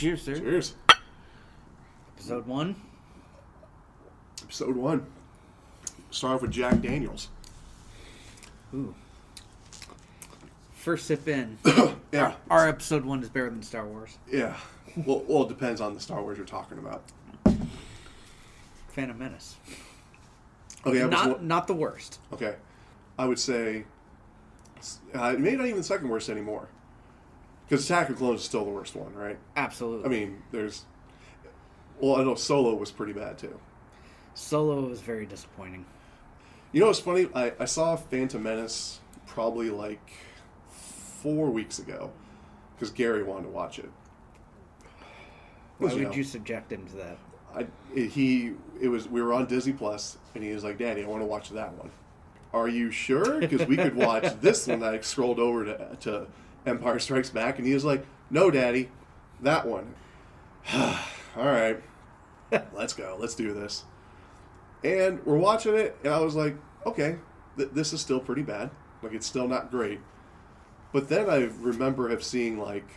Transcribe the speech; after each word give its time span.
Cheers, 0.00 0.22
sir. 0.22 0.34
Cheers. 0.38 0.74
Episode 2.16 2.46
one. 2.46 2.74
Episode 4.42 4.74
one. 4.74 5.04
Start 6.10 6.36
off 6.36 6.40
with 6.40 6.52
Jack 6.52 6.80
Daniels. 6.80 7.28
Ooh. 8.72 8.94
First 10.72 11.06
sip 11.06 11.28
in. 11.28 11.58
Yeah. 12.12 12.34
Our 12.50 12.66
episode 12.66 13.04
one 13.04 13.22
is 13.22 13.28
better 13.28 13.50
than 13.50 13.62
Star 13.62 13.86
Wars. 13.86 14.18
Yeah. 14.28 14.56
Well, 14.96 15.22
well, 15.28 15.42
it 15.44 15.48
depends 15.50 15.80
on 15.80 15.94
the 15.94 16.00
Star 16.00 16.20
Wars 16.22 16.38
you're 16.38 16.46
talking 16.46 16.78
about. 16.78 17.04
Phantom 18.88 19.16
Menace. 19.16 19.56
Okay, 20.84 21.06
not 21.06 21.44
not 21.44 21.68
the 21.68 21.74
worst. 21.74 22.18
okay. 22.32 22.56
I 23.16 23.26
would 23.26 23.38
say 23.38 23.84
uh, 25.14 25.34
maybe 25.38 25.56
not 25.56 25.66
even 25.66 25.76
the 25.76 25.84
second 25.84 26.08
worst 26.08 26.30
anymore. 26.30 26.68
Because 27.70 27.84
Attack 27.84 28.08
of 28.08 28.16
the 28.16 28.18
Clones 28.18 28.40
is 28.40 28.46
still 28.46 28.64
the 28.64 28.70
worst 28.70 28.96
one, 28.96 29.14
right? 29.14 29.38
Absolutely. 29.54 30.04
I 30.04 30.08
mean, 30.08 30.42
there's. 30.50 30.86
Well, 32.00 32.16
I 32.16 32.24
know 32.24 32.34
Solo 32.34 32.74
was 32.74 32.90
pretty 32.90 33.12
bad 33.12 33.38
too. 33.38 33.60
Solo 34.34 34.88
was 34.88 35.00
very 35.00 35.24
disappointing. 35.24 35.86
You 36.72 36.80
know 36.80 36.88
what's 36.88 36.98
funny? 36.98 37.28
I, 37.32 37.52
I 37.60 37.66
saw 37.66 37.94
Phantom 37.94 38.42
Menace 38.42 38.98
probably 39.24 39.70
like 39.70 40.10
four 41.22 41.50
weeks 41.50 41.78
ago 41.78 42.10
because 42.74 42.90
Gary 42.90 43.22
wanted 43.22 43.44
to 43.44 43.50
watch 43.50 43.78
it. 43.78 43.90
Why 45.78 45.94
would 45.94 46.02
know, 46.02 46.12
you 46.12 46.24
subject 46.24 46.72
him 46.72 46.86
to 46.88 46.96
that? 46.96 47.18
I, 47.54 47.66
he 47.94 48.54
it 48.80 48.88
was 48.88 49.08
we 49.08 49.22
were 49.22 49.32
on 49.32 49.46
Disney 49.46 49.74
Plus 49.74 50.18
and 50.34 50.42
he 50.42 50.52
was 50.52 50.64
like, 50.64 50.76
"Daddy, 50.76 51.04
I 51.04 51.06
want 51.06 51.22
to 51.22 51.26
watch 51.26 51.50
that 51.50 51.72
one." 51.74 51.92
Are 52.52 52.68
you 52.68 52.90
sure? 52.90 53.38
Because 53.38 53.64
we 53.68 53.76
could 53.76 53.94
watch 53.94 54.24
this 54.40 54.66
one. 54.66 54.82
I 54.82 54.98
scrolled 55.02 55.38
over 55.38 55.64
to, 55.66 55.96
to 56.00 56.26
Empire 56.66 56.98
Strikes 56.98 57.30
Back 57.30 57.58
and 57.58 57.66
he 57.66 57.74
was 57.74 57.84
like, 57.84 58.06
"No, 58.30 58.50
Daddy, 58.50 58.90
that 59.40 59.66
one." 59.66 59.94
All 60.74 61.46
right, 61.46 61.80
let's 62.72 62.92
go. 62.92 63.16
Let's 63.18 63.34
do 63.34 63.52
this. 63.52 63.84
And 64.82 65.24
we're 65.26 65.38
watching 65.38 65.74
it, 65.74 65.96
and 66.04 66.12
I 66.12 66.20
was 66.20 66.34
like, 66.34 66.56
"Okay, 66.86 67.16
th- 67.56 67.70
this 67.72 67.92
is 67.92 68.00
still 68.00 68.20
pretty 68.20 68.42
bad. 68.42 68.70
Like 69.02 69.12
it's 69.12 69.26
still 69.26 69.48
not 69.48 69.70
great." 69.70 70.00
But 70.92 71.08
then 71.08 71.30
I 71.30 71.50
remember 71.60 72.08
of 72.08 72.24
seeing 72.24 72.58
like 72.58 72.88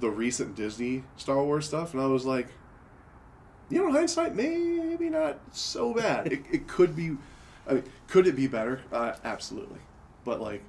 the 0.00 0.10
recent 0.10 0.54
Disney 0.54 1.04
Star 1.16 1.42
Wars 1.42 1.66
stuff, 1.66 1.94
and 1.94 2.02
I 2.02 2.06
was 2.06 2.24
like, 2.24 2.48
you 3.70 3.78
know, 3.78 3.88
in 3.88 3.94
hindsight, 3.94 4.34
maybe 4.34 5.08
not 5.08 5.38
so 5.52 5.94
bad. 5.94 6.26
it, 6.32 6.44
it 6.50 6.68
could 6.68 6.94
be. 6.94 7.16
I 7.66 7.74
mean, 7.74 7.84
could 8.08 8.26
it 8.26 8.36
be 8.36 8.46
better? 8.46 8.82
Uh, 8.92 9.14
absolutely, 9.24 9.80
but 10.24 10.40
like, 10.40 10.62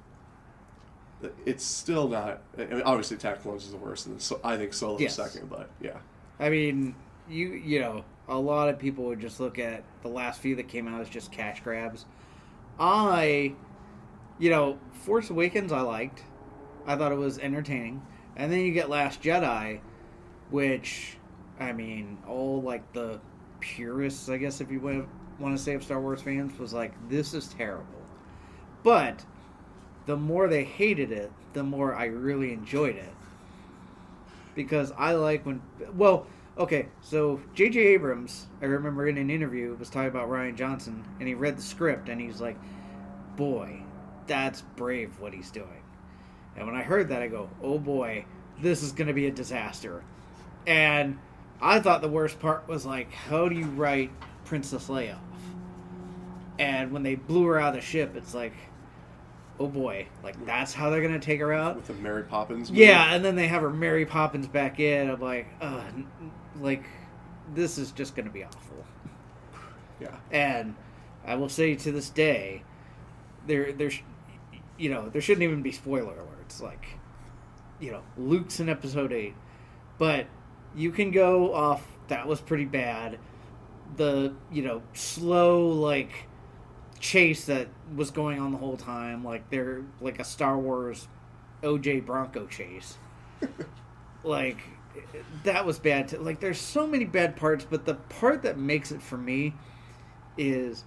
it's 1.44 1.64
still 1.64 2.08
not. 2.08 2.42
I 2.58 2.64
mean, 2.66 2.82
obviously, 2.82 3.16
Attack 3.16 3.42
Clones 3.42 3.64
is 3.64 3.70
the 3.70 3.76
worst, 3.76 4.06
and 4.06 4.20
so 4.20 4.40
I 4.44 4.56
think 4.56 4.72
Solo 4.74 4.98
Yes. 4.98 5.18
is 5.18 5.32
second. 5.32 5.48
But 5.50 5.70
yeah, 5.80 5.98
I 6.38 6.50
mean, 6.50 6.94
you 7.28 7.48
you 7.52 7.80
know, 7.80 8.04
a 8.28 8.38
lot 8.38 8.68
of 8.68 8.78
people 8.78 9.04
would 9.04 9.20
just 9.20 9.40
look 9.40 9.58
at 9.58 9.82
the 10.02 10.08
last 10.08 10.40
few 10.40 10.56
that 10.56 10.68
came 10.68 10.88
out 10.88 11.00
as 11.00 11.08
just 11.08 11.32
cash 11.32 11.60
grabs. 11.62 12.04
I, 12.78 13.54
you 14.38 14.50
know, 14.50 14.78
Force 15.04 15.30
Awakens 15.30 15.72
I 15.72 15.80
liked. 15.80 16.22
I 16.86 16.96
thought 16.96 17.12
it 17.12 17.16
was 17.18 17.38
entertaining. 17.38 18.02
And 18.36 18.52
then 18.52 18.60
you 18.60 18.72
get 18.72 18.90
Last 18.90 19.22
Jedi, 19.22 19.80
which, 20.50 21.16
I 21.58 21.72
mean, 21.72 22.18
all 22.28 22.60
like 22.60 22.92
the 22.92 23.18
purists, 23.60 24.28
I 24.28 24.36
guess, 24.36 24.60
if 24.60 24.70
you 24.70 24.80
want 25.38 25.56
to 25.56 25.62
say 25.62 25.72
of 25.74 25.82
Star 25.82 26.00
Wars 26.00 26.20
fans, 26.20 26.58
was 26.58 26.74
like, 26.74 26.92
this 27.08 27.32
is 27.32 27.48
terrible. 27.48 27.86
But 28.82 29.24
the 30.06 30.16
more 30.16 30.48
they 30.48 30.64
hated 30.64 31.12
it, 31.12 31.30
the 31.52 31.62
more 31.62 31.94
I 31.94 32.06
really 32.06 32.52
enjoyed 32.52 32.96
it. 32.96 33.12
Because 34.54 34.92
I 34.96 35.12
like 35.12 35.44
when 35.44 35.60
well 35.94 36.26
okay 36.56 36.88
so 37.02 37.40
J.J. 37.54 37.78
Abrams 37.78 38.46
I 38.62 38.66
remember 38.66 39.06
in 39.06 39.18
an 39.18 39.28
interview 39.28 39.74
was 39.74 39.90
talking 39.90 40.08
about 40.08 40.30
Rian 40.30 40.56
Johnson 40.56 41.04
and 41.18 41.28
he 41.28 41.34
read 41.34 41.58
the 41.58 41.62
script 41.62 42.08
and 42.08 42.18
he's 42.20 42.40
like 42.40 42.56
boy 43.36 43.82
that's 44.26 44.62
brave 44.62 45.20
what 45.20 45.34
he's 45.34 45.50
doing. 45.50 45.82
And 46.56 46.66
when 46.66 46.74
I 46.74 46.82
heard 46.82 47.10
that 47.10 47.20
I 47.20 47.28
go 47.28 47.50
oh 47.62 47.78
boy 47.78 48.24
this 48.60 48.82
is 48.82 48.92
gonna 48.92 49.12
be 49.12 49.26
a 49.26 49.30
disaster. 49.30 50.02
And 50.66 51.18
I 51.60 51.80
thought 51.80 52.00
the 52.00 52.08
worst 52.08 52.40
part 52.40 52.66
was 52.66 52.86
like 52.86 53.12
how 53.12 53.50
do 53.50 53.56
you 53.56 53.66
write 53.66 54.10
Princess 54.46 54.88
Leia 54.88 55.16
off? 55.16 55.20
And 56.58 56.92
when 56.92 57.02
they 57.02 57.16
blew 57.16 57.44
her 57.44 57.60
out 57.60 57.74
of 57.74 57.82
the 57.82 57.86
ship 57.86 58.16
it's 58.16 58.34
like 58.34 58.54
oh 59.58 59.66
boy 59.68 60.06
like 60.22 60.44
that's 60.46 60.72
how 60.74 60.90
they're 60.90 61.02
gonna 61.02 61.18
take 61.18 61.40
her 61.40 61.52
out 61.52 61.76
with 61.76 61.86
the 61.86 61.94
Mary 61.94 62.22
Poppins. 62.22 62.70
movie. 62.70 62.82
yeah, 62.82 63.14
and 63.14 63.24
then 63.24 63.36
they 63.36 63.46
have 63.48 63.62
her 63.62 63.70
Mary 63.70 64.04
Poppins 64.06 64.46
back 64.46 64.80
in. 64.80 65.10
I'm 65.10 65.20
like, 65.20 65.46
uh, 65.60 65.82
like 66.60 66.84
this 67.54 67.78
is 67.78 67.92
just 67.92 68.16
going 68.16 68.26
to 68.26 68.32
be 68.32 68.42
awful. 68.44 68.84
yeah, 70.00 70.16
And 70.30 70.74
I 71.24 71.36
will 71.36 71.48
say 71.48 71.74
to 71.76 71.92
this 71.92 72.10
day, 72.10 72.64
there, 73.46 73.72
there's, 73.72 74.00
you 74.76 74.90
know, 74.90 75.08
there 75.08 75.20
shouldn't 75.20 75.44
even 75.44 75.62
be 75.62 75.70
spoiler 75.70 76.14
alerts. 76.14 76.60
Like, 76.60 76.84
you 77.78 77.92
know, 77.92 78.02
Luke's 78.16 78.58
in 78.58 78.68
Episode 78.68 79.12
Eight, 79.12 79.34
but 79.98 80.26
you 80.74 80.90
can 80.90 81.10
go 81.12 81.54
off. 81.54 81.86
That 82.08 82.26
was 82.26 82.40
pretty 82.40 82.64
bad. 82.64 83.18
The 83.96 84.34
you 84.50 84.62
know 84.62 84.82
slow 84.92 85.68
like 85.68 86.26
chase 87.00 87.46
that 87.46 87.68
was 87.94 88.10
going 88.10 88.40
on 88.40 88.52
the 88.52 88.58
whole 88.58 88.76
time, 88.76 89.24
like 89.24 89.48
they're 89.50 89.82
like 90.00 90.18
a 90.18 90.24
Star 90.24 90.58
Wars 90.58 91.08
OJ 91.62 92.04
Bronco 92.04 92.46
chase. 92.46 92.98
like 94.24 94.58
that 95.44 95.64
was 95.64 95.78
bad. 95.78 96.08
Too. 96.08 96.18
Like 96.18 96.40
there's 96.40 96.60
so 96.60 96.86
many 96.86 97.04
bad 97.04 97.36
parts, 97.36 97.66
but 97.68 97.84
the 97.84 97.94
part 97.94 98.42
that 98.42 98.58
makes 98.58 98.92
it 98.92 99.02
for 99.02 99.16
me 99.16 99.54
is 100.36 100.84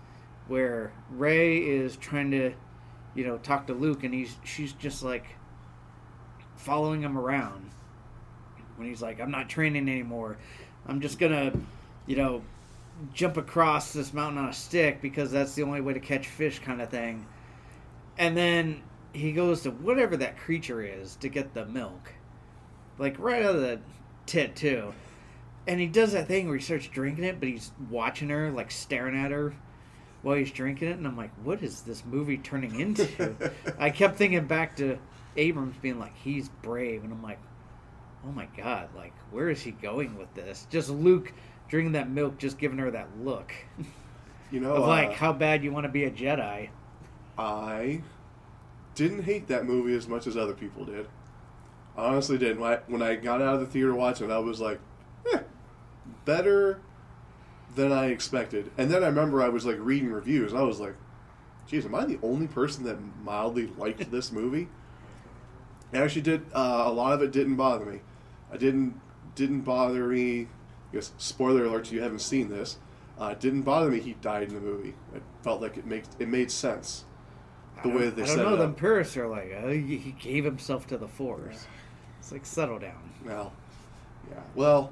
where 0.47 0.91
Rey 1.11 1.57
is 1.57 1.95
trying 1.97 2.31
to, 2.31 2.53
you 3.15 3.25
know, 3.25 3.37
talk 3.37 3.67
to 3.67 3.73
Luke, 3.73 4.03
and 4.03 4.13
he's 4.13 4.35
she's 4.43 4.73
just 4.73 5.03
like 5.03 5.25
following 6.55 7.01
him 7.01 7.17
around 7.17 7.69
when 8.75 8.87
he's 8.87 9.01
like, 9.01 9.19
"I'm 9.19 9.31
not 9.31 9.49
training 9.49 9.89
anymore. 9.89 10.37
I'm 10.87 11.01
just 11.01 11.19
gonna, 11.19 11.53
you 12.07 12.15
know, 12.15 12.41
jump 13.13 13.37
across 13.37 13.93
this 13.93 14.13
mountain 14.13 14.43
on 14.43 14.49
a 14.49 14.53
stick 14.53 15.01
because 15.01 15.31
that's 15.31 15.55
the 15.55 15.63
only 15.63 15.81
way 15.81 15.93
to 15.93 15.99
catch 15.99 16.27
fish," 16.27 16.59
kind 16.59 16.81
of 16.81 16.89
thing. 16.89 17.25
And 18.17 18.35
then 18.35 18.83
he 19.13 19.31
goes 19.31 19.61
to 19.61 19.71
whatever 19.71 20.17
that 20.17 20.37
creature 20.37 20.81
is 20.81 21.15
to 21.17 21.29
get 21.29 21.53
the 21.53 21.65
milk, 21.65 22.13
like 22.97 23.17
right 23.19 23.43
out 23.43 23.55
of 23.55 23.61
the 23.61 23.79
tit 24.25 24.55
too. 24.55 24.93
And 25.67 25.79
he 25.79 25.88
does 25.88 26.13
that 26.13 26.27
thing 26.27 26.47
where 26.47 26.57
he 26.57 26.63
starts 26.63 26.88
drinking 26.88 27.25
it, 27.25 27.39
but 27.39 27.49
he's 27.49 27.71
watching 27.89 28.29
her, 28.29 28.51
like 28.51 28.71
staring 28.71 29.17
at 29.17 29.31
her 29.31 29.53
while 30.21 30.35
he's 30.35 30.51
drinking 30.51 30.89
it. 30.89 30.97
And 30.97 31.07
I'm 31.07 31.17
like, 31.17 31.31
what 31.43 31.63
is 31.63 31.81
this 31.81 32.03
movie 32.05 32.38
turning 32.38 32.79
into? 32.79 33.35
I 33.79 33.89
kept 33.89 34.17
thinking 34.17 34.45
back 34.45 34.75
to 34.77 34.97
Abrams 35.38 35.77
being 35.77 35.99
like, 35.99 36.15
he's 36.17 36.49
brave. 36.49 37.03
And 37.03 37.13
I'm 37.13 37.23
like, 37.23 37.39
oh 38.25 38.31
my 38.31 38.47
God, 38.57 38.89
like, 38.95 39.13
where 39.31 39.49
is 39.49 39.61
he 39.61 39.71
going 39.71 40.17
with 40.17 40.33
this? 40.33 40.67
Just 40.69 40.89
Luke 40.89 41.33
drinking 41.69 41.94
that 41.94 42.09
milk, 42.09 42.38
just 42.38 42.57
giving 42.57 42.80
her 42.80 42.91
that 42.91 43.07
look 43.22 43.53
you 44.52 44.59
know, 44.59 44.75
of 44.75 44.88
like, 44.88 45.09
uh, 45.09 45.13
how 45.13 45.34
bad 45.34 45.63
you 45.63 45.72
want 45.72 45.85
to 45.85 45.91
be 45.91 46.03
a 46.03 46.12
Jedi. 46.12 46.69
I 47.38 48.02
didn't 48.96 49.24
hate 49.24 49.47
that 49.47 49.66
movie 49.66 49.96
as 49.96 50.07
much 50.07 50.28
as 50.28 50.35
other 50.35 50.53
people 50.53 50.85
did. 50.85 51.07
I 51.96 52.06
honestly 52.06 52.38
didn't. 52.38 52.59
When 52.59 52.74
I, 52.74 52.80
when 52.88 53.02
I 53.02 53.16
got 53.16 53.41
out 53.41 53.56
of 53.56 53.59
the 53.62 53.66
theater 53.66 53.94
watching 53.94 54.30
it, 54.30 54.34
I 54.34 54.40
was 54.40 54.59
like, 54.59 54.80
eh, 55.34 55.40
better 56.25 56.81
than 57.75 57.91
I 57.91 58.07
expected. 58.07 58.72
And 58.78 58.90
then 58.90 59.03
I 59.03 59.07
remember 59.07 59.41
I 59.41 59.50
was 59.50 59.66
like 59.66 59.78
reading 59.80 60.12
reviews, 60.12 60.51
and 60.51 60.59
I 60.59 60.63
was 60.63 60.80
like, 60.80 60.96
geez, 61.68 61.86
am 61.86 61.96
I 61.96 62.06
the 62.06 62.19
only 62.24 62.47
person 62.47 62.84
that 62.86 62.97
mildly 63.24 63.68
liked 63.78 64.12
this 64.12 64.31
movie? 64.31 64.68
It 65.91 65.97
actually 65.97 66.22
did. 66.22 66.46
Uh, 66.53 66.84
a 66.86 66.91
lot 66.91 67.13
of 67.13 67.22
it 67.22 67.31
didn't 67.31 67.56
bother 67.56 67.86
me. 67.86 68.01
I 68.51 68.57
didn't 68.57 69.00
didn't 69.36 69.62
bother 69.62 70.07
me. 70.07 70.48
I 70.91 70.95
guess 70.95 71.12
spoiler 71.18 71.65
alert: 71.65 71.91
you 71.91 72.01
haven't 72.01 72.19
seen 72.19 72.50
this. 72.50 72.77
Uh, 73.19 73.27
it 73.33 73.39
didn't 73.39 73.63
bother 73.63 73.89
me. 73.91 74.00
He 74.00 74.13
died 74.13 74.47
in 74.47 74.53
the 74.56 74.62
movie. 74.62 74.94
It 75.13 75.21
felt 75.44 75.62
like 75.62 75.77
it 75.77 75.86
makes 75.86 76.07
it 76.19 76.27
made 76.27 76.50
sense. 76.51 77.03
The 77.83 77.89
I 77.89 77.95
way 77.95 78.01
don't- 78.06 78.15
they 78.15 78.24
I 78.24 78.25
don't 78.27 78.36
set 78.36 78.45
know. 78.45 78.53
it 78.56 78.57
Them 78.57 78.75
purists 78.75 79.18
are 79.18 79.27
like, 79.27 79.51
oh, 79.63 79.69
he 79.69 79.97
he 79.97 80.12
gave 80.12 80.44
himself 80.45 80.88
to 80.88 80.97
the 80.97 81.07
Force. 81.07 81.68
It's 82.19 82.31
like, 82.31 82.45
settle 82.45 82.80
down. 82.80 83.09
Well, 83.25 83.53
yeah. 84.30 84.39
Well, 84.56 84.91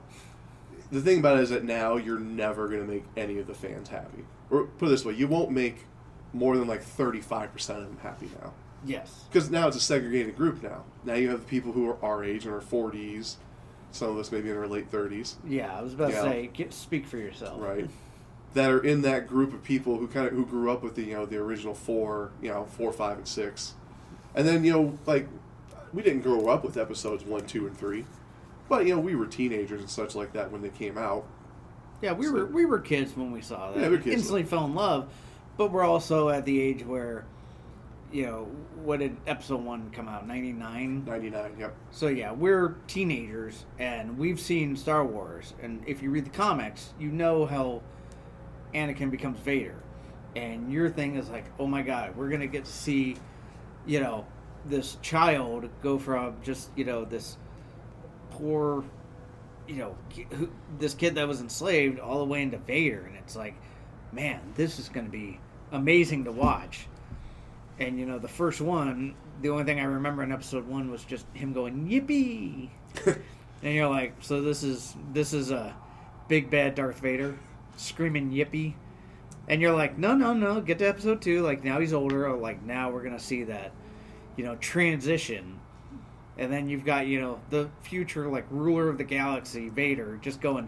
the 0.91 1.01
thing 1.01 1.19
about 1.19 1.37
it 1.37 1.43
is 1.43 1.49
that 1.49 1.63
now 1.65 1.97
you're 1.97 2.19
never 2.19 2.67
going 2.69 2.81
to 2.81 2.87
make 2.87 3.03
any 3.17 3.37
of 3.39 3.47
the 3.47 3.53
fans 3.53 3.89
happy. 3.89 4.23
Or 4.49 4.63
put 4.63 4.85
it 4.87 4.89
this 4.89 5.03
way, 5.03 5.13
you 5.13 5.27
won't 5.27 5.51
make 5.51 5.85
more 6.33 6.55
than 6.57 6.67
like 6.67 6.81
35% 6.83 7.53
of 7.71 7.81
them 7.83 7.97
happy 8.01 8.29
now. 8.41 8.53
Yes. 8.85 9.25
Because 9.29 9.49
now 9.49 9.67
it's 9.67 9.75
a 9.75 9.81
segregated 9.81 10.37
group 10.37 10.63
now. 10.63 10.83
Now 11.03 11.15
you 11.15 11.29
have 11.29 11.41
the 11.41 11.45
people 11.47 11.73
who 11.73 11.89
are 11.89 11.97
our 12.03 12.23
age 12.23 12.45
and 12.45 12.53
our 12.53 12.61
40s. 12.61 13.35
Some 13.91 14.11
of 14.11 14.17
us 14.17 14.31
maybe 14.31 14.49
in 14.49 14.57
our 14.57 14.67
late 14.67 14.91
30s, 14.91 15.35
Yeah, 15.47 15.75
I 15.75 15.81
was 15.81 15.93
about 15.93 16.11
to 16.11 16.21
say, 16.21 16.49
get, 16.53 16.73
speak 16.73 17.05
for 17.07 17.17
yourself. 17.17 17.61
right? 17.61 17.89
that 18.53 18.69
are 18.71 18.79
in 18.83 19.01
that 19.03 19.27
group 19.27 19.53
of 19.53 19.63
people 19.63 19.97
who 19.97 20.07
kind 20.07 20.27
of 20.27 20.33
who 20.33 20.45
grew 20.45 20.71
up 20.71 20.81
with 20.83 20.95
the 20.95 21.03
you 21.03 21.13
know 21.13 21.25
the 21.25 21.37
original 21.37 21.73
four, 21.73 22.31
you 22.41 22.49
know 22.49 22.65
four, 22.65 22.91
five, 22.91 23.17
and 23.17 23.27
six, 23.27 23.73
and 24.35 24.47
then 24.47 24.63
you 24.63 24.71
know 24.71 24.97
like 25.05 25.27
we 25.93 26.01
didn't 26.01 26.21
grow 26.21 26.47
up 26.47 26.63
with 26.63 26.77
episodes 26.77 27.23
one, 27.23 27.45
two, 27.45 27.67
and 27.67 27.77
three. 27.77 28.05
But 28.69 28.85
you 28.85 28.93
know, 28.95 28.99
we 28.99 29.15
were 29.15 29.25
teenagers 29.27 29.79
and 29.79 29.89
such 29.89 30.15
like 30.15 30.33
that 30.33 30.51
when 30.51 30.61
they 30.61 30.69
came 30.69 30.97
out. 30.97 31.25
Yeah, 32.01 32.11
we 32.13 32.29
were 32.29 32.45
we 32.45 32.65
were 32.65 32.79
kids 32.79 33.15
when 33.15 33.31
we 33.31 33.41
saw 33.41 33.71
that. 33.71 33.79
Yeah, 33.79 33.89
we 33.89 33.97
were 33.97 34.01
kids. 34.01 34.15
Instantly 34.15 34.43
fell 34.43 34.65
in 34.65 34.75
love, 34.75 35.09
but 35.55 35.71
we're 35.71 35.85
also 35.85 36.29
at 36.29 36.45
the 36.45 36.59
age 36.61 36.85
where, 36.85 37.25
you 38.11 38.25
know, 38.25 38.47
what 38.83 38.99
did 38.99 39.17
episode 39.27 39.63
one 39.63 39.89
come 39.91 40.07
out? 40.07 40.27
Ninety 40.27 40.53
nine. 40.53 41.03
Ninety 41.05 41.29
nine. 41.29 41.55
Yep. 41.59 41.75
So 41.91 42.07
yeah, 42.07 42.31
we're 42.31 42.75
teenagers 42.87 43.65
and 43.79 44.17
we've 44.17 44.39
seen 44.39 44.75
Star 44.75 45.05
Wars, 45.05 45.53
and 45.61 45.83
if 45.85 46.01
you 46.01 46.09
read 46.09 46.25
the 46.25 46.31
comics, 46.31 46.93
you 46.99 47.09
know 47.09 47.45
how 47.45 47.81
Anakin 48.73 49.11
becomes 49.11 49.39
Vader, 49.39 49.75
and 50.35 50.71
your 50.71 50.89
thing 50.89 51.15
is 51.15 51.29
like, 51.29 51.45
oh 51.59 51.67
my 51.67 51.81
god, 51.81 52.15
we're 52.15 52.29
gonna 52.29 52.47
get 52.47 52.65
to 52.65 52.71
see, 52.71 53.17
you 53.85 53.99
know, 53.99 54.25
this 54.65 54.97
child 55.01 55.69
go 55.81 55.97
from 55.97 56.35
just 56.43 56.69
you 56.75 56.85
know 56.85 57.03
this 57.03 57.37
poor, 58.31 58.83
you 59.67 59.75
know, 59.75 59.97
who, 60.31 60.49
this 60.79 60.93
kid 60.93 61.15
that 61.15 61.27
was 61.27 61.41
enslaved 61.41 61.99
all 61.99 62.19
the 62.19 62.25
way 62.25 62.41
into 62.41 62.57
Vader, 62.57 63.05
and 63.05 63.17
it's 63.17 63.35
like, 63.35 63.55
man, 64.13 64.39
this 64.55 64.79
is 64.79 64.87
gonna 64.87 65.09
be 65.09 65.39
amazing 65.73 66.23
to 66.23 66.31
watch. 66.31 66.87
And 67.79 67.99
you 67.99 68.05
know, 68.05 68.17
the 68.17 68.27
first 68.27 68.59
one, 68.61 69.15
the 69.41 69.49
only 69.49 69.63
thing 69.63 69.79
I 69.79 69.83
remember 69.83 70.23
in 70.23 70.31
episode 70.31 70.67
one 70.67 70.89
was 70.89 71.03
just 71.03 71.25
him 71.33 71.53
going 71.53 71.87
yippee, 71.87 72.69
and 73.63 73.73
you're 73.73 73.89
like, 73.89 74.15
so 74.21 74.41
this 74.41 74.63
is 74.63 74.95
this 75.13 75.33
is 75.33 75.51
a 75.51 75.75
big 76.27 76.49
bad 76.49 76.75
Darth 76.75 76.99
Vader 76.99 77.37
screaming 77.75 78.31
yippee, 78.31 78.73
and 79.47 79.61
you're 79.61 79.75
like, 79.75 79.97
no, 79.97 80.15
no, 80.15 80.33
no, 80.33 80.59
get 80.59 80.79
to 80.79 80.87
episode 80.87 81.21
two. 81.21 81.41
Like 81.43 81.63
now 81.63 81.79
he's 81.79 81.93
older. 81.93 82.27
Or 82.27 82.37
like 82.37 82.63
now 82.63 82.89
we're 82.89 83.03
gonna 83.03 83.19
see 83.19 83.43
that, 83.43 83.71
you 84.35 84.43
know, 84.43 84.55
transition, 84.55 85.59
and 86.37 86.51
then 86.51 86.67
you've 86.67 86.85
got 86.85 87.05
you 87.05 87.21
know 87.21 87.39
the 87.51 87.69
future 87.81 88.27
like 88.27 88.45
ruler 88.49 88.89
of 88.89 88.97
the 88.97 89.03
galaxy 89.03 89.69
Vader 89.69 90.17
just 90.21 90.41
going, 90.41 90.67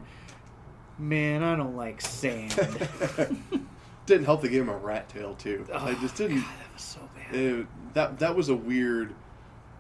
man, 0.99 1.41
I 1.41 1.55
don't 1.55 1.75
like 1.75 2.01
sand. 2.01 2.53
didn't 4.09 4.25
help 4.25 4.41
they 4.41 4.49
gave 4.49 4.61
him 4.63 4.69
a 4.69 4.77
rat 4.77 5.07
tail 5.07 5.35
too. 5.35 5.65
Oh, 5.73 5.77
I 5.77 5.93
just 5.95 6.15
didn't. 6.15 6.41
God, 6.41 6.45
that 6.59 6.73
was 6.73 6.81
so 6.83 6.99
bad. 7.15 7.35
it- 7.35 7.67
that 7.93 8.19
that 8.19 8.35
was 8.35 8.49
a 8.49 8.55
weird. 8.55 9.15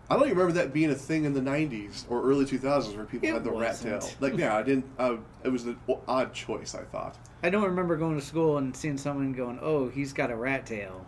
I 0.09 0.15
don't 0.15 0.23
even 0.25 0.37
remember 0.39 0.53
that 0.59 0.73
being 0.73 0.89
a 0.89 0.95
thing 0.95 1.25
in 1.25 1.33
the 1.33 1.41
'90s 1.41 2.05
or 2.09 2.23
early 2.23 2.45
2000s 2.45 2.95
where 2.95 3.05
people 3.05 3.29
It 3.29 3.33
had 3.33 3.43
the 3.43 3.51
rat 3.51 3.71
wasn't. 3.71 4.01
tail. 4.01 4.11
Like, 4.19 4.37
yeah, 4.37 4.55
I 4.57 4.63
didn't. 4.63 4.85
Uh, 4.97 5.17
it 5.43 5.49
was 5.49 5.65
an 5.65 5.77
odd 6.07 6.33
choice, 6.33 6.73
I 6.73 6.83
thought. 6.85 7.15
I 7.43 7.49
don't 7.51 7.63
remember 7.65 7.95
going 7.97 8.19
to 8.19 8.25
school 8.25 8.57
and 8.57 8.75
seeing 8.75 8.97
someone 8.97 9.33
going, 9.33 9.59
"Oh, 9.61 9.87
he's 9.89 10.11
got 10.13 10.31
a 10.31 10.35
rat 10.35 10.65
tail. 10.65 11.05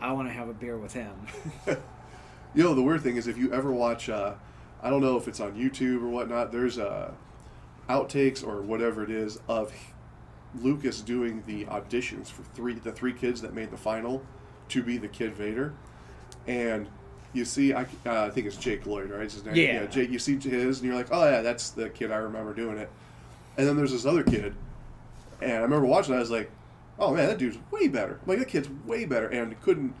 I 0.00 0.10
want 0.12 0.26
to 0.28 0.32
have 0.34 0.48
a 0.48 0.52
beer 0.54 0.76
with 0.78 0.92
him." 0.94 1.12
You 2.56 2.62
know, 2.62 2.72
the 2.74 2.82
weird 2.82 3.00
thing 3.02 3.16
is 3.16 3.26
if 3.26 3.36
you 3.36 3.52
ever 3.52 3.72
watch, 3.72 4.08
uh, 4.08 4.34
I 4.80 4.88
don't 4.88 5.00
know 5.00 5.16
if 5.16 5.26
it's 5.26 5.40
on 5.40 5.54
YouTube 5.56 6.02
or 6.04 6.08
whatnot. 6.08 6.52
There's 6.52 6.78
uh, 6.78 7.10
outtakes 7.88 8.46
or 8.46 8.62
whatever 8.62 9.02
it 9.02 9.10
is 9.10 9.40
of 9.48 9.72
Lucas 10.62 11.00
doing 11.00 11.42
the 11.46 11.64
auditions 11.66 12.28
for 12.28 12.42
three 12.54 12.74
the 12.74 12.92
three 12.92 13.12
kids 13.12 13.40
that 13.42 13.54
made 13.54 13.70
the 13.70 13.76
final 13.76 14.22
to 14.68 14.82
be 14.82 14.98
the 14.98 15.08
Kid 15.08 15.34
Vader, 15.34 15.74
and 16.46 16.88
you 17.34 17.44
see, 17.44 17.74
I, 17.74 17.82
uh, 18.06 18.26
I 18.26 18.30
think 18.30 18.46
it's 18.46 18.56
Jake 18.56 18.86
Lloyd, 18.86 19.10
right? 19.10 19.26
Is 19.26 19.34
his 19.34 19.44
name? 19.44 19.56
Yeah. 19.56 19.86
Jake. 19.86 20.08
You 20.10 20.18
see 20.18 20.38
his, 20.38 20.78
and 20.78 20.86
you're 20.86 20.96
like, 20.96 21.08
oh 21.10 21.24
yeah, 21.28 21.42
that's 21.42 21.70
the 21.70 21.90
kid 21.90 22.12
I 22.12 22.16
remember 22.16 22.54
doing 22.54 22.78
it. 22.78 22.88
And 23.58 23.66
then 23.66 23.76
there's 23.76 23.92
this 23.92 24.06
other 24.06 24.22
kid, 24.22 24.54
and 25.42 25.52
I 25.52 25.60
remember 25.60 25.86
watching. 25.86 26.14
it, 26.14 26.18
I 26.18 26.20
was 26.20 26.30
like, 26.30 26.50
oh 26.98 27.12
man, 27.12 27.28
that 27.28 27.38
dude's 27.38 27.58
way 27.70 27.88
better. 27.88 28.20
I'm 28.22 28.28
like 28.28 28.38
that 28.38 28.48
kid's 28.48 28.68
way 28.86 29.04
better, 29.04 29.28
and 29.28 29.60
couldn't. 29.62 29.94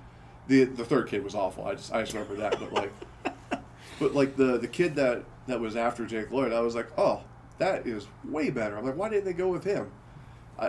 The 0.46 0.64
the 0.64 0.84
third 0.84 1.08
kid 1.08 1.24
was 1.24 1.34
awful. 1.34 1.66
I 1.66 1.74
just 1.74 1.92
I 1.92 2.02
just 2.02 2.12
remember 2.12 2.36
that, 2.36 2.58
but 2.58 2.72
like, 2.72 2.92
but 3.98 4.14
like 4.14 4.36
the 4.36 4.58
the 4.58 4.68
kid 4.68 4.94
that 4.96 5.24
that 5.46 5.60
was 5.60 5.76
after 5.76 6.06
Jake 6.06 6.30
Lloyd, 6.30 6.52
I 6.52 6.60
was 6.60 6.74
like, 6.74 6.88
oh, 6.96 7.22
that 7.58 7.86
is 7.86 8.06
way 8.24 8.50
better. 8.50 8.76
I'm 8.76 8.84
like, 8.84 8.96
why 8.96 9.08
didn't 9.08 9.24
they 9.24 9.32
go 9.32 9.48
with 9.48 9.64
him? 9.64 9.90
I 10.58 10.66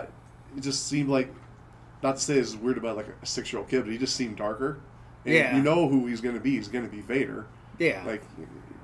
it 0.56 0.60
just 0.60 0.86
seemed 0.86 1.08
like, 1.08 1.32
not 2.02 2.16
to 2.16 2.22
say 2.22 2.38
is 2.38 2.56
weird 2.56 2.78
about 2.78 2.96
like 2.96 3.08
a 3.22 3.26
six 3.26 3.52
year 3.52 3.60
old 3.60 3.68
kid, 3.68 3.82
but 3.84 3.90
he 3.92 3.98
just 3.98 4.16
seemed 4.16 4.36
darker. 4.36 4.78
And 5.24 5.34
Yeah. 5.34 5.56
you 5.56 5.62
know 5.62 5.88
who 5.88 6.06
he's 6.06 6.20
going 6.20 6.34
to 6.36 6.40
be. 6.40 6.52
He's 6.52 6.68
going 6.68 6.84
to 6.84 6.90
be 6.90 7.00
Vader. 7.00 7.46
yeah, 7.78 8.02
Like 8.06 8.22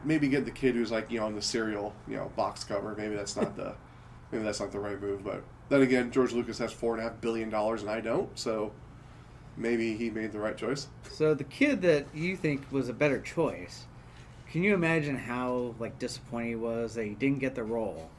maybe 0.05 0.29
get 0.29 0.45
the 0.45 0.51
kid 0.51 0.75
who's 0.75 0.91
like 0.91 1.11
you 1.11 1.21
know 1.21 1.27
on 1.27 1.35
the 1.35 1.43
cereal 1.43 1.95
you 2.09 2.17
know 2.17 2.31
box 2.37 2.65
cover. 2.65 2.95
Maybe 2.97 3.15
that's 3.15 3.37
not 3.37 3.57
the 3.57 3.75
maybe 4.33 4.45
that's 4.45 4.61
not 4.61 4.73
the 4.73 4.81
right 4.81 5.01
move. 5.01 5.25
But 5.25 5.43
then 5.69 5.83
again, 5.83 6.11
George 6.11 6.33
Lucas 6.33 6.59
has 6.59 6.73
four 6.73 6.95
and 6.95 7.01
a 7.01 7.09
half 7.09 7.21
billion 7.21 7.49
dollars 7.49 7.83
and 7.83 7.91
I 7.91 8.01
don't, 8.01 8.29
so 8.39 8.73
maybe 9.57 9.97
he 9.97 10.11
made 10.11 10.33
the 10.33 10.41
right 10.41 10.57
choice. 10.57 10.89
So 11.11 11.33
the 11.35 11.45
kid 11.45 11.81
that 11.83 12.07
you 12.13 12.37
think 12.37 12.71
was 12.73 12.89
a 12.89 12.93
better 12.93 13.21
choice, 13.21 13.87
can 14.51 14.63
you 14.63 14.75
imagine 14.75 15.17
how 15.17 15.75
like 15.79 15.99
disappointed 15.99 16.49
he 16.49 16.55
was 16.57 16.95
that 16.95 17.05
he 17.05 17.15
didn't 17.15 17.39
get 17.39 17.55
the 17.55 17.63
role? 17.65 18.11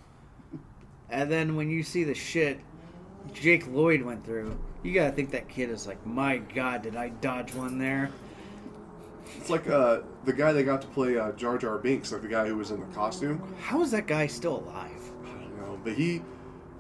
And 1.10 1.30
then 1.32 1.56
when 1.56 1.70
you 1.70 1.84
see 1.84 2.04
the 2.04 2.16
shit 2.16 2.60
Jake 3.34 3.68
Lloyd 3.68 4.02
went 4.02 4.26
through, 4.26 4.58
you 4.84 4.94
gotta 4.94 5.12
think 5.12 5.32
that 5.32 5.48
kid 5.48 5.70
is 5.70 5.88
like, 5.88 6.04
my 6.06 6.38
god, 6.38 6.82
did 6.84 6.96
I 6.96 7.10
dodge 7.10 7.54
one 7.54 7.78
there? 7.78 8.10
It's 9.38 9.50
like 9.50 9.68
uh, 9.70 10.00
the 10.26 10.34
guy 10.34 10.52
that 10.54 10.64
got 10.64 10.82
to 10.82 10.88
play 10.90 11.18
uh, 11.18 11.32
Jar 11.32 11.58
Jar 11.58 11.78
Binks, 11.78 12.12
like 12.12 12.22
the 12.22 12.28
guy 12.28 12.48
who 12.48 12.56
was 12.58 12.72
in 12.72 12.80
the 12.80 12.86
costume. 12.88 13.42
How 13.62 13.82
is 13.82 13.92
that 13.92 14.06
guy 14.06 14.28
still 14.28 14.58
alive? 14.60 15.12
I 15.26 15.30
don't 15.30 15.58
know, 15.58 15.80
but 15.84 15.94
he 15.94 16.22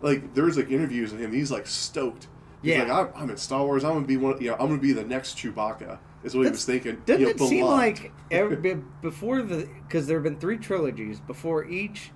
like 0.01 0.34
there's 0.34 0.57
like 0.57 0.69
interviews 0.69 1.13
of 1.13 1.19
him. 1.19 1.31
He's 1.31 1.51
like 1.51 1.66
stoked. 1.66 2.28
He's 2.62 2.74
Yeah. 2.75 2.84
like 2.84 3.16
I'm, 3.16 3.24
I'm 3.24 3.30
in 3.30 3.38
Star 3.38 3.63
Wars. 3.66 3.84
I'm 3.84 3.94
gonna 3.94 4.06
be 4.06 4.18
one. 4.18 4.39
You 4.42 4.50
know, 4.51 4.56
I'm 4.56 4.68
gonna 4.68 4.78
be 4.81 4.94
the 4.94 5.04
next 5.06 5.38
Chewbacca. 5.38 5.98
Is 6.24 6.36
what 6.36 6.46
he 6.46 6.51
was 6.51 6.63
thinking. 6.63 7.01
Doesn't 7.06 7.22
you 7.22 7.28
know, 7.28 7.31
it 7.31 7.39
seem 7.50 7.66
like 7.66 8.12
every, 8.31 8.56
be- 8.75 8.81
before 9.01 9.42
the 9.42 9.68
because 9.88 10.06
there 10.07 10.18
have 10.18 10.24
been 10.24 10.38
three 10.39 10.57
trilogies 10.57 11.19
before 11.19 11.66
each 11.66 12.12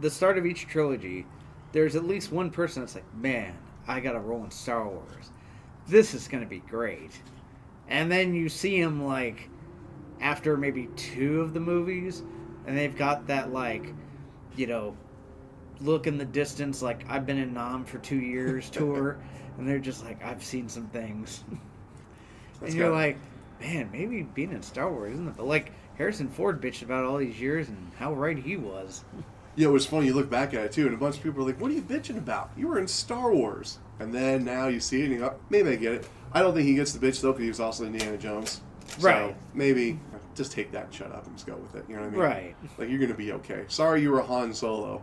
the 0.00 0.10
start 0.10 0.36
of 0.38 0.44
each 0.46 0.66
trilogy, 0.66 1.26
there's 1.76 1.94
at 1.94 2.04
least 2.04 2.32
one 2.32 2.48
person 2.50 2.80
that's 2.80 2.94
like, 2.94 3.14
man, 3.14 3.54
I 3.86 4.00
got 4.00 4.12
to 4.12 4.18
roll 4.18 4.42
in 4.44 4.50
Star 4.50 4.88
Wars. 4.88 5.30
This 5.86 6.14
is 6.14 6.26
going 6.26 6.42
to 6.42 6.48
be 6.48 6.60
great. 6.60 7.10
And 7.86 8.10
then 8.10 8.32
you 8.32 8.48
see 8.48 8.80
him 8.80 9.04
like 9.04 9.50
after 10.18 10.56
maybe 10.56 10.88
two 10.96 11.42
of 11.42 11.52
the 11.52 11.60
movies, 11.60 12.22
and 12.66 12.78
they've 12.78 12.96
got 12.96 13.26
that 13.26 13.52
like, 13.52 13.92
you 14.56 14.66
know, 14.66 14.96
look 15.82 16.06
in 16.06 16.16
the 16.16 16.24
distance 16.24 16.80
like 16.80 17.04
I've 17.10 17.26
been 17.26 17.36
in 17.36 17.52
Nam 17.52 17.84
for 17.84 17.98
two 17.98 18.20
years 18.20 18.70
tour, 18.70 19.18
and 19.58 19.68
they're 19.68 19.78
just 19.78 20.02
like, 20.02 20.24
I've 20.24 20.42
seen 20.42 20.70
some 20.70 20.86
things. 20.88 21.44
And 22.62 22.72
you're 22.72 22.90
like, 22.90 23.18
man, 23.60 23.90
maybe 23.92 24.22
being 24.22 24.50
in 24.50 24.62
Star 24.62 24.90
Wars 24.90 25.12
isn't 25.12 25.28
it? 25.28 25.34
But 25.36 25.44
like 25.44 25.72
Harrison 25.98 26.26
Ford 26.30 26.62
bitched 26.62 26.80
about 26.80 27.04
all 27.04 27.18
these 27.18 27.38
years 27.38 27.68
and 27.68 27.92
how 27.98 28.14
right 28.14 28.38
he 28.38 28.56
was. 28.56 29.04
Yeah, 29.56 29.68
it 29.68 29.72
was 29.72 29.86
funny. 29.86 30.06
You 30.06 30.14
look 30.14 30.30
back 30.30 30.54
at 30.54 30.64
it 30.64 30.72
too, 30.72 30.86
and 30.86 30.94
a 30.94 30.98
bunch 30.98 31.16
of 31.16 31.22
people 31.22 31.42
are 31.42 31.46
like, 31.46 31.60
"What 31.60 31.70
are 31.70 31.74
you 31.74 31.82
bitching 31.82 32.18
about? 32.18 32.50
You 32.56 32.68
were 32.68 32.78
in 32.78 32.86
Star 32.86 33.32
Wars." 33.32 33.78
And 33.98 34.14
then 34.14 34.44
now 34.44 34.68
you 34.68 34.80
see 34.80 35.00
it, 35.00 35.04
and 35.04 35.14
you 35.14 35.18
go, 35.20 35.34
"Maybe 35.48 35.70
I 35.70 35.76
get 35.76 35.92
it." 35.94 36.08
I 36.32 36.42
don't 36.42 36.54
think 36.54 36.66
he 36.66 36.74
gets 36.74 36.92
the 36.92 37.04
bitch 37.04 37.20
though, 37.22 37.32
because 37.32 37.42
he 37.42 37.48
was 37.48 37.60
also 37.60 37.86
Indiana 37.86 38.18
Jones. 38.18 38.60
So 38.98 39.34
maybe 39.54 39.98
just 40.34 40.52
take 40.52 40.70
that 40.72 40.84
and 40.84 40.94
shut 40.94 41.10
up 41.10 41.26
and 41.26 41.34
just 41.34 41.46
go 41.46 41.56
with 41.56 41.74
it. 41.74 41.84
You 41.88 41.96
know 41.96 42.02
what 42.02 42.08
I 42.08 42.10
mean? 42.10 42.20
Right. 42.20 42.56
Like 42.78 42.90
you're 42.90 42.98
gonna 42.98 43.14
be 43.14 43.32
okay. 43.32 43.64
Sorry, 43.68 44.02
you 44.02 44.10
were 44.12 44.20
Han 44.20 44.52
Solo. 44.52 45.02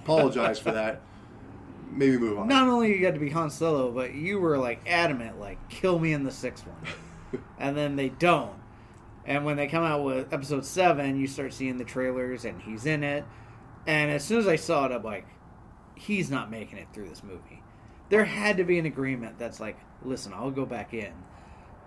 Apologize 0.00 0.58
for 0.58 0.72
that. 0.72 1.00
Maybe 1.92 2.16
move 2.16 2.38
on. 2.38 2.48
Not 2.48 2.68
only 2.68 2.88
you 2.88 3.00
got 3.00 3.14
to 3.14 3.20
be 3.20 3.30
Han 3.30 3.50
Solo, 3.50 3.90
but 3.90 4.14
you 4.14 4.40
were 4.40 4.56
like 4.56 4.80
adamant, 4.86 5.38
like 5.38 5.68
kill 5.68 5.98
me 5.98 6.12
in 6.12 6.24
the 6.24 6.30
sixth 6.32 6.64
one, 6.66 7.42
and 7.58 7.76
then 7.76 7.96
they 7.96 8.08
don't. 8.08 8.54
And 9.24 9.44
when 9.44 9.56
they 9.56 9.68
come 9.68 9.84
out 9.84 10.02
with 10.02 10.32
episode 10.32 10.64
seven, 10.64 11.20
you 11.20 11.26
start 11.26 11.52
seeing 11.52 11.76
the 11.76 11.84
trailers, 11.84 12.44
and 12.44 12.60
he's 12.62 12.86
in 12.86 13.04
it. 13.04 13.24
And 13.86 14.10
as 14.10 14.24
soon 14.24 14.38
as 14.38 14.46
I 14.48 14.56
saw 14.56 14.86
it, 14.86 14.92
I'm 14.92 15.02
like, 15.02 15.26
he's 15.94 16.30
not 16.30 16.50
making 16.50 16.78
it 16.78 16.88
through 16.92 17.08
this 17.08 17.22
movie. 17.22 17.62
There 18.10 18.24
had 18.24 18.58
to 18.58 18.64
be 18.64 18.78
an 18.78 18.86
agreement 18.86 19.38
that's 19.38 19.58
like, 19.60 19.76
listen, 20.04 20.32
I'll 20.32 20.50
go 20.50 20.66
back 20.66 20.92
in, 20.94 21.12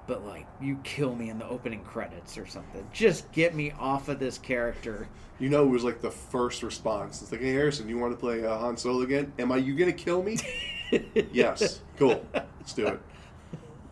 but 0.08 0.26
like, 0.26 0.46
you 0.62 0.80
kill 0.84 1.16
me 1.16 1.30
in 1.30 1.38
the 1.40 1.48
opening 1.48 1.84
credits 1.84 2.38
or 2.38 2.46
something. 2.48 2.86
Just 2.92 3.32
get 3.32 3.54
me 3.56 3.72
off 3.80 4.10
of 4.10 4.20
this 4.20 4.38
character. 4.38 5.08
You 5.40 5.50
know, 5.50 5.64
it 5.64 5.70
was 5.70 5.84
like 5.84 6.02
the 6.02 6.12
first 6.12 6.64
response. 6.64 7.22
It's 7.22 7.32
like, 7.32 7.42
"Hey 7.42 7.52
Harrison, 7.52 7.88
you 7.90 7.98
want 7.98 8.14
to 8.14 8.18
play 8.18 8.46
uh, 8.46 8.58
Han 8.58 8.78
Solo 8.78 9.02
again? 9.04 9.34
Am 9.38 9.52
I? 9.52 9.58
You 9.58 9.76
gonna 9.76 9.92
kill 9.92 10.24
me? 10.24 10.38
yes. 11.32 11.82
Cool. 11.98 12.26
Let's 12.34 12.74
do 12.74 12.88
it. 12.88 13.00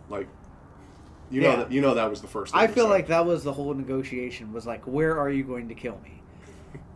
Like, 0.08 0.26
you 1.30 1.40
know 1.42 1.50
Yeah. 1.50 1.56
that. 1.56 1.72
You 1.72 1.80
know 1.82 1.94
that 1.94 2.08
was 2.10 2.20
the 2.22 2.28
first. 2.28 2.54
I 2.56 2.66
feel 2.66 2.88
like 2.88 3.06
that 3.08 3.26
was 3.26 3.44
the 3.44 3.52
whole 3.52 3.74
negotiation. 3.74 4.52
Was 4.52 4.66
like, 4.66 4.84
where 4.86 5.18
are 5.20 5.28
you 5.30 5.44
going 5.44 5.68
to 5.68 5.74
kill 5.74 6.00
me? 6.02 6.22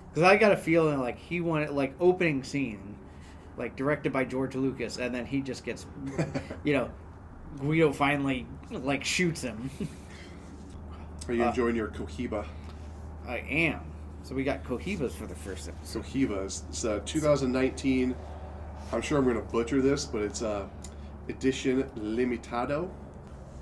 Because 0.08 0.22
I 0.22 0.36
got 0.36 0.52
a 0.52 0.56
feeling 0.56 1.00
like 1.00 1.18
he 1.18 1.40
wanted 1.40 1.70
like 1.70 1.94
opening 2.00 2.42
scene, 2.42 2.96
like 3.56 3.76
directed 3.76 4.12
by 4.12 4.24
George 4.24 4.54
Lucas, 4.54 4.98
and 4.98 5.14
then 5.14 5.26
he 5.26 5.40
just 5.40 5.64
gets, 5.64 5.86
you 6.64 6.72
know, 6.72 6.90
Greedo 7.58 7.94
finally 7.94 8.46
like 8.70 9.04
shoots 9.04 9.42
him. 9.42 9.70
Are 11.28 11.34
you 11.34 11.44
uh, 11.44 11.48
enjoying 11.48 11.76
your 11.76 11.88
Cohiba? 11.88 12.46
I 13.26 13.38
am. 13.38 13.80
So 14.22 14.34
we 14.34 14.44
got 14.44 14.64
Cohibas 14.64 15.12
for 15.12 15.26
the 15.26 15.34
first 15.34 15.68
episode. 15.68 16.04
Cohiba 16.04 16.44
is 16.44 16.64
it's, 16.68 16.84
uh, 16.84 17.00
2019. 17.04 18.14
I'm 18.92 19.02
sure 19.02 19.18
I'm 19.18 19.24
going 19.24 19.36
to 19.36 19.42
butcher 19.42 19.82
this, 19.82 20.06
but 20.06 20.22
it's 20.22 20.42
uh, 20.42 20.66
edition 21.28 21.84
limitado. 21.96 22.90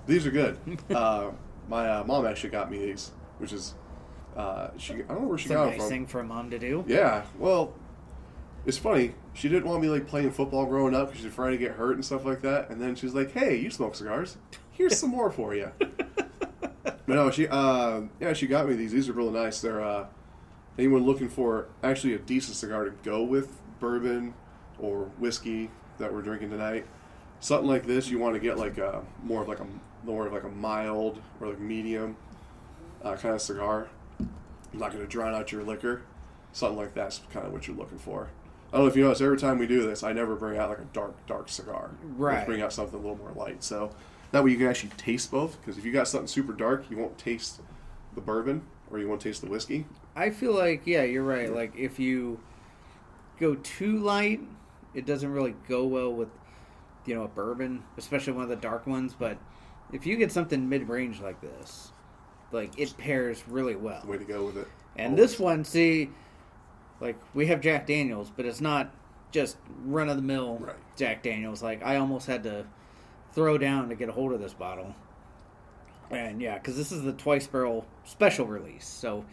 These 0.06 0.26
are 0.26 0.30
good. 0.30 0.58
uh, 0.90 1.30
my 1.68 1.88
uh, 1.88 2.04
mom 2.04 2.26
actually 2.26 2.50
got 2.50 2.70
me 2.70 2.78
these, 2.78 3.10
which 3.38 3.52
is 3.52 3.74
Uh, 4.36 4.68
she 4.76 4.94
I 4.94 4.96
don't 4.98 5.22
know 5.22 5.28
where 5.28 5.38
she 5.38 5.44
It's 5.46 5.50
a 5.52 5.54
got 5.54 5.68
it 5.68 5.70
nice 5.72 5.80
from. 5.80 5.88
thing 5.88 6.06
for 6.06 6.20
a 6.20 6.24
mom 6.24 6.50
to 6.50 6.58
do. 6.58 6.84
Yeah, 6.86 7.24
well, 7.38 7.72
it's 8.66 8.76
funny. 8.78 9.14
She 9.34 9.48
didn't 9.48 9.66
want 9.68 9.80
me 9.82 9.88
like 9.88 10.06
playing 10.06 10.30
football 10.32 10.66
growing 10.66 10.94
up 10.94 11.06
because 11.08 11.22
she's 11.22 11.30
afraid 11.30 11.52
to 11.52 11.56
get 11.58 11.72
hurt 11.72 11.94
and 11.94 12.04
stuff 12.04 12.24
like 12.24 12.42
that. 12.42 12.68
And 12.70 12.80
then 12.80 12.94
she's 12.94 13.14
like, 13.14 13.32
"Hey, 13.32 13.56
you 13.56 13.70
smoke 13.70 13.94
cigars? 13.94 14.36
Here's 14.72 14.98
some 14.98 15.10
more 15.10 15.30
for 15.30 15.54
you." 15.54 15.70
But 17.08 17.14
no, 17.14 17.30
she 17.30 17.46
uh, 17.46 18.00
yeah, 18.20 18.32
she 18.32 18.48
got 18.48 18.68
me 18.68 18.74
these. 18.74 18.90
These 18.90 19.08
are 19.08 19.12
really 19.12 19.30
nice. 19.30 19.60
They're 19.60 19.80
uh, 19.80 20.06
anyone 20.76 21.04
looking 21.04 21.28
for 21.28 21.68
actually 21.84 22.14
a 22.14 22.18
decent 22.18 22.56
cigar 22.56 22.84
to 22.84 22.90
go 23.04 23.22
with 23.22 23.60
bourbon 23.78 24.34
or 24.80 25.04
whiskey 25.20 25.70
that 25.98 26.12
we're 26.12 26.22
drinking 26.22 26.50
tonight. 26.50 26.84
Something 27.38 27.68
like 27.68 27.86
this, 27.86 28.08
you 28.08 28.18
want 28.18 28.34
to 28.34 28.40
get 28.40 28.58
like 28.58 28.78
a 28.78 29.02
more 29.22 29.42
of 29.42 29.48
like 29.48 29.60
a 29.60 29.66
more 30.04 30.26
of 30.26 30.32
like 30.32 30.42
a 30.42 30.48
mild 30.48 31.22
or 31.40 31.46
like 31.48 31.60
medium 31.60 32.16
uh, 33.04 33.14
kind 33.14 33.36
of 33.36 33.40
cigar. 33.40 33.86
I'm 34.72 34.78
not 34.78 34.92
going 34.92 35.02
to 35.04 35.08
drown 35.10 35.34
out 35.34 35.52
your 35.52 35.62
liquor. 35.62 36.02
Something 36.52 36.78
like 36.78 36.94
that's 36.94 37.20
kind 37.32 37.46
of 37.46 37.52
what 37.52 37.66
you're 37.66 37.76
looking 37.76 37.98
for. 37.98 38.28
I 38.72 38.76
don't 38.78 38.86
know 38.86 38.90
if 38.90 38.96
you 38.96 39.04
notice, 39.04 39.20
every 39.20 39.38
time 39.38 39.58
we 39.58 39.66
do 39.66 39.86
this, 39.86 40.02
I 40.02 40.12
never 40.12 40.34
bring 40.34 40.58
out 40.58 40.68
like 40.70 40.78
a 40.78 40.84
dark, 40.92 41.26
dark 41.26 41.48
cigar. 41.48 41.90
I 42.02 42.06
Right. 42.16 42.46
bring 42.46 42.62
out 42.62 42.72
something 42.72 42.98
a 42.98 43.02
little 43.02 43.16
more 43.18 43.32
light. 43.32 43.62
So 43.62 43.90
that 44.32 44.42
way 44.42 44.50
you 44.50 44.56
can 44.58 44.66
actually 44.66 44.90
taste 44.96 45.30
both. 45.30 45.60
Because 45.60 45.78
if 45.78 45.84
you 45.84 45.92
got 45.92 46.08
something 46.08 46.26
super 46.26 46.52
dark, 46.52 46.90
you 46.90 46.96
won't 46.96 47.16
taste 47.18 47.60
the 48.14 48.20
bourbon 48.20 48.62
or 48.90 48.98
you 48.98 49.08
won't 49.08 49.20
taste 49.20 49.40
the 49.42 49.48
whiskey. 49.48 49.86
I 50.14 50.30
feel 50.30 50.52
like 50.52 50.82
yeah, 50.86 51.02
you're 51.02 51.22
right. 51.22 51.54
Like 51.54 51.76
if 51.76 51.98
you 51.98 52.40
go 53.38 53.54
too 53.56 53.98
light, 53.98 54.40
it 54.94 55.04
doesn't 55.06 55.30
really 55.30 55.54
go 55.68 55.84
well 55.86 56.12
with 56.12 56.28
you 57.04 57.14
know 57.14 57.22
a 57.22 57.28
bourbon, 57.28 57.84
especially 57.98 58.32
one 58.32 58.42
of 58.44 58.48
the 58.48 58.56
dark 58.56 58.86
ones. 58.86 59.14
But 59.18 59.38
if 59.92 60.06
you 60.06 60.16
get 60.16 60.32
something 60.32 60.68
mid 60.68 60.88
range 60.88 61.20
like 61.20 61.40
this, 61.40 61.92
like 62.52 62.78
it 62.78 62.96
pairs 62.96 63.42
really 63.48 63.76
well. 63.76 64.02
Way 64.06 64.18
to 64.18 64.24
go 64.24 64.46
with 64.46 64.56
it. 64.58 64.68
And 64.96 65.14
Always. 65.14 65.30
this 65.32 65.40
one, 65.40 65.64
see, 65.64 66.10
like 67.00 67.16
we 67.34 67.46
have 67.46 67.60
Jack 67.60 67.86
Daniels, 67.86 68.30
but 68.34 68.46
it's 68.46 68.60
not 68.60 68.90
just 69.32 69.56
run 69.84 70.08
of 70.08 70.16
the 70.16 70.22
mill 70.22 70.58
Right. 70.60 70.76
Jack 70.96 71.22
Daniels. 71.22 71.62
Like 71.62 71.82
I 71.84 71.96
almost 71.96 72.26
had 72.26 72.42
to 72.44 72.66
throw 73.32 73.58
down 73.58 73.88
to 73.90 73.94
get 73.94 74.08
a 74.08 74.12
hold 74.12 74.32
of 74.32 74.40
this 74.40 74.54
bottle. 74.54 74.94
And 76.10 76.40
yeah, 76.40 76.54
because 76.54 76.76
this 76.76 76.92
is 76.92 77.02
the 77.02 77.12
twice 77.12 77.46
barrel 77.46 77.84
special 78.04 78.46
release. 78.46 78.86
So 78.86 79.24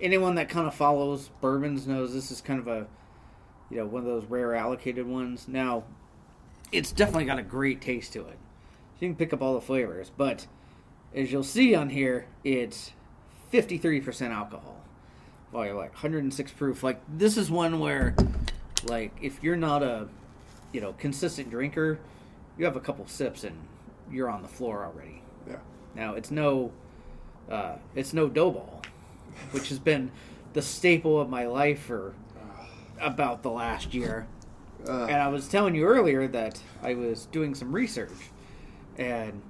anyone 0.00 0.34
that 0.34 0.48
kind 0.48 0.66
of 0.66 0.74
follows 0.74 1.30
bourbons 1.40 1.86
knows 1.86 2.12
this 2.12 2.30
is 2.30 2.40
kind 2.40 2.58
of 2.60 2.66
a, 2.66 2.86
you 3.70 3.78
know, 3.78 3.86
one 3.86 4.02
of 4.02 4.08
those 4.08 4.24
rare 4.24 4.54
allocated 4.54 5.06
ones. 5.06 5.46
Now, 5.48 5.84
it's 6.72 6.92
definitely 6.92 7.24
got 7.24 7.38
a 7.38 7.42
great 7.42 7.80
taste 7.80 8.12
to 8.14 8.20
it. 8.26 8.36
You 9.00 9.08
can 9.08 9.16
pick 9.16 9.32
up 9.32 9.40
all 9.40 9.54
the 9.54 9.60
flavors, 9.60 10.10
but 10.16 10.46
as 11.14 11.32
you'll 11.32 11.42
see 11.42 11.74
on 11.74 11.90
here, 11.90 12.26
it's 12.44 12.92
53% 13.52 14.30
alcohol. 14.30 14.76
Well, 15.52 15.64
you're 15.64 15.74
like 15.74 15.92
106 15.92 16.52
proof. 16.52 16.82
Like 16.82 17.00
this 17.08 17.36
is 17.36 17.50
one 17.50 17.80
where, 17.80 18.14
like, 18.84 19.16
if 19.22 19.42
you're 19.42 19.56
not 19.56 19.82
a, 19.82 20.08
you 20.72 20.80
know, 20.80 20.92
consistent 20.94 21.50
drinker, 21.50 21.98
you 22.58 22.64
have 22.64 22.76
a 22.76 22.80
couple 22.80 23.06
sips 23.06 23.44
and 23.44 23.56
you're 24.10 24.28
on 24.28 24.42
the 24.42 24.48
floor 24.48 24.84
already. 24.84 25.22
Yeah. 25.48 25.56
Now 25.94 26.14
it's 26.14 26.30
no, 26.30 26.72
uh, 27.50 27.76
it's 27.94 28.12
no 28.12 28.28
Doughball, 28.28 28.84
which 29.52 29.70
has 29.70 29.78
been 29.78 30.10
the 30.52 30.62
staple 30.62 31.20
of 31.20 31.28
my 31.30 31.46
life 31.46 31.80
for 31.82 32.14
about 33.00 33.42
the 33.42 33.50
last 33.50 33.94
year. 33.94 34.26
Uh, 34.86 35.04
And 35.04 35.16
I 35.16 35.28
was 35.28 35.48
telling 35.48 35.74
you 35.74 35.84
earlier 35.84 36.28
that 36.28 36.60
I 36.82 36.94
was 36.94 37.26
doing 37.26 37.54
some 37.54 37.72
research, 37.72 38.12
and 38.96 39.40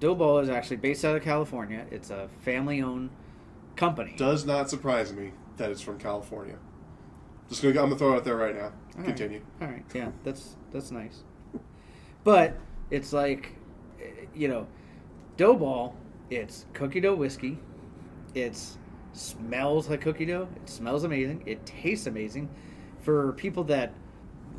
Doughball 0.00 0.42
is 0.42 0.48
actually 0.48 0.76
based 0.76 1.04
out 1.04 1.16
of 1.16 1.22
California. 1.22 1.86
It's 1.90 2.10
a 2.10 2.28
family-owned 2.40 3.10
company. 3.76 4.14
does 4.16 4.44
not 4.44 4.70
surprise 4.70 5.12
me 5.12 5.32
that 5.56 5.70
it's 5.70 5.80
from 5.80 5.98
California. 5.98 6.56
Just 7.48 7.62
gonna, 7.62 7.74
I'm 7.80 7.86
gonna 7.86 7.96
throw 7.96 8.12
it 8.12 8.16
out 8.16 8.24
there 8.24 8.36
right 8.36 8.54
now. 8.54 8.64
All 8.64 8.72
right. 8.98 9.06
Continue. 9.06 9.40
All 9.60 9.68
right, 9.68 9.84
yeah, 9.94 10.10
that's 10.24 10.56
that's 10.72 10.90
nice. 10.90 11.22
But 12.24 12.56
it's 12.90 13.12
like, 13.12 13.56
eh, 14.00 14.26
you 14.34 14.48
know, 14.48 14.66
Doughball. 15.36 15.94
It's 16.30 16.66
cookie 16.74 17.00
dough 17.00 17.14
whiskey. 17.14 17.58
It 18.34 18.60
smells 19.12 19.88
like 19.88 20.02
cookie 20.02 20.26
dough. 20.26 20.48
It 20.56 20.68
smells 20.68 21.04
amazing. 21.04 21.42
It 21.46 21.64
tastes 21.64 22.06
amazing. 22.06 22.50
For 23.00 23.32
people 23.32 23.64
that 23.64 23.94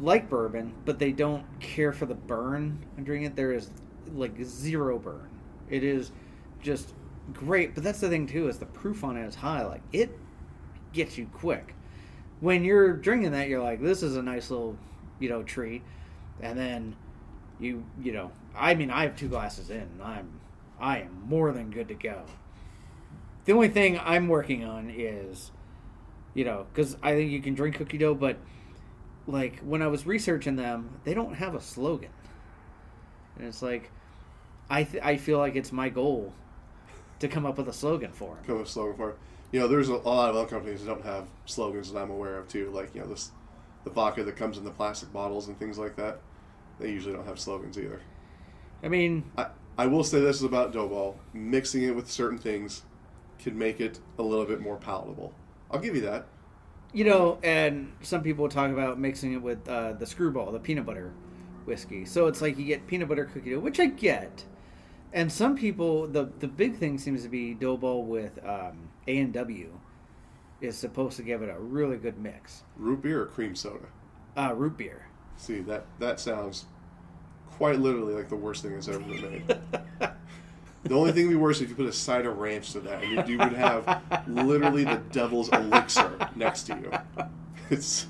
like 0.01 0.29
bourbon, 0.29 0.73
but 0.85 0.97
they 0.97 1.11
don't 1.11 1.45
care 1.59 1.91
for 1.91 2.05
the 2.07 2.15
burn 2.15 2.83
drinking 2.95 3.27
it, 3.27 3.35
there 3.35 3.53
is 3.53 3.69
like 4.13 4.41
zero 4.41 4.97
burn. 4.97 5.28
It 5.69 5.83
is 5.83 6.11
just 6.61 6.93
great. 7.33 7.75
But 7.75 7.83
that's 7.83 7.99
the 7.99 8.09
thing 8.09 8.27
too 8.27 8.47
is 8.47 8.59
the 8.59 8.65
proof 8.65 9.03
on 9.03 9.17
it 9.17 9.25
is 9.25 9.35
high. 9.35 9.65
Like 9.65 9.81
it 9.91 10.17
gets 10.93 11.17
you 11.17 11.27
quick 11.33 11.75
when 12.39 12.63
you're 12.63 12.93
drinking 12.93 13.31
that, 13.31 13.49
you're 13.49 13.61
like, 13.61 13.81
this 13.81 14.03
is 14.03 14.15
a 14.15 14.21
nice 14.21 14.49
little, 14.49 14.77
you 15.19 15.29
know, 15.29 15.43
treat. 15.43 15.83
And 16.41 16.57
then 16.57 16.95
you, 17.59 17.83
you 18.01 18.13
know, 18.13 18.31
I 18.55 18.75
mean, 18.75 18.89
I 18.89 19.03
have 19.03 19.17
two 19.17 19.27
glasses 19.27 19.69
in, 19.69 19.81
and 19.81 20.01
I'm, 20.01 20.39
I 20.79 20.99
am 20.99 21.23
more 21.25 21.51
than 21.51 21.69
good 21.71 21.89
to 21.89 21.93
go. 21.93 22.23
The 23.45 23.53
only 23.53 23.67
thing 23.67 23.99
I'm 23.99 24.27
working 24.27 24.63
on 24.63 24.89
is, 24.89 25.51
you 26.33 26.45
know, 26.45 26.65
because 26.71 26.95
I 27.01 27.13
think 27.13 27.31
you 27.31 27.41
can 27.41 27.55
drink 27.55 27.75
cookie 27.75 27.97
dough, 27.97 28.15
but 28.15 28.37
like 29.27 29.59
when 29.59 29.81
I 29.81 29.87
was 29.87 30.05
researching 30.05 30.55
them, 30.55 30.99
they 31.03 31.13
don't 31.13 31.33
have 31.33 31.55
a 31.55 31.61
slogan, 31.61 32.11
and 33.37 33.47
it's 33.47 33.61
like, 33.61 33.91
I 34.69 34.83
th- 34.83 35.03
I 35.03 35.17
feel 35.17 35.39
like 35.39 35.55
it's 35.55 35.71
my 35.71 35.89
goal 35.89 36.33
to 37.19 37.27
come 37.27 37.45
up 37.45 37.57
with 37.57 37.67
a 37.67 37.73
slogan 37.73 38.11
for 38.11 38.35
them. 38.35 38.43
Come 38.45 38.55
up 38.55 38.61
with 38.61 38.69
a 38.69 38.71
slogan 38.71 38.95
for 38.97 39.09
it. 39.11 39.17
You 39.51 39.59
know, 39.59 39.67
there's 39.67 39.89
a, 39.89 39.93
a 39.93 39.95
lot 39.95 40.29
of 40.29 40.35
other 40.35 40.47
companies 40.47 40.81
that 40.81 40.87
don't 40.87 41.03
have 41.03 41.27
slogans 41.45 41.91
that 41.91 41.99
I'm 41.99 42.11
aware 42.11 42.37
of 42.37 42.47
too. 42.47 42.69
Like 42.71 42.93
you 42.93 43.01
know, 43.01 43.07
this 43.07 43.31
the 43.83 43.89
vodka 43.89 44.23
that 44.23 44.35
comes 44.35 44.57
in 44.57 44.63
the 44.63 44.71
plastic 44.71 45.11
bottles 45.11 45.47
and 45.47 45.57
things 45.57 45.77
like 45.77 45.95
that. 45.95 46.19
They 46.79 46.91
usually 46.91 47.13
don't 47.15 47.25
have 47.25 47.39
slogans 47.39 47.77
either. 47.77 48.01
I 48.83 48.87
mean, 48.87 49.29
I, 49.37 49.47
I 49.77 49.87
will 49.87 50.03
say 50.03 50.19
this 50.21 50.37
is 50.37 50.43
about 50.43 50.73
Doughball. 50.73 51.15
Mixing 51.33 51.83
it 51.83 51.95
with 51.95 52.09
certain 52.09 52.37
things 52.37 52.83
can 53.39 53.57
make 53.57 53.81
it 53.81 53.99
a 54.17 54.23
little 54.23 54.45
bit 54.45 54.61
more 54.61 54.77
palatable. 54.77 55.33
I'll 55.71 55.79
give 55.79 55.95
you 55.95 56.01
that. 56.01 56.27
You 56.91 57.05
know, 57.05 57.37
and 57.43 57.91
some 58.01 58.23
people 58.23 58.49
talk 58.49 58.71
about 58.71 58.99
mixing 58.99 59.33
it 59.33 59.41
with 59.41 59.67
uh, 59.67 59.93
the 59.93 60.05
Skrewball, 60.05 60.51
the 60.51 60.59
peanut 60.59 60.85
butter 60.85 61.13
whiskey. 61.65 62.03
So 62.05 62.27
it's 62.27 62.41
like 62.41 62.57
you 62.57 62.65
get 62.65 62.87
peanut 62.87 63.07
butter 63.07 63.25
cookie 63.25 63.51
dough, 63.51 63.59
which 63.59 63.79
I 63.79 63.87
get. 63.87 64.43
And 65.11 65.31
some 65.31 65.55
people, 65.55 66.07
the 66.07 66.29
the 66.39 66.47
big 66.47 66.77
thing 66.77 66.97
seems 66.97 67.23
to 67.23 67.29
be 67.29 67.55
Doughball 67.55 68.05
with 68.05 68.37
um, 68.45 68.89
A 69.07 69.17
and 69.17 69.33
W 69.33 69.79
is 70.61 70.77
supposed 70.77 71.17
to 71.17 71.23
give 71.23 71.41
it 71.41 71.49
a 71.49 71.59
really 71.59 71.97
good 71.97 72.19
mix. 72.19 72.63
Root 72.77 73.01
beer 73.01 73.23
or 73.23 73.25
cream 73.25 73.55
soda. 73.55 73.87
Uh, 74.37 74.53
root 74.55 74.77
beer. 74.77 75.07
See 75.37 75.61
that 75.61 75.85
that 75.99 76.19
sounds 76.19 76.65
quite 77.51 77.79
literally 77.79 78.13
like 78.13 78.29
the 78.29 78.35
worst 78.35 78.61
thing 78.63 78.73
that's 78.73 78.87
ever 78.87 78.99
been 78.99 79.21
made. 79.21 79.57
The 80.83 80.95
only 80.95 81.11
thing 81.11 81.25
would 81.25 81.33
be 81.33 81.35
worse 81.35 81.57
is 81.57 81.63
if 81.63 81.69
you 81.69 81.75
put 81.75 81.87
a 81.87 81.93
cider 81.93 82.31
ranch 82.31 82.71
to 82.71 82.79
that, 82.81 83.03
and 83.03 83.27
you, 83.27 83.33
you 83.33 83.37
would 83.37 83.53
have 83.53 84.01
literally 84.27 84.85
the 84.85 85.01
devil's 85.11 85.49
elixir 85.49 86.17
next 86.35 86.63
to 86.63 86.75
you. 86.75 86.91
It's 87.69 88.07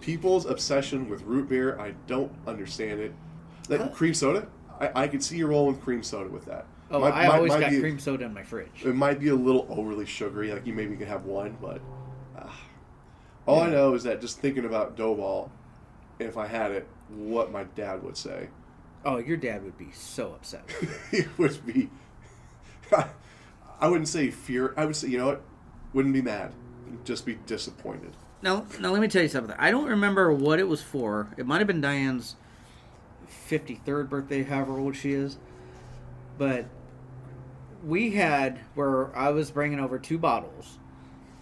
people's 0.00 0.46
obsession 0.46 1.08
with 1.08 1.22
root 1.22 1.48
beer. 1.48 1.78
I 1.78 1.94
don't 2.08 2.32
understand 2.46 3.00
it. 3.00 3.14
Like 3.68 3.94
cream 3.94 4.14
soda, 4.14 4.48
I, 4.82 5.04
I 5.04 5.08
could 5.08 5.22
see 5.22 5.36
you 5.38 5.46
rolling 5.46 5.76
cream 5.78 6.02
soda 6.02 6.28
with 6.28 6.44
that. 6.46 6.66
Oh, 6.90 7.00
Might- 7.00 7.14
I 7.14 7.28
might- 7.28 7.34
always 7.36 7.52
might 7.52 7.60
got 7.60 7.70
be- 7.70 7.80
cream 7.80 7.98
soda 7.98 8.24
in 8.24 8.34
my 8.34 8.42
fridge. 8.42 8.84
It 8.84 8.94
might 8.94 9.18
be 9.20 9.28
a 9.28 9.34
little 9.34 9.66
overly 9.70 10.04
sugary. 10.06 10.52
Like 10.52 10.66
you 10.66 10.72
maybe 10.74 10.96
can 10.96 11.06
have 11.06 11.24
one, 11.24 11.56
but 11.60 11.80
uh, 12.36 12.50
all 13.46 13.60
I 13.60 13.70
know 13.70 13.94
is 13.94 14.02
that 14.02 14.20
just 14.20 14.40
thinking 14.40 14.64
about 14.64 14.96
Doughball, 14.96 15.50
if 16.18 16.36
I 16.36 16.46
had 16.46 16.70
it, 16.72 16.86
what 17.08 17.50
my 17.52 17.64
dad 17.64 18.02
would 18.02 18.16
say. 18.16 18.48
Oh, 19.04 19.18
your 19.18 19.36
dad 19.36 19.64
would 19.64 19.76
be 19.78 19.88
so 19.92 20.32
upset. 20.32 20.64
it 21.12 21.26
would 21.38 21.64
be. 21.66 21.88
I 23.80 23.88
wouldn't 23.88 24.08
say 24.08 24.30
fear. 24.30 24.74
I 24.76 24.84
would 24.84 24.94
say, 24.96 25.08
you 25.08 25.18
know 25.18 25.26
what? 25.26 25.42
Wouldn't 25.92 26.14
be 26.14 26.22
mad. 26.22 26.52
Just 27.04 27.26
be 27.26 27.34
disappointed. 27.46 28.12
Now, 28.42 28.66
now 28.80 28.90
let 28.92 29.00
me 29.00 29.08
tell 29.08 29.22
you 29.22 29.28
something. 29.28 29.56
I 29.58 29.70
don't 29.70 29.88
remember 29.88 30.32
what 30.32 30.58
it 30.58 30.68
was 30.68 30.82
for. 30.82 31.28
It 31.36 31.46
might 31.46 31.58
have 31.58 31.66
been 31.66 31.80
Diane's 31.80 32.36
fifty-third 33.32 34.08
birthday, 34.08 34.42
however 34.42 34.78
old 34.78 34.96
she 34.96 35.12
is. 35.12 35.38
But 36.38 36.66
we 37.84 38.10
had 38.12 38.60
where 38.74 39.16
I 39.16 39.30
was 39.30 39.50
bringing 39.50 39.80
over 39.80 39.98
two 39.98 40.18
bottles, 40.18 40.78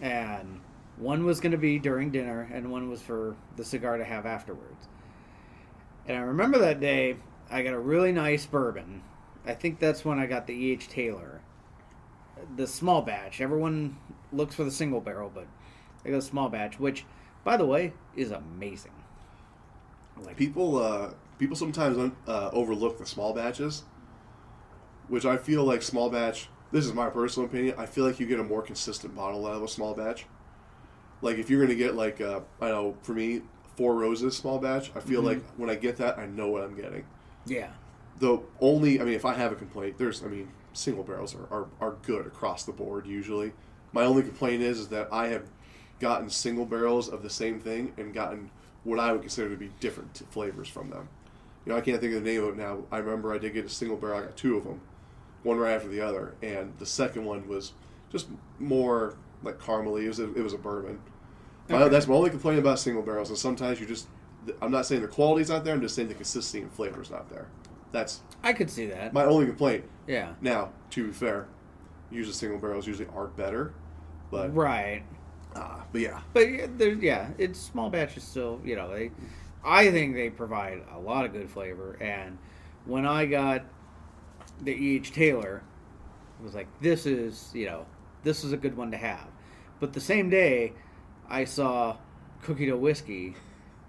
and 0.00 0.60
one 0.96 1.24
was 1.24 1.40
going 1.40 1.52
to 1.52 1.58
be 1.58 1.78
during 1.78 2.10
dinner, 2.10 2.48
and 2.52 2.70
one 2.70 2.88
was 2.88 3.02
for 3.02 3.36
the 3.56 3.64
cigar 3.64 3.96
to 3.96 4.04
have 4.04 4.26
afterwards. 4.26 4.88
And 6.06 6.16
I 6.18 6.22
remember 6.22 6.58
that 6.58 6.80
day, 6.80 7.16
I 7.50 7.62
got 7.62 7.74
a 7.74 7.78
really 7.78 8.12
nice 8.12 8.46
bourbon. 8.46 9.02
I 9.46 9.54
think 9.54 9.78
that's 9.78 10.04
when 10.04 10.18
I 10.18 10.26
got 10.26 10.46
the 10.46 10.54
E.H. 10.54 10.88
Taylor, 10.88 11.40
the 12.56 12.66
small 12.66 13.02
batch. 13.02 13.40
Everyone 13.40 13.96
looks 14.32 14.54
for 14.54 14.64
the 14.64 14.70
single 14.70 15.00
barrel, 15.00 15.30
but 15.32 15.46
I 16.04 16.10
got 16.10 16.18
a 16.18 16.22
small 16.22 16.48
batch, 16.48 16.78
which, 16.78 17.04
by 17.44 17.56
the 17.56 17.66
way, 17.66 17.92
is 18.16 18.30
amazing. 18.30 18.92
Like, 20.16 20.36
People, 20.36 20.78
uh, 20.78 21.10
people 21.40 21.56
sometimes 21.56 22.12
uh, 22.28 22.50
overlook 22.52 22.98
the 22.98 23.06
small 23.06 23.32
batches, 23.34 23.82
which 25.08 25.24
I 25.24 25.36
feel 25.36 25.64
like 25.64 25.82
small 25.82 26.08
batch 26.10 26.48
this 26.72 26.86
is 26.86 26.92
my 26.92 27.10
personal 27.10 27.48
opinion. 27.48 27.74
I 27.78 27.86
feel 27.86 28.04
like 28.04 28.20
you 28.20 28.26
get 28.26 28.38
a 28.38 28.44
more 28.44 28.62
consistent 28.62 29.16
bottle 29.16 29.44
out 29.44 29.54
of 29.54 29.62
a 29.64 29.66
small 29.66 29.92
batch. 29.92 30.26
Like 31.20 31.36
if 31.36 31.50
you're 31.50 31.60
gonna 31.60 31.74
get 31.74 31.96
like 31.96 32.20
uh, 32.20 32.42
I 32.60 32.68
know 32.68 32.94
for 33.02 33.12
me 33.12 33.42
four 33.76 33.96
roses 33.96 34.36
small 34.36 34.60
batch, 34.60 34.92
I 34.94 35.00
feel 35.00 35.20
Mhm. 35.20 35.24
like 35.26 35.42
when 35.56 35.68
I 35.68 35.74
get 35.74 35.96
that, 35.96 36.16
I 36.16 36.26
know 36.26 36.46
what 36.48 36.62
I'm 36.62 36.76
getting. 36.76 37.04
Yeah. 37.44 37.70
The 38.20 38.38
only 38.60 39.00
I 39.00 39.04
mean, 39.04 39.14
if 39.14 39.24
I 39.24 39.34
have 39.34 39.50
a 39.50 39.56
complaint, 39.56 39.98
there's 39.98 40.22
I 40.22 40.28
mean 40.28 40.48
single 40.72 41.02
barrels 41.02 41.34
are, 41.34 41.48
are, 41.50 41.66
are 41.80 41.96
good 42.02 42.24
across 42.26 42.62
the 42.64 42.72
board 42.72 43.04
usually. 43.06 43.52
My 43.92 44.04
only 44.04 44.22
complaint 44.22 44.62
is 44.62 44.78
is 44.78 44.88
that 44.88 45.08
I 45.10 45.26
have 45.28 45.48
gotten 45.98 46.30
single 46.30 46.66
barrels 46.66 47.08
of 47.08 47.24
the 47.24 47.30
same 47.30 47.58
thing 47.58 47.92
and 47.98 48.14
gotten 48.14 48.50
what 48.84 49.00
I 49.00 49.10
would 49.10 49.22
consider 49.22 49.48
to 49.50 49.56
be 49.56 49.72
different 49.80 50.14
t- 50.14 50.24
flavors 50.30 50.68
from 50.68 50.90
them. 50.90 51.08
You 51.66 51.72
know, 51.72 51.78
I 51.78 51.80
can't 51.82 52.00
think 52.00 52.14
of 52.14 52.24
the 52.24 52.30
name 52.30 52.42
of 52.42 52.50
it 52.50 52.56
now. 52.56 52.84
I 52.90 52.98
remember 52.98 53.34
I 53.34 53.38
did 53.38 53.52
get 53.54 53.64
a 53.66 53.68
single 53.68 53.96
barrel. 53.96 54.18
I 54.18 54.22
got 54.22 54.36
two 54.36 54.56
of 54.56 54.64
them, 54.64 54.80
one 55.42 55.58
right 55.58 55.72
after 55.74 55.88
the 55.88 56.00
other, 56.00 56.34
and 56.42 56.72
the 56.78 56.86
second 56.86 57.24
one 57.24 57.46
was 57.48 57.72
just 58.10 58.28
more 58.58 59.14
like 59.42 59.58
caramely. 59.58 60.04
It 60.04 60.08
was 60.08 60.20
a, 60.20 60.32
it 60.34 60.42
was 60.42 60.54
a 60.54 60.58
bourbon. 60.58 61.00
My- 61.68 61.76
Okay. 61.82 61.88
that's 61.90 62.06
my 62.08 62.14
only 62.14 62.30
complaint 62.30 62.58
about 62.58 62.78
single 62.78 63.02
barrels. 63.02 63.28
And 63.28 63.38
sometimes 63.38 63.78
you 63.80 63.86
just, 63.86 64.08
I'm 64.60 64.70
not 64.72 64.86
saying 64.86 65.02
the 65.02 65.08
quality's 65.08 65.50
not 65.50 65.64
there. 65.64 65.74
I'm 65.74 65.80
just 65.80 65.94
saying 65.94 66.08
the 66.08 66.14
consistency 66.14 66.62
and 66.62 66.72
flavor's 66.72 67.10
not 67.10 67.28
there. 67.30 67.46
That's 67.92 68.22
I 68.42 68.52
could 68.54 68.70
see 68.70 68.86
that. 68.86 69.12
my 69.12 69.24
only 69.24 69.46
complaint. 69.46 69.84
yeah. 70.06 70.32
Now, 70.40 70.70
to 70.90 71.06
be 71.08 71.12
fair, 71.12 71.46
usually 72.10 72.34
single 72.34 72.58
barrels 72.58 72.86
usually 72.86 73.08
are 73.14 73.26
better, 73.28 73.72
but 74.30 74.54
Right. 74.54 75.02
uh, 75.54 75.80
but 75.92 76.00
yeah, 76.00 76.20
But 76.32 76.40
yeah, 76.50 76.66
yeah, 77.00 77.30
it's 77.38 77.58
small 77.60 77.90
batches 77.90 78.24
still. 78.24 78.60
You 78.64 78.76
know, 78.76 78.90
they. 78.90 79.10
I 79.64 79.90
think 79.90 80.14
they 80.14 80.30
provide 80.30 80.82
a 80.92 80.98
lot 80.98 81.24
of 81.24 81.32
good 81.32 81.50
flavor. 81.50 81.96
And 82.00 82.38
when 82.84 83.06
I 83.06 83.26
got 83.26 83.64
the 84.60 84.72
E. 84.72 84.96
H. 84.96 85.12
Taylor, 85.12 85.62
it 86.38 86.44
was 86.44 86.54
like 86.54 86.68
this 86.80 87.06
is 87.06 87.50
you 87.52 87.66
know 87.66 87.86
this 88.22 88.44
is 88.44 88.52
a 88.52 88.56
good 88.56 88.76
one 88.76 88.90
to 88.90 88.96
have. 88.96 89.28
But 89.78 89.92
the 89.92 90.00
same 90.00 90.30
day, 90.30 90.72
I 91.28 91.44
saw 91.44 91.96
cookie 92.42 92.66
dough 92.66 92.76
whiskey, 92.76 93.34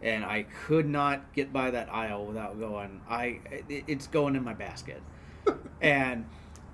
and 0.01 0.23
I 0.25 0.43
could 0.65 0.87
not 0.87 1.33
get 1.33 1.51
by 1.51 1.71
that 1.71 1.93
aisle 1.93 2.25
without 2.25 2.59
going. 2.59 3.01
I 3.09 3.39
it, 3.69 3.85
it's 3.87 4.07
going 4.07 4.35
in 4.35 4.43
my 4.43 4.53
basket, 4.53 5.01
and 5.81 6.25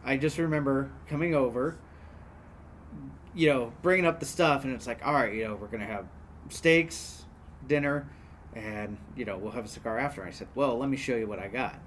I 0.03 0.17
just 0.17 0.37
remember 0.37 0.91
coming 1.07 1.35
over 1.35 1.77
you 3.37 3.49
know, 3.49 3.71
bringing 3.83 4.05
up 4.05 4.19
the 4.19 4.25
stuff, 4.25 4.63
and 4.63 4.73
it's 4.73 4.87
like, 4.87 5.05
all 5.05 5.13
right, 5.13 5.31
you 5.31 5.43
know, 5.43 5.55
we're 5.55 5.67
gonna 5.67 5.85
have 5.85 6.07
steaks, 6.49 7.23
dinner, 7.67 8.09
and 8.57 8.97
you 9.15 9.23
know, 9.23 9.37
we'll 9.37 9.51
have 9.51 9.65
a 9.65 9.69
cigar 9.69 9.99
after. 9.99 10.23
I 10.23 10.31
said, 10.31 10.47
well, 10.55 10.77
let 10.77 10.89
me 10.89 10.97
show 10.97 11.15
you 11.15 11.27
what 11.27 11.39
I 11.39 11.47
got, 11.47 11.79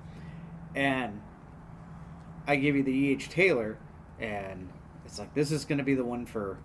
and 0.74 1.20
I 2.46 2.56
give 2.56 2.76
you 2.76 2.82
the 2.82 2.92
E. 2.92 3.12
H. 3.12 3.28
Taylor, 3.28 3.76
and 4.20 4.68
it's 5.04 5.18
like 5.18 5.34
this 5.34 5.50
is 5.50 5.64
gonna 5.64 5.82
be 5.82 5.94
the 5.94 6.04
one 6.04 6.26
for 6.26 6.58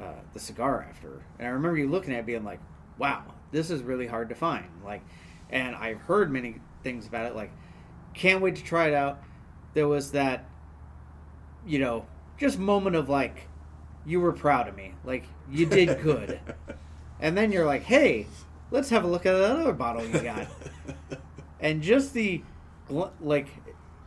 uh, 0.00 0.20
the 0.32 0.40
cigar 0.40 0.86
after. 0.88 1.22
And 1.38 1.46
I 1.46 1.50
remember 1.50 1.78
you 1.78 1.88
looking 1.88 2.12
at 2.12 2.20
it 2.20 2.26
being 2.26 2.44
like, 2.44 2.60
wow, 2.98 3.22
this 3.52 3.70
is 3.70 3.82
really 3.82 4.06
hard 4.06 4.28
to 4.30 4.34
find. 4.34 4.66
Like, 4.84 5.02
and 5.50 5.76
I've 5.76 6.00
heard 6.00 6.32
many 6.32 6.56
things 6.82 7.06
about 7.06 7.26
it. 7.26 7.36
Like, 7.36 7.52
can't 8.14 8.40
wait 8.40 8.56
to 8.56 8.64
try 8.64 8.88
it 8.88 8.94
out. 8.94 9.22
There 9.74 9.86
was 9.86 10.12
that, 10.12 10.48
you 11.66 11.78
know, 11.78 12.06
just 12.38 12.58
moment 12.58 12.96
of 12.96 13.08
like, 13.08 13.48
you 14.04 14.20
were 14.20 14.32
proud 14.32 14.66
of 14.66 14.76
me. 14.76 14.94
Like, 15.04 15.24
you 15.50 15.66
did 15.66 16.02
good. 16.02 16.40
and 17.20 17.36
then 17.36 17.52
you're 17.52 17.66
like, 17.66 17.82
hey, 17.82 18.26
let's 18.72 18.88
have 18.88 19.04
a 19.04 19.06
look 19.06 19.26
at 19.26 19.32
that 19.32 19.56
other 19.56 19.72
bottle 19.72 20.04
you 20.04 20.18
got. 20.18 20.48
and 21.60 21.82
just 21.82 22.14
the, 22.14 22.42
like, 23.20 23.48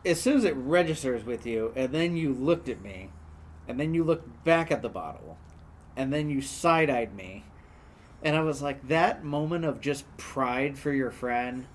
as 0.04 0.20
soon 0.20 0.36
as 0.36 0.44
it 0.44 0.54
registers 0.56 1.24
with 1.24 1.46
you, 1.46 1.72
and 1.74 1.92
then 1.92 2.16
you 2.16 2.34
looked 2.34 2.68
at 2.68 2.82
me, 2.82 3.10
and 3.68 3.80
then 3.80 3.94
you 3.94 4.04
looked 4.04 4.44
back 4.44 4.70
at 4.70 4.82
the 4.82 4.88
bottle, 4.88 5.38
and 5.96 6.12
then 6.12 6.28
you 6.28 6.42
side 6.42 6.90
eyed 6.90 7.14
me. 7.14 7.44
And 8.22 8.36
I 8.36 8.40
was 8.40 8.60
like, 8.60 8.88
that 8.88 9.24
moment 9.24 9.64
of 9.64 9.80
just 9.80 10.04
pride 10.16 10.76
for 10.78 10.92
your 10.92 11.10
friend 11.10 11.66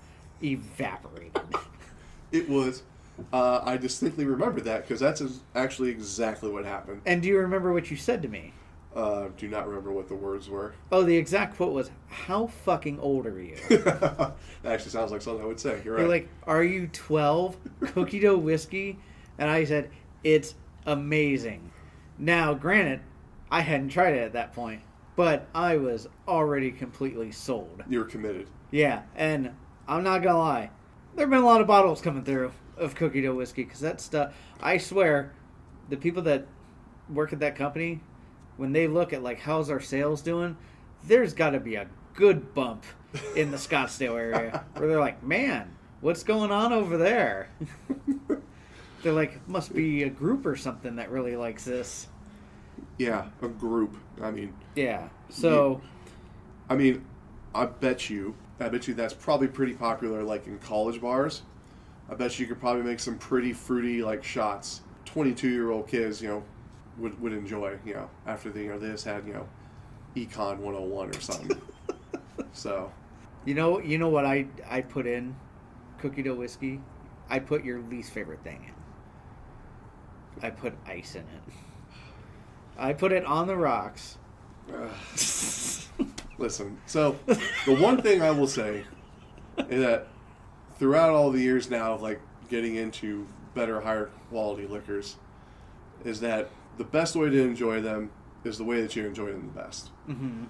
evaporated. 0.42 1.40
it 2.32 2.48
was. 2.48 2.82
Uh, 3.32 3.60
I 3.62 3.76
distinctly 3.76 4.24
remember 4.24 4.60
that 4.62 4.82
because 4.82 5.00
that's 5.00 5.22
actually 5.54 5.90
exactly 5.90 6.50
what 6.50 6.64
happened. 6.64 7.02
and 7.06 7.22
do 7.22 7.28
you 7.28 7.38
remember 7.38 7.72
what 7.72 7.90
you 7.90 7.96
said 7.96 8.22
to 8.22 8.28
me? 8.28 8.52
Uh, 8.94 9.28
do 9.38 9.48
not 9.48 9.66
remember 9.66 9.90
what 9.90 10.08
the 10.08 10.14
words 10.14 10.48
were. 10.48 10.74
Oh, 10.90 11.02
the 11.02 11.16
exact 11.16 11.56
quote 11.56 11.72
was, 11.72 11.90
How 12.08 12.46
fucking 12.46 13.00
old 13.00 13.26
are 13.26 13.40
you? 13.40 13.56
that 13.68 14.34
actually 14.64 14.90
sounds 14.90 15.12
like 15.12 15.22
something 15.22 15.42
I 15.42 15.46
would 15.46 15.60
say. 15.60 15.80
You're 15.84 15.94
right. 15.94 16.00
You're 16.00 16.08
like, 16.08 16.28
Are 16.46 16.62
you 16.62 16.88
12? 16.88 17.56
Cookie 17.94 18.20
dough 18.20 18.36
whiskey? 18.36 18.98
And 19.38 19.50
I 19.50 19.64
said, 19.64 19.90
It's 20.22 20.54
amazing. 20.86 21.70
Now, 22.18 22.52
granted, 22.54 23.00
I 23.50 23.60
hadn't 23.62 23.88
tried 23.88 24.14
it 24.14 24.22
at 24.22 24.34
that 24.34 24.52
point, 24.52 24.82
but 25.16 25.46
I 25.54 25.76
was 25.76 26.08
already 26.28 26.70
completely 26.70 27.32
sold. 27.32 27.82
You're 27.88 28.04
committed. 28.04 28.48
Yeah, 28.70 29.02
and 29.14 29.50
I'm 29.88 30.04
not 30.04 30.22
gonna 30.22 30.38
lie, 30.38 30.70
there 31.14 31.24
have 31.24 31.30
been 31.30 31.42
a 31.42 31.46
lot 31.46 31.60
of 31.60 31.66
bottles 31.66 32.00
coming 32.00 32.24
through 32.24 32.52
of 32.76 32.94
cookie 32.94 33.22
dough 33.22 33.34
whiskey 33.34 33.64
because 33.64 33.80
that 33.80 34.00
stuff. 34.00 34.34
I 34.62 34.78
swear, 34.78 35.32
the 35.88 35.96
people 35.96 36.22
that 36.22 36.46
work 37.08 37.32
at 37.32 37.40
that 37.40 37.56
company, 37.56 38.00
when 38.56 38.72
they 38.72 38.86
look 38.86 39.12
at 39.12 39.22
like 39.22 39.40
how's 39.40 39.70
our 39.70 39.80
sales 39.80 40.22
doing, 40.22 40.56
there's 41.04 41.34
got 41.34 41.50
to 41.50 41.60
be 41.60 41.74
a 41.76 41.86
good 42.14 42.54
bump 42.54 42.84
in 43.36 43.50
the 43.50 43.56
Scottsdale 43.56 44.18
area 44.18 44.64
where 44.76 44.88
they're 44.88 45.00
like, 45.00 45.22
man, 45.22 45.74
what's 46.00 46.22
going 46.22 46.50
on 46.50 46.72
over 46.72 46.96
there? 46.96 47.48
they're 49.02 49.12
like, 49.12 49.46
must 49.48 49.74
be 49.74 50.04
a 50.04 50.10
group 50.10 50.46
or 50.46 50.56
something 50.56 50.96
that 50.96 51.10
really 51.10 51.36
likes 51.36 51.64
this. 51.64 52.08
Yeah, 52.98 53.26
a 53.40 53.48
group. 53.48 53.96
I 54.20 54.30
mean, 54.30 54.54
Yeah. 54.74 55.08
So 55.30 55.80
I 56.68 56.76
mean, 56.76 57.04
I 57.54 57.66
bet 57.66 58.08
you, 58.08 58.34
I 58.60 58.68
bet 58.68 58.86
you 58.86 58.94
that's 58.94 59.14
probably 59.14 59.48
pretty 59.48 59.74
popular, 59.74 60.22
like 60.22 60.46
in 60.46 60.58
college 60.58 61.00
bars. 61.00 61.42
I 62.08 62.14
bet 62.14 62.38
you 62.38 62.46
could 62.46 62.60
probably 62.60 62.82
make 62.82 63.00
some 63.00 63.18
pretty 63.18 63.52
fruity 63.52 64.02
like 64.02 64.22
shots. 64.22 64.82
Twenty-two-year-old 65.04 65.88
kids, 65.88 66.22
you 66.22 66.28
know, 66.28 66.42
would 66.98 67.20
would 67.20 67.32
enjoy. 67.32 67.78
You 67.84 67.94
know, 67.94 68.10
after 68.26 68.50
they 68.50 68.64
you 68.64 68.70
know 68.70 68.78
they 68.78 68.90
just 68.90 69.04
had 69.04 69.26
you 69.26 69.34
know, 69.34 69.48
econ 70.16 70.58
101 70.58 71.08
or 71.10 71.20
something. 71.20 71.60
so, 72.52 72.92
You 73.44 73.54
know, 73.54 73.80
you 73.80 73.98
know 73.98 74.08
what 74.08 74.24
I 74.24 74.46
I 74.68 74.80
put 74.82 75.06
in 75.06 75.36
cookie 75.98 76.22
dough 76.22 76.34
whiskey. 76.34 76.80
I 77.30 77.38
put 77.38 77.64
your 77.64 77.80
least 77.80 78.12
favorite 78.12 78.42
thing 78.42 78.64
in. 78.66 80.44
I 80.44 80.50
put 80.50 80.74
ice 80.86 81.14
in 81.14 81.22
it. 81.22 81.54
I 82.78 82.92
put 82.92 83.12
it 83.12 83.24
on 83.24 83.46
the 83.46 83.56
rocks. 83.56 84.18
uh, 84.72 84.88
listen. 86.38 86.78
So, 86.86 87.18
the 87.26 87.74
one 87.74 88.02
thing 88.02 88.22
I 88.22 88.30
will 88.30 88.46
say 88.46 88.84
is 89.58 89.82
that 89.82 90.08
throughout 90.78 91.10
all 91.10 91.30
the 91.30 91.40
years 91.40 91.70
now 91.70 91.94
of 91.94 92.02
like 92.02 92.20
getting 92.48 92.76
into 92.76 93.26
better, 93.54 93.80
higher 93.80 94.10
quality 94.30 94.66
liquors, 94.66 95.16
is 96.04 96.20
that 96.20 96.50
the 96.78 96.84
best 96.84 97.16
way 97.16 97.30
to 97.30 97.40
enjoy 97.42 97.80
them 97.80 98.10
is 98.44 98.58
the 98.58 98.64
way 98.64 98.80
that 98.82 98.96
you 98.96 99.06
enjoy 99.06 99.26
them 99.26 99.50
the 99.54 99.60
best. 99.60 99.90
hmm 100.06 100.44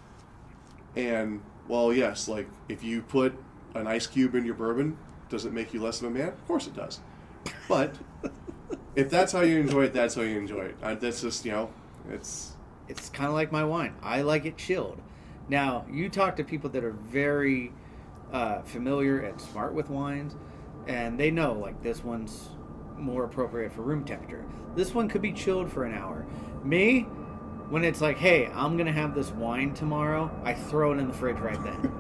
And 0.97 1.43
well, 1.69 1.93
yes, 1.93 2.29
like 2.29 2.49
if 2.69 2.83
you 2.83 3.03
put 3.03 3.35
an 3.75 3.87
ice 3.87 4.07
cube 4.07 4.35
in 4.35 4.45
your 4.45 4.55
bourbon, 4.55 4.97
does 5.29 5.45
it 5.45 5.53
make 5.53 5.73
you 5.73 5.81
less 5.83 6.01
of 6.01 6.09
a 6.09 6.11
man? 6.11 6.29
Of 6.29 6.47
course 6.47 6.67
it 6.67 6.75
does. 6.75 7.01
But 7.69 7.95
if 8.95 9.09
that's 9.11 9.33
how 9.33 9.41
you 9.41 9.59
enjoy 9.59 9.85
it, 9.85 9.93
that's 9.93 10.15
how 10.15 10.23
you 10.23 10.39
enjoy 10.39 10.63
it. 10.67 10.77
I, 10.83 10.95
that's 10.95 11.23
just 11.23 11.45
you 11.45 11.53
know, 11.53 11.71
it's 12.11 12.57
It's 12.89 13.09
kind 13.09 13.29
of 13.29 13.35
like 13.35 13.53
my 13.53 13.65
wine. 13.65 13.95
I 14.03 14.23
like 14.23 14.45
it 14.45 14.57
chilled. 14.57 15.01
Now, 15.49 15.87
you 15.91 16.09
talk 16.09 16.37
to 16.37 16.45
people 16.45 16.71
that 16.71 16.85
are 16.85 16.93
very 16.93 17.73
uh, 18.33 18.63
familiar 18.63 19.21
and 19.21 19.41
smart 19.41 19.75
with 19.75 19.91
wines, 19.91 20.37
and 20.87 21.19
they 21.19 21.31
know 21.31 21.53
like 21.55 21.83
this 21.83 22.03
one's 22.05 22.49
more 22.99 23.25
appropriate 23.25 23.73
for 23.73 23.83
room 23.83 24.05
temperature. 24.05 24.45
This 24.75 24.95
one 24.95 25.09
could 25.09 25.23
be 25.23 25.33
chilled 25.33 25.71
for 25.71 25.85
an 25.85 25.95
hour. 25.95 26.27
Me, 26.63 27.03
when 27.71 27.85
it's 27.85 28.01
like, 28.01 28.19
hey, 28.19 28.47
I'm 28.55 28.77
gonna 28.77 28.93
have 28.93 29.15
this 29.15 29.31
wine 29.31 29.75
tomorrow, 29.75 30.31
I 30.45 30.55
throw 30.55 30.93
it 30.93 30.99
in 30.99 31.09
the 31.09 31.15
fridge 31.15 31.39
right 31.39 31.63
then. 31.63 31.93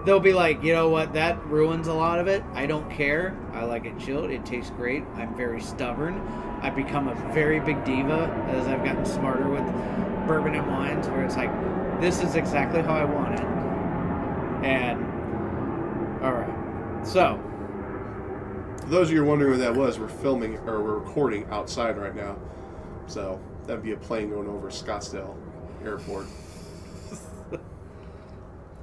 They'll 0.04 0.20
be 0.20 0.32
like, 0.32 0.62
you 0.62 0.72
know 0.72 0.88
what, 0.88 1.12
that 1.14 1.44
ruins 1.46 1.88
a 1.88 1.92
lot 1.92 2.18
of 2.18 2.28
it. 2.28 2.42
I 2.54 2.66
don't 2.66 2.88
care. 2.90 3.36
I 3.52 3.64
like 3.64 3.84
it 3.84 3.98
chilled. 3.98 4.30
It 4.30 4.46
tastes 4.46 4.70
great. 4.70 5.02
I'm 5.16 5.36
very 5.36 5.60
stubborn. 5.60 6.20
I've 6.62 6.76
become 6.76 7.08
a 7.08 7.14
very 7.32 7.60
big 7.60 7.84
diva 7.84 8.28
as 8.48 8.66
I've 8.68 8.84
gotten 8.84 9.04
smarter 9.04 9.48
with 9.48 9.64
bourbon 10.26 10.54
and 10.54 10.66
wines, 10.66 11.08
where 11.08 11.24
it's 11.24 11.36
like, 11.36 11.50
this 12.00 12.22
is 12.22 12.36
exactly 12.36 12.80
how 12.80 12.94
I 12.94 13.04
want 13.04 13.34
it. 13.34 13.44
And, 14.64 15.04
alright. 16.22 17.06
So, 17.06 17.42
for 18.88 18.94
those 18.94 19.08
of 19.08 19.14
you 19.14 19.22
wondering 19.22 19.50
what 19.50 19.60
that 19.60 19.74
was, 19.74 19.98
we're 19.98 20.08
filming 20.08 20.56
or 20.60 20.82
we're 20.82 20.98
recording 20.98 21.44
outside 21.50 21.98
right 21.98 22.16
now. 22.16 22.38
So 23.06 23.38
that'd 23.66 23.82
be 23.82 23.92
a 23.92 23.98
plane 23.98 24.30
going 24.30 24.48
over 24.48 24.68
Scottsdale 24.68 25.36
Airport. 25.84 26.26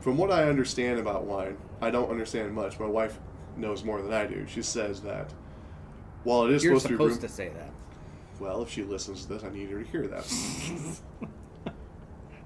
From 0.01 0.17
what 0.17 0.31
I 0.31 0.47
understand 0.47 0.99
about 0.99 1.23
wine, 1.23 1.57
I 1.81 1.89
don't 1.89 2.11
understand 2.11 2.53
much. 2.53 2.79
My 2.79 2.85
wife 2.85 3.17
knows 3.57 3.83
more 3.83 3.99
than 3.99 4.13
I 4.13 4.27
do. 4.27 4.45
She 4.47 4.61
says 4.61 5.01
that 5.01 5.33
while 6.23 6.45
it 6.45 6.51
is 6.51 6.63
you're 6.63 6.79
supposed, 6.79 6.85
to 6.85 6.89
be 6.89 7.03
room, 7.03 7.13
supposed 7.13 7.27
to 7.27 7.35
say 7.35 7.49
that. 7.49 7.71
Well, 8.39 8.61
if 8.61 8.69
she 8.69 8.83
listens 8.83 9.23
to 9.23 9.33
this, 9.33 9.43
I 9.43 9.49
need 9.49 9.71
her 9.71 9.81
to 9.81 9.89
hear 9.89 10.05
that. 10.05 10.23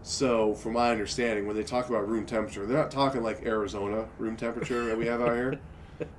so, 0.02 0.54
from 0.54 0.74
my 0.74 0.91
understanding, 0.91 1.45
when 1.45 1.58
they 1.58 1.63
talk 1.63 1.89
about 1.89 2.08
room 2.08 2.26
temperature, 2.26 2.65
they're 2.65 2.78
not 2.78 2.91
talking 2.91 3.22
like 3.22 3.45
Arizona 3.45 4.08
room 4.17 4.38
temperature 4.38 4.86
that 4.86 4.98
we 4.98 5.08
have 5.08 5.22
out 5.22 5.36
here. 5.36 5.60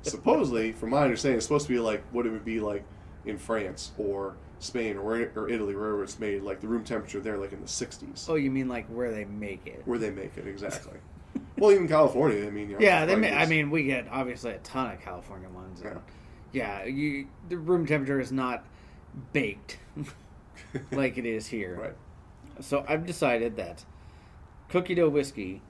Supposedly, 0.03 0.73
from 0.73 0.91
my 0.91 1.03
understanding, 1.03 1.37
it's 1.39 1.47
supposed 1.47 1.67
to 1.67 1.73
be 1.73 1.79
like 1.79 2.03
what 2.13 2.27
it 2.27 2.31
would 2.31 2.45
be 2.45 2.61
like 2.61 2.85
in 3.25 3.39
France 3.39 3.93
or 3.99 4.37
Spain 4.59 4.97
or, 4.99 5.31
or 5.37 5.49
Italy, 5.49 5.75
wherever 5.75 6.03
it's 6.03 6.19
made. 6.19 6.43
Like 6.43 6.61
the 6.61 6.69
room 6.69 6.85
temperature 6.85 7.21
there, 7.21 7.37
like 7.39 7.53
in 7.53 7.61
the 7.61 7.67
60s, 7.67 8.29
Oh, 8.29 8.35
you 8.35 8.51
mean 8.51 8.69
like 8.69 8.87
where 8.89 9.11
they 9.11 9.25
make 9.25 9.67
it? 9.67 9.83
where 9.87 9.99
they 9.99 10.11
make 10.11 10.37
it 10.37 10.47
exactly. 10.47 10.99
well, 11.59 11.73
even 11.73 11.89
California. 11.89 12.47
I 12.47 12.51
mean, 12.51 12.69
you 12.71 12.75
know, 12.79 12.85
Yeah, 12.85 13.07
they. 13.07 13.17
Ma- 13.17 13.29
I 13.29 13.47
mean, 13.47 13.71
we 13.71 13.85
get 13.85 14.07
obviously 14.11 14.53
a 14.53 14.59
ton 14.59 14.91
of 14.93 15.01
California 15.01 15.49
ones. 15.49 15.81
and 15.81 16.01
Yeah. 16.53 16.83
yeah, 16.83 16.85
you 16.87 17.27
the 17.49 17.57
room 17.57 17.87
temperature 17.87 18.21
is 18.21 18.33
not 18.33 18.65
baked 19.33 19.79
like 20.93 21.19
it 21.19 21.27
is 21.27 21.47
here. 21.47 21.79
right. 21.81 21.97
So 22.65 22.85
I've 22.87 23.07
decided 23.07 23.57
that 23.57 23.85
cookie 24.69 24.95
dough 24.95 25.09
whiskey, 25.09 25.63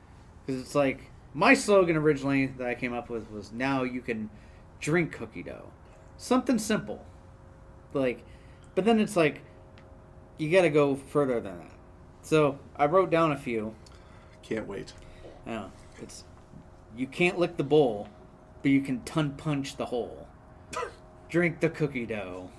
because 0.45 0.61
it's 0.61 0.75
like 0.75 1.10
my 1.35 1.55
slogan 1.55 1.97
originally 1.97 2.47
that 2.47 2.67
I 2.67 2.75
came 2.75 2.93
up 2.93 3.09
with 3.09 3.31
was 3.31 3.53
now 3.53 3.83
you 3.83 4.01
can 4.01 4.31
drink 4.81 5.13
cookie 5.13 5.43
dough, 5.43 5.71
something 6.17 6.59
simple, 6.59 7.05
like, 7.93 8.25
but 8.75 8.85
then 8.85 8.99
it's 9.01 9.17
like 9.17 9.43
you 10.39 10.51
got 10.51 10.63
to 10.63 10.71
go 10.71 10.97
further 10.97 11.41
than 11.41 11.59
that. 11.59 11.73
So 12.23 12.59
I 12.77 12.87
wrote 12.87 13.11
down 13.11 13.33
a 13.33 13.37
few. 13.37 13.75
Can't 14.43 14.67
wait. 14.67 14.93
I 15.47 15.51
know 15.51 15.73
it's 16.01 16.25
you 16.97 17.07
can't 17.07 17.39
lick 17.39 17.57
the 17.57 17.65
bowl, 17.65 18.09
but 18.63 18.71
you 18.71 18.81
can 18.81 19.01
ton 19.03 19.33
punch 19.33 19.77
the 19.77 19.87
hole. 19.87 20.27
Drink 21.29 21.61
the 21.61 21.71
cookie 21.71 22.07
dough. 22.07 22.51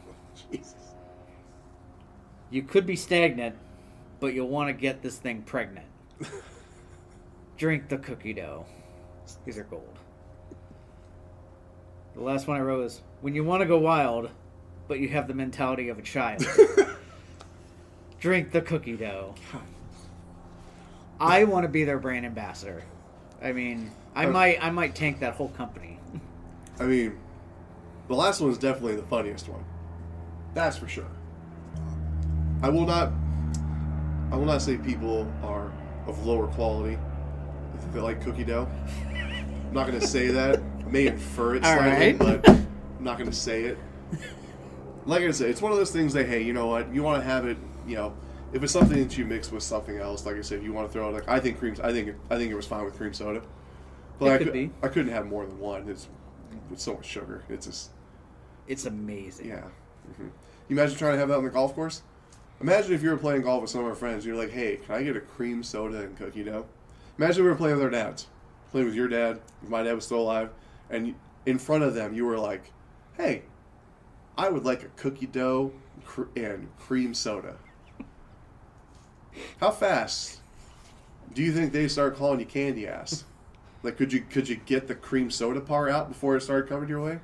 Jesus. 0.52 0.76
You 2.50 2.64
could 2.64 2.86
be 2.86 2.96
stagnant, 2.96 3.56
but 4.20 4.34
you'll 4.34 4.50
want 4.50 4.70
to 4.70 4.74
get 4.74 5.02
this 5.02 5.18
thing 5.18 5.42
pregnant. 5.42 5.88
Drink 7.62 7.90
the 7.90 8.00
cookie 8.00 8.34
dough. 8.34 8.66
These 9.46 9.60
are 9.60 9.64
gold. 9.64 10.00
The 12.16 12.22
last 12.22 12.48
one 12.48 12.58
I 12.58 12.62
wrote 12.62 12.86
is 12.86 13.02
when 13.22 13.36
you 13.36 13.44
want 13.44 13.62
to 13.62 13.68
go 13.68 13.78
wild, 13.78 14.32
but 14.88 14.98
you 14.98 15.10
have 15.10 15.28
the 15.28 15.36
mentality 15.36 15.90
of 15.90 16.00
a 16.00 16.02
child. 16.02 16.44
Drink 18.20 18.52
the 18.52 18.62
cookie 18.62 18.98
dough. 18.98 19.36
I 21.20 21.44
want 21.44 21.64
to 21.64 21.68
be 21.68 21.84
their 21.84 22.00
brand 22.00 22.26
ambassador. 22.26 22.84
I 23.44 23.52
mean, 23.52 23.92
I 24.16 24.26
might 24.26 24.58
I 24.60 24.72
might 24.72 24.96
tank 24.96 25.20
that 25.20 25.36
whole 25.36 25.50
company. 25.50 26.00
I 26.80 26.86
mean, 26.86 27.16
the 28.08 28.16
last 28.16 28.42
one 28.42 28.50
is 28.50 28.58
definitely 28.58 28.96
the 28.96 29.04
funniest 29.04 29.48
one. 29.48 29.64
That's 30.56 30.78
for 30.78 30.88
sure. 30.88 31.12
I 32.64 32.70
will 32.70 32.88
not. 32.88 33.12
I 34.32 34.36
will 34.36 34.48
not 34.48 34.64
say 34.64 34.78
people 34.78 35.32
are 35.44 35.72
of 36.08 36.26
lower 36.26 36.48
quality 36.48 36.98
they 37.94 38.00
like 38.00 38.22
cookie 38.24 38.44
dough. 38.44 38.68
I'm 39.08 39.74
not 39.74 39.88
going 39.88 40.00
to 40.00 40.08
say 40.08 40.28
that. 40.28 40.60
I 40.86 40.90
may 40.90 41.08
infer 41.08 41.56
it 41.56 41.64
All 41.64 41.76
slightly, 41.76 42.14
right. 42.14 42.18
but 42.18 42.50
I'm 42.50 42.68
not 43.00 43.18
going 43.18 43.30
to 43.30 43.36
say 43.36 43.64
it. 43.64 43.78
Like 45.06 45.24
I 45.24 45.32
said, 45.32 45.50
it's 45.50 45.62
one 45.62 45.72
of 45.72 45.78
those 45.78 45.92
things 45.92 46.14
that 46.14 46.28
hey, 46.28 46.42
you 46.44 46.54
know 46.54 46.68
what? 46.68 46.94
You 46.94 47.02
want 47.04 47.22
to 47.24 47.28
have 47.28 47.46
it. 47.48 47.58
You 47.88 47.96
know, 47.96 48.14
if 48.54 48.62
it's 48.64 48.72
something 48.74 49.02
that 49.02 49.18
you 49.18 49.26
mix 49.26 49.52
with 49.52 49.64
something 49.64 49.98
else, 49.98 50.26
like 50.26 50.36
I 50.36 50.42
said, 50.42 50.60
if 50.60 50.64
you 50.64 50.74
want 50.74 50.88
to 50.88 50.94
throw 50.94 51.10
it, 51.10 51.14
like 51.14 51.28
I 51.28 51.40
think 51.40 51.58
creams. 51.58 51.80
I 51.80 51.92
think 51.92 52.10
it, 52.10 52.16
I 52.30 52.38
think 52.38 52.52
it 52.52 52.56
was 52.56 52.68
fine 52.68 52.86
with 52.86 52.96
cream 52.98 53.14
soda. 53.14 53.42
But 54.20 54.26
It 54.28 54.32
I 54.34 54.38
could 54.38 54.48
cou- 54.48 54.54
be. 54.54 54.72
I 54.84 54.88
couldn't 54.90 55.12
have 55.12 55.26
more 55.26 55.46
than 55.46 55.58
one. 55.58 55.90
It's 55.90 56.08
with 56.70 56.80
so 56.80 56.94
much 56.94 57.06
sugar. 57.06 57.44
It's 57.50 57.66
just 57.66 57.90
It's 58.68 58.86
amazing. 58.86 59.48
yeah. 59.48 59.62
hmm 60.18 60.28
You 60.70 60.78
imagine 60.78 60.98
trying 60.98 61.14
to 61.14 61.18
have 61.20 61.30
that 61.30 61.38
on 61.38 61.44
the 61.44 61.50
golf 61.50 61.74
course? 61.74 62.04
Imagine 62.60 62.94
if 62.94 63.02
you 63.02 63.10
were 63.10 63.18
playing 63.18 63.42
golf 63.42 63.62
with 63.64 63.72
some 63.72 63.82
of 63.82 63.88
our 63.88 63.96
friends. 63.96 64.24
You're 64.24 64.36
like, 64.36 64.52
hey, 64.52 64.76
can 64.86 64.94
I 64.94 65.02
get 65.02 65.16
a 65.18 65.22
cream 65.22 65.64
soda 65.64 66.02
and 66.02 66.16
cookie 66.16 66.44
dough? 66.44 66.68
Imagine 67.18 67.44
we 67.44 67.50
were 67.50 67.56
playing 67.56 67.76
with 67.76 67.84
our 67.84 67.90
dads, 67.90 68.28
playing 68.72 68.88
with 68.88 68.96
your 68.96 69.08
dad. 69.08 69.40
If 69.64 69.70
my 69.70 69.84
dad 69.84 69.94
was 69.94 70.06
still 70.06 70.22
alive, 70.22 70.50
and 70.90 71.16
in 71.46 71.58
front 71.58 71.84
of 71.84 71.94
them, 71.94 72.14
you 72.14 72.26
were 72.26 72.38
like, 72.38 72.72
hey, 73.18 73.44
I 74.38 74.50
would 74.50 74.66
like 74.66 74.84
a 74.84 74.88
cookie 74.96 75.28
dough 75.28 75.72
and 76.36 76.68
cream 76.78 77.14
soda. 77.14 77.58
How 79.60 79.72
fast 79.72 80.40
do 81.34 81.42
you 81.42 81.54
think 81.54 81.72
they 81.72 81.88
start 81.88 82.16
calling 82.16 82.40
you 82.40 82.46
candy 82.46 82.88
ass? 82.88 83.24
Like, 83.84 83.98
could 83.98 84.14
you 84.14 84.22
could 84.22 84.48
you 84.48 84.58
get 84.58 84.88
the 84.88 84.96
cream 84.96 85.32
soda 85.32 85.62
part 85.62 85.92
out 85.92 86.10
before 86.10 86.36
it 86.36 86.42
started 86.42 86.70
coming 86.70 86.90
your 86.90 87.02
way? 87.02 87.20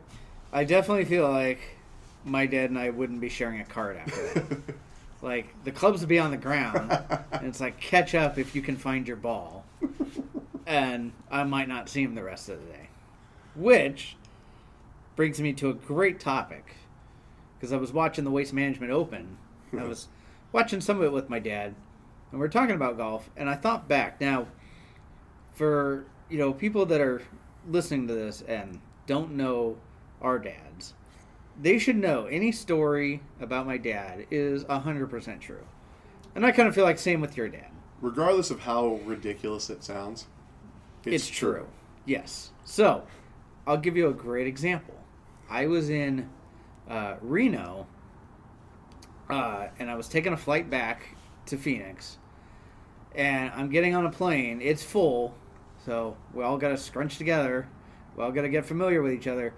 I 0.51 0.63
definitely 0.63 1.05
feel 1.05 1.29
like 1.29 1.59
my 2.23 2.45
dad 2.45 2.69
and 2.69 2.79
I 2.79 2.89
wouldn't 2.89 3.21
be 3.21 3.29
sharing 3.29 3.59
a 3.59 3.65
card 3.65 3.97
after 3.97 4.33
that. 4.33 4.57
like 5.21 5.53
the 5.63 5.71
clubs 5.71 5.99
would 5.99 6.09
be 6.09 6.19
on 6.19 6.31
the 6.31 6.37
ground, 6.37 6.91
and 7.31 7.47
it's 7.47 7.59
like 7.59 7.79
catch 7.79 8.15
up 8.15 8.37
if 8.37 8.55
you 8.55 8.61
can 8.61 8.75
find 8.77 9.07
your 9.07 9.17
ball, 9.17 9.56
and 10.65 11.13
I 11.31 11.43
might 11.43 11.67
not 11.67 11.89
see 11.89 12.03
him 12.03 12.15
the 12.15 12.23
rest 12.23 12.49
of 12.49 12.59
the 12.59 12.71
day. 12.71 12.89
Which 13.55 14.15
brings 15.15 15.41
me 15.41 15.53
to 15.53 15.69
a 15.69 15.73
great 15.73 16.19
topic 16.19 16.75
because 17.57 17.73
I 17.73 17.77
was 17.77 17.91
watching 17.91 18.23
the 18.23 18.31
Waste 18.31 18.53
Management 18.53 18.91
Open. 18.91 19.37
I 19.77 19.83
was 19.83 20.07
watching 20.51 20.81
some 20.81 20.97
of 20.97 21.03
it 21.03 21.11
with 21.11 21.29
my 21.29 21.39
dad, 21.39 21.73
and 22.31 22.39
we 22.39 22.45
are 22.45 22.49
talking 22.49 22.75
about 22.75 22.97
golf. 22.97 23.29
And 23.35 23.49
I 23.49 23.55
thought 23.55 23.87
back 23.87 24.21
now 24.21 24.47
for 25.53 26.05
you 26.29 26.37
know 26.37 26.53
people 26.53 26.85
that 26.85 27.01
are 27.01 27.21
listening 27.67 28.07
to 28.07 28.13
this 28.13 28.41
and 28.41 28.79
don't 29.07 29.31
know 29.31 29.77
our 30.21 30.37
dads, 30.37 30.93
they 31.59 31.79
should 31.79 31.95
know 31.95 32.25
any 32.25 32.51
story 32.51 33.21
about 33.39 33.65
my 33.65 33.77
dad 33.77 34.27
is 34.29 34.65
hundred 34.69 35.09
percent 35.09 35.41
true. 35.41 35.65
And 36.35 36.45
I 36.45 36.51
kind 36.51 36.67
of 36.67 36.75
feel 36.75 36.83
like 36.83 36.99
same 36.99 37.21
with 37.21 37.35
your 37.35 37.49
dad. 37.49 37.71
Regardless 38.01 38.51
of 38.51 38.61
how 38.61 38.99
ridiculous 39.05 39.69
it 39.69 39.83
sounds, 39.83 40.27
It's, 41.05 41.27
true. 41.27 41.67
Yes. 42.05 42.51
So, 42.65 43.03
I'll 43.65 43.77
give 43.77 43.97
you 43.97 44.07
a 44.07 44.13
great 44.13 44.47
example. 44.47 44.95
I 45.49 45.67
was 45.67 45.89
in 45.89 46.29
uh, 46.89 47.15
Reno, 47.21 47.87
uh, 49.29 49.67
and 49.79 49.89
I 49.89 49.95
was 49.95 50.07
taking 50.07 50.33
a 50.33 50.37
flight 50.37 50.69
back 50.69 51.15
to 51.47 51.57
Phoenix, 51.57 52.17
and 53.15 53.51
I'm 53.55 53.69
getting 53.69 53.95
on 53.95 54.05
a 54.05 54.11
plane. 54.11 54.61
It's 54.61 54.83
full, 54.83 55.33
so 55.85 56.17
we 56.33 56.43
all 56.43 56.57
got 56.57 56.69
to 56.69 56.77
scrunch 56.77 57.17
together. 57.17 57.67
We 58.15 58.23
all 58.23 58.31
got 58.31 58.41
to 58.41 58.49
get 58.49 58.65
familiar 58.65 59.01
with 59.01 59.13
each 59.13 59.27
other. 59.27 59.53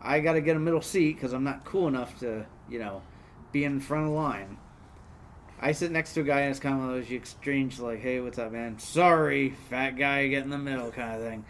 I 0.00 0.20
got 0.20 0.34
to 0.34 0.40
get 0.40 0.56
a 0.56 0.60
middle 0.60 0.82
seat 0.82 1.14
because 1.14 1.32
I'm 1.32 1.44
not 1.44 1.64
cool 1.64 1.88
enough 1.88 2.18
to, 2.20 2.46
you 2.68 2.78
know, 2.78 3.02
be 3.52 3.64
in 3.64 3.80
front 3.80 4.04
of 4.04 4.10
the 4.10 4.16
line. 4.16 4.58
I 5.60 5.72
sit 5.72 5.90
next 5.90 6.12
to 6.14 6.20
a 6.20 6.24
guy 6.24 6.40
and 6.40 6.50
it's 6.50 6.60
kind 6.60 6.80
of 6.80 6.88
those 6.88 7.08
you 7.08 7.16
exchange 7.16 7.78
like, 7.78 8.00
"Hey, 8.00 8.20
what's 8.20 8.38
up, 8.38 8.52
man? 8.52 8.78
Sorry, 8.78 9.50
fat 9.70 9.92
guy, 9.92 10.28
get 10.28 10.44
in 10.44 10.50
the 10.50 10.58
middle," 10.58 10.90
kind 10.90 11.14
of 11.14 11.22
thing. 11.22 11.44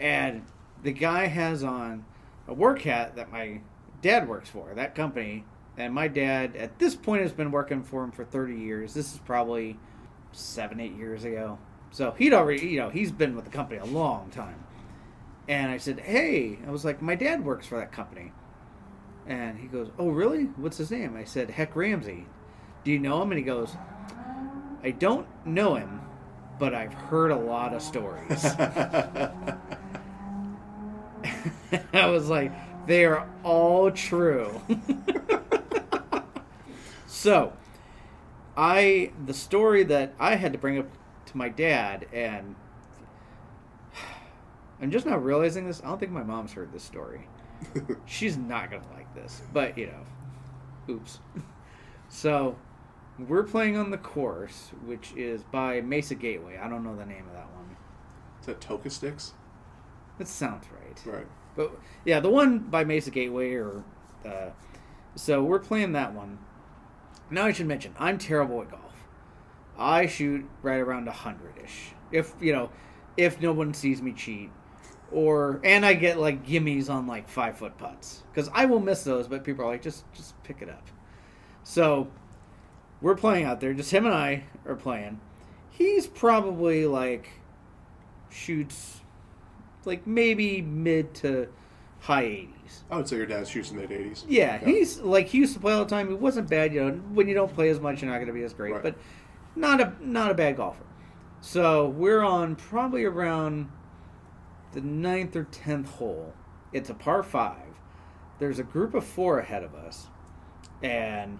And 0.00 0.42
the 0.82 0.92
guy 0.92 1.26
has 1.26 1.62
on 1.62 2.04
a 2.48 2.54
work 2.54 2.82
hat 2.82 3.16
that 3.16 3.30
my 3.30 3.60
dad 4.00 4.28
works 4.28 4.48
for, 4.48 4.72
that 4.74 4.94
company, 4.94 5.44
and 5.76 5.92
my 5.92 6.08
dad 6.08 6.56
at 6.56 6.78
this 6.78 6.94
point 6.94 7.22
has 7.22 7.32
been 7.32 7.50
working 7.50 7.82
for 7.82 8.02
him 8.04 8.12
for 8.12 8.24
30 8.24 8.54
years. 8.54 8.94
This 8.94 9.12
is 9.12 9.18
probably 9.20 9.78
seven, 10.32 10.80
eight 10.80 10.96
years 10.96 11.24
ago. 11.24 11.58
So 11.90 12.12
he'd 12.12 12.32
already, 12.32 12.66
you 12.66 12.78
know, 12.78 12.90
he's 12.90 13.12
been 13.12 13.36
with 13.36 13.44
the 13.44 13.50
company 13.50 13.78
a 13.78 13.84
long 13.84 14.30
time. 14.30 14.64
And 15.48 15.70
I 15.70 15.76
said, 15.76 16.00
"Hey," 16.00 16.58
I 16.66 16.70
was 16.70 16.84
like, 16.84 17.02
"My 17.02 17.14
dad 17.14 17.44
works 17.44 17.66
for 17.66 17.76
that 17.76 17.92
company." 17.92 18.32
And 19.26 19.58
he 19.58 19.66
goes, 19.66 19.90
"Oh, 19.98 20.08
really? 20.08 20.44
What's 20.56 20.78
his 20.78 20.90
name?" 20.90 21.14
I 21.16 21.24
said, 21.24 21.50
"Heck 21.50 21.76
Ramsey." 21.76 22.26
Do 22.84 22.92
you 22.92 22.98
know 22.98 23.22
him? 23.22 23.32
And 23.32 23.38
he 23.38 23.44
goes, 23.44 23.76
I 24.82 24.90
don't 24.90 25.26
know 25.46 25.74
him, 25.74 26.00
but 26.58 26.74
I've 26.74 26.92
heard 26.92 27.30
a 27.30 27.36
lot 27.36 27.74
of 27.74 27.82
stories. 27.82 28.44
I 31.92 32.06
was 32.06 32.28
like, 32.28 32.52
they 32.86 33.04
are 33.04 33.28
all 33.42 33.90
true. 33.90 34.60
so, 37.06 37.52
I, 38.56 39.12
the 39.24 39.34
story 39.34 39.84
that 39.84 40.14
I 40.18 40.36
had 40.36 40.52
to 40.52 40.58
bring 40.58 40.78
up 40.78 40.86
to 41.26 41.36
my 41.36 41.48
dad, 41.48 42.06
and 42.12 42.54
I'm 44.80 44.90
just 44.90 45.06
now 45.06 45.16
realizing 45.16 45.66
this. 45.66 45.80
I 45.82 45.88
don't 45.88 45.98
think 45.98 46.12
my 46.12 46.22
mom's 46.22 46.52
heard 46.52 46.72
this 46.72 46.82
story. 46.82 47.26
She's 48.04 48.36
not 48.36 48.70
going 48.70 48.82
to 48.82 48.88
like 48.94 49.12
this, 49.14 49.42
but 49.52 49.78
you 49.78 49.86
know, 49.86 50.94
oops. 50.94 51.20
So, 52.08 52.56
we're 53.18 53.44
playing 53.44 53.76
on 53.76 53.90
the 53.90 53.98
course, 53.98 54.70
which 54.84 55.12
is 55.16 55.42
by 55.44 55.80
Mesa 55.80 56.14
Gateway. 56.14 56.58
I 56.58 56.68
don't 56.68 56.82
know 56.82 56.96
the 56.96 57.06
name 57.06 57.26
of 57.26 57.32
that 57.32 57.52
one. 57.54 57.76
Is 58.40 58.46
that 58.46 58.60
Toka 58.60 58.90
Sticks? 58.90 59.34
That 60.18 60.28
sounds 60.28 60.66
right. 60.72 61.14
Right. 61.14 61.26
But 61.56 61.72
yeah, 62.04 62.20
the 62.20 62.30
one 62.30 62.58
by 62.58 62.84
Mesa 62.84 63.10
Gateway, 63.10 63.54
or 63.54 63.84
uh, 64.24 64.50
so 65.14 65.42
we're 65.42 65.60
playing 65.60 65.92
that 65.92 66.12
one. 66.12 66.38
Now 67.30 67.46
I 67.46 67.52
should 67.52 67.66
mention 67.66 67.94
I'm 67.98 68.18
terrible 68.18 68.60
at 68.62 68.70
golf. 68.70 69.06
I 69.78 70.06
shoot 70.06 70.48
right 70.62 70.78
around 70.78 71.08
hundred 71.08 71.54
ish. 71.62 71.92
If 72.10 72.34
you 72.40 72.52
know, 72.52 72.70
if 73.16 73.40
no 73.40 73.52
one 73.52 73.74
sees 73.74 74.02
me 74.02 74.12
cheat, 74.12 74.50
or 75.12 75.60
and 75.64 75.86
I 75.86 75.94
get 75.94 76.18
like 76.18 76.44
gimmies 76.46 76.90
on 76.90 77.06
like 77.06 77.28
five 77.28 77.56
foot 77.56 77.78
putts 77.78 78.22
because 78.32 78.50
I 78.52 78.66
will 78.66 78.80
miss 78.80 79.04
those, 79.04 79.28
but 79.28 79.44
people 79.44 79.64
are 79.64 79.68
like 79.68 79.82
just 79.82 80.04
just 80.12 80.40
pick 80.42 80.62
it 80.62 80.68
up. 80.68 80.88
So 81.62 82.08
we're 83.04 83.14
playing 83.14 83.44
out 83.44 83.60
there. 83.60 83.74
Just 83.74 83.90
him 83.90 84.06
and 84.06 84.14
I 84.14 84.44
are 84.64 84.74
playing. 84.74 85.20
He's 85.68 86.06
probably 86.06 86.86
like 86.86 87.28
shoots 88.30 89.02
like 89.84 90.06
maybe 90.06 90.62
mid 90.62 91.12
to 91.16 91.48
high 92.00 92.24
80s. 92.24 92.48
I 92.90 92.96
would 92.96 93.06
say 93.06 93.16
your 93.16 93.26
dad 93.26 93.46
shoots 93.46 93.70
in 93.70 93.76
mid 93.76 93.90
80s. 93.90 94.24
Yeah, 94.26 94.56
he's 94.56 95.00
like 95.00 95.26
he 95.26 95.36
used 95.38 95.52
to 95.52 95.60
play 95.60 95.74
all 95.74 95.84
the 95.84 95.90
time. 95.90 96.08
He 96.08 96.14
wasn't 96.14 96.48
bad, 96.48 96.72
you 96.72 96.82
know. 96.82 96.92
When 97.12 97.28
you 97.28 97.34
don't 97.34 97.52
play 97.54 97.68
as 97.68 97.78
much, 97.78 98.00
you're 98.00 98.10
not 98.10 98.16
going 98.16 98.28
to 98.28 98.32
be 98.32 98.42
as 98.42 98.54
great, 98.54 98.72
Right. 98.72 98.82
but 98.82 98.96
not 99.54 99.82
a 99.82 99.92
not 100.00 100.30
a 100.30 100.34
bad 100.34 100.56
golfer. 100.56 100.82
So 101.42 101.88
we're 101.88 102.22
on 102.22 102.56
probably 102.56 103.04
around 103.04 103.70
the 104.72 104.80
ninth 104.80 105.36
or 105.36 105.44
tenth 105.44 105.90
hole. 105.90 106.32
It's 106.72 106.88
a 106.88 106.94
par 106.94 107.22
five. 107.22 107.58
There's 108.38 108.58
a 108.58 108.64
group 108.64 108.94
of 108.94 109.04
four 109.04 109.40
ahead 109.40 109.62
of 109.62 109.74
us, 109.74 110.08
and 110.82 111.38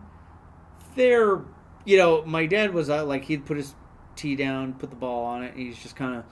they're 0.95 1.41
you 1.85 1.97
know 1.97 2.25
my 2.25 2.47
dad 2.47 2.73
was 2.73 2.91
uh, 2.91 3.05
like 3.05 3.25
he'd 3.25 3.45
put 3.45 3.57
his 3.57 3.75
tee 4.17 4.37
down, 4.37 4.75
put 4.75 4.91
the 4.91 4.97
ball 4.97 5.25
on 5.25 5.43
it, 5.43 5.55
and 5.55 5.61
he's 5.61 5.79
just 5.79 5.97
kind 5.97 6.17
of 6.17 6.25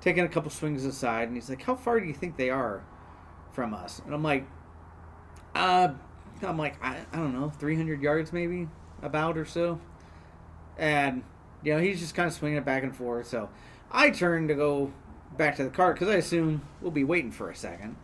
taking 0.00 0.24
a 0.24 0.28
couple 0.28 0.50
swings 0.50 0.84
aside, 0.84 1.28
and 1.28 1.36
he's 1.36 1.48
like, 1.48 1.62
"How 1.62 1.74
far 1.74 2.00
do 2.00 2.06
you 2.06 2.14
think 2.14 2.36
they 2.36 2.50
are 2.50 2.82
from 3.52 3.74
us?" 3.74 4.00
And 4.04 4.14
I'm 4.14 4.22
like, 4.22 4.46
"Uh, 5.54 5.88
I'm 6.42 6.58
like 6.58 6.82
I, 6.82 6.98
I 7.12 7.16
don't 7.16 7.38
know, 7.38 7.50
300 7.50 8.02
yards 8.02 8.32
maybe, 8.32 8.68
about 9.02 9.36
or 9.36 9.44
so." 9.44 9.80
And 10.78 11.22
you 11.62 11.74
know 11.74 11.80
he's 11.80 12.00
just 12.00 12.14
kind 12.14 12.26
of 12.26 12.32
swinging 12.32 12.58
it 12.58 12.64
back 12.64 12.82
and 12.82 12.94
forth. 12.94 13.26
So 13.26 13.48
I 13.90 14.10
turn 14.10 14.48
to 14.48 14.54
go 14.54 14.92
back 15.36 15.56
to 15.56 15.64
the 15.64 15.70
cart 15.70 15.96
because 15.96 16.08
I 16.08 16.16
assume 16.16 16.62
we'll 16.80 16.90
be 16.90 17.04
waiting 17.04 17.30
for 17.30 17.50
a 17.50 17.54
second. 17.54 17.96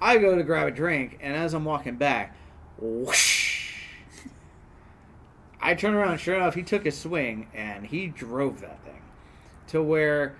I 0.00 0.18
go 0.18 0.36
to 0.36 0.42
grab 0.42 0.68
a 0.68 0.70
drink, 0.70 1.18
and 1.20 1.34
as 1.34 1.54
I'm 1.54 1.64
walking 1.64 1.96
back, 1.96 2.36
whoosh. 2.78 3.33
I 5.64 5.74
turn 5.74 5.94
around, 5.94 6.18
sure 6.18 6.36
enough, 6.36 6.54
he 6.54 6.62
took 6.62 6.84
a 6.84 6.90
swing 6.90 7.48
and 7.54 7.86
he 7.86 8.06
drove 8.06 8.60
that 8.60 8.84
thing 8.84 9.00
to 9.68 9.82
where 9.82 10.36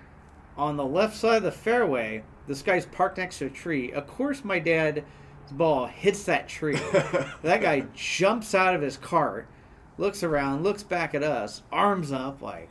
on 0.55 0.77
the 0.77 0.85
left 0.85 1.17
side 1.17 1.37
of 1.37 1.43
the 1.43 1.51
fairway, 1.51 2.23
this 2.47 2.61
guy's 2.61 2.85
parked 2.85 3.17
next 3.17 3.39
to 3.39 3.47
a 3.47 3.49
tree. 3.49 3.91
Of 3.91 4.05
course, 4.05 4.45
my 4.45 4.59
dad's 4.59 5.01
ball 5.51 5.87
hits 5.87 6.25
that 6.25 6.47
tree. 6.47 6.75
that 7.41 7.61
guy 7.61 7.87
jumps 7.95 8.53
out 8.53 8.75
of 8.75 8.83
his 8.83 8.97
cart, 8.97 9.47
looks 9.97 10.21
around, 10.21 10.61
looks 10.61 10.83
back 10.83 11.15
at 11.15 11.23
us, 11.23 11.63
arms 11.71 12.11
up, 12.11 12.43
like, 12.43 12.69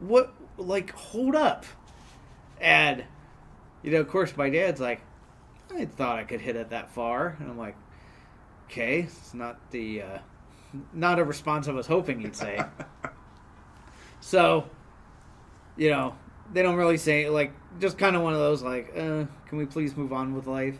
what? 0.00 0.34
Like, 0.56 0.90
hold 0.90 1.36
up. 1.36 1.64
And, 2.60 3.04
you 3.84 3.92
know, 3.92 4.00
of 4.00 4.08
course, 4.08 4.36
my 4.36 4.50
dad's 4.50 4.80
like, 4.80 5.02
I 5.72 5.84
thought 5.84 6.18
I 6.18 6.24
could 6.24 6.40
hit 6.40 6.56
it 6.56 6.70
that 6.70 6.90
far. 6.90 7.36
And 7.38 7.48
I'm 7.48 7.56
like, 7.56 7.76
okay, 8.66 9.02
it's 9.02 9.32
not 9.32 9.70
the, 9.70 10.02
uh, 10.02 10.18
not 10.92 11.18
a 11.18 11.24
response 11.24 11.68
I 11.68 11.72
was 11.72 11.86
hoping 11.86 12.20
you'd 12.20 12.36
say. 12.36 12.62
so, 14.20 14.68
you 15.76 15.90
know, 15.90 16.14
they 16.52 16.62
don't 16.62 16.76
really 16.76 16.98
say, 16.98 17.28
like, 17.28 17.52
just 17.78 17.98
kind 17.98 18.16
of 18.16 18.22
one 18.22 18.32
of 18.32 18.38
those, 18.40 18.62
like, 18.62 18.90
uh, 18.96 19.24
can 19.46 19.58
we 19.58 19.66
please 19.66 19.96
move 19.96 20.12
on 20.12 20.34
with 20.34 20.46
life? 20.46 20.78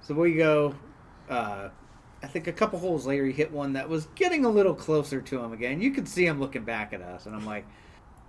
So 0.00 0.14
we 0.14 0.34
go, 0.34 0.74
uh, 1.28 1.68
I 2.22 2.26
think 2.26 2.46
a 2.46 2.52
couple 2.52 2.78
holes 2.78 3.06
later, 3.06 3.26
he 3.26 3.32
hit 3.32 3.52
one 3.52 3.74
that 3.74 3.88
was 3.88 4.06
getting 4.14 4.44
a 4.44 4.48
little 4.48 4.74
closer 4.74 5.20
to 5.20 5.38
him 5.40 5.52
again. 5.52 5.80
You 5.80 5.90
could 5.90 6.08
see 6.08 6.26
him 6.26 6.40
looking 6.40 6.64
back 6.64 6.92
at 6.92 7.02
us, 7.02 7.26
and 7.26 7.34
I'm 7.34 7.46
like, 7.46 7.66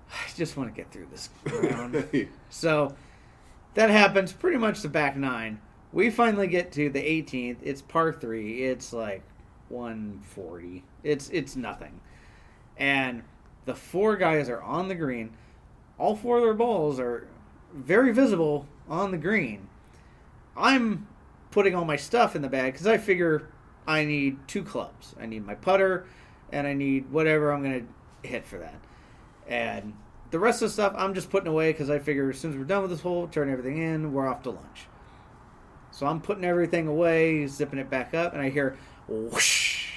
I 0.10 0.32
just 0.36 0.56
want 0.58 0.74
to 0.74 0.76
get 0.76 0.92
through 0.92 1.08
this 1.12 1.30
round. 1.46 2.06
So 2.50 2.96
that 3.74 3.90
happens 3.90 4.32
pretty 4.32 4.58
much 4.58 4.82
the 4.82 4.90
back 4.90 5.16
nine. 5.18 5.60
We 5.92 6.10
finally 6.10 6.48
get 6.48 6.72
to 6.74 6.90
the 6.90 7.00
18th. 7.00 7.58
It's 7.62 7.82
par 7.82 8.14
three. 8.14 8.64
It's 8.64 8.92
like 8.94 9.24
140. 9.70 10.84
It's 11.04 11.30
it's 11.30 11.56
nothing. 11.56 12.00
And 12.78 13.24
the 13.66 13.76
four 13.76 14.16
guys 14.16 14.50
are 14.50 14.62
on 14.62 14.88
the 14.88 14.96
green. 14.96 15.32
All 15.98 16.16
four 16.16 16.38
of 16.38 16.44
their 16.44 16.54
balls 16.54 17.00
are 17.00 17.28
very 17.74 18.14
visible 18.14 18.68
on 18.90 19.12
the 19.12 19.18
green. 19.18 19.68
I'm 20.56 21.08
putting 21.52 21.76
all 21.76 21.86
my 21.86 21.96
stuff 21.96 22.36
in 22.36 22.42
the 22.42 22.50
bag 22.50 22.74
because 22.74 22.88
I 22.88 22.98
figure 22.98 23.50
I 23.88 24.06
need 24.06 24.48
two 24.48 24.64
clubs. 24.64 25.16
I 25.20 25.26
need 25.26 25.46
my 25.46 25.56
putter, 25.56 26.06
and 26.52 26.68
I 26.68 26.74
need 26.74 27.12
whatever 27.12 27.52
I'm 27.52 27.64
gonna 27.64 27.84
hit 28.24 28.46
for 28.46 28.58
that. 28.60 28.80
And 29.48 29.94
the 30.32 30.40
rest 30.40 30.62
of 30.62 30.70
the 30.70 30.74
stuff 30.74 30.94
I'm 30.98 31.14
just 31.14 31.30
putting 31.30 31.48
away 31.48 31.72
because 31.72 31.90
I 31.90 32.00
figure 32.00 32.30
as 32.30 32.40
soon 32.40 32.52
as 32.52 32.58
we're 32.58 32.64
done 32.64 32.82
with 32.82 32.92
this 32.92 33.02
hole, 33.02 33.28
turn 33.28 33.50
everything 33.50 33.78
in, 33.78 34.12
we're 34.12 34.28
off 34.28 34.44
to 34.44 34.50
lunch. 34.50 34.88
So 35.92 36.06
I'm 36.06 36.20
putting 36.20 36.44
everything 36.44 36.88
away, 36.88 37.48
zipping 37.48 37.80
it 37.80 37.90
back 37.90 38.14
up, 38.14 38.34
and 38.34 38.42
I 38.42 38.50
hear 38.50 38.78
whoosh. 39.08 39.90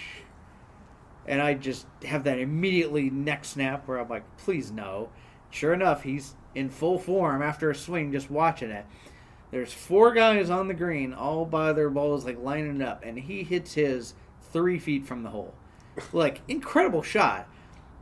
And 1.27 1.42
I 1.42 1.55
just 1.55 1.87
have 2.05 2.25
that 2.25 2.38
immediately 2.38 3.11
neck 3.11 3.44
snap 3.44 3.87
where 3.87 3.99
I'm 3.99 4.09
like, 4.09 4.25
please 4.38 4.71
no. 4.71 5.11
Sure 5.51 5.75
enough, 5.75 6.03
he's 6.03 6.35
in 6.55 6.71
full 6.71 6.99
form 6.99 7.42
after 7.42 7.71
a 7.71 7.75
swing, 7.75 8.12
just 8.12 8.31
watching 8.31 8.71
it. 8.71 8.87
There's 9.51 9.73
four 9.73 10.12
guys 10.12 10.51
on 10.51 10.68
the 10.68 10.75
green, 10.75 11.12
all 11.12 11.47
by 11.47 11.73
their 11.73 11.90
balls, 11.90 12.25
like 12.25 12.42
lining 12.42 12.83
up, 12.83 13.03
and 13.05 13.18
he 13.18 13.42
hits 13.42 13.75
his 13.75 14.14
three 14.53 14.79
feet 14.79 15.07
from 15.07 15.23
the 15.23 15.31
hole. 15.31 15.55
Like, 16.12 16.42
incredible 16.49 17.03
shot. 17.03 17.49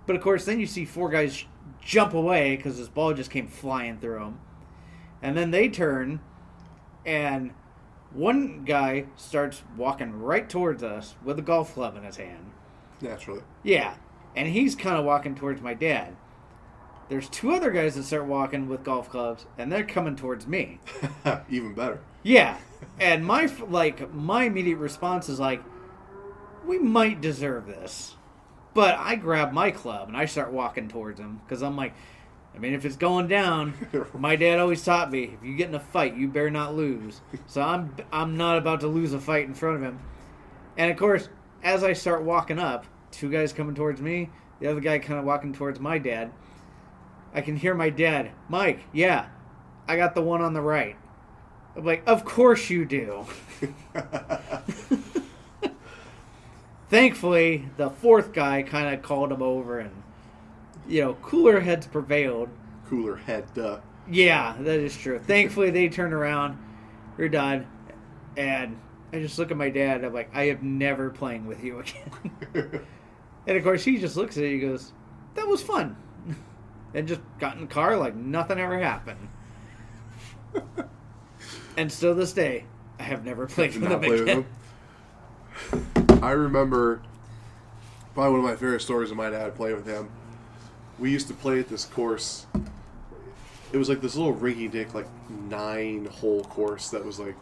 But 0.07 0.17
of 0.17 0.23
course, 0.23 0.45
then 0.45 0.61
you 0.61 0.67
see 0.67 0.85
four 0.85 1.09
guys 1.09 1.45
jump 1.81 2.15
away 2.15 2.57
because 2.57 2.77
his 2.77 2.89
ball 2.89 3.15
just 3.15 3.31
came 3.31 3.49
flying 3.49 3.99
through 3.99 4.19
them. 4.19 4.41
And 5.23 5.37
then 5.37 5.51
they 5.51 5.69
turn, 5.69 6.21
and 7.05 7.53
one 8.13 8.65
guy 8.65 9.07
starts 9.17 9.63
walking 9.77 10.21
right 10.21 10.49
towards 10.49 10.83
us 10.83 11.15
with 11.25 11.39
a 11.39 11.43
golf 11.43 11.75
club 11.75 11.97
in 11.97 12.05
his 12.05 12.17
hand. 12.17 12.53
Naturally. 13.01 13.43
Yeah, 13.63 13.95
and 14.35 14.49
he's 14.49 14.75
kind 14.75 14.97
of 14.97 15.05
walking 15.05 15.35
towards 15.35 15.61
my 15.61 15.75
dad. 15.75 16.17
There's 17.09 17.29
two 17.29 17.53
other 17.53 17.71
guys 17.71 17.95
that 17.95 18.03
start 18.05 18.27
walking 18.27 18.69
with 18.69 18.83
golf 18.83 19.09
clubs, 19.09 19.47
and 19.57 19.71
they're 19.71 19.85
coming 19.85 20.17
towards 20.17 20.47
me. 20.47 20.81
Even 21.49 21.75
better. 21.75 22.01
Yeah, 22.23 22.59
and 23.01 23.25
my 23.25 23.47
like 23.69 24.13
my 24.13 24.45
immediate 24.45 24.79
response 24.79 25.29
is 25.29 25.39
like, 25.39 25.63
we 26.67 26.79
might 26.79 27.21
deserve 27.21 27.67
this, 27.67 28.17
but 28.75 28.97
I 28.99 29.15
grab 29.17 29.53
my 29.53 29.71
club 29.71 30.09
and 30.09 30.17
I 30.17 30.27
start 30.27 30.53
walking 30.53 30.89
towards 30.89 31.21
him 31.21 31.41
because 31.45 31.63
I'm 31.63 31.77
like, 31.77 31.95
I 32.57 32.59
mean, 32.59 32.73
if 32.73 32.87
it's 32.87 32.97
going 32.97 33.29
down, 33.29 33.75
my 34.19 34.35
dad 34.35 34.59
always 34.59 34.83
taught 34.83 35.11
me 35.13 35.25
if 35.25 35.45
you 35.45 35.55
get 35.55 35.69
in 35.69 35.75
a 35.75 35.81
fight, 35.81 36.17
you 36.17 36.27
better 36.27 36.51
not 36.51 36.75
lose. 36.75 37.21
So 37.47 37.61
I'm 37.61 37.95
I'm 38.11 38.37
not 38.37 38.57
about 38.57 38.81
to 38.81 38.89
lose 38.89 39.13
a 39.13 39.21
fight 39.21 39.45
in 39.45 39.55
front 39.55 39.77
of 39.77 39.83
him, 39.83 40.01
and 40.77 40.91
of 40.91 40.97
course, 40.97 41.29
as 41.63 41.85
I 41.85 41.93
start 41.93 42.23
walking 42.23 42.59
up, 42.59 42.87
two 43.11 43.31
guys 43.31 43.53
coming 43.53 43.75
towards 43.75 44.01
me, 44.01 44.31
the 44.61 44.69
other 44.69 44.81
guy 44.81 44.99
kind 44.99 45.19
of 45.19 45.27
walking 45.27 45.53
towards 45.53 45.79
my 45.79 45.99
dad. 45.99 46.33
I 47.35 47.43
can 47.43 47.57
hear 47.57 47.75
my 47.75 47.91
dad, 47.91 48.31
Mike. 48.49 48.81
Yeah, 48.93 49.27
I 49.87 49.97
got 49.97 50.15
the 50.15 50.23
one 50.23 50.41
on 50.41 50.55
the 50.55 50.63
right. 50.63 50.97
I'm 51.77 51.85
like, 51.85 52.03
of 52.07 52.25
course 52.25 52.71
you 52.71 52.87
do. 52.87 53.27
Thankfully, 56.89 57.69
the 57.77 57.91
fourth 57.91 58.33
guy 58.33 58.63
kind 58.63 58.95
of 58.95 59.03
called 59.03 59.33
him 59.33 59.43
over, 59.43 59.79
and 59.79 59.91
you 60.89 61.03
know, 61.03 61.15
cooler 61.15 61.61
heads 61.61 61.87
prevailed. 61.87 62.49
Cooler 62.89 63.17
head, 63.17 63.47
duh. 63.55 63.81
Yeah, 64.09 64.57
that 64.61 64.81
is 64.81 64.97
true. 64.97 65.19
Thankfully, 65.19 65.71
they 65.71 65.89
turned 65.89 66.15
around. 66.15 66.59
We're 67.17 67.29
done, 67.29 67.67
and 68.37 68.79
I 69.13 69.21
just 69.21 69.39
look 69.39 69.51
at 69.51 69.57
my 69.57 69.71
dad. 69.71 70.05
I'm 70.05 70.13
like, 70.13 70.31
I 70.35 70.51
am 70.51 70.79
never 70.79 71.11
playing 71.11 71.47
with 71.47 71.65
you 71.65 71.81
again. 71.81 72.11
and 73.47 73.57
of 73.57 73.65
course, 73.65 73.85
he 73.85 73.99
just 73.99 74.17
looks 74.17 74.37
at 74.37 74.45
it. 74.45 74.53
He 74.53 74.59
goes, 74.61 74.93
"That 75.35 75.49
was 75.49 75.63
fun," 75.63 75.97
and 76.95 77.09
just 77.09 77.23
got 77.39 77.55
in 77.55 77.63
the 77.63 77.67
car 77.67 77.97
like 77.97 78.15
nothing 78.15 78.59
ever 78.59 78.79
happened. 78.79 79.29
and 81.77 81.91
still 81.91 82.15
this 82.15 82.33
day, 82.33 82.65
I 82.99 83.05
have 83.05 83.25
never 83.25 83.47
played 83.47 83.75
with 83.75 83.91
him 83.91 84.01
play 84.01 84.11
with 84.11 84.21
again. 84.23 84.47
him. 85.73 86.23
I 86.23 86.31
remember 86.31 87.03
probably 88.15 88.33
one 88.33 88.41
of 88.41 88.47
my 88.47 88.57
favorite 88.57 88.83
stories 88.83 89.11
of 89.11 89.17
my 89.17 89.31
dad 89.31 89.55
playing 89.55 89.77
with 89.77 89.87
him. 89.87 90.09
We 90.99 91.11
used 91.11 91.29
to 91.29 91.35
play 91.35 91.61
at 91.61 91.69
this 91.69 91.85
course. 91.85 92.47
It 93.73 93.77
was 93.79 93.89
like 93.89 94.01
this 94.01 94.15
little 94.17 94.35
rinky 94.35 94.71
dink, 94.71 94.95
like 94.95 95.09
nine 95.31 96.07
hole 96.07 96.43
course 96.45 96.91
that 96.91 97.05
was 97.05 97.19
like 97.19 97.35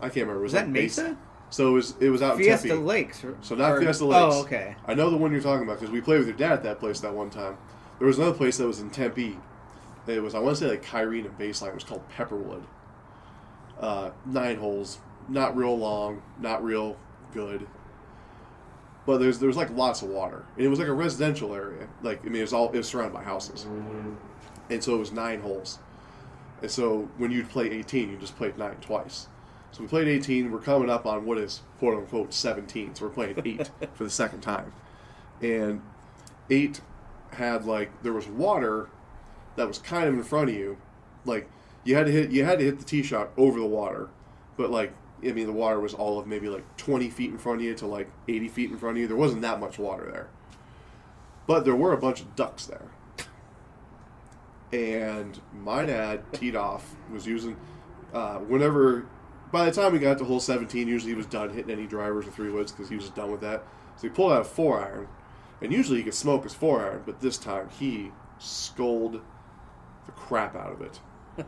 I 0.00 0.06
can't 0.08 0.26
remember. 0.26 0.40
It 0.40 0.42
was 0.44 0.52
Was 0.52 0.60
that 0.60 0.64
like 0.66 0.72
Mesa? 0.72 1.16
So 1.50 1.68
it 1.68 1.72
was 1.72 1.94
it 2.00 2.08
was 2.10 2.22
out 2.22 2.36
in 2.38 2.44
Fiesta 2.44 2.68
Tempe. 2.68 2.82
Lakes. 2.82 3.22
or- 3.24 3.36
So 3.42 3.54
not 3.54 3.72
or- 3.72 3.80
Fiesta 3.80 4.04
Lakes. 4.06 4.34
Oh, 4.36 4.40
okay. 4.42 4.74
I 4.86 4.94
know 4.94 5.10
the 5.10 5.16
one 5.16 5.30
you're 5.32 5.40
talking 5.42 5.64
about 5.64 5.78
because 5.78 5.92
we 5.92 6.00
played 6.00 6.18
with 6.18 6.26
your 6.28 6.36
dad 6.36 6.52
at 6.52 6.62
that 6.64 6.80
place 6.80 6.98
that 7.00 7.14
one 7.14 7.30
time. 7.30 7.56
There 7.98 8.08
was 8.08 8.18
another 8.18 8.36
place 8.36 8.56
that 8.56 8.66
was 8.66 8.80
in 8.80 8.90
Tempe. 8.90 9.36
It 10.08 10.20
was 10.20 10.34
I 10.34 10.40
want 10.40 10.56
to 10.56 10.64
say 10.64 10.70
like 10.70 10.84
Kyrene 10.84 11.26
and 11.26 11.38
Baseline. 11.38 11.68
It 11.68 11.74
was 11.74 11.84
called 11.84 12.02
Pepperwood. 12.16 12.62
Uh, 13.78 14.10
nine 14.26 14.56
holes, 14.56 14.98
not 15.28 15.56
real 15.56 15.76
long, 15.76 16.22
not 16.40 16.64
real 16.64 16.96
good. 17.34 17.66
But 19.04 19.18
there's 19.18 19.38
there's 19.38 19.56
like 19.56 19.70
lots 19.70 20.02
of 20.02 20.08
water, 20.08 20.44
and 20.56 20.64
it 20.64 20.68
was 20.68 20.78
like 20.78 20.88
a 20.88 20.92
residential 20.92 21.54
area. 21.54 21.88
Like 22.02 22.20
I 22.24 22.28
mean, 22.28 22.36
it 22.36 22.42
was 22.42 22.52
all 22.52 22.70
it 22.70 22.76
was 22.76 22.88
surrounded 22.88 23.14
by 23.14 23.24
houses, 23.24 23.64
mm-hmm. 23.64 24.12
and 24.70 24.82
so 24.82 24.94
it 24.94 24.98
was 24.98 25.12
nine 25.12 25.40
holes. 25.40 25.78
And 26.60 26.70
so 26.70 27.08
when 27.18 27.32
you'd 27.32 27.48
play 27.48 27.68
18, 27.70 28.10
you 28.10 28.16
just 28.16 28.36
played 28.36 28.56
nine 28.56 28.76
twice. 28.80 29.26
So 29.72 29.80
we 29.80 29.88
played 29.88 30.06
18. 30.06 30.52
We're 30.52 30.60
coming 30.60 30.88
up 30.88 31.06
on 31.06 31.24
what 31.24 31.38
is 31.38 31.62
quote 31.78 31.98
unquote 31.98 32.32
17. 32.32 32.94
So 32.94 33.06
we're 33.06 33.10
playing 33.10 33.42
eight 33.44 33.70
for 33.94 34.04
the 34.04 34.10
second 34.10 34.40
time, 34.40 34.72
and 35.40 35.82
eight 36.50 36.80
had 37.32 37.64
like 37.64 38.02
there 38.02 38.12
was 38.12 38.28
water 38.28 38.88
that 39.56 39.66
was 39.66 39.78
kind 39.78 40.08
of 40.08 40.14
in 40.14 40.22
front 40.22 40.50
of 40.50 40.54
you, 40.54 40.76
like 41.24 41.48
you 41.84 41.96
had 41.96 42.06
to 42.06 42.12
hit 42.12 42.30
you 42.30 42.44
had 42.44 42.58
to 42.58 42.64
hit 42.64 42.78
the 42.78 42.84
tee 42.84 43.02
shot 43.02 43.30
over 43.36 43.58
the 43.58 43.66
water, 43.66 44.08
but 44.56 44.70
like 44.70 44.92
I 45.24 45.32
mean 45.32 45.46
the 45.46 45.52
water 45.52 45.78
was 45.78 45.94
all 45.94 46.18
of 46.18 46.26
maybe 46.26 46.48
like 46.48 46.76
20 46.76 47.10
feet 47.10 47.30
in 47.30 47.38
front 47.38 47.60
of 47.60 47.64
you 47.64 47.74
to 47.76 47.86
like 47.86 48.10
80 48.28 48.48
feet 48.48 48.70
in 48.70 48.76
front 48.76 48.96
of 48.96 49.00
you. 49.00 49.08
There 49.08 49.16
wasn't 49.16 49.42
that 49.42 49.60
much 49.60 49.78
water 49.78 50.10
there, 50.10 50.28
but 51.46 51.64
there 51.64 51.76
were 51.76 51.92
a 51.92 51.98
bunch 51.98 52.20
of 52.20 52.34
ducks 52.34 52.66
there. 52.66 52.88
And 54.72 55.40
my 55.52 55.84
dad 55.84 56.24
teed 56.32 56.56
off 56.56 56.94
was 57.12 57.26
using 57.26 57.56
uh, 58.12 58.38
whenever 58.38 59.06
by 59.52 59.66
the 59.66 59.70
time 59.70 59.92
we 59.92 59.98
got 59.98 60.18
to 60.18 60.24
hole 60.24 60.40
17, 60.40 60.88
usually 60.88 61.12
he 61.12 61.16
was 61.16 61.26
done 61.26 61.50
hitting 61.50 61.70
any 61.70 61.86
drivers 61.86 62.26
or 62.26 62.30
three 62.30 62.50
woods 62.50 62.72
because 62.72 62.88
he 62.88 62.96
was 62.96 63.10
done 63.10 63.30
with 63.30 63.42
that. 63.42 63.62
So 63.96 64.02
he 64.02 64.08
pulled 64.08 64.32
out 64.32 64.40
a 64.40 64.44
four 64.44 64.82
iron, 64.82 65.08
and 65.60 65.72
usually 65.72 65.98
he 65.98 66.04
could 66.04 66.14
smoke 66.14 66.44
his 66.44 66.54
four 66.54 66.80
iron, 66.80 67.02
but 67.04 67.20
this 67.20 67.36
time 67.36 67.68
he 67.68 68.12
scolded 68.38 69.20
the 70.06 70.12
crap 70.12 70.56
out 70.56 70.72
of 70.72 70.80
it. 70.80 71.00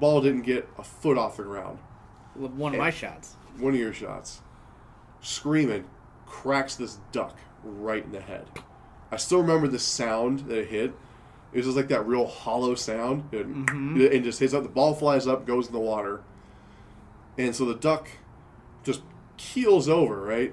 Ball 0.00 0.20
didn't 0.20 0.42
get 0.42 0.68
a 0.78 0.84
foot 0.84 1.18
off 1.18 1.36
the 1.36 1.42
ground. 1.42 1.78
One 2.38 2.72
of 2.74 2.78
my 2.78 2.90
shots. 2.90 3.34
One 3.58 3.72
of 3.74 3.80
your 3.80 3.92
shots, 3.92 4.40
screaming, 5.20 5.84
cracks 6.26 6.74
this 6.76 6.98
duck 7.12 7.36
right 7.64 8.04
in 8.04 8.12
the 8.12 8.20
head. 8.20 8.46
I 9.10 9.16
still 9.16 9.40
remember 9.40 9.68
the 9.68 9.78
sound 9.78 10.40
that 10.40 10.58
it 10.58 10.68
hit. 10.68 10.92
It 11.52 11.58
was 11.58 11.66
just 11.66 11.76
like 11.76 11.88
that 11.88 12.06
real 12.06 12.26
hollow 12.26 12.74
sound, 12.74 13.32
and, 13.32 13.66
Mhm. 13.68 14.14
and 14.14 14.24
just 14.24 14.40
hits 14.40 14.52
up. 14.52 14.62
The 14.64 14.68
ball 14.68 14.94
flies 14.94 15.26
up, 15.26 15.46
goes 15.46 15.68
in 15.68 15.72
the 15.72 15.78
water, 15.80 16.22
and 17.38 17.54
so 17.54 17.64
the 17.64 17.74
duck 17.74 18.08
just 18.84 19.00
keels 19.38 19.88
over, 19.88 20.20
right? 20.20 20.52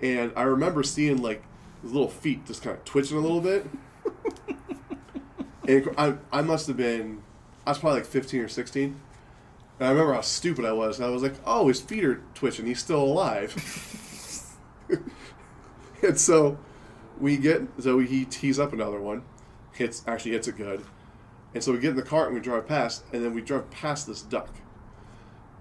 And 0.00 0.32
I 0.34 0.42
remember 0.42 0.82
seeing 0.82 1.22
like 1.22 1.44
his 1.82 1.92
little 1.92 2.08
feet 2.08 2.44
just 2.46 2.62
kind 2.62 2.76
of 2.76 2.84
twitching 2.84 3.16
a 3.16 3.20
little 3.20 3.40
bit. 3.40 3.66
and 5.68 5.88
I, 5.96 6.14
I 6.32 6.42
must 6.42 6.66
have 6.66 6.76
been, 6.76 7.22
I 7.66 7.70
was 7.70 7.78
probably 7.78 8.00
like 8.00 8.08
15 8.08 8.40
or 8.40 8.48
16. 8.48 9.00
And 9.78 9.88
I 9.88 9.90
remember 9.90 10.14
how 10.14 10.20
stupid 10.20 10.64
I 10.64 10.72
was. 10.72 11.00
I 11.00 11.08
was 11.08 11.22
like, 11.22 11.34
oh, 11.44 11.68
his 11.68 11.80
feet 11.80 12.04
are 12.04 12.22
twitching. 12.34 12.66
He's 12.66 12.78
still 12.78 13.02
alive. 13.02 13.54
and 16.02 16.18
so 16.18 16.58
we 17.18 17.36
get, 17.36 17.62
so 17.80 17.98
he 17.98 18.24
tees 18.24 18.58
up 18.58 18.72
another 18.72 19.00
one. 19.00 19.22
Hits, 19.72 20.02
actually 20.06 20.32
hits 20.32 20.48
it 20.48 20.56
good. 20.56 20.84
And 21.54 21.62
so 21.62 21.72
we 21.72 21.78
get 21.78 21.90
in 21.90 21.96
the 21.96 22.02
cart 22.02 22.28
and 22.28 22.34
we 22.34 22.40
drive 22.40 22.66
past. 22.66 23.04
And 23.12 23.24
then 23.24 23.34
we 23.34 23.40
drive 23.40 23.70
past 23.70 24.06
this 24.06 24.22
duck. 24.22 24.54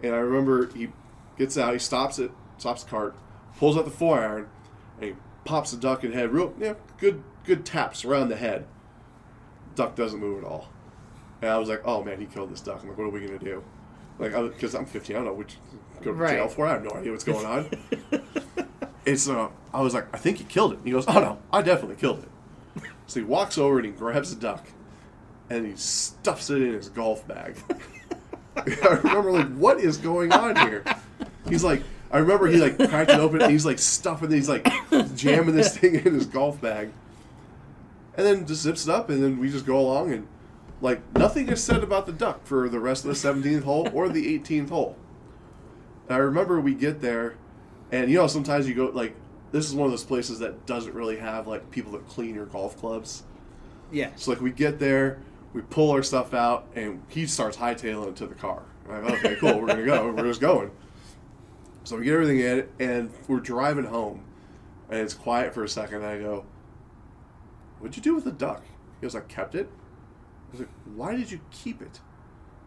And 0.04 0.14
I 0.14 0.18
remember 0.18 0.68
he 0.74 0.90
gets 1.38 1.58
out, 1.58 1.74
he 1.74 1.80
stops 1.80 2.20
it, 2.20 2.32
stops 2.58 2.84
the 2.84 2.90
cart, 2.90 3.16
pulls 3.58 3.78
out 3.78 3.86
the 3.86 3.92
four 3.92 4.20
iron, 4.20 4.50
and 5.00 5.12
he 5.12 5.16
pops 5.46 5.72
the 5.72 5.78
duck 5.78 6.04
in 6.04 6.12
the 6.12 6.18
head. 6.18 6.32
Real, 6.32 6.54
yeah, 6.60 6.74
good, 6.98 7.24
good 7.44 7.66
taps 7.66 8.04
around 8.06 8.30
the 8.30 8.36
head. 8.36 8.66
Duck 9.76 9.96
doesn't 9.96 10.20
move 10.20 10.44
at 10.44 10.50
all. 10.50 10.70
And 11.42 11.50
I 11.50 11.58
was 11.58 11.70
like, 11.70 11.82
oh 11.86 12.04
man, 12.04 12.20
he 12.20 12.26
killed 12.26 12.52
this 12.52 12.62
duck. 12.62 12.82
I'm 12.82 12.90
like, 12.90 12.98
what 12.98 13.06
are 13.06 13.10
we 13.10 13.22
gonna 13.22 13.40
do? 13.40 13.64
Like, 14.22 14.34
because 14.54 14.76
I'm 14.76 14.86
15, 14.86 15.16
I 15.16 15.20
don't 15.20 15.26
know 15.28 15.34
which 15.34 15.58
go 16.02 16.12
to 16.12 16.14
Right. 16.14 16.36
jail 16.36 16.48
for. 16.48 16.68
I 16.68 16.72
have 16.74 16.84
no 16.84 16.92
idea 16.92 17.12
what's 17.12 17.24
going 17.24 17.46
on. 17.46 17.70
it's 19.06 19.28
uh, 19.28 19.50
I 19.74 19.82
was 19.82 19.94
like, 19.94 20.06
I 20.14 20.18
think 20.18 20.38
he 20.38 20.44
killed 20.44 20.74
it. 20.74 20.78
And 20.78 20.86
he 20.86 20.92
goes, 20.92 21.06
oh 21.08 21.14
no, 21.20 21.40
I 21.52 21.62
definitely 21.62 21.96
killed 21.98 22.24
it. 22.24 22.30
So 23.08 23.20
he 23.20 23.26
walks 23.26 23.58
over 23.58 23.78
and 23.78 23.86
he 23.86 23.92
grabs 23.92 24.34
the 24.34 24.40
duck, 24.40 24.66
and 25.50 25.66
he 25.66 25.76
stuffs 25.76 26.50
it 26.50 26.62
in 26.62 26.74
his 26.74 26.88
golf 26.90 27.28
bag. 27.28 27.58
I 28.56 29.00
remember 29.04 29.32
like, 29.32 29.54
what 29.56 29.80
is 29.80 29.98
going 29.98 30.32
on 30.32 30.56
here? 30.68 30.84
He's 31.50 31.64
like, 31.64 31.84
I 32.12 32.20
remember 32.20 32.48
he 32.48 32.58
like 32.58 32.78
cracked 32.78 33.10
it 33.12 33.20
open 33.20 33.42
and 33.42 33.52
he's 33.52 33.66
like 33.66 33.80
stuffing, 33.80 34.30
he's 34.32 34.50
like 34.50 34.68
jamming 35.16 35.56
this 35.56 35.78
thing 35.78 35.96
in 35.96 36.14
his 36.14 36.26
golf 36.26 36.62
bag, 36.62 36.92
and 38.16 38.26
then 38.26 38.46
just 38.46 38.62
zips 38.62 38.86
it 38.88 38.92
up, 38.94 39.10
and 39.10 39.24
then 39.24 39.40
we 39.40 39.50
just 39.50 39.66
go 39.66 39.80
along 39.80 40.12
and 40.14 40.28
like 40.82 41.02
nothing 41.16 41.48
is 41.50 41.64
said 41.64 41.84
about 41.84 42.06
the 42.06 42.12
duck 42.12 42.46
for 42.46 42.68
the 42.68 42.80
rest 42.80 43.06
of 43.06 43.10
the 43.10 43.28
17th 43.28 43.64
hole 43.64 43.90
or 43.94 44.10
the 44.10 44.40
18th 44.40 44.70
hole. 44.70 44.96
And 46.08 46.16
I 46.16 46.20
remember 46.20 46.60
we 46.60 46.74
get 46.74 47.02
there, 47.02 47.38
and 47.92 48.10
you 48.10 48.18
know 48.18 48.28
sometimes 48.28 48.68
you 48.68 48.74
go 48.74 48.86
like 48.88 49.16
this 49.52 49.68
is 49.68 49.76
one 49.76 49.86
of 49.86 49.92
those 49.92 50.04
places 50.04 50.40
that 50.40 50.66
doesn't 50.66 50.94
really 50.94 51.18
have 51.18 51.48
like 51.48 51.70
people 51.72 51.92
that 51.94 52.08
clean 52.08 52.36
your 52.36 52.48
golf 52.48 52.78
clubs. 52.78 53.24
Yeah. 53.92 54.10
So 54.16 54.32
like 54.32 54.42
we 54.42 54.52
get 54.52 54.80
there, 54.80 55.20
we 55.54 55.62
pull 55.62 55.92
our 55.92 56.04
stuff 56.04 56.34
out, 56.34 56.68
and 56.76 57.04
he 57.10 57.28
starts 57.28 57.58
hightailing 57.58 58.16
to 58.16 58.28
the 58.28 58.36
car. 58.36 58.64
I'm 58.90 59.06
like, 59.06 59.24
okay, 59.24 59.36
cool, 59.36 59.60
we're 59.60 59.68
gonna 59.68 59.86
go. 59.86 60.12
We're 60.18 60.24
just 60.24 60.42
going. 60.42 60.72
So 61.84 61.98
we 61.98 62.06
get 62.06 62.14
everything 62.14 62.40
in, 62.40 62.68
and 62.80 63.12
we're 63.28 63.40
driving 63.40 63.86
home, 63.86 64.24
and 64.90 65.00
it's 65.00 65.14
quiet 65.14 65.54
for 65.54 65.64
a 65.64 65.70
second. 65.70 65.98
And 65.98 66.06
I 66.06 66.20
go, 66.20 66.46
"What'd 67.80 67.96
you 67.98 68.04
do 68.04 68.14
with 68.16 68.24
the 68.24 68.32
duck?" 68.32 68.64
He 69.00 69.06
goes, 69.06 69.16
"I 69.16 69.22
kept 69.22 69.56
it." 69.56 69.70
I 70.52 70.58
was 70.58 70.60
like, 70.62 70.70
"Why 70.96 71.16
did 71.16 71.32
you 71.32 71.40
keep 71.52 71.82
it?" 71.82 72.00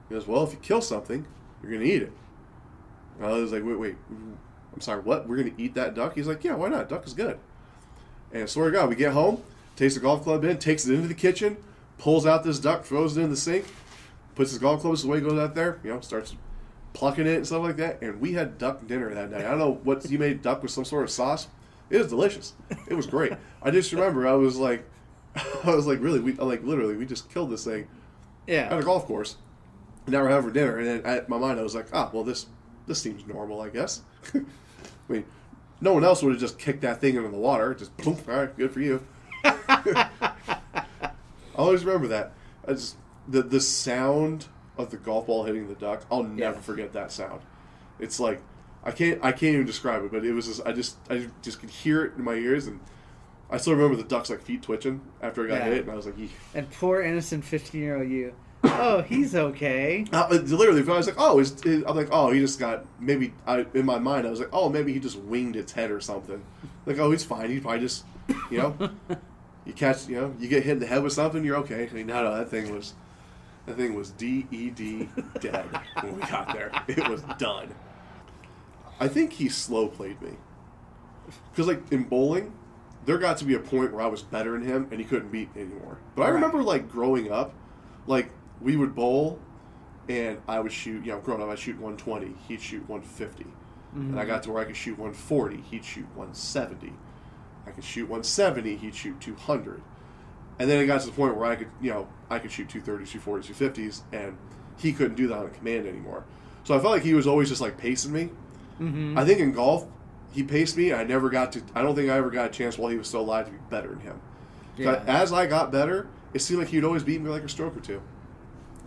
He 0.09 0.15
goes, 0.15 0.27
"Well, 0.27 0.43
if 0.45 0.53
you 0.53 0.59
kill 0.59 0.81
something, 0.81 1.27
you're 1.63 1.73
gonna 1.73 1.85
eat 1.85 2.03
it." 2.03 2.13
I 3.21 3.33
was 3.33 3.53
like, 3.53 3.65
"Wait, 3.65 3.79
wait, 3.79 3.97
I'm 4.11 4.81
sorry, 4.81 5.01
what? 5.03 5.29
We're 5.29 5.37
gonna 5.37 5.53
eat 5.59 5.75
that 5.75 5.95
duck?" 5.95 6.15
He's 6.15 6.27
like, 6.27 6.43
"Yeah, 6.43 6.55
why 6.55 6.69
not? 6.69 6.89
Duck 6.89 7.07
is 7.07 7.15
good." 7.15 7.39
And 8.33 8.49
swear 8.49 8.71
to 8.71 8.77
God, 8.77 8.89
we 8.89 8.97
get 8.97 9.13
home, 9.13 9.43
takes 9.77 9.95
the 9.95 10.01
golf 10.01 10.25
club 10.25 10.45
in, 10.45 10.59
takes 10.59 10.87
it 10.87 10.95
into 10.95 11.09
the 11.09 11.15
kitchen, 11.15 11.57
pulls 11.99 12.27
out 12.27 12.43
this 12.43 12.59
duck, 12.59 12.85
throws 12.85 13.17
it 13.17 13.23
in 13.23 13.31
the 13.31 13.37
sink, 13.37 13.67
puts 14.35 14.51
his 14.51 14.59
golf 14.59 14.81
clubs 14.81 15.05
away, 15.05 15.21
goes 15.21 15.39
out 15.39 15.55
there, 15.55 15.79
you 15.85 15.91
know, 15.91 16.01
starts 16.01 16.35
plucking 16.93 17.27
it 17.27 17.37
and 17.37 17.47
stuff 17.47 17.63
like 17.63 17.77
that. 17.77 18.03
And 18.03 18.21
we 18.21 18.33
had 18.33 18.59
duck 18.59 18.87
dinner 18.87 19.13
that 19.15 19.31
night. 19.31 19.45
I 19.45 19.51
don't 19.51 19.59
know 19.59 19.81
what 19.85 20.09
you 20.11 20.19
made 20.19 20.43
duck 20.43 20.63
with 20.63 20.71
some 20.71 20.85
sort 20.85 21.05
of 21.05 21.11
sauce. 21.11 21.49
It 21.91 21.99
was 21.99 22.09
delicious. 22.09 22.55
It 22.89 22.95
was 22.95 23.07
great. 23.07 23.33
I 23.63 23.71
just 23.71 23.93
remember 23.93 24.27
I 24.27 24.33
was 24.33 24.57
like, 24.57 24.85
I 25.65 25.75
was 25.75 25.87
like, 25.87 26.01
really, 26.01 26.21
we 26.21 26.33
like 26.35 26.63
literally, 26.65 26.97
we 26.97 27.07
just 27.07 27.29
killed 27.33 27.51
this 27.51 27.65
thing 27.65 27.87
Yeah. 28.47 28.69
at 28.73 28.79
a 28.79 28.83
golf 28.83 29.07
course. 29.07 29.37
Now 30.07 30.23
we're 30.23 30.29
having 30.31 30.53
dinner, 30.53 30.79
and 30.79 30.87
then 30.87 31.03
at 31.05 31.29
my 31.29 31.39
mind 31.39 31.59
I 31.59 31.63
was 31.63 31.75
like, 31.75 31.87
ah, 31.93 32.11
well 32.13 32.25
this 32.25 32.47
this 32.87 33.01
seems 33.01 33.27
normal, 33.27 33.61
I 33.63 33.71
guess. 33.71 34.03
I 34.35 34.43
mean, 35.09 35.25
no 35.81 35.93
one 35.95 36.05
else 36.05 36.23
would 36.23 36.33
have 36.33 36.41
just 36.41 36.59
kicked 36.59 36.83
that 36.83 37.01
thing 37.01 37.17
into 37.17 37.29
the 37.31 37.37
water. 37.39 37.75
Just 37.75 37.97
boom, 37.97 38.17
all 38.29 38.35
right, 38.37 38.57
good 38.57 38.71
for 38.71 38.81
you. 38.81 39.05
I 39.45 40.09
always 41.57 41.85
remember 41.85 42.09
that. 42.09 42.33
I 42.67 42.73
just 42.73 42.97
the 43.29 43.43
the 43.43 43.61
sound 43.61 44.47
of 44.77 44.91
the 44.91 44.97
golf 44.97 45.27
ball 45.27 45.45
hitting 45.45 45.69
the 45.69 45.75
duck. 45.75 46.05
I'll 46.11 46.23
never 46.23 46.57
Yeah. 46.57 46.61
forget 46.63 46.93
that 46.93 47.13
sound. 47.13 47.41
It's 47.99 48.21
like 48.21 48.41
I 48.85 48.91
can't 48.91 49.19
I 49.25 49.33
can't 49.33 49.55
even 49.55 49.67
describe 49.67 50.05
it, 50.05 50.13
but 50.13 50.25
it 50.25 50.33
was 50.33 50.47
just 50.47 50.61
I 50.67 50.73
just 50.73 50.97
I 51.09 51.29
just 51.43 51.61
could 51.61 51.71
hear 51.71 52.05
it 52.05 52.13
in 52.17 52.25
my 52.25 52.35
ears, 52.35 52.67
and 52.67 52.81
I 53.55 53.59
still 53.59 53.75
remember 53.75 53.97
the 53.97 54.03
duck's 54.09 54.31
like 54.31 54.43
feet 54.43 54.63
twitching 54.63 55.01
after 55.23 55.45
I 55.45 55.49
got 55.49 55.55
Yeah. 55.59 55.65
hit, 55.67 55.83
and 55.83 55.91
I 55.93 55.95
was 55.95 56.07
like, 56.07 56.19
Eek. 56.19 56.31
And 56.55 56.69
poor 56.73 57.01
innocent 57.03 57.45
fifteen-year-old 57.45 58.09
you. 58.09 58.35
Oh, 58.65 59.03
he's 59.03 59.35
okay. 59.35 60.07
Uh, 60.11 60.27
literally, 60.31 60.81
I 60.81 60.97
was 60.97 61.07
like, 61.07 61.17
oh, 61.19 61.39
is, 61.39 61.63
is, 61.65 61.85
I'm 61.87 61.95
like, 61.95 62.09
oh, 62.11 62.31
he 62.33 62.41
just 62.41 62.59
got 62.59 62.85
maybe. 62.99 63.33
I 63.47 63.67
in 63.75 63.85
my 63.87 63.99
mind, 63.99 64.27
I 64.27 64.31
was 64.31 64.41
like, 64.41 64.49
oh, 64.53 64.69
maybe 64.71 64.93
he 64.93 64.99
just 64.99 65.19
winged 65.19 65.55
its 65.55 65.71
head 65.73 65.91
or 65.91 66.01
something. 66.01 66.43
Like, 66.87 66.99
oh, 66.99 67.11
he's 67.11 67.23
fine. 67.25 67.51
He 67.51 67.61
probably 67.61 67.81
just, 67.81 68.05
you 68.51 68.59
know, 68.59 68.91
you 69.67 69.73
catch, 69.75 70.09
you 70.09 70.17
know, 70.21 70.35
you 70.41 70.49
get 70.49 70.63
hit 70.65 70.73
in 70.73 70.79
the 70.81 70.87
head 70.87 71.03
with 71.03 71.13
something, 71.13 71.45
you're 71.45 71.59
okay. 71.59 71.89
I 71.89 71.95
mean, 71.95 72.07
no, 72.07 72.25
no, 72.25 72.35
that 72.37 72.49
thing 72.49 72.75
was, 72.75 72.95
that 73.67 73.77
thing 73.77 73.95
was 73.95 74.11
D 74.11 74.47
E 74.51 74.71
D 74.71 75.09
dead 75.41 75.67
when 76.01 76.17
we 76.17 76.23
got 76.23 76.53
there. 76.55 76.73
It 76.89 77.07
was 77.09 77.23
done. 77.39 77.73
I 78.99 79.09
think 79.09 79.33
he 79.35 79.49
slow 79.49 79.89
played 79.89 80.21
me, 80.23 80.31
because 81.53 81.67
like 81.69 81.83
in 81.93 82.05
bowling, 82.05 82.53
there 83.07 83.19
got 83.19 83.37
to 83.39 83.45
be 83.45 83.55
a 83.55 83.59
point 83.59 83.93
where 83.93 84.03
I 84.03 84.07
was 84.07 84.23
better 84.23 84.53
than 84.53 84.63
him 84.67 84.89
and 84.91 85.01
he 85.01 85.05
couldn't 85.07 85.31
beat 85.31 85.55
me 85.55 85.63
anymore. 85.63 85.99
But 86.17 86.23
I 86.23 86.27
Right. 86.27 86.35
remember 86.35 86.63
like 86.63 86.89
growing 86.91 87.31
up, 87.31 87.53
like 88.07 88.31
we 88.61 88.77
would 88.77 88.95
bowl, 88.95 89.39
and 90.09 90.39
I 90.49 90.61
would 90.61 90.73
shoot. 90.73 91.05
You 91.05 91.13
know, 91.13 91.21
growing 91.21 91.43
up, 91.43 91.49
I'd 91.49 91.59
shoot 91.59 91.79
120. 91.79 92.35
He'd 92.49 92.61
shoot 92.61 92.89
150, 92.89 93.47
and 93.95 94.19
I 94.21 94.25
got 94.25 94.43
to 94.45 94.53
where 94.53 94.63
I 94.63 94.65
could 94.67 94.77
shoot 94.77 94.99
140. 94.99 95.63
He'd 95.71 95.85
shoot 95.85 96.07
170. 96.15 96.93
I 97.67 97.71
could 97.71 97.85
shoot 97.85 98.03
170. 98.09 98.77
He'd 98.77 98.95
shoot 98.95 99.21
200. 99.21 99.81
And 100.59 100.71
then 100.71 100.79
it 100.81 100.87
got 100.87 101.01
to 101.01 101.07
the 101.07 101.13
point 101.13 101.37
where 101.37 101.47
I 101.51 101.57
could, 101.57 101.69
you 101.81 101.91
know, 101.91 102.07
I 102.31 102.39
could 102.39 102.53
shoot 102.53 102.69
230s, 102.69 103.09
240s, 103.13 103.47
250s, 103.47 104.03
and 104.13 104.37
he 104.77 104.93
couldn't 104.93 105.17
do 105.17 105.27
that 105.29 105.39
on 105.39 105.51
command 105.51 105.87
anymore. 105.87 106.25
So 106.65 106.75
I 106.77 106.79
felt 106.79 106.93
like 106.93 107.03
he 107.03 107.15
was 107.15 107.27
always 107.27 107.49
just 107.49 107.61
like 107.61 107.77
pacing 107.79 108.13
me. 108.13 108.31
Mm-hmm. 108.81 109.19
I 109.19 109.25
think 109.25 109.41
in 109.41 109.53
golf, 109.53 109.87
he 110.35 110.43
paced 110.43 110.77
me. 110.77 110.93
I 110.93 111.05
never 111.05 111.31
got 111.31 111.53
to. 111.53 111.63
I 111.75 111.83
don't 111.83 111.95
think 111.95 112.11
I 112.11 112.17
ever 112.17 112.31
got 112.31 112.47
a 112.47 112.53
chance 112.53 112.77
while 112.77 112.91
he 112.91 112.99
was 112.99 113.09
still 113.09 113.21
alive 113.21 113.47
to 113.47 113.53
be 113.53 113.59
better 113.71 113.89
than 113.89 114.01
him. 114.01 114.21
Yeah. 114.77 115.03
As 115.07 115.33
I 115.33 115.47
got 115.47 115.71
better, 115.71 116.09
it 116.33 116.41
seemed 116.41 116.61
like 116.61 116.69
he'd 116.69 116.85
always 116.85 117.03
beat 117.03 117.21
me 117.21 117.31
like 117.31 117.45
a 117.45 117.49
stroke 117.49 117.77
or 117.77 117.81
two. 117.81 118.03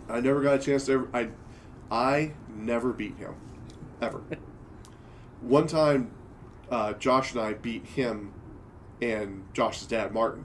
I 0.08 0.20
never 0.20 0.42
got 0.42 0.56
a 0.56 0.58
chance 0.58 0.86
to 0.86 0.92
ever. 0.92 1.08
I, 1.12 1.28
I 1.90 2.32
never 2.48 2.92
beat 2.92 3.16
him, 3.16 3.34
ever. 4.02 4.20
One 5.40 5.66
time, 5.66 6.10
uh, 6.70 6.92
Josh 6.94 7.32
and 7.32 7.40
I 7.40 7.54
beat 7.54 7.84
him 7.86 8.32
and 9.00 9.44
Josh's 9.54 9.86
dad, 9.86 10.12
Martin. 10.12 10.44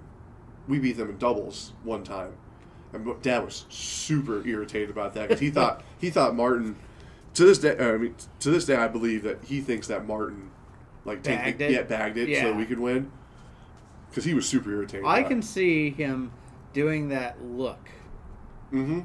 We 0.68 0.80
beat 0.80 0.96
them 0.96 1.10
in 1.10 1.18
doubles 1.18 1.74
one 1.84 2.06
time, 2.06 2.32
and 2.94 3.22
Dad 3.22 3.44
was 3.44 3.66
super 3.68 4.48
irritated 4.48 4.90
about 4.90 5.14
that 5.16 5.28
because 5.28 5.42
he 5.42 5.50
thought 5.52 5.84
he 6.00 6.10
thought 6.10 6.36
Martin 6.36 6.78
to 7.34 7.46
this 7.46 7.58
day, 7.58 7.78
I 7.78 7.98
mean, 7.98 8.16
to 8.40 8.52
this 8.52 8.66
day, 8.66 8.76
I 8.76 8.88
believe 8.88 9.24
that 9.24 9.44
he 9.46 9.62
thinks 9.62 9.88
that 9.88 10.06
Martin, 10.06 10.52
like, 11.06 11.24
take 11.24 11.40
Bagged 11.40 11.60
the, 11.60 11.66
it? 11.66 11.72
yeah, 11.72 11.82
bagged 11.84 12.18
it 12.18 12.26
so 12.26 12.32
Yeah. 12.32 12.44
that 12.46 12.56
we 12.56 12.66
could 12.66 12.80
win, 12.80 13.12
because 14.10 14.24
he 14.26 14.34
was 14.34 14.48
super 14.48 14.72
irritated. 14.72 15.06
I 15.06 15.24
can 15.24 15.42
see 15.42 15.90
him 15.90 16.32
doing 16.74 17.10
that 17.10 17.44
look, 17.44 17.90
Mm-hmm. 18.72 19.02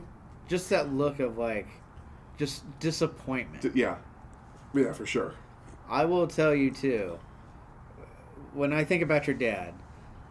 just 0.49 0.71
that 0.71 0.93
look 0.93 1.21
of 1.21 1.37
like, 1.39 1.67
just 2.39 2.65
disappointment. 2.81 3.75
Yeah, 3.75 3.97
yeah, 4.75 4.93
for 4.93 5.05
sure. 5.07 5.35
I 5.89 6.05
will 6.05 6.27
tell 6.27 6.55
you 6.55 6.71
too. 6.71 7.19
When 8.55 8.73
I 8.73 8.85
think 8.85 9.03
about 9.03 9.27
your 9.27 9.37
dad, 9.37 9.75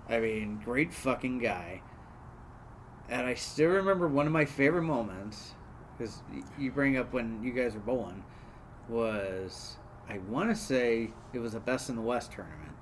I 0.09 0.19
mean, 0.19 0.61
great 0.63 0.93
fucking 0.93 1.39
guy. 1.39 1.81
And 3.09 3.25
I 3.25 3.35
still 3.35 3.69
remember 3.69 4.07
one 4.07 4.25
of 4.25 4.33
my 4.33 4.45
favorite 4.45 4.83
moments, 4.83 5.53
because 5.97 6.21
you 6.57 6.71
bring 6.71 6.97
up 6.97 7.13
when 7.13 7.41
you 7.43 7.51
guys 7.51 7.73
were 7.73 7.79
bowling, 7.79 8.23
was 8.89 9.77
I 10.09 10.19
want 10.19 10.49
to 10.49 10.55
say 10.55 11.11
it 11.33 11.39
was 11.39 11.53
a 11.53 11.59
Best 11.59 11.89
in 11.89 11.95
the 11.95 12.01
West 12.01 12.31
tournament, 12.31 12.75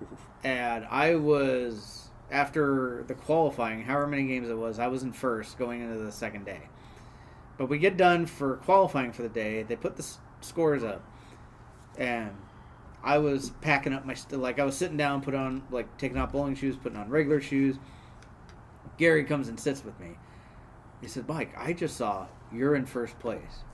and 0.44 0.84
I 0.86 1.14
was 1.16 2.08
after 2.30 3.04
the 3.06 3.14
qualifying, 3.14 3.82
however 3.82 4.06
many 4.06 4.26
games 4.26 4.48
it 4.48 4.56
was, 4.56 4.78
I 4.78 4.86
was 4.86 5.02
in 5.02 5.12
first 5.12 5.58
going 5.58 5.80
into 5.80 5.98
the 5.98 6.12
second 6.12 6.44
day. 6.44 6.62
But 7.58 7.68
we 7.68 7.78
get 7.78 7.96
done 7.96 8.26
for 8.26 8.56
qualifying 8.58 9.12
for 9.12 9.22
the 9.22 9.28
day. 9.28 9.62
They 9.64 9.76
put 9.76 9.96
the 9.96 10.02
s- 10.02 10.18
scores 10.40 10.84
up, 10.84 11.02
and 11.98 12.30
I 13.02 13.18
was 13.18 13.50
packing 13.60 13.92
up 13.92 14.04
my 14.04 14.14
st- 14.14 14.40
like 14.40 14.58
I 14.58 14.64
was 14.64 14.76
sitting 14.76 14.96
down, 14.96 15.22
put 15.22 15.34
on 15.34 15.62
like 15.70 15.96
taking 15.98 16.18
off 16.18 16.32
bowling 16.32 16.54
shoes, 16.54 16.76
putting 16.76 16.98
on 16.98 17.10
regular 17.10 17.40
shoes. 17.40 17.76
Gary 18.96 19.24
comes 19.24 19.48
and 19.48 19.58
sits 19.58 19.84
with 19.84 19.98
me. 19.98 20.18
He 21.00 21.08
said, 21.08 21.26
"Mike, 21.28 21.52
I 21.56 21.72
just 21.72 21.96
saw 21.96 22.26
you're 22.52 22.74
in 22.74 22.86
first 22.86 23.18
place." 23.18 23.64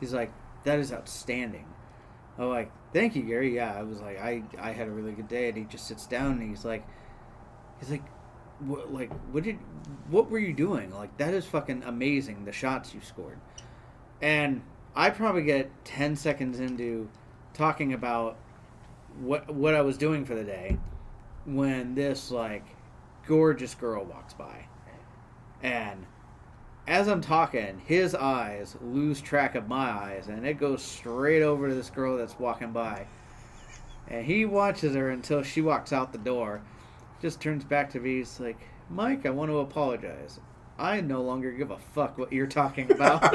He's 0.00 0.12
like, 0.12 0.32
"That 0.64 0.78
is 0.78 0.92
outstanding." 0.92 1.66
I'm 2.38 2.48
like, 2.48 2.70
"Thank 2.92 3.16
you, 3.16 3.22
Gary." 3.22 3.54
Yeah, 3.54 3.74
I 3.76 3.82
was 3.82 4.00
like, 4.00 4.18
"I 4.20 4.42
I 4.58 4.72
had 4.72 4.88
a 4.88 4.90
really 4.90 5.12
good 5.12 5.28
day." 5.28 5.48
And 5.48 5.58
he 5.58 5.64
just 5.64 5.86
sits 5.86 6.06
down 6.06 6.32
and 6.32 6.48
he's 6.48 6.64
like, 6.64 6.86
he's 7.80 7.90
like, 7.90 8.04
what, 8.60 8.92
like 8.92 9.12
what 9.32 9.44
did 9.44 9.58
what 10.08 10.30
were 10.30 10.38
you 10.38 10.52
doing? 10.52 10.90
Like 10.90 11.16
that 11.18 11.34
is 11.34 11.44
fucking 11.44 11.82
amazing. 11.84 12.44
The 12.44 12.52
shots 12.52 12.94
you 12.94 13.00
scored, 13.00 13.38
and 14.20 14.62
I 14.94 15.10
probably 15.10 15.42
get 15.42 15.70
ten 15.84 16.16
seconds 16.16 16.60
into 16.60 17.08
talking 17.54 17.92
about 17.92 18.36
what 19.20 19.52
what 19.54 19.74
I 19.74 19.82
was 19.82 19.96
doing 19.96 20.24
for 20.24 20.34
the 20.34 20.44
day 20.44 20.78
when 21.44 21.94
this 21.94 22.30
like 22.30 22.64
gorgeous 23.26 23.74
girl 23.74 24.04
walks 24.04 24.34
by, 24.34 24.66
and 25.62 26.04
as 26.88 27.06
I'm 27.06 27.20
talking, 27.20 27.82
his 27.84 28.14
eyes 28.14 28.74
lose 28.80 29.20
track 29.20 29.54
of 29.54 29.68
my 29.68 29.90
eyes, 29.90 30.28
and 30.28 30.46
it 30.46 30.54
goes 30.54 30.82
straight 30.82 31.42
over 31.42 31.68
to 31.68 31.74
this 31.74 31.90
girl 31.90 32.16
that's 32.16 32.38
walking 32.38 32.72
by. 32.72 33.06
And 34.08 34.24
he 34.24 34.46
watches 34.46 34.94
her 34.94 35.10
until 35.10 35.42
she 35.42 35.60
walks 35.60 35.92
out 35.92 36.12
the 36.12 36.18
door, 36.18 36.62
just 37.20 37.42
turns 37.42 37.62
back 37.62 37.90
to 37.90 38.00
me. 38.00 38.16
He's 38.16 38.40
like, 38.40 38.58
Mike, 38.88 39.26
I 39.26 39.30
want 39.30 39.50
to 39.50 39.58
apologize. 39.58 40.40
I 40.78 41.02
no 41.02 41.20
longer 41.20 41.52
give 41.52 41.70
a 41.70 41.76
fuck 41.76 42.16
what 42.16 42.32
you're 42.32 42.46
talking 42.46 42.90
about. 42.90 43.22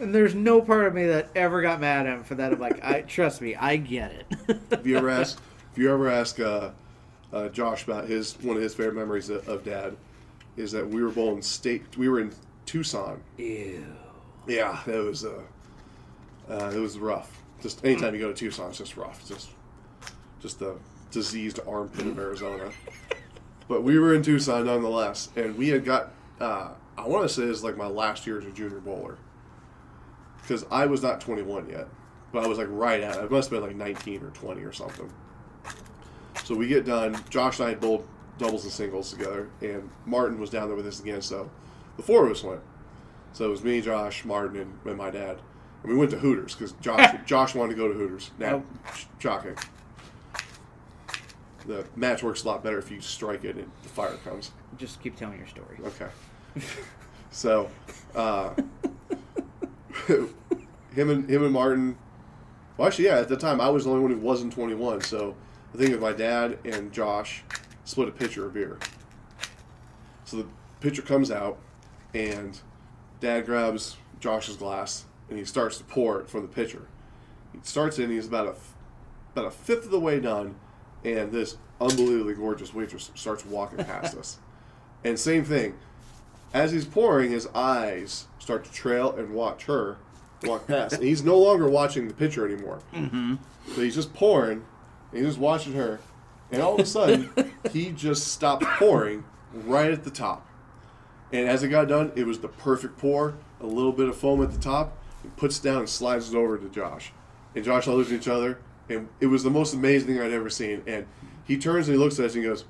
and 0.00 0.12
there's 0.12 0.34
no 0.34 0.60
part 0.60 0.86
of 0.86 0.94
me 0.94 1.06
that 1.06 1.28
ever 1.36 1.62
got 1.62 1.80
mad 1.80 2.08
at 2.08 2.16
him 2.16 2.24
for 2.24 2.34
that. 2.34 2.52
I'm 2.52 2.58
like, 2.58 2.84
I 2.84 3.02
trust 3.02 3.40
me, 3.40 3.54
I 3.54 3.76
get 3.76 4.10
it. 4.10 4.26
if 4.72 4.84
you 4.84 4.96
ever 4.96 5.08
ask, 5.08 5.40
if 5.70 5.78
you 5.78 5.92
ever 5.92 6.10
ask 6.10 6.40
uh, 6.40 6.70
uh, 7.32 7.48
Josh 7.48 7.84
about 7.84 8.08
his 8.08 8.34
one 8.42 8.56
of 8.56 8.62
his 8.62 8.74
favorite 8.74 8.96
memories 8.96 9.30
of, 9.30 9.48
of 9.48 9.64
Dad, 9.64 9.96
is 10.56 10.72
that 10.72 10.88
we 10.88 11.02
were 11.02 11.10
bowling 11.10 11.42
state. 11.42 11.96
We 11.96 12.08
were 12.08 12.20
in 12.20 12.32
Tucson. 12.66 13.22
Ew. 13.38 13.84
Yeah, 14.46 14.80
it 14.86 15.04
was 15.04 15.24
uh, 15.24 15.42
uh, 16.48 16.72
it 16.74 16.78
was 16.78 16.98
rough. 16.98 17.42
Just 17.62 17.84
anytime 17.84 18.14
you 18.14 18.20
go 18.20 18.28
to 18.28 18.34
Tucson, 18.34 18.70
it's 18.70 18.78
just 18.78 18.96
rough. 18.96 19.20
It's 19.20 19.28
just 19.28 19.50
just 20.40 20.58
the 20.58 20.76
diseased 21.10 21.60
armpit 21.66 22.06
of 22.06 22.18
Arizona. 22.18 22.70
But 23.68 23.82
we 23.84 23.98
were 23.98 24.14
in 24.14 24.22
Tucson 24.22 24.66
nonetheless, 24.66 25.28
and 25.36 25.56
we 25.56 25.68
had 25.68 25.84
got. 25.84 26.12
Uh, 26.40 26.70
I 26.96 27.06
want 27.06 27.28
to 27.28 27.28
say 27.28 27.42
is 27.42 27.62
like 27.62 27.76
my 27.76 27.86
last 27.86 28.26
year 28.26 28.38
as 28.38 28.44
a 28.44 28.50
junior 28.50 28.80
bowler, 28.80 29.16
because 30.42 30.64
I 30.70 30.86
was 30.86 31.02
not 31.02 31.20
21 31.20 31.68
yet, 31.70 31.86
but 32.32 32.44
I 32.44 32.46
was 32.46 32.58
like 32.58 32.68
right 32.70 33.00
at. 33.00 33.16
it. 33.16 33.20
I 33.20 33.28
must 33.28 33.50
have 33.50 33.60
been 33.60 33.68
like 33.68 33.76
19 33.76 34.22
or 34.22 34.30
20 34.30 34.62
or 34.62 34.72
something. 34.72 35.10
So 36.50 36.56
we 36.56 36.66
get 36.66 36.84
done. 36.84 37.16
Josh 37.30 37.60
and 37.60 37.68
I 37.68 37.70
had 37.70 37.80
bowled 37.80 38.08
doubles 38.36 38.64
and 38.64 38.72
singles 38.72 39.12
together, 39.12 39.48
and 39.60 39.88
Martin 40.04 40.40
was 40.40 40.50
down 40.50 40.66
there 40.66 40.76
with 40.76 40.84
us 40.84 40.98
again. 40.98 41.22
So 41.22 41.48
the 41.96 42.02
four 42.02 42.26
of 42.26 42.32
us 42.32 42.42
went. 42.42 42.60
So 43.32 43.44
it 43.44 43.50
was 43.50 43.62
me, 43.62 43.80
Josh, 43.80 44.24
Martin, 44.24 44.56
and, 44.56 44.76
and 44.84 44.98
my 44.98 45.12
dad. 45.12 45.38
And 45.84 45.92
we 45.92 45.96
went 45.96 46.10
to 46.10 46.18
Hooters 46.18 46.56
because 46.56 46.72
Josh 46.80 47.14
Josh 47.24 47.54
wanted 47.54 47.74
to 47.74 47.78
go 47.78 47.86
to 47.86 47.94
Hooters. 47.94 48.32
Now, 48.40 48.64
shocking. 49.20 49.56
The 51.66 51.86
match 51.94 52.24
works 52.24 52.42
a 52.42 52.48
lot 52.48 52.64
better 52.64 52.80
if 52.80 52.90
you 52.90 53.00
strike 53.00 53.44
it 53.44 53.54
and 53.54 53.70
the 53.84 53.88
fire 53.88 54.16
comes. 54.24 54.50
Just 54.76 55.00
keep 55.00 55.14
telling 55.14 55.38
your 55.38 55.46
story. 55.46 55.78
Okay. 55.84 56.08
so, 57.30 57.70
uh, 58.16 58.54
him 60.08 60.34
and 60.96 61.30
him 61.30 61.44
and 61.44 61.52
Martin. 61.52 61.96
Well, 62.76 62.88
actually, 62.88 63.04
yeah. 63.04 63.18
At 63.18 63.28
the 63.28 63.36
time, 63.36 63.60
I 63.60 63.68
was 63.68 63.84
the 63.84 63.90
only 63.90 64.02
one 64.02 64.10
who 64.10 64.18
wasn't 64.18 64.52
21. 64.52 65.02
So 65.02 65.36
the 65.72 65.78
thing 65.78 65.92
is, 65.92 66.00
my 66.00 66.12
dad 66.12 66.58
and 66.64 66.92
Josh 66.92 67.42
split 67.84 68.08
a 68.08 68.12
pitcher 68.12 68.46
of 68.46 68.54
beer. 68.54 68.78
So 70.24 70.38
the 70.38 70.46
pitcher 70.80 71.02
comes 71.02 71.30
out, 71.30 71.58
and 72.14 72.58
Dad 73.20 73.46
grabs 73.46 73.96
Josh's 74.18 74.56
glass 74.56 75.04
and 75.28 75.38
he 75.38 75.44
starts 75.44 75.78
to 75.78 75.84
pour 75.84 76.20
it 76.20 76.28
from 76.28 76.42
the 76.42 76.48
pitcher. 76.48 76.86
He 77.52 77.60
starts 77.62 77.98
it, 77.98 78.04
and 78.04 78.12
he's 78.12 78.26
about 78.26 78.46
a 78.48 78.54
about 79.32 79.46
a 79.46 79.50
fifth 79.50 79.84
of 79.84 79.90
the 79.92 80.00
way 80.00 80.18
done, 80.18 80.56
and 81.04 81.30
this 81.30 81.56
unbelievably 81.80 82.34
gorgeous 82.34 82.74
waitress 82.74 83.10
starts 83.14 83.46
walking 83.46 83.84
past 83.84 84.16
us. 84.16 84.38
And 85.02 85.18
same 85.18 85.44
thing, 85.44 85.78
as 86.52 86.72
he's 86.72 86.84
pouring, 86.84 87.30
his 87.30 87.46
eyes 87.54 88.26
start 88.38 88.66
to 88.66 88.70
trail 88.70 89.12
and 89.16 89.30
watch 89.32 89.64
her 89.64 89.96
walk 90.44 90.66
past. 90.66 90.92
and 90.96 91.02
he's 91.02 91.24
no 91.24 91.38
longer 91.38 91.70
watching 91.70 92.06
the 92.06 92.12
pitcher 92.12 92.46
anymore. 92.46 92.80
Mm-hmm. 92.92 93.36
So 93.74 93.80
he's 93.80 93.94
just 93.94 94.12
pouring, 94.12 94.66
and 95.12 95.18
he's 95.18 95.26
just 95.28 95.38
watching 95.38 95.72
her. 95.74 96.00
And 96.52 96.60
all 96.62 96.74
of 96.74 96.80
a 96.80 96.86
sudden, 96.86 97.30
he 97.72 97.90
just 97.92 98.28
stopped 98.28 98.64
pouring 98.64 99.24
right 99.52 99.90
at 99.90 100.04
the 100.04 100.10
top. 100.10 100.46
And 101.32 101.48
as 101.48 101.62
it 101.62 101.68
got 101.68 101.86
done, 101.88 102.10
it 102.16 102.26
was 102.26 102.40
the 102.40 102.48
perfect 102.48 102.98
pour, 102.98 103.34
a 103.60 103.66
little 103.66 103.92
bit 103.92 104.08
of 104.08 104.16
foam 104.16 104.42
at 104.42 104.50
the 104.50 104.58
top. 104.58 104.96
He 105.22 105.28
puts 105.36 105.58
it 105.60 105.62
down 105.62 105.78
and 105.78 105.88
slides 105.88 106.32
it 106.32 106.36
over 106.36 106.58
to 106.58 106.68
Josh. 106.68 107.12
And 107.54 107.64
Josh 107.64 107.86
and 107.86 107.94
I 107.94 107.96
looked 107.98 108.10
at 108.10 108.16
each 108.16 108.26
other, 108.28 108.58
and 108.88 109.08
it 109.20 109.26
was 109.26 109.44
the 109.44 109.50
most 109.50 109.74
amazing 109.74 110.08
thing 110.08 110.20
I'd 110.20 110.32
ever 110.32 110.50
seen. 110.50 110.82
And 110.88 111.06
he 111.46 111.56
turns 111.56 111.86
and 111.88 111.96
he 111.96 112.02
looks 112.02 112.18
at 112.18 112.24
us 112.26 112.34
and 112.34 112.42
he 112.42 112.48
goes, 112.48 112.64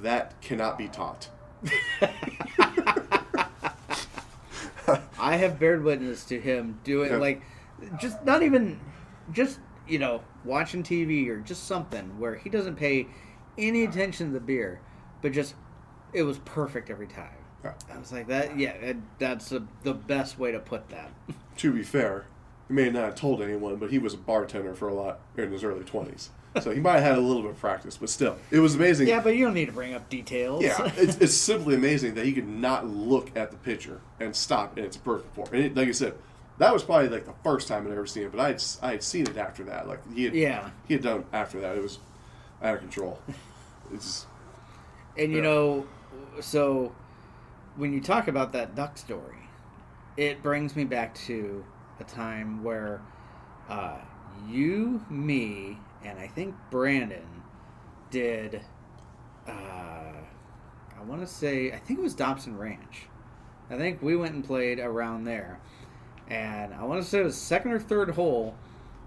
That 0.00 0.40
cannot 0.40 0.78
be 0.78 0.88
taught. 0.88 1.28
I 5.18 5.36
have 5.36 5.58
bared 5.58 5.82
witness 5.82 6.24
to 6.26 6.38
him 6.40 6.78
doing 6.84 7.10
Yeah. 7.10 7.16
like 7.16 7.42
just 7.98 8.22
not 8.24 8.42
even 8.42 8.78
just 9.32 9.58
you 9.86 9.98
know 9.98 10.22
watching 10.44 10.82
TV 10.82 11.28
or 11.28 11.38
just 11.38 11.64
something 11.64 12.18
where 12.18 12.34
he 12.34 12.50
doesn't 12.50 12.76
pay 12.76 13.06
any 13.58 13.84
uh-huh. 13.84 13.92
attention 13.92 14.28
to 14.28 14.32
the 14.32 14.40
beer, 14.40 14.80
but 15.22 15.32
just 15.32 15.54
it 16.12 16.22
was 16.22 16.38
perfect 16.38 16.90
every 16.90 17.06
time. 17.06 17.30
I 17.64 17.98
was 17.98 18.12
like 18.12 18.26
that. 18.28 18.58
Yeah, 18.58 18.76
that- 18.78 18.96
that's 19.18 19.48
the 19.48 19.64
the 19.82 19.94
best 19.94 20.38
way 20.38 20.52
to 20.52 20.60
put 20.60 20.88
that. 20.90 21.10
To 21.58 21.72
be 21.72 21.84
fair, 21.84 22.24
he 22.66 22.74
may 22.74 22.90
not 22.90 23.04
have 23.04 23.14
told 23.14 23.40
anyone, 23.40 23.76
but 23.76 23.90
he 23.90 24.00
was 24.00 24.12
a 24.12 24.16
bartender 24.16 24.74
for 24.74 24.88
a 24.88 24.92
lot 24.92 25.20
in 25.36 25.52
his 25.52 25.62
early 25.62 25.84
20s. 25.84 26.30
So 26.60 26.72
he 26.72 26.80
might 26.80 26.94
have 26.94 27.02
had 27.02 27.18
a 27.18 27.20
little 27.20 27.42
bit 27.42 27.52
of 27.52 27.58
practice, 27.58 27.96
but 27.96 28.08
still, 28.10 28.36
it 28.50 28.58
was 28.58 28.74
amazing. 28.74 29.06
yeah, 29.06 29.20
but 29.20 29.36
you 29.36 29.44
don't 29.44 29.54
need 29.54 29.66
to 29.66 29.72
bring 29.72 29.94
up 29.94 30.08
details. 30.08 30.64
Yeah, 30.64 30.90
it's, 30.96 31.16
it's 31.18 31.34
simply 31.34 31.74
amazing 31.74 32.14
that 32.14 32.24
he 32.24 32.32
could 32.32 32.48
not 32.48 32.86
look 32.86 33.36
at 33.36 33.52
the 33.52 33.56
picture 33.56 34.00
and 34.18 34.34
stop, 34.34 34.76
and 34.76 34.84
it's 34.84 34.96
a 34.96 35.00
perfect 35.00 35.34
pour. 35.34 35.46
And 35.52 35.64
it, 35.64 35.76
like 35.76 35.88
I 35.88 35.92
said, 35.92 36.14
that 36.58 36.72
was 36.72 36.82
probably 36.84 37.08
like 37.08 37.26
the 37.26 37.34
first 37.42 37.68
time 37.68 37.86
I'd 37.86 37.92
ever 37.92 38.06
seen 38.06 38.24
it, 38.24 38.32
but 38.32 38.40
I 38.40 38.48
had 38.48 38.64
I 38.82 38.90
had 38.92 39.02
seen 39.02 39.26
it 39.26 39.36
after 39.36 39.64
that. 39.64 39.88
Like 39.88 40.00
he 40.14 40.24
had, 40.24 40.34
Yeah. 40.34 40.70
he 40.86 40.94
had 40.94 41.02
done 41.02 41.24
after 41.32 41.60
that. 41.60 41.76
It 41.76 41.82
was 41.82 41.98
out 42.62 42.74
of 42.74 42.80
control. 42.80 43.18
It's 43.92 44.26
And 45.16 45.30
you 45.30 45.38
Yeah. 45.38 45.44
know, 45.44 45.86
so 46.40 46.92
when 47.76 47.92
you 47.92 48.00
talk 48.00 48.28
about 48.28 48.52
that 48.52 48.74
duck 48.74 48.96
story, 48.96 49.48
it 50.16 50.42
brings 50.42 50.74
me 50.74 50.84
back 50.84 51.14
to 51.26 51.64
a 52.00 52.04
time 52.04 52.62
where 52.64 53.02
uh, 53.68 53.98
you, 54.48 55.04
me, 55.10 55.78
and 56.04 56.18
I 56.18 56.26
think 56.28 56.54
Brandon 56.70 57.26
did. 58.10 58.62
Uh, 59.46 59.50
I 59.52 61.02
want 61.06 61.20
to 61.20 61.26
say 61.26 61.72
I 61.72 61.78
think 61.78 61.98
it 61.98 62.02
was 62.02 62.14
Dobson 62.14 62.56
Ranch. 62.56 63.06
I 63.70 63.76
think 63.76 64.02
we 64.02 64.16
went 64.16 64.34
and 64.34 64.44
played 64.44 64.78
around 64.78 65.24
there, 65.24 65.58
and 66.28 66.74
I 66.74 66.84
want 66.84 67.02
to 67.02 67.08
say 67.08 67.22
the 67.22 67.32
second 67.32 67.72
or 67.72 67.78
third 67.78 68.10
hole. 68.10 68.54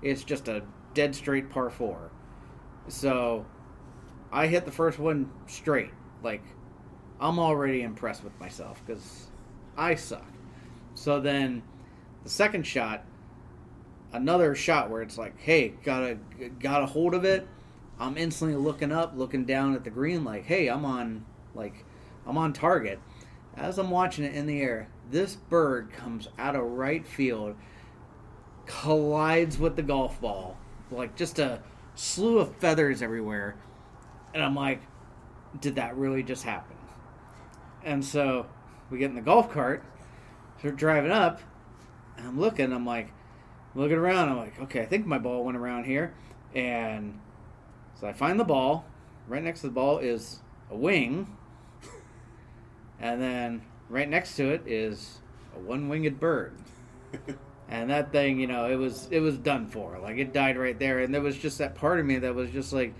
It's 0.01 0.23
just 0.23 0.47
a 0.47 0.63
dead 0.93 1.15
straight 1.15 1.49
par 1.49 1.69
four. 1.69 2.11
So 2.87 3.45
I 4.31 4.47
hit 4.47 4.65
the 4.65 4.71
first 4.71 4.99
one 4.99 5.29
straight, 5.47 5.91
like 6.23 6.43
I'm 7.19 7.39
already 7.39 7.81
impressed 7.81 8.23
with 8.23 8.37
myself 8.39 8.81
because 8.85 9.27
I 9.75 9.95
suck. 9.95 10.25
So 10.93 11.19
then 11.19 11.63
the 12.23 12.29
second 12.29 12.65
shot, 12.65 13.03
another 14.11 14.55
shot 14.55 14.89
where 14.89 15.01
it's 15.01 15.17
like, 15.17 15.39
hey, 15.39 15.69
got 15.83 16.03
a 16.03 16.17
got 16.59 16.83
a 16.83 16.85
hold 16.85 17.13
of 17.13 17.25
it. 17.25 17.47
I'm 17.99 18.17
instantly 18.17 18.55
looking 18.55 18.91
up, 18.91 19.13
looking 19.15 19.45
down 19.45 19.73
at 19.73 19.83
the 19.83 19.89
green, 19.89 20.23
like, 20.23 20.45
hey, 20.45 20.67
I'm 20.67 20.85
on 20.85 21.25
like 21.55 21.85
I'm 22.25 22.37
on 22.37 22.53
target. 22.53 22.99
As 23.55 23.79
I'm 23.79 23.89
watching 23.89 24.23
it 24.23 24.35
in 24.35 24.45
the 24.45 24.61
air, 24.61 24.87
this 25.09 25.35
bird 25.35 25.91
comes 25.91 26.27
out 26.37 26.55
of 26.55 26.63
right 26.63 27.05
field, 27.05 27.55
collides 28.65 29.57
with 29.57 29.75
the 29.75 29.81
golf 29.81 30.19
ball, 30.19 30.57
like 30.91 31.15
just 31.15 31.39
a 31.39 31.61
slew 31.95 32.39
of 32.39 32.55
feathers 32.57 33.01
everywhere. 33.01 33.55
And 34.33 34.43
I'm 34.43 34.55
like, 34.55 34.81
did 35.59 35.75
that 35.75 35.95
really 35.95 36.23
just 36.23 36.43
happen? 36.43 36.75
And 37.83 38.03
so 38.03 38.45
we 38.89 38.97
get 38.97 39.09
in 39.09 39.15
the 39.15 39.21
golf 39.21 39.51
cart, 39.51 39.83
start 40.59 40.75
driving 40.75 41.11
up, 41.11 41.41
and 42.17 42.27
I'm 42.27 42.39
looking, 42.39 42.73
I'm 42.73 42.85
like, 42.85 43.11
looking 43.75 43.97
around, 43.97 44.29
I'm 44.29 44.37
like, 44.37 44.59
okay, 44.61 44.81
I 44.81 44.85
think 44.85 45.05
my 45.05 45.17
ball 45.17 45.43
went 45.43 45.57
around 45.57 45.85
here. 45.85 46.13
And 46.53 47.19
so 47.99 48.07
I 48.07 48.13
find 48.13 48.39
the 48.39 48.43
ball. 48.45 48.85
Right 49.27 49.43
next 49.43 49.61
to 49.61 49.67
the 49.67 49.73
ball 49.73 49.99
is 49.99 50.41
a 50.69 50.75
wing. 50.75 51.35
And 52.99 53.21
then 53.21 53.61
right 53.89 54.07
next 54.09 54.35
to 54.37 54.49
it 54.49 54.63
is 54.67 55.19
a 55.55 55.59
one-winged 55.59 56.19
bird. 56.19 56.53
and 57.69 57.89
that 57.89 58.11
thing, 58.11 58.39
you 58.39 58.47
know, 58.47 58.69
it 58.69 58.75
was 58.75 59.07
it 59.11 59.19
was 59.19 59.37
done 59.37 59.67
for. 59.67 59.97
Like 59.99 60.17
it 60.17 60.33
died 60.33 60.57
right 60.57 60.77
there, 60.77 60.99
and 60.99 61.13
there 61.13 61.21
was 61.21 61.37
just 61.37 61.57
that 61.59 61.75
part 61.75 61.99
of 61.99 62.05
me 62.05 62.19
that 62.19 62.35
was 62.35 62.49
just 62.51 62.73
like, 62.73 62.93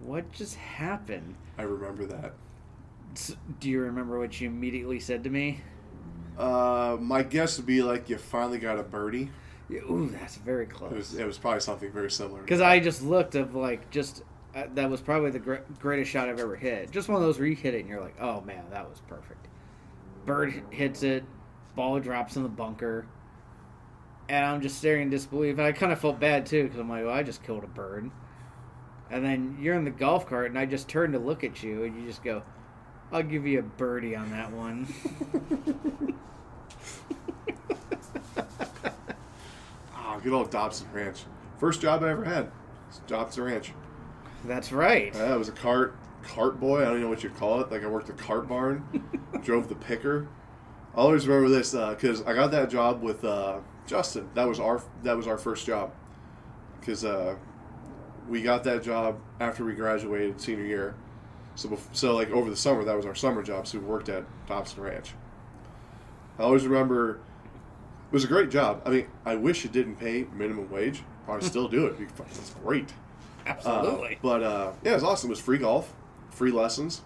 what 0.00 0.30
just 0.32 0.56
happened? 0.56 1.34
I 1.58 1.62
remember 1.62 2.06
that. 2.06 2.34
S- 3.14 3.36
Do 3.60 3.68
you 3.68 3.80
remember 3.80 4.18
what 4.18 4.40
you 4.40 4.48
immediately 4.48 4.98
said 5.00 5.24
to 5.24 5.30
me? 5.30 5.60
Uh, 6.38 6.96
my 7.00 7.22
guess 7.22 7.58
would 7.58 7.66
be 7.66 7.82
like 7.82 8.08
you 8.08 8.16
finally 8.18 8.58
got 8.58 8.78
a 8.78 8.82
birdie. 8.82 9.30
Ooh, 9.70 10.10
that's 10.12 10.36
very 10.36 10.64
It 10.64 10.68
was 10.72 10.76
close. 10.78 11.14
it 11.14 11.24
was 11.26 11.38
probably 11.38 11.60
something 11.60 11.90
very 11.92 12.10
similar. 12.10 12.40
Because. 12.42 12.60
I 12.60 12.78
just 12.80 13.02
looked 13.02 13.34
of 13.34 13.54
like 13.54 13.90
just 13.90 14.22
uh, 14.54 14.64
that 14.74 14.90
was 14.90 15.00
probably 15.00 15.30
the 15.30 15.38
gr- 15.38 15.56
greatest 15.78 16.10
shot 16.10 16.28
I've 16.28 16.38
ever 16.40 16.56
hit. 16.56 16.90
Just 16.90 17.08
one 17.08 17.16
of 17.16 17.22
those 17.22 17.38
where 17.38 17.46
you 17.48 17.54
hit 17.56 17.74
it 17.74 17.80
and 17.80 17.88
you're 17.88 18.00
like, 18.00 18.16
oh 18.20 18.40
man, 18.42 18.64
that 18.70 18.88
was 18.88 19.00
perfect. 19.08 19.46
Bird 20.24 20.62
hits 20.70 21.02
it, 21.02 21.24
ball 21.74 21.98
drops 22.00 22.36
in 22.36 22.42
the 22.42 22.48
bunker, 22.48 23.06
and 24.28 24.44
I'm 24.44 24.60
just 24.60 24.78
staring 24.78 25.02
in 25.02 25.10
disbelief. 25.10 25.58
And 25.58 25.66
I 25.66 25.72
kind 25.72 25.92
of 25.92 26.00
felt 26.00 26.20
bad 26.20 26.46
too 26.46 26.64
because 26.64 26.78
I'm 26.78 26.88
like, 26.88 27.04
well, 27.04 27.14
I 27.14 27.22
just 27.22 27.42
killed 27.42 27.64
a 27.64 27.68
bird. 27.68 28.10
And 29.10 29.24
then 29.24 29.58
you're 29.60 29.74
in 29.74 29.84
the 29.84 29.90
golf 29.90 30.26
cart, 30.26 30.46
and 30.46 30.58
I 30.58 30.64
just 30.64 30.88
turn 30.88 31.12
to 31.12 31.18
look 31.18 31.44
at 31.44 31.62
you, 31.62 31.84
and 31.84 31.94
you 32.00 32.06
just 32.06 32.24
go, 32.24 32.42
"I'll 33.10 33.22
give 33.22 33.46
you 33.46 33.58
a 33.58 33.62
birdie 33.62 34.16
on 34.16 34.30
that 34.30 34.50
one." 34.52 34.86
Ah, 39.94 40.18
good 40.22 40.32
old 40.32 40.50
Dobson 40.50 40.88
Ranch. 40.92 41.24
First 41.58 41.80
job 41.80 42.02
I 42.02 42.10
ever 42.10 42.24
had. 42.24 42.50
Dobson 43.06 43.44
Ranch. 43.44 43.72
That's 44.44 44.72
right. 44.72 45.14
Uh, 45.16 45.24
I 45.24 45.36
was 45.36 45.48
a 45.48 45.52
cart 45.52 45.96
cart 46.22 46.60
boy. 46.60 46.82
I 46.82 46.84
don't 46.86 47.00
know 47.00 47.08
what 47.08 47.22
you'd 47.22 47.36
call 47.36 47.60
it. 47.60 47.70
Like 47.70 47.82
I 47.82 47.86
worked 47.86 48.06
the 48.06 48.12
cart 48.12 48.48
barn, 48.48 48.84
drove 49.42 49.68
the 49.68 49.74
picker. 49.74 50.28
I 50.94 50.98
always 50.98 51.26
remember 51.26 51.48
this 51.48 51.72
because 51.72 52.22
I 52.22 52.34
got 52.34 52.50
that 52.50 52.70
job 52.70 53.02
with 53.02 53.24
uh, 53.24 53.58
Justin. 53.86 54.28
That 54.34 54.46
was 54.48 54.60
our 54.60 54.82
that 55.02 55.16
was 55.16 55.26
our 55.26 55.38
first 55.38 55.66
job 55.66 55.92
because 56.80 57.04
uh, 57.04 57.36
we 58.28 58.42
got 58.42 58.64
that 58.64 58.82
job 58.82 59.18
after 59.40 59.64
we 59.64 59.74
graduated 59.74 60.40
senior 60.40 60.64
year. 60.64 60.94
So 61.54 61.68
bef- 61.68 61.94
so 61.94 62.14
like 62.14 62.30
over 62.30 62.50
the 62.50 62.56
summer 62.56 62.84
that 62.84 62.96
was 62.96 63.06
our 63.06 63.14
summer 63.14 63.42
job. 63.42 63.66
So 63.66 63.78
we 63.78 63.84
worked 63.84 64.08
at 64.08 64.24
Dobson 64.46 64.82
Ranch. 64.82 65.12
I 66.38 66.42
always 66.42 66.66
remember 66.66 67.20
it 68.10 68.12
was 68.12 68.24
a 68.24 68.28
great 68.28 68.50
job. 68.50 68.82
I 68.84 68.90
mean, 68.90 69.06
I 69.24 69.36
wish 69.36 69.64
it 69.64 69.72
didn't 69.72 69.96
pay 69.96 70.26
minimum 70.34 70.70
wage. 70.70 71.02
Probably 71.24 71.46
still 71.48 71.68
do 71.68 71.86
it. 71.86 71.96
It's 72.00 72.50
great. 72.62 72.92
Absolutely. 73.46 74.16
Uh, 74.16 74.18
but 74.22 74.42
uh, 74.42 74.72
yeah, 74.84 74.92
it 74.92 74.94
was 74.94 75.04
awesome. 75.04 75.30
It 75.30 75.32
was 75.32 75.40
free 75.40 75.58
golf, 75.58 75.92
free 76.32 76.50
lessons. 76.50 77.02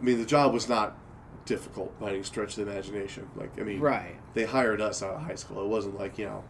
I 0.00 0.04
mean, 0.04 0.18
the 0.18 0.26
job 0.26 0.52
was 0.52 0.68
not 0.68 0.96
difficult 1.44 1.98
by 2.00 2.10
any 2.10 2.22
stretch 2.22 2.56
of 2.56 2.64
the 2.64 2.70
imagination. 2.70 3.28
Like, 3.36 3.58
I 3.60 3.62
mean, 3.64 3.80
right. 3.80 4.16
they 4.34 4.44
hired 4.44 4.80
us 4.80 5.02
out 5.02 5.14
of 5.14 5.22
high 5.22 5.34
school. 5.34 5.62
It 5.64 5.68
wasn't 5.68 5.98
like 5.98 6.18
you 6.18 6.26
know, 6.26 6.44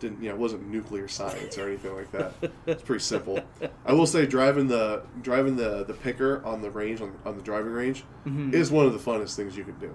didn't 0.00 0.22
you 0.22 0.28
know, 0.28 0.34
it 0.34 0.40
wasn't 0.40 0.66
nuclear 0.68 1.06
science 1.08 1.56
or 1.58 1.68
anything 1.68 1.94
like 1.94 2.10
that. 2.12 2.32
It's 2.66 2.82
pretty 2.82 3.02
simple. 3.04 3.40
I 3.86 3.92
will 3.92 4.06
say, 4.06 4.26
driving 4.26 4.66
the 4.68 5.02
driving 5.22 5.56
the 5.56 5.84
the 5.84 5.94
picker 5.94 6.44
on 6.44 6.60
the 6.62 6.70
range 6.70 7.00
on, 7.00 7.14
on 7.24 7.36
the 7.36 7.42
driving 7.42 7.72
range 7.72 8.04
Mhm. 8.26 8.52
is 8.52 8.70
one 8.70 8.86
of 8.86 8.92
the 8.92 8.98
funnest 8.98 9.36
things 9.36 9.56
you 9.56 9.64
can 9.64 9.78
do. 9.78 9.94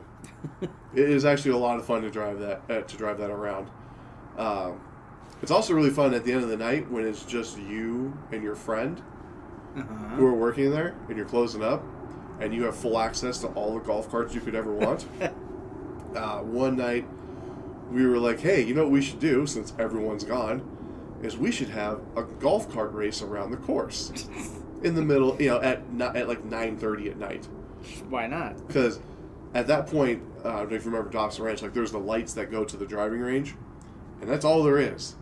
it 0.94 1.10
is 1.10 1.26
actually 1.26 1.52
a 1.52 1.58
lot 1.58 1.78
of 1.80 1.86
fun 1.86 2.02
to 2.04 2.10
drive 2.10 2.40
that 2.40 2.62
uh, 2.70 2.82
to 2.82 2.98
drive 2.98 3.18
that 3.18 3.30
around. 3.32 3.70
Um, 4.38 4.80
it's 5.42 5.52
also 5.52 5.74
really 5.74 5.90
fun 5.90 6.14
at 6.14 6.24
the 6.26 6.32
end 6.32 6.44
of 6.44 6.50
the 6.50 6.58
night 6.58 6.90
when 6.90 7.06
it's 7.06 7.24
just 7.26 7.58
you 7.60 8.18
and 8.32 8.42
your 8.44 8.56
friend 8.56 9.02
Uh-huh. 9.78 10.16
who 10.16 10.26
are 10.26 10.34
working 10.34 10.72
there 10.72 10.96
and 11.08 11.18
you're 11.18 11.26
closing 11.26 11.64
up 11.64 11.84
and 12.40 12.54
you 12.54 12.64
have 12.64 12.76
full 12.76 12.98
access 13.00 13.40
to 13.40 13.48
all 13.50 13.74
the 13.76 13.80
golf 13.80 14.10
carts 14.10 14.34
you 14.34 14.42
could 14.42 14.56
ever 14.56 14.72
want. 14.74 15.06
uh, 16.16 16.40
one 16.40 16.76
night 16.78 17.08
we 17.92 18.06
were 18.06 18.18
like, 18.18 18.40
hey, 18.40 18.62
you 18.64 18.74
know 18.74 18.84
what 18.84 18.92
we 18.92 19.02
should 19.02 19.20
do 19.20 19.46
since 19.48 19.74
everyone's 19.80 20.24
gone? 20.24 20.62
Is 21.24 21.38
we 21.38 21.52
should 21.52 21.70
have 21.70 22.02
a 22.16 22.24
golf 22.24 22.72
cart 22.72 22.94
race 22.94 23.22
around 23.22 23.52
the 23.52 23.58
course 23.58 24.12
in 24.84 24.94
the 24.96 25.02
middle, 25.02 25.36
you 25.42 25.50
know, 25.50 25.62
at 25.62 25.92
not 25.92 26.16
at 26.16 26.28
like 26.28 26.44
nine 26.46 26.78
thirty 26.78 27.10
at 27.10 27.18
night. 27.18 27.46
Why 28.10 28.28
not? 28.28 28.68
Because 28.68 29.00
at 29.56 29.66
that 29.68 29.88
point, 29.88 30.22
uh, 30.46 30.50
I 30.50 30.52
don't 30.60 30.70
know 30.70 30.76
if 30.76 30.86
you 30.86 30.92
remember 30.92 31.10
Dobson 31.10 31.44
Ranch, 31.44 31.62
like 31.64 31.74
there's 31.74 31.92
the 31.92 31.98
lights 32.00 32.34
that 32.34 32.52
go 32.52 32.64
to 32.66 32.78
the 32.78 32.86
driving 32.86 33.22
range, 33.22 33.56
and 34.22 34.30
that's 34.30 34.46
all 34.46 34.62
there 34.62 34.78
is. 34.78 35.16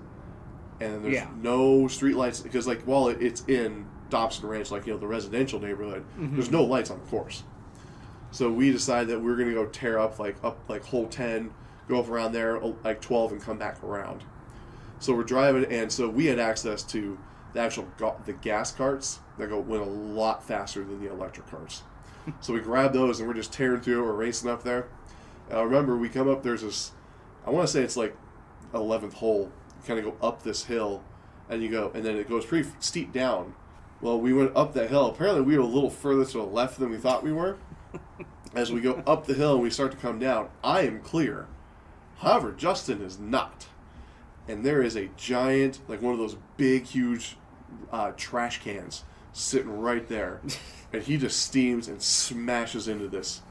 And 0.82 1.06
there's 1.06 1.14
Yeah. 1.14 1.30
no 1.41 1.88
street 1.88 2.16
lights 2.18 2.41
because, 2.41 2.68
like, 2.68 2.82
while 2.82 3.08
it, 3.08 3.22
it's 3.22 3.45
in 3.47 3.86
Dobson 4.10 4.47
Ranch, 4.47 4.72
like 4.72 4.86
you 4.86 4.93
know 4.93 4.99
the 4.99 5.08
residential 5.08 5.60
neighborhood, 5.60 6.06
there's 6.18 6.51
no 6.51 6.64
lights 6.64 6.91
on 6.91 6.99
the 6.99 7.06
course. 7.06 7.43
So 8.32 8.51
we 8.51 8.72
decided 8.72 9.08
that 9.10 9.20
we 9.20 9.32
are 9.32 9.36
going 9.36 9.47
to 9.47 9.53
go 9.56 9.66
tear 9.66 9.97
up 9.97 10.20
like 10.20 10.36
up 10.43 10.58
like 10.68 10.84
hole 10.84 11.08
ten, 11.08 11.53
go 11.88 11.99
up 11.99 12.10
around 12.10 12.34
there 12.34 12.62
uh, 12.64 12.74
like 12.84 13.01
twelve, 13.01 13.32
and 13.32 13.41
come 13.41 13.58
back 13.58 13.84
around. 13.84 14.24
So 14.99 15.14
we're 15.14 15.24
driving, 15.24 15.66
and 15.72 15.91
so 15.91 16.10
we 16.10 16.26
had 16.26 16.39
access 16.39 16.84
to 16.84 17.18
the 17.53 17.62
actual 17.62 17.88
ga- 17.97 18.18
the 18.26 18.34
gas 18.34 18.72
carts 18.72 19.20
that 19.38 19.49
go 19.49 19.60
went 19.60 19.84
a 19.84 19.86
lot 19.86 20.43
faster 20.43 20.84
than 20.84 21.01
the 21.01 21.10
electric 21.10 21.47
carts. 21.47 21.84
so 22.41 22.53
we 22.53 22.60
grab 22.60 22.93
those, 22.93 23.20
and 23.20 23.28
we're 23.28 23.36
just 23.36 23.53
tearing 23.53 23.82
through. 23.82 24.03
We're 24.03 24.14
racing 24.14 24.49
up 24.49 24.64
there. 24.64 24.88
And 25.49 25.60
I 25.60 25.62
remember 25.62 25.95
we 25.95 26.10
come 26.10 26.30
up. 26.30 26.43
There's 26.43 26.62
this. 26.62 26.91
I 27.45 27.51
want 27.51 27.68
to 27.68 27.72
say 27.72 27.84
it's 27.84 27.97
like 27.97 28.16
eleventh 28.74 29.14
hole. 29.14 29.51
You 29.82 29.88
kind 29.88 29.99
of 29.99 30.06
go 30.06 30.28
up 30.28 30.43
this 30.43 30.66
hill, 30.66 31.03
and 31.49 31.64
you 31.64 31.70
go, 31.70 31.91
and 31.93 32.03
then 32.03 32.18
it 32.18 32.28
goes 32.28 32.45
pretty 32.45 32.70
steep 32.80 33.14
down. 33.14 33.56
Well, 34.06 34.22
we 34.22 34.34
went 34.34 34.56
up 34.56 34.76
the 34.76 34.88
hill. 34.88 35.08
Apparently, 35.08 35.41
we 35.41 35.58
were 35.58 35.64
a 35.64 35.68
little 35.68 35.89
further 35.89 36.26
to 36.26 36.38
the 36.38 36.43
left 36.43 36.78
than 36.78 36.91
we 36.91 36.97
thought 36.97 37.24
we 37.24 37.34
were. 37.34 37.58
As 38.53 38.72
we 38.72 38.80
go 38.80 39.01
up 39.08 39.26
the 39.26 39.34
hill 39.34 39.53
and 39.53 39.64
we 39.64 39.72
start 39.72 39.89
to 39.93 39.97
come 39.97 40.20
down, 40.20 40.49
I 40.64 40.82
am 40.82 40.99
clear. 40.99 41.47
However, 42.18 42.51
Justin 42.51 43.01
is 43.01 43.18
not. 43.18 43.66
And 44.47 44.64
there 44.64 44.84
is 44.84 44.95
a 44.95 45.10
giant, 45.18 45.80
like 45.88 46.03
one 46.03 46.14
of 46.14 46.20
those 46.20 46.38
big, 46.56 46.86
huge 46.86 47.36
uh, 47.91 48.12
trash 48.16 48.62
cans 48.62 49.06
sitting 49.34 49.76
right 49.76 50.08
there. 50.08 50.39
and 50.93 51.01
he 51.01 51.18
just 51.18 51.39
steams 51.39 51.88
and 51.88 51.99
smashes 51.99 52.88
into 52.88 53.08
this 53.08 53.41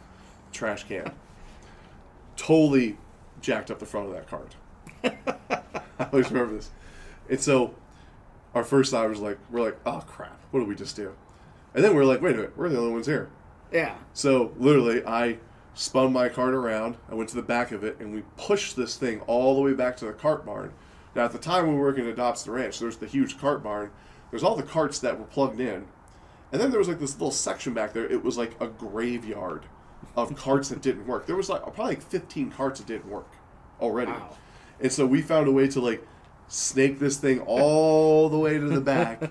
trash 0.53 0.85
can. 0.85 1.11
Totally 2.37 2.97
jacked 3.41 3.73
up 3.73 3.81
the 3.81 3.87
front 3.87 4.07
of 4.07 4.15
that 4.15 4.29
cart. 4.29 4.55
I 5.99 6.05
always 6.13 6.31
remember 6.31 6.55
this. 6.55 6.71
And 7.29 7.41
so 7.41 7.75
our 8.55 8.63
first 8.63 8.93
thought 8.93 9.09
was 9.09 9.19
like, 9.19 9.39
we're 9.51 9.63
like, 9.63 9.79
oh 9.85 10.03
crap, 10.07 10.41
what 10.55 10.61
did 10.61 10.69
we 10.69 10.77
just 10.77 10.95
do? 10.95 11.13
And 11.75 11.83
then 11.83 11.97
we're 11.97 12.05
like, 12.05 12.23
wait 12.23 12.35
a 12.35 12.37
minute, 12.37 12.57
we're 12.57 12.69
the 12.69 12.79
only 12.79 12.93
ones 12.93 13.07
here. 13.07 13.29
Yeah. 13.73 13.97
So 14.13 14.53
literally, 14.57 15.05
I 15.05 15.39
spun 15.75 16.13
my 16.13 16.29
cart 16.29 16.55
around. 16.55 16.97
I 17.11 17.17
went 17.17 17.29
to 17.31 17.35
the 17.35 17.43
back 17.43 17.73
of 17.73 17.83
it, 17.83 17.99
and 17.99 18.15
we 18.15 18.23
pushed 18.37 18.77
this 18.77 18.97
thing 18.97 19.21
all 19.23 19.57
the 19.57 19.61
way 19.61 19.73
back 19.73 19.97
to 19.97 20.05
the 20.05 20.13
cart 20.13 20.47
barn. 20.47 20.73
Now, 21.17 21.25
at 21.25 21.33
the 21.33 21.39
time 21.39 21.67
we 21.67 21.75
were 21.75 21.81
working 21.81 22.09
at 22.09 22.15
Dobson 22.15 22.53
Ranch, 22.53 22.79
there's 22.79 22.99
the 22.99 23.09
huge 23.09 23.37
cart 23.37 23.65
barn. 23.65 23.91
There's 24.31 24.45
all 24.45 24.55
the 24.55 24.63
carts 24.63 25.01
that 25.01 25.19
were 25.19 25.25
plugged 25.25 25.59
in, 25.59 25.89
and 26.53 26.63
then 26.63 26.71
there 26.71 26.79
was 26.79 26.87
like 26.87 27.01
this 27.01 27.15
little 27.15 27.33
section 27.33 27.75
back 27.75 27.93
there. 27.93 28.07
It 28.07 28.23
was 28.23 28.39
like 28.39 28.53
a 28.61 28.69
graveyard 28.69 29.65
of 30.17 30.37
carts 30.37 30.69
that 30.69 30.83
didn't 30.83 31.09
work. 31.09 31.27
There 31.27 31.35
was 31.35 31.49
like 31.49 31.63
probably 31.63 31.97
like 31.97 32.03
15 32.03 32.53
carts 32.53 32.79
that 32.79 32.87
didn't 32.87 33.11
work 33.11 33.29
already. 33.81 34.13
Wow. 34.13 34.37
And 34.81 34.93
so 34.93 35.05
we 35.05 35.21
found 35.21 35.49
a 35.49 35.53
way 35.53 35.67
to 35.67 35.81
like 35.81 36.07
snake 36.49 36.99
this 36.99 37.17
thing 37.17 37.41
all 37.41 38.29
the 38.29 38.39
way 38.39 38.59
to 38.59 38.65
the 38.65 38.81
back, 38.81 39.31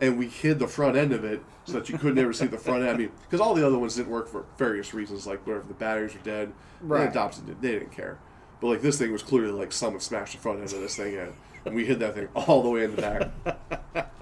and 0.00 0.18
we 0.18 0.28
hid 0.28 0.58
the 0.58 0.68
front 0.68 0.96
end 0.96 1.12
of 1.12 1.24
it 1.24 1.42
so 1.64 1.74
that 1.74 1.88
you 1.88 1.98
could 1.98 2.14
never 2.14 2.32
see 2.32 2.46
the 2.46 2.58
front 2.58 2.82
end. 2.82 2.90
I 2.90 2.96
mean, 2.96 3.12
because 3.22 3.40
all 3.40 3.54
the 3.54 3.66
other 3.66 3.78
ones 3.78 3.96
didn't 3.96 4.10
work 4.10 4.28
for 4.28 4.44
various 4.58 4.94
reasons, 4.94 5.26
like 5.26 5.46
whatever 5.46 5.66
the 5.66 5.74
batteries 5.74 6.14
were 6.14 6.20
dead. 6.20 6.52
Right. 6.80 7.04
And 7.04 7.14
Dobson 7.14 7.46
did. 7.46 7.62
They 7.62 7.72
didn't 7.72 7.92
care. 7.92 8.18
But 8.60 8.68
like 8.68 8.82
this 8.82 8.98
thing 8.98 9.12
was 9.12 9.22
clearly 9.22 9.52
like 9.52 9.72
someone 9.72 10.00
smashed 10.00 10.32
the 10.34 10.38
front 10.38 10.60
end 10.60 10.72
of 10.72 10.80
this 10.80 10.96
thing 10.96 11.14
in, 11.14 11.32
and 11.64 11.74
we 11.74 11.84
hid 11.84 11.98
that 12.00 12.14
thing 12.14 12.28
all 12.34 12.62
the 12.62 12.70
way 12.70 12.84
in 12.84 12.94
the 12.96 13.02
back. 13.02 13.30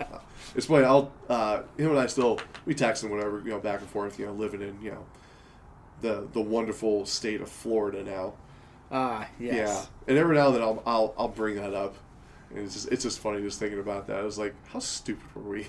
It's 0.55 0.67
funny. 0.67 0.85
I'll 0.85 1.13
uh, 1.29 1.63
him 1.77 1.91
and 1.91 1.99
I 1.99 2.07
still 2.07 2.41
we 2.67 2.75
text 2.75 3.03
and 3.03 3.13
whatever 3.13 3.41
you 3.45 3.51
know 3.51 3.61
back 3.61 3.81
and 3.81 3.89
forth. 3.89 4.19
You 4.19 4.27
know, 4.27 4.33
living 4.33 4.63
in 4.63 4.81
you 4.83 4.91
know 4.91 5.05
the 6.01 6.29
the 6.33 6.41
wonderful 6.41 7.07
state 7.07 7.41
of 7.41 7.49
Florida 7.49 8.03
now. 8.03 8.35
Ah, 8.91 9.29
yes. 9.39 9.55
Yeah, 9.55 9.85
and 10.09 10.19
every 10.19 10.37
now 10.37 10.47
and 10.49 10.57
then 10.57 10.63
I'll 10.63 10.83
I'll, 10.85 11.15
I'll 11.17 11.29
bring 11.29 11.57
that 11.57 11.75
up, 11.75 11.95
and 12.51 12.59
it's 12.61 12.75
just 12.75 12.89
it's 12.89 13.03
just 13.03 13.21
funny 13.21 13.41
just 13.41 13.59
thinking 13.59 13.79
about 13.81 14.07
that. 14.09 14.19
I 14.19 14.23
was 14.23 14.39
like, 14.39 14.55
how 14.69 14.79
stupid 14.79 15.35
were 15.35 15.43
we? 15.43 15.67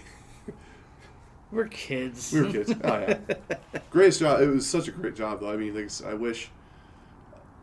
We're 1.52 1.68
kids. 1.68 2.32
We 2.34 2.42
were 2.42 2.52
kids. 2.52 2.74
Oh 2.84 2.98
yeah, 3.00 3.18
great 3.90 4.14
job. 4.14 4.42
It 4.42 4.48
was 4.48 4.68
such 4.68 4.88
a 4.88 4.92
great 4.92 5.16
job 5.16 5.42
though. 5.42 5.52
I 5.52 5.58
mean, 5.58 5.76
like, 5.76 5.90
I 6.06 6.14
wish. 6.14 6.50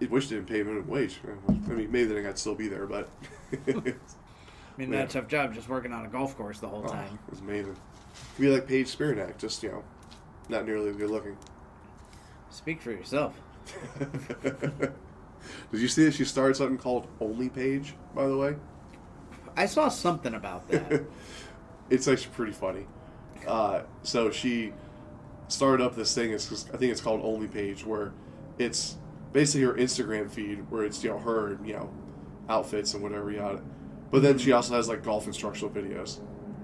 I 0.01 0.05
wish 0.05 0.29
they 0.29 0.37
didn't 0.37 0.49
pay 0.49 0.63
minimum 0.63 0.87
wage. 0.87 1.19
I 1.49 1.73
mean, 1.73 1.91
maybe 1.91 2.05
then 2.05 2.25
I'd 2.25 2.39
still 2.39 2.55
be 2.55 2.69
there, 2.69 2.87
but 2.87 3.09
I 3.67 3.73
mean, 3.73 4.93
Yeah. 4.93 4.99
that 4.99 5.11
tough 5.11 5.27
job 5.27 5.55
just 5.55 5.69
working 5.69 5.93
on 5.93 6.07
a 6.07 6.09
golf 6.09 6.37
course 6.37 6.61
the 6.61 6.69
whole 6.69 6.85
oh, 6.87 6.93
time. 6.93 7.19
it 7.27 7.31
was 7.31 7.41
amazing. 7.41 7.75
Be 8.39 8.49
like 8.49 8.69
Paige 8.69 8.97
Spiranac, 8.97 9.39
just 9.39 9.61
you 9.65 9.71
know, 9.71 9.83
not 10.49 10.67
nearly 10.67 10.91
as 10.91 10.97
good 10.97 11.11
looking. 11.11 11.37
Speak 12.51 12.81
for 12.81 12.93
yourself. 12.93 13.41
Did 13.99 15.81
you 15.81 15.89
see 15.89 16.05
that 16.05 16.15
she 16.15 16.25
started 16.25 16.55
something 16.55 16.79
called 16.79 17.09
OnlyPaige? 17.21 17.93
By 18.15 18.27
the 18.27 18.37
way, 18.37 18.57
I 19.59 19.67
saw 19.67 19.89
something 19.89 20.35
about 20.35 20.69
that. 20.69 21.03
it's 21.91 22.07
actually 22.07 22.33
pretty 22.35 22.53
funny. 22.53 22.87
Uh, 23.45 23.83
so 24.05 24.31
she 24.31 24.73
started 25.49 25.85
up 25.85 25.97
this 25.97 26.15
thing. 26.15 26.31
It's 26.31 26.69
I 26.73 26.77
think 26.77 26.93
it's 26.93 27.01
called 27.01 27.25
OnlyPaige, 27.25 27.85
where 27.85 28.13
it's 28.57 28.97
basically 29.33 29.63
her 29.63 29.75
Instagram 29.75 30.31
feed, 30.31 30.71
where 30.71 30.85
it's 30.85 31.03
you 31.03 31.11
know 31.11 31.19
her 31.19 31.59
you 31.65 31.73
know 31.73 31.91
outfits 32.49 32.95
and 32.95 33.03
whatever 33.03 33.33
you 33.33 33.39
yada. 33.39 33.61
But 34.13 34.23
then 34.23 34.39
she 34.39 34.53
also 34.53 34.75
has 34.77 34.89
like 34.89 35.03
golf 35.03 35.27
instructional 35.27 35.75
videos. 35.75 36.21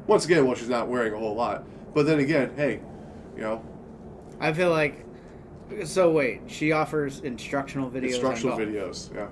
Once 0.06 0.24
again, 0.24 0.46
well, 0.46 0.54
she's 0.54 0.68
not 0.68 0.86
wearing 0.86 1.12
a 1.14 1.18
whole 1.18 1.34
lot. 1.34 1.64
But 1.94 2.06
then 2.06 2.20
again, 2.20 2.52
hey, 2.54 2.80
you 3.34 3.42
know, 3.42 3.64
I 4.38 4.52
feel 4.52 4.70
like. 4.70 5.04
So 5.84 6.12
wait, 6.12 6.42
she 6.46 6.70
offers 6.70 7.20
instructional 7.20 7.90
videos. 7.90 7.96
on 7.96 8.04
instructional 8.04 8.56
videos. 8.56 9.12
Yeah, 9.12 9.28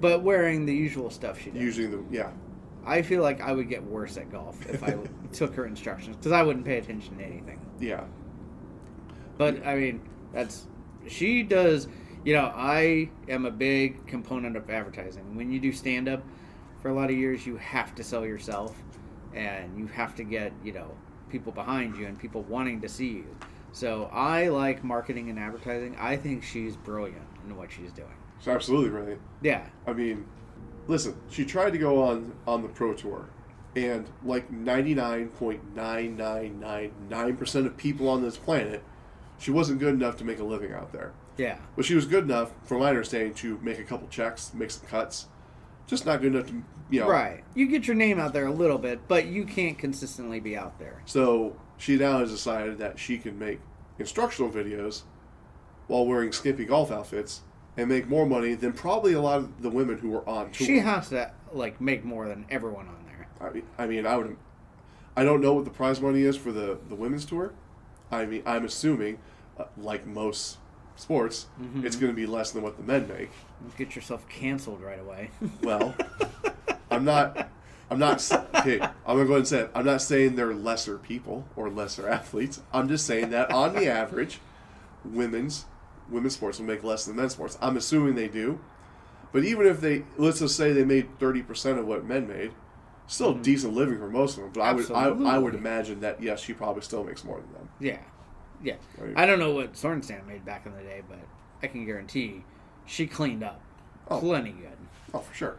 but 0.00 0.22
wearing 0.22 0.64
the 0.64 0.74
usual 0.74 1.10
stuff 1.10 1.38
she 1.42 1.50
does. 1.50 1.60
using 1.60 1.90
the 1.90 2.02
yeah. 2.10 2.30
I 2.84 3.02
feel 3.02 3.22
like 3.22 3.40
I 3.40 3.52
would 3.52 3.68
get 3.68 3.82
worse 3.84 4.16
at 4.16 4.30
golf 4.30 4.68
if 4.68 4.82
I 4.82 4.96
took 5.32 5.54
her 5.54 5.66
instructions 5.66 6.16
because 6.16 6.32
I 6.32 6.42
wouldn't 6.42 6.64
pay 6.64 6.78
attention 6.78 7.18
to 7.18 7.24
anything. 7.24 7.60
Yeah, 7.80 8.04
But 9.38 9.66
I 9.66 9.74
mean, 9.76 10.02
that's 10.32 10.66
she 11.08 11.42
does. 11.42 11.88
You 12.24 12.34
know, 12.34 12.52
I 12.54 13.10
am 13.28 13.46
a 13.46 13.50
big 13.50 14.06
component 14.06 14.56
of 14.56 14.70
advertising. 14.70 15.34
When 15.34 15.50
you 15.50 15.58
do 15.58 15.72
stand 15.72 16.08
up 16.08 16.22
for 16.80 16.88
a 16.88 16.94
lot 16.94 17.10
of 17.10 17.16
years, 17.16 17.44
you 17.46 17.56
have 17.56 17.94
to 17.96 18.04
sell 18.04 18.24
yourself, 18.24 18.76
and 19.34 19.76
you 19.78 19.86
have 19.88 20.14
to 20.16 20.24
get 20.24 20.52
you 20.64 20.72
know 20.72 20.90
people 21.30 21.52
behind 21.52 21.96
you 21.96 22.06
and 22.06 22.18
people 22.18 22.42
wanting 22.42 22.80
to 22.82 22.88
see 22.88 23.08
you. 23.08 23.36
So 23.72 24.10
I 24.12 24.48
like 24.48 24.84
marketing 24.84 25.30
and 25.30 25.38
advertising. 25.38 25.96
I 25.98 26.16
think 26.16 26.44
she's 26.44 26.76
brilliant 26.76 27.26
in 27.46 27.56
what 27.56 27.72
she's 27.72 27.90
doing. 27.92 28.14
it's 28.38 28.46
absolutely 28.48 28.90
right. 28.90 29.18
Yeah, 29.40 29.66
I 29.86 29.92
mean, 29.94 30.26
listen, 30.88 31.14
she 31.30 31.44
tried 31.44 31.70
to 31.70 31.78
go 31.78 32.02
on 32.02 32.32
on 32.46 32.62
the 32.62 32.68
pro 32.68 32.94
tour, 32.94 33.28
and 33.76 34.06
like 34.24 34.50
ninety 34.50 34.94
nine 34.94 35.28
point 35.28 35.74
nine 35.74 36.16
nine 36.16 36.60
nine 36.60 36.92
nine 37.08 37.36
percent 37.36 37.66
of 37.66 37.76
people 37.76 38.08
on 38.08 38.22
this 38.22 38.36
planet, 38.36 38.82
she 39.38 39.50
wasn't 39.50 39.78
good 39.78 39.94
enough 39.94 40.16
to 40.18 40.24
make 40.24 40.38
a 40.38 40.44
living 40.44 40.72
out 40.72 40.92
there. 40.92 41.12
yeah, 41.36 41.58
But 41.76 41.84
she 41.84 41.94
was 41.94 42.04
good 42.06 42.24
enough, 42.24 42.52
from 42.64 42.80
my 42.80 42.88
understanding, 42.90 43.34
to 43.34 43.58
make 43.62 43.78
a 43.78 43.84
couple 43.84 44.06
checks, 44.08 44.52
make 44.54 44.70
some 44.70 44.86
cuts. 44.86 45.26
Just 45.86 46.06
not 46.06 46.20
good 46.20 46.34
enough 46.34 46.46
to, 46.48 46.62
you 46.90 47.00
know. 47.00 47.08
right. 47.08 47.42
You 47.54 47.66
get 47.66 47.86
your 47.86 47.96
name 47.96 48.20
out 48.20 48.32
there 48.32 48.46
a 48.46 48.52
little 48.52 48.78
bit, 48.78 49.00
but 49.08 49.26
you 49.26 49.44
can't 49.44 49.76
consistently 49.76 50.38
be 50.40 50.56
out 50.56 50.78
there. 50.78 51.02
So 51.06 51.56
she 51.76 51.96
now 51.96 52.20
has 52.20 52.30
decided 52.30 52.78
that 52.78 52.98
she 52.98 53.18
can 53.18 53.38
make 53.38 53.58
instructional 53.98 54.50
videos 54.50 55.02
while 55.88 56.06
wearing 56.06 56.30
skimpy 56.32 56.64
golf 56.64 56.90
outfits 56.92 57.40
and 57.76 57.88
make 57.88 58.08
more 58.08 58.26
money 58.26 58.54
than 58.54 58.72
probably 58.72 59.12
a 59.14 59.20
lot 59.20 59.38
of 59.38 59.62
the 59.62 59.70
women 59.70 59.98
who 59.98 60.10
were 60.10 60.28
on 60.28 60.50
tour. 60.50 60.66
She 60.66 60.78
has 60.80 61.08
to 61.10 61.30
like 61.52 61.80
make 61.80 62.04
more 62.04 62.28
than 62.28 62.44
everyone 62.50 62.86
on 62.88 63.04
there. 63.06 63.28
I 63.40 63.52
mean, 63.52 63.62
I 63.78 63.86
mean, 63.86 64.06
I 64.06 64.16
would. 64.16 64.36
I 65.16 65.24
don't 65.24 65.40
know 65.40 65.52
what 65.54 65.64
the 65.64 65.70
prize 65.70 66.00
money 66.00 66.22
is 66.22 66.36
for 66.36 66.52
the 66.52 66.78
the 66.88 66.94
women's 66.94 67.24
tour. 67.24 67.52
I 68.10 68.24
mean, 68.26 68.42
I'm 68.46 68.64
assuming, 68.64 69.18
uh, 69.58 69.64
like 69.78 70.06
most 70.06 70.58
sports, 70.96 71.46
Mhm. 71.60 71.84
it's 71.84 71.96
going 71.96 72.12
to 72.12 72.16
be 72.16 72.26
less 72.26 72.50
than 72.50 72.62
what 72.62 72.76
the 72.76 72.82
men 72.82 73.08
make. 73.08 73.30
Get 73.78 73.96
yourself 73.96 74.28
canceled 74.28 74.80
right 74.82 75.00
away. 75.00 75.30
Well, 75.62 75.94
I'm 76.90 77.04
not. 77.04 77.48
I'm 77.90 77.98
not. 77.98 78.30
Okay, 78.54 78.80
I'm 78.80 78.90
gonna 79.16 79.24
go 79.24 79.32
ahead 79.32 79.36
and 79.38 79.48
say 79.48 79.60
it. 79.62 79.70
I'm 79.74 79.84
not 79.84 80.00
saying 80.02 80.36
they're 80.36 80.54
lesser 80.54 80.96
people 80.98 81.46
or 81.56 81.68
lesser 81.70 82.08
athletes. 82.08 82.60
I'm 82.72 82.88
just 82.88 83.04
saying 83.06 83.30
that 83.30 83.50
on 83.50 83.74
the 83.74 83.86
average, 83.88 84.40
women's 85.04 85.66
women's 86.12 86.34
sports 86.34 86.58
will 86.58 86.66
make 86.66 86.84
less 86.84 87.04
than 87.06 87.16
men's 87.16 87.32
sports. 87.32 87.58
I'm 87.60 87.76
assuming 87.76 88.14
they 88.14 88.28
do, 88.28 88.60
but 89.32 89.44
even 89.44 89.66
if 89.66 89.80
they, 89.80 90.04
let's 90.16 90.38
just 90.40 90.56
say 90.56 90.72
they 90.72 90.84
made 90.84 91.18
thirty 91.18 91.42
percent 91.42 91.78
of 91.78 91.86
what 91.86 92.04
men 92.04 92.28
made, 92.28 92.52
still 93.06 93.34
Mhm. 93.34 93.42
decent 93.42 93.74
living 93.74 93.98
for 93.98 94.08
most 94.08 94.36
of 94.36 94.44
them. 94.44 94.52
But 94.54 94.60
I 94.62 94.72
would, 94.72 94.92
I, 94.92 95.34
I 95.34 95.38
would 95.38 95.54
imagine 95.54 96.00
that 96.00 96.22
yes, 96.22 96.40
she 96.40 96.52
probably 96.52 96.82
still 96.82 97.02
makes 97.02 97.24
more 97.24 97.40
than 97.40 97.52
them. 97.52 97.68
yeah, 97.80 97.98
yeah. 98.62 98.74
Right? 98.98 99.12
I 99.16 99.26
don't 99.26 99.38
know 99.38 99.54
what 99.54 99.72
Sorenstam 99.72 100.26
made 100.26 100.44
back 100.44 100.66
in 100.66 100.72
the 100.74 100.82
day, 100.82 101.02
but 101.08 101.18
I 101.62 101.66
can 101.66 101.84
guarantee 101.86 102.44
she 102.86 103.06
cleaned 103.06 103.42
up 103.42 103.60
Oh. 104.08 104.18
plenty 104.20 104.50
good. 104.52 104.76
Oh, 105.14 105.18
for 105.20 105.34
sure. 105.34 105.56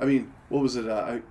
I 0.00 0.04
mean, 0.06 0.32
what 0.48 0.62
was 0.62 0.76
it? 0.76 0.88
Uh, 0.88 0.94
I, 0.94 1.22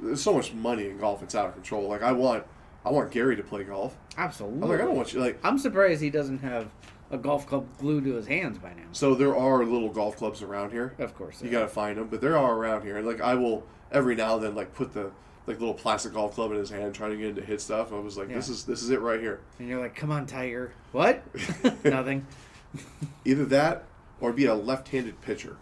there's 0.00 0.22
so 0.22 0.34
much 0.34 0.52
money 0.52 0.88
in 0.88 0.98
golf; 0.98 1.22
it's 1.22 1.34
out 1.34 1.46
of 1.46 1.54
control. 1.54 1.88
Like 1.88 2.02
I 2.02 2.12
want, 2.12 2.44
I 2.84 2.90
want 2.90 3.10
Gary 3.10 3.36
to 3.36 3.42
play 3.42 3.64
golf. 3.64 3.96
Absolutely. 4.18 4.62
I'm 4.62 4.68
like, 4.68 4.80
I 4.80 4.84
don't 4.84 4.96
want 4.96 5.12
you 5.14 5.20
like. 5.20 5.38
I'm 5.42 5.58
surprised 5.58 6.02
he 6.02 6.10
doesn't 6.10 6.38
have 6.38 6.68
a 7.14 7.18
golf 7.18 7.46
club 7.46 7.66
glued 7.78 8.04
to 8.04 8.14
his 8.14 8.26
hands 8.26 8.58
by 8.58 8.70
now. 8.74 8.82
So 8.92 9.14
there 9.14 9.36
are 9.36 9.64
little 9.64 9.88
golf 9.88 10.16
clubs 10.16 10.42
around 10.42 10.72
here. 10.72 10.94
Of 10.98 11.14
course, 11.14 11.40
You 11.42 11.48
got 11.50 11.60
to 11.60 11.68
find 11.68 11.96
them, 11.96 12.08
but 12.08 12.20
there 12.20 12.36
are 12.36 12.54
around 12.54 12.82
here. 12.82 12.96
And 12.98 13.06
like 13.06 13.20
I 13.20 13.34
will 13.34 13.64
every 13.92 14.14
now 14.16 14.34
and 14.34 14.42
then 14.44 14.54
like 14.54 14.74
put 14.74 14.92
the 14.92 15.10
like 15.46 15.60
little 15.60 15.74
plastic 15.74 16.12
golf 16.14 16.34
club 16.34 16.50
in 16.52 16.56
his 16.58 16.70
hand, 16.70 16.94
trying 16.94 17.10
to 17.12 17.16
get 17.16 17.28
him 17.28 17.34
to 17.36 17.42
hit 17.44 17.60
stuff. 17.60 17.92
I 17.92 17.98
was 17.98 18.16
like, 18.18 18.28
this 18.28 18.48
is 18.48 18.64
this 18.64 18.82
is 18.82 18.90
it 18.90 19.00
right 19.00 19.20
here. 19.20 19.40
and 19.58 19.68
you're 19.68 19.80
like, 19.80 19.94
"Come 19.94 20.10
on, 20.10 20.26
Tiger." 20.26 20.72
What? 20.92 21.22
Nothing. 21.84 22.26
Either 23.24 23.44
that 23.46 23.84
or 24.20 24.32
be 24.32 24.46
a 24.46 24.54
left-handed 24.54 25.20
pitcher. 25.20 25.56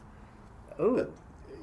Oh, 0.78 1.06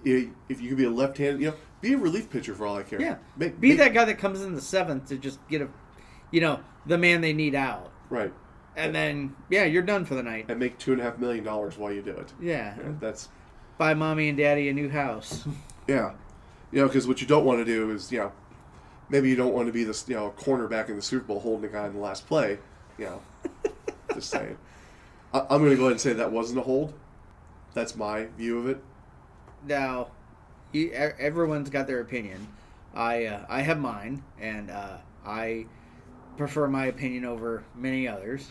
If 0.03 0.61
you 0.61 0.67
could 0.69 0.77
be 0.77 0.83
a 0.85 0.89
left-handed, 0.89 1.41
you 1.41 1.47
know, 1.51 1.55
be 1.81 1.93
a 1.93 1.97
relief 1.97 2.29
pitcher 2.29 2.53
for 2.53 2.65
all 2.65 2.77
I 2.77 2.83
care. 2.83 3.01
yeah. 3.01 3.17
Make, 3.37 3.59
Be 3.59 3.69
make- 3.69 3.77
that 3.79 3.93
guy 3.93 4.05
that 4.05 4.17
comes 4.19 4.41
in 4.41 4.53
the 4.53 4.61
seventh 4.61 5.07
to 5.09 5.17
just 5.17 5.39
get 5.47 5.61
a, 5.61 5.69
you 6.31 6.41
know, 6.41 6.59
the 6.85 6.97
man 6.97 7.21
they 7.21 7.33
need 7.33 7.55
out, 7.55 7.91
right 8.09 8.31
and 8.79 8.95
then 8.95 9.35
yeah, 9.49 9.65
you're 9.65 9.81
done 9.83 10.05
for 10.05 10.15
the 10.15 10.23
night. 10.23 10.45
and 10.49 10.59
make 10.59 10.77
two 10.77 10.91
and 10.93 11.01
a 11.01 11.03
half 11.03 11.17
million 11.19 11.43
dollars 11.43 11.77
while 11.77 11.91
you 11.91 12.01
do 12.01 12.11
it. 12.11 12.33
Yeah. 12.41 12.75
Yeah, 12.77 12.91
that's 12.99 13.29
Buy 13.77 13.93
mommy 13.93 14.27
and 14.29 14.37
daddy 14.37 14.67
a 14.69 14.73
new 14.73 14.89
house. 14.89 15.45
Yeah, 15.87 16.11
you 16.71 16.79
know, 16.81 16.87
because 16.87 17.07
what 17.07 17.19
you 17.19 17.25
don't 17.25 17.45
want 17.45 17.57
to 17.59 17.65
do 17.65 17.89
is, 17.89 18.11
you 18.11 18.19
know, 18.19 18.31
maybe 19.09 19.27
you 19.27 19.35
don't 19.35 19.55
want 19.55 19.65
to 19.65 19.73
be 19.73 19.83
this, 19.83 20.07
you 20.07 20.13
know, 20.15 20.31
cornerback 20.37 20.87
in 20.87 20.95
the 20.95 21.01
Super 21.01 21.25
Bowl 21.25 21.39
holding 21.39 21.63
the 21.63 21.67
guy 21.67 21.87
in 21.87 21.93
the 21.93 21.99
last 21.99 22.27
play. 22.27 22.59
You 22.99 23.05
know, 23.05 23.21
just 24.13 24.29
saying. 24.29 24.55
I, 25.33 25.39
I'm 25.49 25.61
going 25.63 25.71
to 25.71 25.75
go 25.77 25.83
ahead 25.85 25.93
and 25.93 26.01
say 26.01 26.13
that 26.13 26.31
wasn't 26.31 26.59
a 26.59 26.61
hold. 26.61 26.93
That's 27.73 27.95
my 27.95 28.27
view 28.37 28.59
of 28.59 28.67
it. 28.69 28.83
now, 29.65 30.09
you, 30.71 30.91
everyone's 30.91 31.71
got 31.71 31.87
their 31.87 32.01
opinion. 32.01 32.47
I 32.93 33.25
uh, 33.25 33.45
I 33.49 33.61
have 33.61 33.79
mine, 33.79 34.21
and 34.39 34.69
uh, 34.69 34.97
I 35.25 35.65
prefer 36.39 36.69
my 36.69 36.85
opinion 36.85 37.25
over 37.25 37.63
many 37.75 38.07
others. 38.07 38.49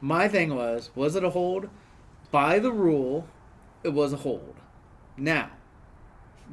my 0.00 0.26
thing 0.26 0.54
was, 0.54 0.90
was 0.94 1.14
it 1.14 1.22
a 1.22 1.30
hold? 1.30 1.68
By 2.30 2.58
the 2.58 2.72
rule, 2.72 3.28
it 3.84 3.90
was 3.90 4.14
a 4.14 4.16
hold. 4.16 4.56
Now, 5.16 5.50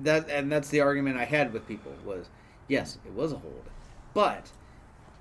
that 0.03 0.29
and 0.29 0.51
that's 0.51 0.67
the 0.67 0.81
argument 0.81 1.17
I 1.17 1.23
had 1.23 1.53
with 1.53 1.65
people 1.65 1.93
was, 2.05 2.29
yes, 2.67 2.97
it 3.05 3.13
was 3.13 3.31
a 3.31 3.37
hold, 3.37 3.63
but 4.13 4.51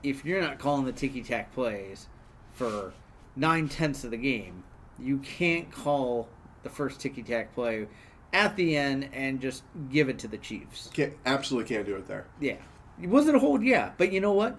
if 0.02 0.24
you're 0.24 0.40
not 0.40 0.58
calling 0.58 0.84
the 0.84 0.92
ticky 0.92 1.22
tack 1.22 1.54
plays 1.54 2.08
for 2.52 2.92
nine 3.36 3.68
tenths 3.68 4.02
of 4.02 4.10
the 4.10 4.16
game, 4.16 4.64
you 4.98 5.18
can't 5.18 5.70
call 5.70 6.28
the 6.64 6.68
first 6.68 7.00
ticky 7.00 7.22
tack 7.22 7.54
play 7.54 7.86
at 8.32 8.56
the 8.56 8.76
end 8.76 9.08
and 9.12 9.40
just 9.40 9.62
give 9.90 10.08
it 10.08 10.18
to 10.18 10.28
the 10.28 10.38
Chiefs. 10.38 10.90
Can't 10.92 11.14
absolutely 11.24 11.72
can't 11.72 11.86
do 11.86 11.94
it 11.94 12.08
there. 12.08 12.26
Yeah, 12.40 12.56
it 13.00 13.34
a 13.34 13.38
hold? 13.38 13.62
Yeah, 13.62 13.92
but 13.96 14.12
you 14.12 14.20
know 14.20 14.32
what? 14.32 14.56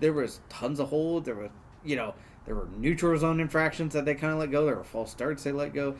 There 0.00 0.12
was 0.12 0.40
tons 0.48 0.80
of 0.80 0.88
hold. 0.88 1.24
There 1.24 1.34
was, 1.34 1.50
you 1.84 1.96
know, 1.96 2.14
there 2.44 2.54
were 2.54 2.68
neutral 2.76 3.18
zone 3.18 3.40
infractions 3.40 3.94
that 3.94 4.04
they 4.04 4.14
kind 4.14 4.32
of 4.32 4.38
let 4.38 4.50
go. 4.50 4.66
There 4.66 4.76
were 4.76 4.84
false 4.84 5.10
starts 5.10 5.44
they 5.44 5.52
let 5.52 5.72
go. 5.72 5.96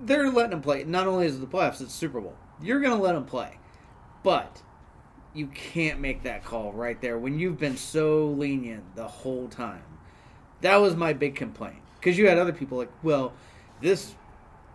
They're 0.00 0.30
letting 0.30 0.50
them 0.50 0.62
play. 0.62 0.84
Not 0.84 1.06
only 1.06 1.26
is 1.26 1.36
it 1.36 1.40
the 1.40 1.46
playoffs, 1.46 1.80
it's 1.80 1.94
Super 1.94 2.20
Bowl. 2.20 2.34
You're 2.60 2.80
going 2.80 2.96
to 2.96 3.02
let 3.02 3.14
them 3.14 3.24
play, 3.24 3.58
but 4.22 4.62
you 5.34 5.46
can't 5.48 6.00
make 6.00 6.22
that 6.22 6.44
call 6.44 6.72
right 6.72 7.00
there 7.00 7.18
when 7.18 7.38
you've 7.38 7.58
been 7.58 7.76
so 7.76 8.26
lenient 8.26 8.94
the 8.94 9.06
whole 9.06 9.48
time. 9.48 9.82
That 10.60 10.76
was 10.76 10.94
my 10.94 11.12
big 11.12 11.34
complaint 11.34 11.80
because 11.98 12.18
you 12.18 12.28
had 12.28 12.38
other 12.38 12.52
people 12.52 12.78
like, 12.78 12.92
well, 13.02 13.32
this 13.80 14.14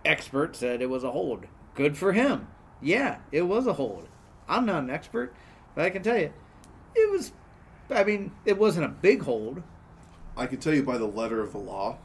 expert 0.04 0.56
said 0.56 0.82
it 0.82 0.90
was 0.90 1.04
a 1.04 1.12
hold. 1.12 1.46
Good 1.76 1.98
for 1.98 2.14
him. 2.14 2.48
Yeah, 2.82 3.18
it 3.32 3.44
was 3.44 3.68
a 3.68 3.74
hold. 3.74 4.08
I'm 4.48 4.66
not 4.66 4.84
an 4.84 4.90
expert, 4.90 5.34
but 5.76 5.86
I 5.86 5.90
can 5.90 6.04
tell 6.04 6.18
you, 6.18 6.32
it 6.98 7.12
was. 7.12 7.32
I 7.90 8.04
mean, 8.04 8.32
it 8.46 8.58
wasn't 8.58 8.86
a 8.86 8.90
big 8.90 9.24
hold. 9.24 9.64
I 10.36 10.46
can 10.46 10.60
tell 10.60 10.74
you 10.74 10.84
by 10.84 10.98
the 10.98 11.06
letter 11.08 11.42
of 11.42 11.52
the 11.54 11.58
law, 11.58 11.98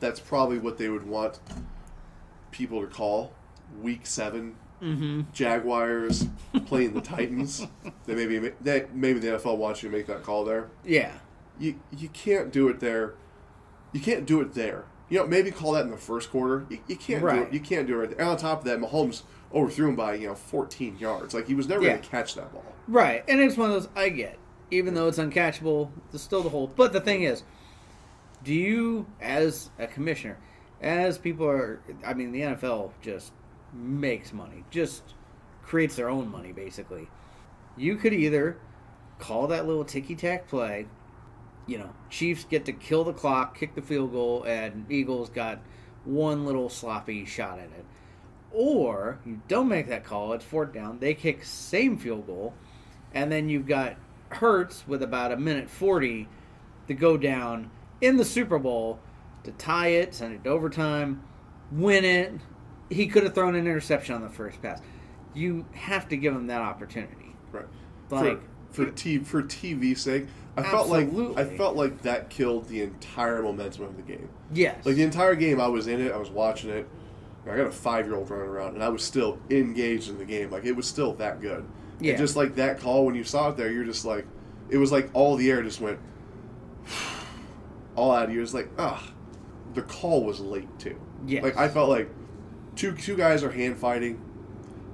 that's 0.00 0.20
probably 0.20 0.58
what 0.58 0.78
they 0.78 0.88
would 0.88 1.06
want 1.06 1.38
people 2.50 2.80
to 2.80 2.86
call 2.86 3.32
Week 3.82 4.06
Seven 4.06 4.56
Mm-hmm. 4.80 5.22
Jaguars 5.32 6.28
playing 6.66 6.94
the 6.94 7.00
Titans. 7.00 7.66
They 8.06 8.14
maybe 8.14 8.52
they, 8.60 8.86
maybe 8.94 9.18
the 9.18 9.26
NFL 9.26 9.56
wants 9.56 9.82
you 9.82 9.90
to 9.90 9.96
make 9.96 10.06
that 10.06 10.22
call 10.22 10.44
there. 10.44 10.68
Yeah. 10.84 11.10
You 11.58 11.80
you 11.90 12.08
can't 12.10 12.52
do 12.52 12.68
it 12.68 12.78
there. 12.78 13.14
You 13.92 13.98
can't 13.98 14.24
do 14.24 14.40
it 14.40 14.54
there. 14.54 14.84
You 15.08 15.18
know, 15.18 15.26
maybe 15.26 15.50
call 15.50 15.72
that 15.72 15.84
in 15.84 15.90
the 15.90 15.96
first 15.96 16.30
quarter. 16.30 16.64
You, 16.70 16.78
you 16.86 16.94
can't 16.94 17.18
do 17.20 17.26
Right. 17.26 17.42
it. 17.48 17.52
You 17.52 17.58
can't 17.58 17.88
do 17.88 17.94
it. 17.94 17.96
Right 17.98 18.10
there. 18.10 18.20
And 18.20 18.28
on 18.28 18.36
top 18.36 18.60
of 18.60 18.64
that, 18.66 18.78
Mahomes 18.78 19.22
overthrew 19.54 19.88
him 19.88 19.96
by 19.96 20.14
you 20.14 20.28
know 20.28 20.34
14 20.34 20.98
yards. 20.98 21.34
Like 21.34 21.46
he 21.46 21.54
was 21.54 21.68
never 21.68 21.82
Yeah. 21.82 21.90
going 21.90 22.02
to 22.02 22.08
catch 22.08 22.34
that 22.34 22.52
ball. 22.52 22.64
Right, 22.86 23.22
and 23.28 23.40
it's 23.40 23.56
one 23.56 23.70
of 23.70 23.74
those 23.74 23.88
I 23.96 24.08
get. 24.08 24.38
Even 24.70 24.94
though 24.94 25.08
it's 25.08 25.18
uncatchable, 25.18 25.90
there's 26.10 26.22
still 26.22 26.42
the 26.42 26.50
hold. 26.50 26.76
But 26.76 26.92
the 26.92 27.00
thing 27.00 27.22
is, 27.22 27.42
do 28.44 28.52
you, 28.52 29.06
as 29.20 29.70
a 29.78 29.86
commissioner, 29.86 30.36
as 30.82 31.16
people 31.18 31.46
are, 31.46 31.80
I 32.06 32.12
mean, 32.14 32.32
the 32.32 32.40
NFL 32.42 32.92
just 33.00 33.32
makes 33.72 34.32
money, 34.32 34.64
just 34.70 35.02
creates 35.62 35.96
their 35.96 36.08
own 36.10 36.30
money, 36.30 36.52
basically. 36.52 37.08
You 37.76 37.96
could 37.96 38.12
either 38.12 38.58
call 39.18 39.46
that 39.48 39.66
little 39.66 39.84
ticky 39.84 40.14
tack 40.14 40.48
play, 40.48 40.86
you 41.66 41.78
know, 41.78 41.90
Chiefs 42.10 42.44
get 42.44 42.64
to 42.66 42.72
kill 42.72 43.04
the 43.04 43.12
clock, 43.12 43.56
kick 43.58 43.74
the 43.74 43.82
field 43.82 44.12
goal, 44.12 44.44
and 44.44 44.86
Eagles 44.90 45.30
got 45.30 45.60
one 46.04 46.44
little 46.46 46.68
sloppy 46.68 47.24
shot 47.24 47.58
at 47.58 47.66
it. 47.66 47.84
Or 48.52 49.18
you 49.26 49.40
don't 49.48 49.68
make 49.68 49.88
that 49.88 50.04
call, 50.04 50.32
it's 50.32 50.44
fourth 50.44 50.72
down, 50.72 50.98
they 51.00 51.14
kick 51.14 51.44
same 51.44 51.98
field 51.98 52.26
goal, 52.26 52.54
and 53.14 53.30
then 53.30 53.48
you've 53.48 53.66
got 53.66 53.96
Hurts 54.30 54.86
with 54.86 55.02
about 55.02 55.32
a 55.32 55.36
minute 55.36 55.70
40 55.70 56.28
to 56.86 56.94
go 56.94 57.16
down 57.16 57.70
in 58.00 58.16
the 58.16 58.24
Super 58.24 58.58
Bowl 58.58 59.00
to 59.44 59.52
tie 59.52 59.88
it, 59.88 60.14
send 60.14 60.34
it 60.34 60.44
to 60.44 60.50
overtime, 60.50 61.22
win 61.72 62.04
it. 62.04 62.32
He 62.90 63.06
could 63.06 63.22
have 63.24 63.34
thrown 63.34 63.54
an 63.54 63.66
interception 63.66 64.14
on 64.14 64.22
the 64.22 64.28
first 64.28 64.60
pass. 64.60 64.80
You 65.34 65.66
have 65.72 66.08
to 66.08 66.16
give 66.16 66.34
him 66.34 66.46
that 66.48 66.60
opportunity. 66.60 67.34
Right. 67.52 67.66
Like, 68.10 68.40
for 68.70 68.84
for, 68.84 68.90
t- 68.90 69.18
for 69.18 69.42
TV's 69.42 70.00
sake, 70.00 70.26
I 70.56 70.62
felt 70.62 70.88
like 70.88 71.08
I 71.36 71.44
felt 71.44 71.76
like 71.76 72.02
that 72.02 72.28
killed 72.30 72.68
the 72.68 72.82
entire 72.82 73.42
momentum 73.42 73.84
of 73.84 73.96
the 73.96 74.02
game. 74.02 74.28
yes. 74.52 74.84
Like 74.84 74.96
the 74.96 75.02
entire 75.02 75.34
game, 75.34 75.60
I 75.60 75.68
was 75.68 75.86
in 75.86 76.00
it. 76.00 76.12
I 76.12 76.16
was 76.16 76.30
watching 76.30 76.70
it. 76.70 76.88
I 77.50 77.56
got 77.56 77.66
a 77.66 77.72
five 77.72 78.06
year 78.06 78.16
old 78.16 78.30
running 78.30 78.46
around, 78.46 78.74
and 78.74 78.82
I 78.82 78.88
was 78.88 79.02
still 79.02 79.38
engaged 79.50 80.08
in 80.08 80.18
the 80.18 80.24
game. 80.24 80.50
Like 80.50 80.64
it 80.64 80.72
was 80.72 80.86
still 80.86 81.14
that 81.14 81.40
good. 81.40 81.64
Yeah. 82.00 82.10
And 82.12 82.18
just 82.18 82.36
like 82.36 82.54
that 82.56 82.80
call, 82.80 83.04
when 83.06 83.14
you 83.14 83.24
saw 83.24 83.50
it 83.50 83.56
there, 83.56 83.70
you're 83.70 83.84
just 83.84 84.04
like, 84.04 84.26
it 84.70 84.76
was 84.76 84.92
like 84.92 85.10
all 85.14 85.36
the 85.36 85.50
air 85.50 85.62
just 85.62 85.80
went 85.80 85.98
all 87.96 88.12
out 88.12 88.28
of 88.28 88.34
you. 88.34 88.42
It's 88.42 88.54
like, 88.54 88.68
ah, 88.78 89.02
the 89.74 89.82
call 89.82 90.24
was 90.24 90.40
late 90.40 90.78
too. 90.78 91.00
Yes. 91.26 91.42
Like 91.42 91.56
I 91.56 91.68
felt 91.68 91.88
like 91.88 92.10
two 92.76 92.92
two 92.92 93.16
guys 93.16 93.42
are 93.42 93.50
hand 93.50 93.76
fighting. 93.76 94.20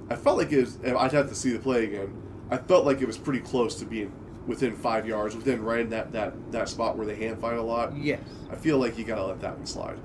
I 0.09 0.15
felt 0.15 0.37
like 0.37 0.51
it 0.51 0.61
was. 0.61 0.77
I'd 0.83 1.11
have 1.11 1.29
to 1.29 1.35
see 1.35 1.51
the 1.51 1.59
play 1.59 1.85
again. 1.85 2.21
I 2.49 2.57
felt 2.57 2.85
like 2.85 3.01
it 3.01 3.07
was 3.07 3.17
pretty 3.17 3.39
close 3.39 3.75
to 3.79 3.85
being 3.85 4.11
within 4.45 4.75
five 4.75 5.07
yards, 5.07 5.35
within 5.35 5.63
right 5.63 5.79
in 5.79 5.89
that 5.89 6.11
that 6.11 6.33
that 6.51 6.69
spot 6.69 6.97
where 6.97 7.07
they 7.07 7.15
hand 7.15 7.39
fight 7.39 7.57
a 7.57 7.61
lot. 7.61 7.97
yes. 7.97 8.21
I 8.51 8.55
feel 8.55 8.77
like 8.77 8.97
you 8.97 9.03
gotta 9.03 9.25
let 9.25 9.41
that 9.41 9.57
one 9.57 9.65
slide. 9.65 9.97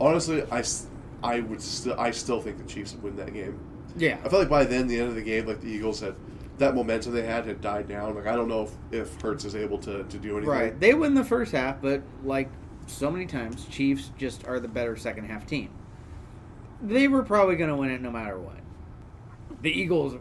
Honestly, 0.00 0.42
I, 0.50 0.62
I 1.24 1.40
would 1.40 1.60
still 1.60 1.98
I 1.98 2.10
still 2.10 2.40
think 2.40 2.58
the 2.58 2.64
Chiefs 2.64 2.92
would 2.94 3.02
win 3.02 3.16
that 3.16 3.32
game. 3.32 3.58
Yeah. 3.96 4.18
I 4.24 4.28
felt 4.28 4.40
like 4.40 4.48
by 4.48 4.64
then 4.64 4.86
the 4.86 4.98
end 4.98 5.08
of 5.08 5.14
the 5.14 5.22
game, 5.22 5.46
like 5.46 5.60
the 5.60 5.68
Eagles 5.68 6.00
had 6.00 6.14
that 6.58 6.74
momentum 6.74 7.12
they 7.12 7.22
had 7.22 7.46
had 7.46 7.60
died 7.60 7.88
down. 7.88 8.14
Like 8.14 8.26
I 8.26 8.36
don't 8.36 8.48
know 8.48 8.62
if, 8.62 8.72
if 8.92 9.20
Hurts 9.20 9.44
is 9.44 9.56
able 9.56 9.78
to, 9.78 10.04
to 10.04 10.18
do 10.18 10.36
anything. 10.36 10.50
Right. 10.50 10.78
They 10.78 10.94
win 10.94 11.14
the 11.14 11.24
first 11.24 11.52
half, 11.52 11.80
but 11.80 12.02
like 12.22 12.50
so 12.86 13.10
many 13.10 13.26
times, 13.26 13.64
Chiefs 13.70 14.10
just 14.18 14.46
are 14.46 14.60
the 14.60 14.68
better 14.68 14.96
second 14.96 15.24
half 15.24 15.46
team. 15.46 15.70
They 16.82 17.08
were 17.08 17.22
probably 17.22 17.56
going 17.56 17.70
to 17.70 17.76
win 17.76 17.90
it 17.90 18.02
no 18.02 18.10
matter 18.10 18.38
what. 18.38 18.58
The 19.62 19.70
Eagles 19.70 20.16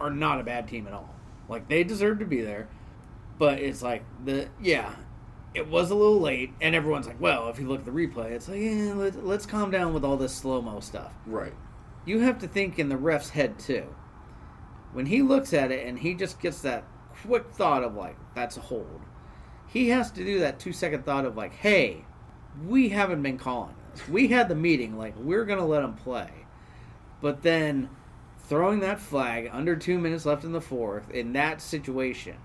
are 0.00 0.10
not 0.10 0.40
a 0.40 0.42
bad 0.42 0.66
team 0.66 0.88
at 0.88 0.92
all. 0.92 1.14
Like 1.48 1.68
they 1.68 1.84
deserve 1.84 2.18
to 2.18 2.24
be 2.24 2.40
there, 2.40 2.68
but 3.38 3.60
it's 3.60 3.82
like 3.82 4.04
the 4.24 4.48
yeah, 4.60 4.94
it 5.54 5.68
was 5.68 5.90
a 5.90 5.94
little 5.94 6.20
late, 6.20 6.52
and 6.60 6.74
everyone's 6.74 7.06
like, 7.06 7.20
well, 7.20 7.48
if 7.48 7.58
you 7.58 7.68
look 7.68 7.80
at 7.80 7.84
the 7.84 7.90
replay, 7.90 8.30
it's 8.30 8.48
like 8.48 8.60
yeah, 8.60 8.94
let, 8.94 9.24
let's 9.24 9.46
calm 9.46 9.70
down 9.70 9.92
with 9.92 10.04
all 10.04 10.16
this 10.16 10.34
slow 10.34 10.62
mo 10.62 10.80
stuff. 10.80 11.12
Right. 11.26 11.52
You 12.04 12.20
have 12.20 12.38
to 12.40 12.48
think 12.48 12.78
in 12.78 12.88
the 12.88 12.96
ref's 12.96 13.30
head 13.30 13.58
too. 13.58 13.94
When 14.92 15.06
he 15.06 15.22
looks 15.22 15.52
at 15.52 15.70
it 15.70 15.86
and 15.86 15.98
he 15.98 16.14
just 16.14 16.40
gets 16.40 16.60
that 16.62 16.84
quick 17.26 17.50
thought 17.52 17.84
of 17.84 17.94
like, 17.94 18.16
that's 18.34 18.56
a 18.56 18.60
hold. 18.60 19.00
He 19.66 19.88
has 19.90 20.10
to 20.12 20.24
do 20.24 20.40
that 20.40 20.58
two 20.58 20.72
second 20.72 21.04
thought 21.04 21.24
of 21.24 21.36
like, 21.36 21.54
hey, 21.54 22.04
we 22.66 22.90
haven't 22.90 23.22
been 23.22 23.38
calling 23.38 23.74
this. 23.92 24.08
We 24.08 24.28
had 24.28 24.48
the 24.48 24.54
meeting, 24.54 24.98
like 24.98 25.14
we're 25.16 25.44
gonna 25.44 25.66
let 25.66 25.84
him 25.84 25.94
play. 25.94 26.30
But 27.20 27.42
then 27.42 27.88
throwing 28.38 28.80
that 28.80 29.00
flag 29.00 29.48
under 29.52 29.76
two 29.76 29.98
minutes 29.98 30.26
left 30.26 30.44
in 30.44 30.52
the 30.52 30.60
fourth 30.60 31.10
in 31.10 31.32
that 31.34 31.60
situation, 31.60 32.36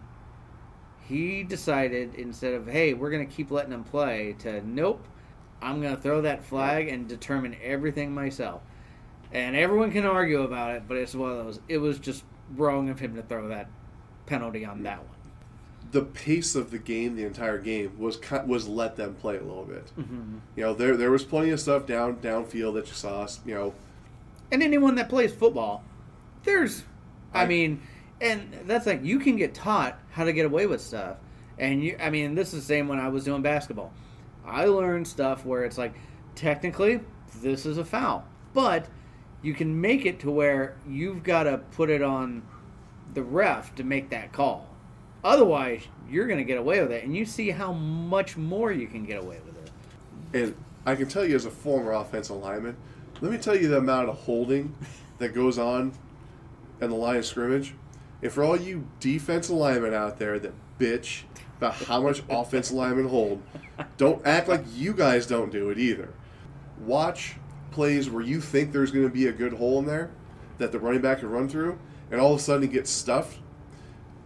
he 1.07 1.43
decided 1.43 2.15
instead 2.15 2.53
of, 2.53 2.67
hey, 2.67 2.93
we're 2.93 3.11
gonna 3.11 3.25
keep 3.25 3.51
letting 3.51 3.71
him 3.71 3.83
play, 3.83 4.35
to 4.39 4.65
nope, 4.67 5.05
I'm 5.61 5.81
gonna 5.81 5.97
throw 5.97 6.21
that 6.21 6.43
flag 6.43 6.87
and 6.87 7.07
determine 7.07 7.55
everything 7.63 8.13
myself. 8.13 8.61
And 9.31 9.55
everyone 9.55 9.91
can 9.91 10.05
argue 10.05 10.41
about 10.43 10.75
it, 10.75 10.83
but 10.87 10.97
it's 10.97 11.13
one 11.15 11.31
of 11.31 11.37
those. 11.37 11.59
It 11.67 11.79
was 11.79 11.99
just 11.99 12.23
wrong 12.55 12.89
of 12.89 12.99
him 12.99 13.15
to 13.15 13.21
throw 13.21 13.47
that 13.49 13.69
penalty 14.25 14.63
on 14.65 14.83
that 14.83 14.99
one. 14.99 15.07
The 15.91 16.01
pace 16.03 16.55
of 16.55 16.71
the 16.71 16.77
game, 16.77 17.15
the 17.15 17.23
entire 17.25 17.57
game, 17.57 17.93
was 17.97 18.19
was 18.45 18.67
let 18.67 18.95
them 18.97 19.15
play 19.15 19.37
a 19.37 19.41
little 19.43 19.63
bit. 19.65 19.91
Mm-hmm. 19.97 20.37
You 20.55 20.63
know, 20.63 20.73
there 20.73 20.97
there 20.97 21.11
was 21.11 21.23
plenty 21.23 21.49
of 21.51 21.59
stuff 21.59 21.85
down 21.85 22.17
downfield 22.17 22.73
that 22.75 22.87
you 22.87 22.93
saw. 22.93 23.27
You 23.45 23.53
know, 23.55 23.73
And 24.51 24.61
anyone 24.61 24.95
that 24.95 25.07
plays 25.09 25.33
football, 25.33 25.83
there's, 26.43 26.83
I, 27.33 27.43
I- 27.43 27.47
mean, 27.47 27.81
and 28.21 28.53
that's 28.65 28.85
like 28.85 29.03
you 29.03 29.19
can 29.19 29.35
get 29.35 29.53
taught 29.53 29.99
how 30.11 30.23
to 30.23 30.33
get 30.33 30.45
away 30.45 30.65
with 30.65 30.81
stuff. 30.81 31.17
And 31.59 31.83
you, 31.83 31.97
I 31.99 32.09
mean, 32.09 32.35
this 32.35 32.53
is 32.53 32.61
the 32.61 32.67
same 32.67 32.87
when 32.87 32.99
I 32.99 33.09
was 33.09 33.23
doing 33.23 33.41
basketball. 33.41 33.91
I 34.45 34.65
learned 34.65 35.07
stuff 35.07 35.45
where 35.45 35.65
it's 35.65 35.77
like, 35.77 35.93
technically, 36.35 37.01
this 37.41 37.65
is 37.65 37.77
a 37.77 37.85
foul, 37.85 38.25
but 38.53 38.87
you 39.41 39.53
can 39.53 39.79
make 39.79 40.05
it 40.05 40.19
to 40.21 40.31
where 40.31 40.77
you've 40.87 41.23
got 41.23 41.43
to 41.43 41.57
put 41.71 41.89
it 41.89 42.01
on 42.01 42.43
the 43.13 43.23
ref 43.23 43.75
to 43.75 43.83
make 43.83 44.09
that 44.09 44.31
call. 44.31 44.67
Otherwise, 45.23 45.81
you're 46.09 46.27
going 46.27 46.37
to 46.37 46.45
get 46.45 46.57
away 46.57 46.79
with 46.81 46.91
it, 46.91 47.03
and 47.03 47.15
you 47.15 47.25
see 47.25 47.49
how 47.49 47.73
much 47.73 48.37
more 48.37 48.71
you 48.71 48.87
can 48.87 49.05
get 49.05 49.21
away 49.21 49.39
with 49.45 49.57
it. 49.57 49.71
And 50.33 50.55
I 50.85 50.95
can 50.95 51.07
tell 51.07 51.25
you 51.25 51.35
as 51.35 51.45
a 51.45 51.51
former 51.51 51.91
offensive 51.91 52.37
lineman, 52.37 52.77
let 53.19 53.31
me 53.31 53.37
tell 53.37 53.55
you 53.55 53.67
the 53.67 53.77
amount 53.77 54.09
of 54.09 54.15
holding 54.19 54.75
that 55.17 55.33
goes 55.33 55.57
on 55.57 55.91
in 56.79 56.89
the 56.89 56.95
line 56.95 57.17
of 57.17 57.25
scrimmage. 57.25 57.73
And 58.21 58.31
for 58.31 58.43
all 58.43 58.57
you 58.57 58.87
defense 58.99 59.49
linemen 59.49 59.93
out 59.93 60.17
there 60.17 60.39
that 60.39 60.53
bitch 60.79 61.23
about 61.57 61.75
how 61.75 62.01
much 62.01 62.23
offensive 62.29 62.75
linemen 62.75 63.07
hold, 63.07 63.41
don't 63.97 64.25
act 64.25 64.47
like 64.47 64.63
you 64.73 64.93
guys 64.93 65.27
don't 65.27 65.51
do 65.51 65.69
it 65.69 65.77
either. 65.77 66.13
Watch 66.79 67.35
plays 67.71 68.09
where 68.09 68.23
you 68.23 68.41
think 68.41 68.71
there's 68.71 68.91
going 68.91 69.05
to 69.05 69.13
be 69.13 69.27
a 69.27 69.31
good 69.31 69.53
hole 69.53 69.79
in 69.79 69.85
there 69.85 70.11
that 70.57 70.71
the 70.71 70.79
running 70.79 71.01
back 71.01 71.19
can 71.19 71.29
run 71.29 71.47
through, 71.47 71.77
and 72.09 72.19
all 72.19 72.33
of 72.33 72.39
a 72.39 72.41
sudden 72.41 72.63
he 72.63 72.67
gets 72.67 72.89
stuffed. 72.89 73.37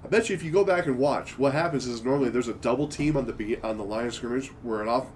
I 0.03 0.07
bet 0.07 0.29
you 0.29 0.35
if 0.35 0.43
you 0.43 0.51
go 0.51 0.63
back 0.63 0.85
and 0.85 0.97
watch, 0.97 1.37
what 1.37 1.53
happens 1.53 1.85
is 1.85 2.03
normally 2.03 2.29
there's 2.29 2.47
a 2.47 2.53
double 2.53 2.87
team 2.87 3.15
on 3.17 3.25
the 3.25 3.33
be- 3.33 3.61
on 3.61 3.77
the 3.77 3.83
line 3.83 4.07
of 4.07 4.13
scrimmage 4.13 4.47
where 4.63 4.81
an 4.81 4.87
off, 4.87 5.07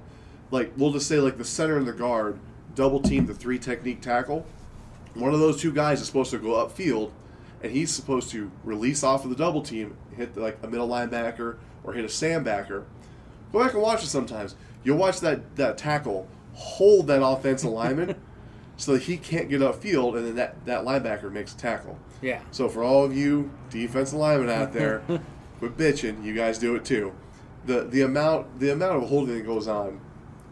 like 0.52 0.74
we'll 0.78 0.92
just 0.92 1.08
say 1.08 1.20
like 1.20 1.38
the 1.38 1.46
center 1.46 1.78
and 1.78 1.88
the 1.88 1.94
guard 1.94 2.40
double 2.76 3.00
team 3.00 3.26
the 3.26 3.34
three 3.34 3.58
technique 3.58 4.02
tackle. 4.02 4.46
One 5.14 5.34
of 5.34 5.40
those 5.40 5.60
two 5.60 5.72
guys 5.72 6.02
is 6.02 6.08
supposed 6.08 6.32
to 6.32 6.38
go 6.38 6.50
upfield, 6.50 7.12
and 7.66 7.76
he's 7.76 7.92
supposed 7.92 8.30
to 8.30 8.52
release 8.64 9.04
off 9.04 9.24
of 9.24 9.32
the 9.32 9.36
double 9.36 9.64
team, 9.64 9.98
hit 10.16 10.38
like 10.38 10.60
a 10.62 10.68
middle 10.68 10.88
linebacker 10.88 11.58
or 11.84 11.94
hit 11.94 12.06
a 12.06 12.08
sandbacker. 12.08 12.84
Go 13.52 13.64
back 13.64 13.74
and 13.74 13.82
watch 13.82 14.04
it 14.04 14.08
sometimes. 14.08 14.56
You'll 14.84 14.98
watch 14.98 15.20
that 15.22 15.56
that 15.56 15.78
tackle 15.78 16.28
hold 16.54 17.08
that 17.08 17.26
offensive 17.26 17.72
lineman 17.72 18.16
so 18.78 18.94
that 18.94 19.04
he 19.04 19.18
can't 19.18 19.50
get 19.50 19.62
upfield, 19.62 20.16
and 20.16 20.28
then 20.28 20.36
that, 20.36 20.66
that 20.66 20.84
linebacker 20.84 21.32
makes 21.32 21.54
a 21.54 21.58
tackle. 21.58 21.98
Yeah. 22.22 22.42
So 22.52 22.70
for 22.70 22.84
all 22.84 23.04
of 23.04 23.16
you 23.16 23.50
defensive 23.70 24.20
linemen 24.20 24.50
out 24.50 24.72
there, 24.72 25.02
quit 25.60 25.76
bitching. 25.76 26.24
You 26.24 26.36
guys 26.36 26.60
do 26.60 26.76
it 26.76 26.86
too. 26.86 27.14
The 27.66 27.86
the 27.86 28.02
amount 28.02 28.60
the 28.60 28.72
amount 28.72 29.02
of 29.02 29.10
holding 29.10 29.36
that 29.36 29.46
goes 29.46 29.68
on, 29.68 30.00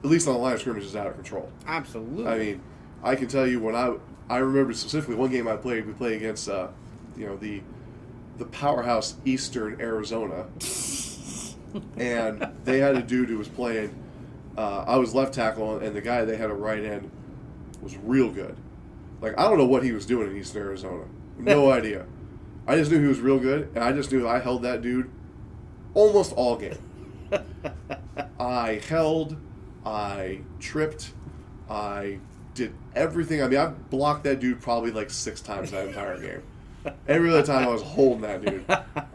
at 0.04 0.10
least 0.10 0.28
on 0.28 0.34
the 0.34 0.40
line 0.40 0.54
of 0.54 0.62
scrimmage, 0.62 0.84
is 0.84 0.96
out 0.96 1.06
of 1.06 1.14
control. 1.14 1.52
Absolutely. 1.68 2.28
I 2.28 2.38
mean, 2.40 2.62
I 3.04 3.16
can 3.16 3.28
tell 3.28 3.46
you 3.46 3.60
when 3.60 3.76
I 3.76 3.94
I 4.30 4.38
remember 4.38 4.74
specifically 4.74 5.16
one 5.16 5.30
game 5.30 5.48
I 5.48 5.58
played. 5.58 5.86
We 5.86 5.94
played 5.94 6.18
against 6.18 6.50
uh, 6.50 6.70
you 7.18 7.26
know 7.26 7.38
the 7.38 7.62
the 8.38 8.46
powerhouse 8.46 9.16
Eastern 9.26 9.80
Arizona, 9.80 10.48
and 11.98 12.48
they 12.66 12.80
had 12.80 12.96
a 12.96 13.02
dude 13.02 13.30
who 13.30 13.38
was 13.38 13.48
playing. 13.48 13.94
Uh, 14.58 14.84
I 14.88 14.98
was 14.98 15.16
left 15.16 15.34
tackle, 15.34 15.78
and 15.80 15.96
the 15.96 16.02
guy 16.02 16.26
they 16.26 16.38
had 16.38 16.50
a 16.50 16.54
right 16.56 16.84
end 16.84 17.10
was 17.82 17.98
real 17.98 18.30
good. 18.32 18.56
Like 19.22 19.38
I 19.38 19.44
don't 19.44 19.58
know 19.58 19.66
what 19.66 19.84
he 19.84 19.92
was 19.92 20.06
doing 20.06 20.32
in 20.32 20.38
Eastern 20.38 20.64
Arizona. 20.64 21.06
No 21.38 21.72
idea. 21.72 22.06
I 22.66 22.78
just 22.78 22.92
knew 22.92 23.02
he 23.02 23.08
was 23.08 23.20
real 23.20 23.40
good, 23.40 23.70
and 23.76 23.84
I 23.84 23.92
just 23.92 24.12
knew 24.12 24.28
I 24.28 24.40
held 24.40 24.64
that 24.64 24.82
dude 24.82 25.10
almost 25.94 26.34
all 26.34 26.56
game. 26.56 26.78
I 28.40 28.82
held 28.88 29.38
I 29.86 30.40
tripped. 30.60 31.12
I 31.70 32.20
did 32.54 32.74
everything. 32.96 33.42
I 33.42 33.48
mean, 33.48 33.60
I 33.60 33.68
blocked 33.68 34.24
that 34.26 34.40
dude 34.40 34.62
probably 34.62 34.92
like 34.92 35.10
six 35.10 35.42
times 35.42 35.72
that 35.72 35.88
entire 35.88 36.20
game. 36.20 36.44
Every 37.08 37.30
other 37.30 37.44
time 37.44 37.68
I 37.68 37.72
was 37.72 37.82
holding 37.82 38.22
that 38.22 38.44
dude. 38.46 38.66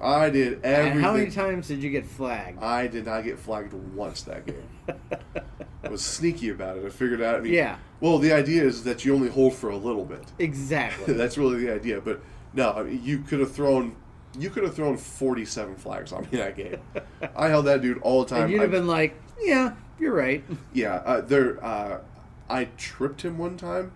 I 0.00 0.30
did 0.30 0.62
everything. 0.64 0.92
And 0.98 1.00
how 1.00 1.12
many 1.12 1.30
times 1.30 1.68
did 1.68 1.82
you 1.82 1.90
get 1.90 2.06
flagged? 2.06 2.62
I 2.62 2.86
did 2.86 3.06
not 3.06 3.24
get 3.24 3.38
flagged 3.38 3.72
once 3.72 4.22
that 4.22 4.46
game. 4.46 4.68
I 5.84 5.88
was 5.88 6.02
sneaky 6.04 6.50
about 6.50 6.76
it. 6.78 6.84
I 6.86 6.88
figured 6.88 7.22
out. 7.22 7.36
I 7.36 7.40
mean, 7.40 7.52
Yeah. 7.52 7.76
Well, 8.00 8.18
the 8.18 8.32
idea 8.32 8.62
is 8.62 8.84
that 8.84 9.04
you 9.04 9.14
only 9.14 9.28
hold 9.28 9.54
for 9.54 9.70
a 9.70 9.76
little 9.76 10.04
bit. 10.04 10.22
exactly. 10.38 11.12
That's 11.14 11.36
really 11.38 11.64
the 11.64 11.74
idea. 11.74 12.00
But 12.00 12.20
no, 12.54 12.72
I 12.72 12.82
mean, 12.84 13.00
you 13.02 13.18
could 13.18 13.40
have 13.40 13.52
thrown. 13.52 13.96
You 14.38 14.50
could 14.50 14.62
have 14.62 14.74
thrown 14.74 14.96
forty-seven 14.96 15.76
flags 15.76 16.12
on 16.12 16.22
me 16.30 16.38
that 16.38 16.54
game. 16.56 16.76
I 17.36 17.48
held 17.48 17.64
that 17.66 17.80
dude 17.82 17.98
all 18.02 18.24
the 18.24 18.28
time. 18.30 18.42
and 18.44 18.52
you'd 18.52 18.58
I- 18.60 18.62
have 18.62 18.70
been 18.70 18.86
like, 18.86 19.14
"Yeah, 19.40 19.74
you're 19.98 20.14
right." 20.14 20.44
yeah, 20.72 20.96
uh, 20.96 21.20
there. 21.22 21.62
Uh, 21.64 21.98
I 22.48 22.66
tripped 22.76 23.22
him 23.22 23.36
one 23.38 23.56
time 23.56 23.90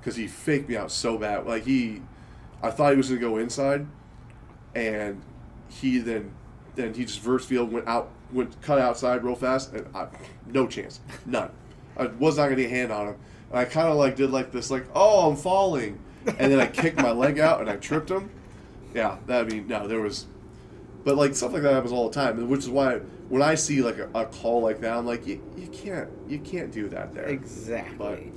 because 0.00 0.16
he 0.16 0.26
faked 0.28 0.68
me 0.68 0.76
out 0.76 0.90
so 0.90 1.18
bad. 1.18 1.46
Like 1.46 1.64
he, 1.64 2.02
I 2.62 2.70
thought 2.70 2.92
he 2.92 2.96
was 2.96 3.08
gonna 3.08 3.20
go 3.20 3.36
inside, 3.36 3.86
and 4.74 5.22
he 5.68 5.98
then, 5.98 6.32
then 6.74 6.94
he 6.94 7.04
just 7.04 7.20
verse 7.20 7.44
field 7.44 7.72
went 7.72 7.86
out, 7.86 8.10
went 8.32 8.60
cut 8.62 8.78
outside 8.78 9.24
real 9.24 9.36
fast, 9.36 9.72
and 9.72 9.86
I, 9.94 10.08
no 10.46 10.66
chance, 10.66 11.00
none. 11.26 11.50
I 11.96 12.06
was 12.06 12.36
not 12.36 12.44
gonna 12.44 12.56
get 12.56 12.66
a 12.66 12.70
hand 12.70 12.92
on 12.92 13.08
him. 13.08 13.16
And 13.50 13.58
I 13.58 13.64
kind 13.64 13.88
of 13.88 13.96
like 13.96 14.16
did 14.16 14.30
like 14.30 14.52
this, 14.52 14.70
like 14.70 14.86
oh 14.94 15.30
I'm 15.30 15.36
falling, 15.36 15.98
and 16.26 16.52
then 16.52 16.60
I 16.60 16.66
kicked 16.66 16.98
my 16.98 17.12
leg 17.12 17.38
out 17.38 17.60
and 17.60 17.70
I 17.70 17.76
tripped 17.76 18.10
him. 18.10 18.30
Yeah, 18.94 19.18
that 19.26 19.46
I 19.46 19.48
mean 19.48 19.66
no, 19.68 19.86
there 19.86 20.00
was 20.00 20.26
but 21.06 21.16
like 21.16 21.36
stuff 21.36 21.52
like 21.52 21.62
that 21.62 21.72
happens 21.72 21.92
all 21.92 22.08
the 22.08 22.14
time, 22.14 22.48
which 22.48 22.60
is 22.60 22.68
why 22.68 22.98
when 23.28 23.40
I 23.40 23.54
see 23.54 23.80
like 23.80 23.98
a, 23.98 24.08
a 24.12 24.26
call 24.26 24.60
like 24.60 24.80
that, 24.80 24.96
I'm 24.96 25.06
like, 25.06 25.24
you, 25.24 25.40
you 25.56 25.68
can't 25.68 26.08
you 26.28 26.40
can't 26.40 26.72
do 26.72 26.88
that 26.88 27.14
there. 27.14 27.26
Exactly. 27.26 28.32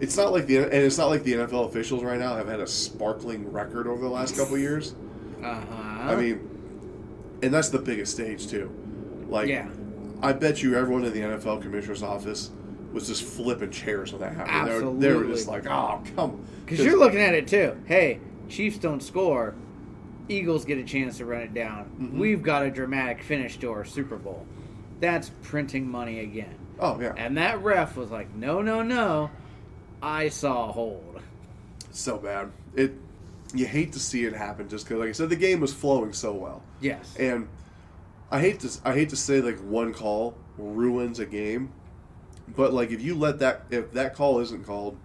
It's 0.00 0.16
not 0.16 0.32
like 0.32 0.46
the 0.46 0.58
and 0.58 0.72
it's 0.72 0.98
not 0.98 1.06
like 1.08 1.22
the 1.22 1.32
NFL 1.34 1.68
officials 1.68 2.02
right 2.02 2.18
now 2.18 2.36
have 2.36 2.48
had 2.48 2.60
a 2.60 2.66
sparkling 2.66 3.50
record 3.50 3.86
over 3.86 4.02
the 4.02 4.10
last 4.10 4.36
couple 4.36 4.58
years. 4.58 4.94
Uh 5.42 5.54
huh. 5.54 6.12
I 6.12 6.16
mean, 6.16 6.40
and 7.42 7.52
that's 7.52 7.70
the 7.70 7.78
biggest 7.78 8.12
stage 8.12 8.46
too. 8.48 8.70
Like, 9.28 9.48
Yeah. 9.48 9.68
I 10.22 10.32
bet 10.32 10.62
you 10.62 10.74
everyone 10.76 11.04
in 11.04 11.12
the 11.12 11.20
NFL 11.20 11.62
commissioner's 11.62 12.02
office 12.02 12.50
was 12.92 13.06
just 13.08 13.22
flipping 13.24 13.70
chairs 13.70 14.12
when 14.12 14.20
that 14.22 14.34
happened. 14.34 14.68
They 14.68 14.80
were, 14.84 14.92
they 14.94 15.12
were 15.12 15.24
just 15.34 15.48
like, 15.48 15.66
oh 15.66 16.02
come, 16.14 16.44
because 16.64 16.84
you're 16.84 16.98
looking 16.98 17.20
at 17.20 17.34
it 17.34 17.46
too. 17.48 17.76
Hey, 17.86 18.20
Chiefs 18.48 18.78
don't 18.78 19.02
score. 19.02 19.54
Eagles 20.28 20.64
get 20.64 20.78
a 20.78 20.84
chance 20.84 21.18
to 21.18 21.24
run 21.24 21.42
it 21.42 21.54
down. 21.54 21.90
Mhm. 22.00 22.18
We've 22.18 22.42
got 22.42 22.64
a 22.64 22.70
dramatic 22.70 23.22
finish 23.22 23.58
to 23.58 23.70
our 23.70 23.84
Super 23.84 24.16
Bowl. 24.16 24.44
That's 25.00 25.30
printing 25.42 25.88
money 25.88 26.20
again. 26.20 26.54
Oh 26.80 26.98
yeah, 27.00 27.12
And 27.16 27.36
that 27.38 27.62
ref 27.62 27.96
was 27.96 28.10
like, 28.10 28.34
"No, 28.34 28.60
no, 28.62 28.82
no. 28.82 29.30
I 30.02 30.28
saw 30.28 30.68
a 30.68 30.72
hold." 30.72 31.20
so 31.92 32.18
bad. 32.18 32.52
It 32.74 32.92
you 33.54 33.64
hate 33.66 33.92
to 33.94 33.98
see 33.98 34.24
it 34.26 34.34
happen 34.34 34.68
just 34.68 34.84
because, 34.84 34.98
like 35.00 35.08
I 35.08 35.12
said, 35.12 35.30
the 35.30 35.36
game 35.36 35.60
was 35.60 35.72
flowing 35.72 36.12
so 36.12 36.32
well. 36.34 36.62
Yes. 36.80 37.16
And 37.18 37.48
I 38.30 38.40
hate 38.40 38.60
to 38.60 38.70
I 38.84 38.92
hate 38.92 39.08
to 39.10 39.16
say 39.16 39.40
like 39.40 39.58
one 39.60 39.94
call 39.94 40.36
ruins 40.58 41.20
a 41.20 41.26
game, 41.26 41.70
but 42.48 42.72
like 42.74 42.90
if 42.90 43.00
you 43.00 43.14
let 43.14 43.38
that 43.38 43.62
if 43.70 43.92
that 43.92 44.14
call 44.14 44.40
isn't 44.40 44.66
called, 44.66 44.98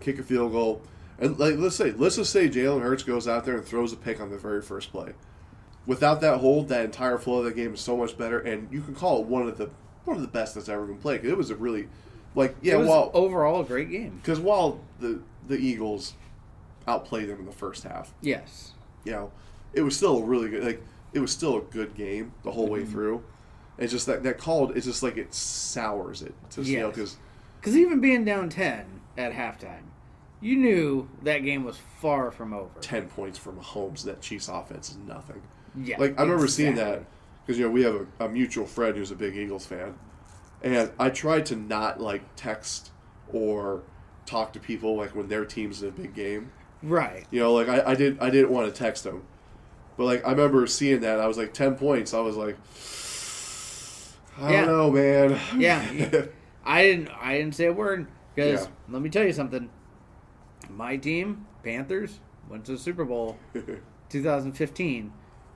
kick 0.00 0.18
a 0.18 0.22
field 0.22 0.52
goal, 0.52 0.82
and 1.18 1.38
like 1.38 1.56
let's 1.58 1.76
say 1.76 1.90
let's 1.92 2.16
just 2.16 2.32
say 2.32 2.48
Jalen 2.48 2.82
Hurts 2.82 3.02
goes 3.02 3.28
out 3.28 3.44
there 3.44 3.56
and 3.56 3.64
throws 3.64 3.92
a 3.92 3.96
pick 3.96 4.20
on 4.20 4.30
the 4.30 4.38
very 4.38 4.62
first 4.62 4.90
play. 4.92 5.12
Without 5.86 6.22
that 6.22 6.38
hold, 6.38 6.68
that 6.68 6.86
entire 6.86 7.18
flow 7.18 7.40
of 7.40 7.44
the 7.44 7.52
game 7.52 7.74
is 7.74 7.80
so 7.80 7.94
much 7.96 8.16
better, 8.16 8.38
and 8.38 8.72
you 8.72 8.80
can 8.80 8.94
call 8.94 9.20
it 9.20 9.26
one 9.26 9.46
of 9.46 9.58
the 9.58 9.68
one 10.04 10.16
of 10.16 10.22
the 10.22 10.28
best 10.28 10.54
that's 10.54 10.68
ever 10.70 10.86
been 10.86 10.96
played. 10.96 11.20
'Cause 11.22 11.30
It 11.30 11.36
was 11.36 11.50
a 11.50 11.56
really 11.56 11.88
like 12.34 12.56
yeah, 12.62 12.74
it 12.74 12.78
was 12.78 12.88
while 12.88 13.10
overall 13.14 13.60
a 13.60 13.64
great 13.64 13.90
game. 13.90 14.18
because 14.22 14.40
while 14.40 14.80
the 15.00 15.20
the 15.46 15.56
Eagles 15.56 16.14
outplayed 16.88 17.28
them 17.28 17.38
in 17.40 17.46
the 17.46 17.52
first 17.52 17.84
half, 17.84 18.12
Yes. 18.20 18.72
you 19.04 19.12
know, 19.12 19.30
it 19.72 19.82
was 19.82 19.96
still 19.96 20.18
a 20.18 20.22
really 20.22 20.48
good 20.50 20.64
like 20.64 20.82
it 21.12 21.20
was 21.20 21.30
still 21.30 21.58
a 21.58 21.60
good 21.60 21.94
game 21.94 22.32
the 22.42 22.50
whole 22.50 22.68
way 22.68 22.80
mm-hmm. 22.80 22.90
through. 22.92 23.24
It's 23.78 23.92
just 23.92 24.06
that 24.06 24.22
that 24.22 24.38
called 24.38 24.76
it's 24.76 24.86
just 24.86 25.02
like 25.02 25.16
it 25.16 25.34
sours 25.34 26.22
it 26.22 26.34
to 26.50 26.62
you 26.62 26.80
know 26.80 26.88
because 26.90 27.16
Because 27.60 27.76
even 27.76 28.00
being 28.00 28.24
down 28.24 28.48
10 28.48 28.84
at 29.16 29.32
halftime, 29.32 29.84
you 30.40 30.56
knew 30.56 31.08
that 31.22 31.38
game 31.38 31.64
was 31.64 31.78
far 32.00 32.30
from 32.30 32.52
over. 32.52 32.80
ten 32.80 33.08
points 33.08 33.38
from 33.38 33.56
Mahomes 33.58 34.04
that 34.04 34.20
Chiefs 34.20 34.48
offense 34.48 34.90
is 34.90 34.98
nothing. 34.98 35.42
Yeah. 35.76 35.98
Like 35.98 36.18
I 36.18 36.22
remember 36.22 36.46
seeing 36.48 36.72
exactly. 36.72 36.96
that 36.98 37.04
because 37.46 37.58
you 37.58 37.64
know 37.66 37.70
we 37.70 37.82
have 37.82 38.06
a, 38.20 38.26
a 38.26 38.28
mutual 38.28 38.66
friend 38.66 38.96
who's 38.96 39.10
a 39.10 39.16
big 39.16 39.36
Eagles 39.36 39.66
fan, 39.66 39.94
and 40.64 40.90
I 40.98 41.10
tried 41.10 41.46
to 41.46 41.56
not 41.56 42.00
like 42.00 42.22
text 42.34 42.90
or 43.32 43.82
talk 44.26 44.52
to 44.54 44.58
people 44.60 44.96
like 44.96 45.14
when 45.14 45.28
their 45.28 45.44
team's 45.44 45.82
in 45.82 45.90
a 45.90 45.92
big 45.92 46.14
game. 46.14 46.50
Right. 46.82 47.26
You 47.30 47.40
know, 47.40 47.52
like 47.52 47.68
I, 47.68 47.92
I 47.92 47.94
didn't 47.94 48.20
I 48.20 48.30
didn't 48.30 48.50
want 48.50 48.66
to 48.66 48.76
text 48.76 49.04
them. 49.04 49.22
But 49.96 50.04
like 50.04 50.26
I 50.26 50.30
remember 50.32 50.66
seeing 50.66 51.00
that 51.02 51.20
I 51.20 51.26
was 51.26 51.38
like 51.38 51.52
ten 51.54 51.76
points. 51.76 52.12
I 52.14 52.20
was 52.20 52.36
like 52.36 52.56
I 54.38 54.52
Yeah. 54.52 54.64
don't 54.64 54.76
know, 54.76 54.90
man. 54.90 55.38
Yeah. 55.60 56.24
I 56.64 56.82
didn't 56.82 57.10
I 57.20 57.38
didn't 57.38 57.54
say 57.54 57.66
a 57.66 57.72
word 57.72 58.06
because 58.34 58.62
Yeah. 58.62 58.68
let 58.88 59.02
me 59.02 59.10
tell 59.10 59.24
you 59.24 59.32
something. 59.32 59.70
My 60.70 60.96
team, 60.96 61.46
Panthers, 61.62 62.20
went 62.48 62.64
to 62.64 62.72
the 62.72 62.78
Super 62.78 63.04
Bowl 63.04 63.38
2015 64.08 65.12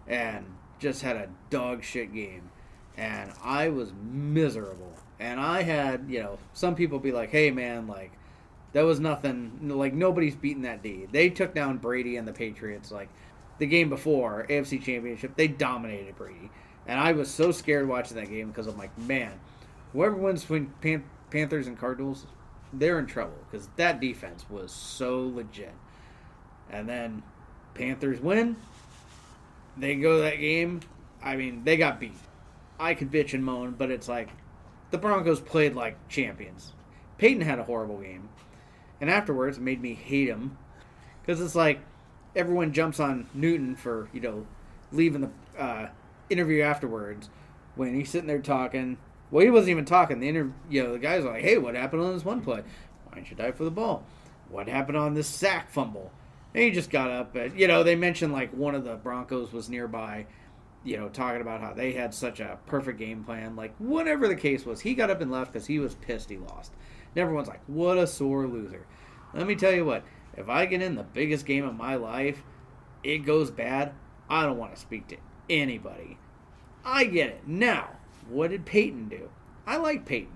and 0.06 0.44
just 0.78 1.02
had 1.02 1.16
a 1.16 1.28
dog 1.50 1.82
shit 1.82 2.12
game. 2.12 2.50
And 2.98 3.32
I 3.44 3.68
was 3.68 3.92
miserable. 4.12 4.92
And 5.20 5.40
I 5.40 5.62
had, 5.62 6.06
you 6.08 6.20
know, 6.20 6.38
some 6.52 6.74
people 6.74 6.98
be 6.98 7.12
like, 7.12 7.30
hey, 7.30 7.50
man, 7.50 7.86
like, 7.86 8.12
that 8.72 8.82
was 8.82 8.98
nothing. 8.98 9.58
Like, 9.62 9.94
nobody's 9.94 10.34
beating 10.34 10.62
that 10.62 10.82
D. 10.82 11.06
They 11.10 11.30
took 11.30 11.54
down 11.54 11.78
Brady 11.78 12.16
and 12.16 12.26
the 12.26 12.32
Patriots. 12.32 12.90
Like, 12.90 13.08
the 13.58 13.66
game 13.66 13.88
before, 13.88 14.46
AFC 14.50 14.82
Championship, 14.82 15.36
they 15.36 15.48
dominated 15.48 16.16
Brady. 16.16 16.50
And 16.86 16.98
I 16.98 17.12
was 17.12 17.30
so 17.30 17.52
scared 17.52 17.88
watching 17.88 18.16
that 18.16 18.30
game 18.30 18.48
because 18.48 18.66
I'm 18.66 18.76
like, 18.76 18.96
man, 18.98 19.32
whoever 19.92 20.16
wins 20.16 20.42
between 20.42 20.66
Pan- 20.80 21.04
Panthers 21.30 21.66
and 21.68 21.78
Cardinals, 21.78 22.26
they're 22.72 22.98
in 22.98 23.06
trouble 23.06 23.38
because 23.50 23.68
that 23.76 24.00
defense 24.00 24.44
was 24.50 24.72
so 24.72 25.30
legit. 25.34 25.74
And 26.70 26.88
then 26.88 27.22
Panthers 27.74 28.20
win. 28.20 28.56
They 29.76 29.94
go 29.94 30.16
to 30.16 30.22
that 30.22 30.40
game. 30.40 30.80
I 31.22 31.36
mean, 31.36 31.62
they 31.64 31.76
got 31.76 32.00
beat. 32.00 32.12
I 32.78 32.94
could 32.94 33.10
bitch 33.10 33.34
and 33.34 33.44
moan, 33.44 33.74
but 33.76 33.90
it's 33.90 34.08
like 34.08 34.30
the 34.90 34.98
Broncos 34.98 35.40
played 35.40 35.74
like 35.74 35.96
champions. 36.08 36.72
Peyton 37.18 37.42
had 37.42 37.58
a 37.58 37.64
horrible 37.64 37.98
game. 37.98 38.28
And 39.00 39.10
afterwards, 39.10 39.58
it 39.58 39.62
made 39.62 39.80
me 39.80 39.94
hate 39.94 40.28
him 40.28 40.58
because 41.22 41.40
it's 41.40 41.54
like 41.54 41.80
everyone 42.34 42.72
jumps 42.72 43.00
on 43.00 43.28
Newton 43.34 43.76
for, 43.76 44.08
you 44.12 44.20
know, 44.20 44.46
leaving 44.92 45.20
the 45.20 45.60
uh, 45.60 45.88
interview 46.30 46.62
afterwards 46.62 47.30
when 47.74 47.94
he's 47.94 48.10
sitting 48.10 48.26
there 48.26 48.40
talking. 48.40 48.98
Well, 49.30 49.44
he 49.44 49.50
wasn't 49.50 49.70
even 49.70 49.84
talking. 49.84 50.20
The 50.20 50.28
interview, 50.28 50.52
you 50.70 50.82
know, 50.82 50.92
the 50.92 50.98
guys 50.98 51.24
are 51.24 51.32
like, 51.32 51.42
"Hey, 51.42 51.58
what 51.58 51.74
happened 51.74 52.02
on 52.02 52.14
this 52.14 52.24
one 52.24 52.40
play? 52.40 52.62
Why 53.04 53.14
didn't 53.14 53.30
you 53.30 53.36
dive 53.36 53.56
for 53.56 53.64
the 53.64 53.70
ball? 53.70 54.04
What 54.48 54.68
happened 54.68 54.96
on 54.96 55.14
this 55.14 55.28
sack 55.28 55.70
fumble?" 55.70 56.10
And 56.54 56.64
he 56.64 56.70
just 56.70 56.90
got 56.90 57.10
up. 57.10 57.34
And, 57.36 57.58
you 57.58 57.68
know, 57.68 57.82
they 57.82 57.94
mentioned 57.94 58.32
like 58.32 58.50
one 58.52 58.74
of 58.74 58.84
the 58.84 58.96
Broncos 58.96 59.52
was 59.52 59.68
nearby. 59.68 60.26
You 60.84 60.96
know, 60.96 61.08
talking 61.08 61.40
about 61.40 61.60
how 61.60 61.72
they 61.72 61.92
had 61.92 62.14
such 62.14 62.40
a 62.40 62.58
perfect 62.66 62.98
game 62.98 63.24
plan. 63.24 63.56
Like 63.56 63.74
whatever 63.78 64.28
the 64.28 64.36
case 64.36 64.64
was, 64.64 64.80
he 64.80 64.94
got 64.94 65.10
up 65.10 65.20
and 65.20 65.30
left 65.30 65.52
because 65.52 65.66
he 65.66 65.78
was 65.78 65.94
pissed 65.96 66.30
he 66.30 66.38
lost. 66.38 66.72
And 67.14 67.22
everyone's 67.22 67.48
like, 67.48 67.62
"What 67.66 67.98
a 67.98 68.06
sore 68.06 68.46
loser." 68.46 68.86
Let 69.34 69.46
me 69.46 69.54
tell 69.54 69.72
you 69.72 69.84
what. 69.84 70.04
If 70.36 70.48
I 70.48 70.66
get 70.66 70.82
in 70.82 70.94
the 70.94 71.02
biggest 71.02 71.46
game 71.46 71.64
of 71.64 71.74
my 71.74 71.96
life, 71.96 72.44
it 73.02 73.18
goes 73.18 73.50
bad. 73.50 73.92
I 74.30 74.44
don't 74.44 74.58
want 74.58 74.74
to 74.74 74.80
speak 74.80 75.08
to 75.08 75.16
anybody. 75.50 76.18
I 76.84 77.04
get 77.04 77.30
it. 77.30 77.42
Now, 77.46 77.90
what 78.28 78.50
did 78.50 78.64
Peyton 78.64 79.08
do? 79.08 79.30
I 79.66 79.76
like 79.76 80.06
Peyton. 80.06 80.32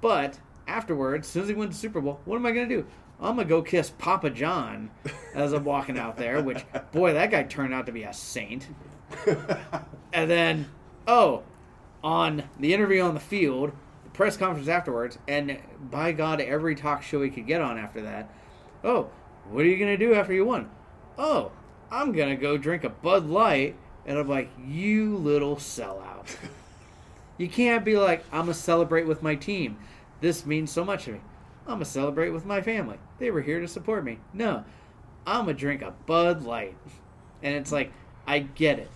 But 0.00 0.38
afterwards, 0.66 1.26
as 1.26 1.32
soon 1.32 1.42
as 1.42 1.48
he 1.48 1.54
wins 1.54 1.74
the 1.74 1.80
Super 1.80 2.00
Bowl, 2.00 2.20
what 2.24 2.36
am 2.36 2.46
I 2.46 2.52
going 2.52 2.68
to 2.68 2.76
do? 2.76 2.86
I'm 3.20 3.36
going 3.36 3.46
to 3.46 3.54
go 3.54 3.62
kiss 3.62 3.90
Papa 3.90 4.30
John 4.30 4.90
as 5.34 5.52
I'm 5.52 5.64
walking 5.64 5.98
out 5.98 6.16
there, 6.16 6.42
which, 6.42 6.64
boy, 6.90 7.12
that 7.12 7.30
guy 7.30 7.44
turned 7.44 7.72
out 7.72 7.86
to 7.86 7.92
be 7.92 8.02
a 8.02 8.12
saint. 8.12 8.68
And 10.12 10.30
then, 10.30 10.70
oh, 11.06 11.42
on 12.04 12.44
the 12.60 12.74
interview 12.74 13.00
on 13.00 13.14
the 13.14 13.20
field, 13.20 13.72
the 14.04 14.10
press 14.10 14.36
conference 14.36 14.68
afterwards, 14.68 15.18
and 15.26 15.58
by 15.90 16.12
God, 16.12 16.40
every 16.40 16.74
talk 16.74 17.02
show 17.02 17.22
he 17.22 17.30
could 17.30 17.46
get 17.46 17.62
on 17.62 17.78
after 17.78 18.02
that. 18.02 18.30
Oh, 18.84 19.08
what 19.50 19.64
are 19.64 19.68
you 19.68 19.78
going 19.78 19.98
to 19.98 20.06
do 20.06 20.14
after 20.14 20.32
you 20.32 20.44
won? 20.44 20.70
Oh, 21.16 21.50
I'm 21.90 22.12
going 22.12 22.28
to 22.28 22.36
go 22.36 22.56
drink 22.56 22.84
a 22.84 22.90
Bud 22.90 23.26
Light. 23.26 23.76
And 24.04 24.18
I'm 24.18 24.28
like, 24.28 24.50
you 24.66 25.16
little 25.16 25.56
sellout. 25.56 26.36
You 27.38 27.48
can't 27.48 27.84
be 27.84 27.96
like, 27.96 28.24
I'm 28.30 28.42
going 28.42 28.52
to 28.52 28.54
celebrate 28.54 29.06
with 29.06 29.22
my 29.22 29.34
team. 29.34 29.78
This 30.20 30.46
means 30.46 30.70
so 30.70 30.84
much 30.84 31.06
to 31.06 31.12
me. 31.12 31.20
I'm 31.66 31.74
going 31.74 31.78
to 31.80 31.86
celebrate 31.86 32.28
with 32.28 32.44
my 32.44 32.60
family. 32.60 32.98
They 33.18 33.30
were 33.32 33.40
here 33.40 33.58
to 33.58 33.66
support 33.66 34.04
me. 34.04 34.18
No, 34.32 34.64
I'm 35.26 35.46
going 35.46 35.56
to 35.56 35.60
drink 35.60 35.82
a 35.82 35.92
Bud 36.06 36.44
Light. 36.44 36.76
And 37.42 37.54
it's 37.56 37.72
like, 37.72 37.90
I 38.26 38.40
get 38.40 38.78
it. 38.78 38.90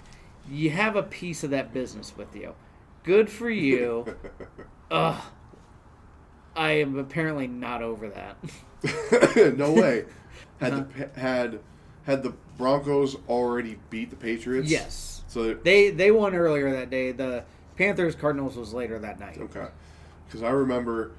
You 0.51 0.71
have 0.71 0.97
a 0.97 1.03
piece 1.03 1.43
of 1.45 1.51
that 1.51 1.73
business 1.73 2.17
with 2.17 2.35
you. 2.37 2.55
Good 3.03 3.31
for 3.31 3.51
you. 3.51 4.17
Ugh. 4.91 5.23
I 6.55 6.71
am 6.73 6.97
apparently 6.99 7.47
not 7.47 7.83
over 7.83 8.09
that. 8.09 8.37
no 9.59 9.73
way. 9.73 10.05
Had 10.61 10.73
the 10.91 11.21
had 11.21 11.61
had 12.05 12.23
the 12.23 12.33
Broncos 12.57 13.15
already 13.29 13.79
beat 13.91 14.09
the 14.09 14.17
Patriots? 14.17 14.71
yes. 14.71 15.23
So 15.29 15.53
They 15.53 15.91
they 15.91 16.11
won 16.11 16.35
earlier 16.35 16.73
that 16.73 16.89
day. 16.89 17.13
The 17.13 17.45
Panthers 17.77 18.15
Cardinals 18.15 18.57
was 18.57 18.73
later 18.73 18.99
that 19.01 19.21
night. 19.21 19.37
okay, 19.39 19.67
because 20.27 20.43
I 20.43 20.49
remember 20.51 21.11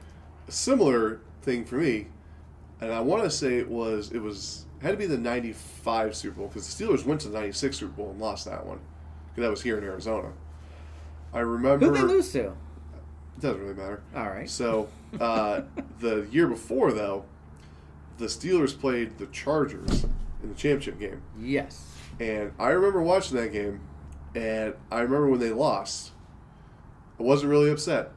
a 0.48 0.52
similar 0.52 1.20
thing 1.44 1.66
for 1.66 1.76
me, 1.76 2.08
and 2.82 2.92
I 2.92 3.00
want 3.02 3.24
to 3.26 3.30
say 3.30 3.58
it 3.60 3.70
was 3.70 4.12
it 4.12 4.20
was 4.24 4.66
had 4.82 4.90
to 4.92 4.98
be 4.98 5.06
the 5.06 5.20
'95 5.20 6.16
Super 6.16 6.38
Bowl 6.40 6.48
because 6.48 6.76
the 6.76 6.84
Steelers 6.86 7.06
went 7.06 7.22
to 7.22 7.28
the 7.30 7.36
'96 7.40 7.78
Super 7.78 7.92
Bowl 7.92 8.10
and 8.10 8.20
lost 8.20 8.46
that 8.46 8.66
one. 8.66 8.80
That 9.44 9.50
was 9.50 9.62
here 9.62 9.78
in 9.78 9.84
Arizona. 9.84 10.32
I 11.34 11.40
remember. 11.40 11.86
Who'd 11.88 11.96
they 11.98 12.02
lose 12.04 12.32
to? 12.34 12.46
It 12.48 12.54
doesn't 13.42 13.62
really 13.62 13.76
matter. 13.76 14.02
All 14.16 14.26
right. 14.30 14.50
So 14.50 14.88
uh, 15.20 15.62
the 16.00 16.28
year 16.32 16.48
before, 16.48 16.92
though, 16.92 17.26
the 18.18 18.26
Steelers 18.26 18.78
played 18.78 19.18
the 19.18 19.28
Chargers 19.28 20.04
in 20.44 20.50
the 20.50 20.56
championship 20.56 21.00
game, 21.00 21.22
Yes. 21.40 21.86
and 22.20 22.52
I 22.60 22.70
remember 22.70 23.02
watching 23.02 23.38
that 23.38 23.52
game, 23.52 23.80
and 24.36 24.74
I 24.92 25.00
remember 25.02 25.28
when 25.30 25.40
they 25.40 25.52
lost, 25.52 26.12
I 27.20 27.24
wasn't 27.24 27.50
really 27.52 27.70
upset 27.72 28.12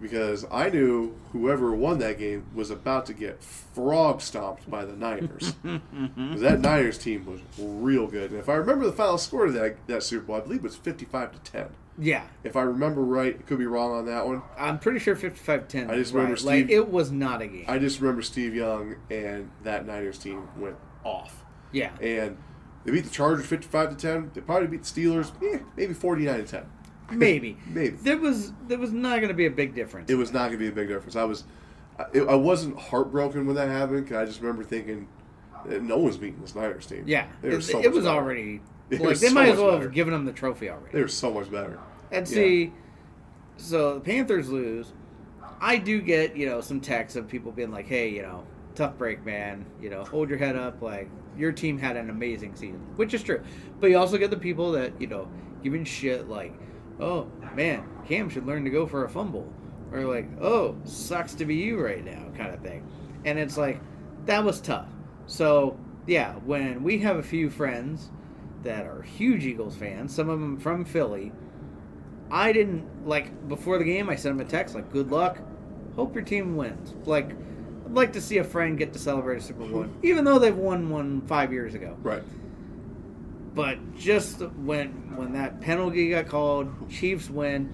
because 0.00 0.44
I 0.50 0.68
knew 0.70 1.14
whoever 1.32 1.72
won 1.74 1.98
that 2.00 2.18
game 2.18 2.44
was 2.54 2.70
about 2.70 3.06
to 3.06 3.12
get 3.12 3.42
frog 3.42 4.20
stomped 4.20 4.68
by 4.70 4.84
the 4.84 4.94
Niners. 4.96 5.54
that 5.64 6.60
Niners 6.60 6.98
team 6.98 7.24
was 7.26 7.40
real 7.58 8.06
good, 8.06 8.30
and 8.30 8.40
if 8.40 8.48
I 8.48 8.54
remember 8.54 8.86
the 8.86 8.92
final 8.92 9.18
score 9.18 9.46
of 9.46 9.52
that 9.54 9.76
that 9.86 10.02
Super 10.02 10.24
Bowl, 10.26 10.36
I 10.36 10.40
believe 10.40 10.60
it 10.60 10.64
was 10.64 10.76
fifty-five 10.76 11.32
to 11.32 11.50
ten. 11.50 11.68
Yeah. 11.98 12.24
If 12.42 12.56
I 12.56 12.62
remember 12.62 13.02
right, 13.02 13.46
could 13.46 13.58
be 13.58 13.66
wrong 13.66 13.92
on 13.92 14.06
that 14.06 14.26
one. 14.26 14.40
I'm 14.58 14.78
pretty 14.78 14.98
sure 14.98 15.14
55-10. 15.14 15.90
I 15.90 15.96
just 15.96 16.14
remember 16.14 16.36
right. 16.36 16.42
Like 16.42 16.64
Steve- 16.64 16.70
it 16.70 16.88
was 16.88 17.12
not 17.12 17.42
a 17.42 17.46
game. 17.46 17.66
I 17.68 17.78
just 17.78 18.00
remember 18.00 18.22
Steve 18.22 18.54
Young 18.54 18.96
and 19.10 19.50
that 19.62 19.86
Niners 19.86 20.16
team 20.16 20.48
went 20.56 20.76
off. 21.04 21.44
yeah. 21.70 21.90
And 22.00 22.38
they 22.86 22.92
beat 22.92 23.04
the 23.04 23.10
Chargers 23.10 23.44
55 23.44 23.90
to 23.90 23.96
10. 23.96 24.30
They 24.32 24.40
probably 24.40 24.68
beat 24.68 24.84
the 24.84 25.00
Steelers 25.00 25.32
eh, 25.54 25.58
maybe 25.76 25.92
49 25.92 26.38
to 26.38 26.44
10. 26.44 26.66
Maybe. 27.18 27.56
Maybe. 27.66 27.96
There 27.96 28.18
was 28.18 28.52
there 28.68 28.78
was 28.78 28.92
not 28.92 29.16
going 29.16 29.28
to 29.28 29.34
be 29.34 29.46
a 29.46 29.50
big 29.50 29.74
difference. 29.74 30.10
It 30.10 30.14
was 30.16 30.32
not 30.32 30.46
going 30.48 30.52
to 30.52 30.58
be 30.58 30.68
a 30.68 30.72
big 30.72 30.88
difference. 30.88 31.16
I 31.16 31.24
was 31.24 31.44
I, 31.98 32.18
I 32.20 32.34
wasn't 32.34 32.78
heartbroken 32.78 33.46
when 33.46 33.56
that 33.56 33.68
happened 33.68 34.06
'cause 34.08 34.16
I 34.16 34.24
just 34.24 34.40
remember 34.40 34.64
thinking 34.64 35.08
eh, 35.70 35.78
no 35.80 35.98
one's 35.98 36.16
beating 36.16 36.42
the 36.44 36.60
Niners 36.60 36.86
team. 36.86 37.04
yeah. 37.06 37.26
It, 37.42 37.60
so 37.62 37.80
it 37.82 37.92
was 37.92 38.04
better. 38.04 38.16
already 38.18 38.60
They 38.88 38.98
like 38.98 39.18
they 39.18 39.28
so 39.28 39.34
might 39.34 39.48
as 39.50 39.58
well 39.58 39.72
better. 39.72 39.82
have 39.84 39.92
given 39.92 40.12
them 40.12 40.24
the 40.24 40.32
trophy 40.32 40.68
already. 40.70 40.92
They 40.92 41.00
were 41.00 41.08
so 41.08 41.32
much 41.32 41.50
better. 41.50 41.78
And 42.10 42.26
Yeah. 42.28 42.34
see, 42.34 42.72
so 43.56 43.94
the 43.94 44.00
Panthers 44.00 44.48
lose. 44.50 44.92
I 45.60 45.76
do 45.76 46.00
get 46.00 46.36
you 46.36 46.46
know 46.46 46.60
some 46.60 46.80
texts 46.80 47.16
of 47.16 47.28
people 47.28 47.52
being 47.52 47.70
like, 47.70 47.86
"Hey, 47.86 48.08
you 48.10 48.22
know, 48.22 48.44
tough 48.74 48.98
break, 48.98 49.24
man. 49.24 49.64
You 49.80 49.90
know, 49.90 50.04
hold 50.04 50.28
your 50.28 50.38
head 50.38 50.56
up. 50.56 50.82
Like 50.82 51.08
your 51.38 51.52
team 51.52 51.78
had 51.78 51.96
an 51.96 52.10
amazing 52.10 52.54
season, 52.56 52.80
which 52.96 53.14
is 53.14 53.22
true. 53.22 53.40
But 53.80 53.90
you 53.90 53.96
also 53.98 54.18
get 54.18 54.30
the 54.30 54.36
people 54.36 54.72
that 54.72 55.00
you 55.00 55.06
know 55.06 55.28
giving 55.62 55.84
shit 55.84 56.28
like, 56.28 56.52
"Oh 57.00 57.28
man, 57.54 57.84
Cam 58.06 58.28
should 58.28 58.46
learn 58.46 58.64
to 58.64 58.70
go 58.70 58.86
for 58.86 59.04
a 59.04 59.08
fumble," 59.08 59.52
or 59.92 60.04
like, 60.04 60.28
"Oh, 60.40 60.76
sucks 60.84 61.34
to 61.34 61.44
be 61.44 61.56
you 61.56 61.82
right 61.82 62.04
now," 62.04 62.24
kind 62.36 62.54
of 62.54 62.60
thing. 62.60 62.84
And 63.24 63.38
it's 63.38 63.56
like 63.56 63.80
that 64.26 64.44
was 64.44 64.60
tough. 64.60 64.88
So 65.26 65.76
yeah, 66.06 66.34
when 66.44 66.82
we 66.82 66.98
have 66.98 67.16
a 67.16 67.22
few 67.22 67.50
friends 67.50 68.10
that 68.62 68.86
are 68.86 69.02
huge 69.02 69.44
Eagles 69.44 69.76
fans, 69.76 70.14
some 70.14 70.28
of 70.28 70.40
them 70.40 70.58
from 70.58 70.84
Philly. 70.84 71.32
I 72.30 72.52
didn't 72.52 73.06
like 73.06 73.46
before 73.48 73.76
the 73.76 73.84
game. 73.84 74.08
I 74.08 74.14
sent 74.14 74.38
them 74.38 74.46
a 74.46 74.48
text 74.48 74.74
like, 74.74 74.90
"Good 74.90 75.10
luck. 75.10 75.38
Hope 75.96 76.14
your 76.14 76.24
team 76.24 76.56
wins." 76.56 76.94
Like, 77.04 77.30
I'd 77.84 77.92
like 77.92 78.12
to 78.14 78.22
see 78.22 78.38
a 78.38 78.44
friend 78.44 78.78
get 78.78 78.92
to 78.94 78.98
celebrate 78.98 79.36
a 79.36 79.40
Super 79.42 79.66
Bowl, 79.66 79.86
even 80.02 80.24
though 80.24 80.38
they've 80.38 80.56
won 80.56 80.88
one 80.88 81.20
five 81.22 81.52
years 81.52 81.74
ago. 81.74 81.94
Right. 82.02 82.22
But 83.54 83.94
just 83.96 84.40
when 84.40 85.16
when 85.16 85.32
that 85.34 85.60
penalty 85.60 86.10
got 86.10 86.28
called, 86.28 86.90
Chiefs 86.90 87.28
win. 87.28 87.72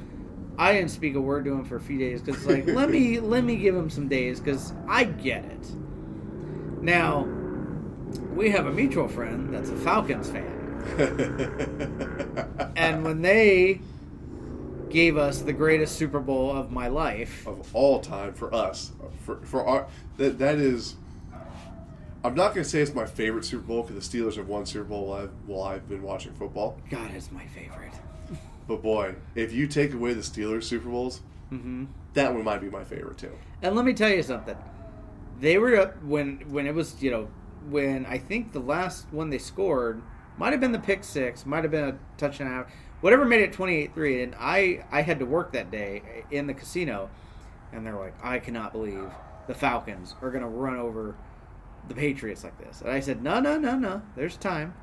I 0.58 0.72
didn't 0.72 0.90
speak 0.90 1.14
a 1.14 1.20
word 1.20 1.44
to 1.44 1.52
him 1.52 1.64
for 1.64 1.76
a 1.76 1.80
few 1.80 1.98
days 1.98 2.20
because 2.20 2.44
like 2.44 2.66
let 2.66 2.90
me 2.90 3.20
let 3.34 3.44
me 3.44 3.56
give 3.56 3.76
him 3.76 3.88
some 3.88 4.08
days 4.08 4.40
because 4.40 4.72
I 4.88 5.04
get 5.04 5.44
it. 5.44 5.70
Now, 6.82 7.28
we 8.34 8.50
have 8.50 8.66
a 8.66 8.72
mutual 8.72 9.06
friend 9.08 9.54
that's 9.54 9.70
a 9.70 9.76
Falcons 9.76 10.30
fan, 10.30 10.58
and 12.76 13.04
when 13.04 13.22
they 13.22 13.80
gave 14.90 15.16
us 15.16 15.42
the 15.42 15.52
greatest 15.52 15.96
Super 15.96 16.20
Bowl 16.20 16.50
of 16.50 16.72
my 16.72 16.88
life, 16.88 17.46
of 17.46 17.74
all 17.74 18.00
time 18.00 18.32
for 18.34 18.52
us. 18.52 18.92
For 19.24 19.36
for 19.42 19.64
our 19.64 19.86
that 20.16 20.38
that 20.38 20.56
is. 20.56 20.96
I'm 22.24 22.34
not 22.34 22.54
going 22.54 22.64
to 22.64 22.68
say 22.68 22.80
it's 22.80 22.94
my 22.94 23.06
favorite 23.06 23.44
Super 23.44 23.62
Bowl 23.62 23.82
because 23.82 24.10
the 24.10 24.18
Steelers 24.18 24.36
have 24.36 24.48
won 24.48 24.66
Super 24.66 24.84
Bowl 24.84 25.06
while 25.06 25.22
I've, 25.22 25.30
while 25.46 25.62
I've 25.62 25.88
been 25.88 26.02
watching 26.02 26.32
football. 26.32 26.76
God 26.90 27.14
is 27.14 27.30
my 27.30 27.46
favorite. 27.46 27.92
But 28.66 28.82
boy, 28.82 29.14
if 29.34 29.52
you 29.52 29.66
take 29.66 29.94
away 29.94 30.12
the 30.14 30.20
Steelers 30.20 30.64
Super 30.64 30.88
Bowls, 30.88 31.20
hmm 31.50 31.86
that 32.14 32.34
one 32.34 32.42
might 32.42 32.60
be 32.60 32.68
my 32.68 32.82
favorite 32.84 33.16
too. 33.18 33.30
And 33.62 33.76
let 33.76 33.84
me 33.84 33.92
tell 33.94 34.08
you 34.10 34.22
something. 34.22 34.56
They 35.40 35.56
were 35.56 35.76
up 35.76 36.02
when 36.02 36.40
when 36.50 36.66
it 36.66 36.74
was 36.74 37.00
you 37.02 37.10
know 37.10 37.28
when 37.70 38.04
I 38.06 38.18
think 38.18 38.52
the 38.52 38.60
last 38.60 39.06
one 39.12 39.30
they 39.30 39.38
scored 39.38 40.02
might 40.36 40.52
have 40.52 40.60
been 40.60 40.72
the 40.72 40.78
pick 40.78 41.04
six, 41.04 41.46
might 41.46 41.64
have 41.64 41.70
been 41.70 41.84
a 41.88 41.98
touchdown, 42.16 42.66
whatever 43.00 43.24
made 43.24 43.42
it 43.42 43.52
28-3. 43.52 44.22
And 44.24 44.36
I 44.38 44.84
I 44.90 45.02
had 45.02 45.18
to 45.20 45.26
work 45.26 45.52
that 45.52 45.70
day 45.70 46.02
in 46.30 46.46
the 46.46 46.54
casino, 46.54 47.08
and 47.72 47.86
they're 47.86 47.96
like, 47.96 48.14
I 48.22 48.38
cannot 48.38 48.72
believe 48.72 49.08
the 49.46 49.54
Falcons 49.54 50.14
are 50.20 50.30
gonna 50.30 50.48
run 50.48 50.76
over 50.76 51.14
the 51.88 51.94
Patriots 51.94 52.44
like 52.44 52.58
this. 52.58 52.80
And 52.80 52.90
I 52.90 53.00
said, 53.00 53.22
No, 53.22 53.40
no, 53.40 53.58
no, 53.58 53.76
no. 53.76 54.02
There's 54.16 54.36
time. 54.36 54.74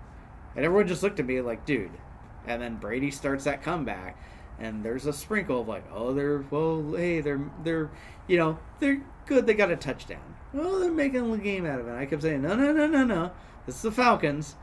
And 0.55 0.65
everyone 0.65 0.87
just 0.87 1.03
looked 1.03 1.19
at 1.19 1.25
me 1.25 1.41
like, 1.41 1.65
dude. 1.65 1.91
And 2.47 2.61
then 2.61 2.77
Brady 2.77 3.11
starts 3.11 3.43
that 3.45 3.63
comeback, 3.63 4.17
and 4.59 4.83
there's 4.83 5.05
a 5.05 5.13
sprinkle 5.13 5.61
of 5.61 5.67
like, 5.67 5.83
oh, 5.91 6.13
they're 6.13 6.43
well, 6.51 6.93
hey, 6.95 7.19
they're 7.21 7.41
they're, 7.63 7.89
you 8.27 8.37
know, 8.37 8.59
they're 8.79 9.01
good. 9.25 9.47
They 9.47 9.55
got 9.55 9.71
a 9.71 9.75
touchdown. 9.75 10.35
Well, 10.53 10.79
they're 10.79 10.91
making 10.91 11.33
a 11.33 11.37
game 11.37 11.65
out 11.65 11.79
of 11.79 11.87
it. 11.87 11.95
I 11.95 12.05
kept 12.05 12.21
saying, 12.21 12.43
no, 12.43 12.55
no, 12.55 12.71
no, 12.71 12.87
no, 12.87 13.03
no. 13.03 13.31
This 13.65 13.75
is 13.75 13.81
the 13.81 13.91
Falcons. 13.91 14.55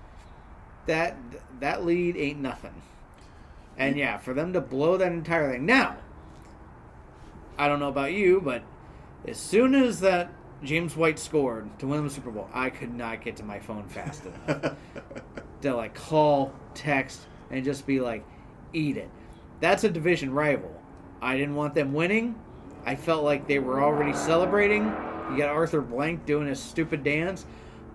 That 0.86 1.16
that 1.60 1.84
lead 1.84 2.16
ain't 2.16 2.40
nothing. 2.40 2.82
And 3.76 3.96
yeah, 3.96 4.18
for 4.18 4.32
them 4.32 4.52
to 4.52 4.60
blow 4.60 4.96
that 4.96 5.12
entire 5.12 5.52
thing. 5.52 5.66
Now, 5.66 5.96
I 7.58 7.68
don't 7.68 7.80
know 7.80 7.88
about 7.88 8.12
you, 8.12 8.40
but 8.40 8.62
as 9.26 9.38
soon 9.38 9.74
as 9.74 10.00
that 10.00 10.30
James 10.62 10.96
White 10.96 11.18
scored 11.18 11.68
to 11.80 11.86
win 11.86 12.04
the 12.04 12.10
Super 12.10 12.30
Bowl, 12.30 12.48
I 12.52 12.70
could 12.70 12.94
not 12.94 13.22
get 13.22 13.36
to 13.36 13.44
my 13.44 13.58
phone 13.58 13.88
fast 13.88 14.24
enough 14.26 14.76
to 15.62 15.74
like 15.74 15.94
call, 15.94 16.52
text, 16.74 17.20
and 17.50 17.64
just 17.64 17.86
be 17.86 18.00
like, 18.00 18.24
eat 18.72 18.96
it. 18.96 19.10
That's 19.60 19.84
a 19.84 19.90
division 19.90 20.32
rival. 20.32 20.72
I 21.20 21.36
didn't 21.36 21.54
want 21.54 21.74
them 21.74 21.92
winning. 21.92 22.34
I 22.84 22.96
felt 22.96 23.24
like 23.24 23.46
they 23.46 23.58
were 23.58 23.82
already 23.82 24.12
celebrating. 24.12 24.84
You 25.30 25.38
got 25.38 25.50
Arthur 25.50 25.80
Blank 25.80 26.26
doing 26.26 26.48
his 26.48 26.60
stupid 26.60 27.04
dance. 27.04 27.46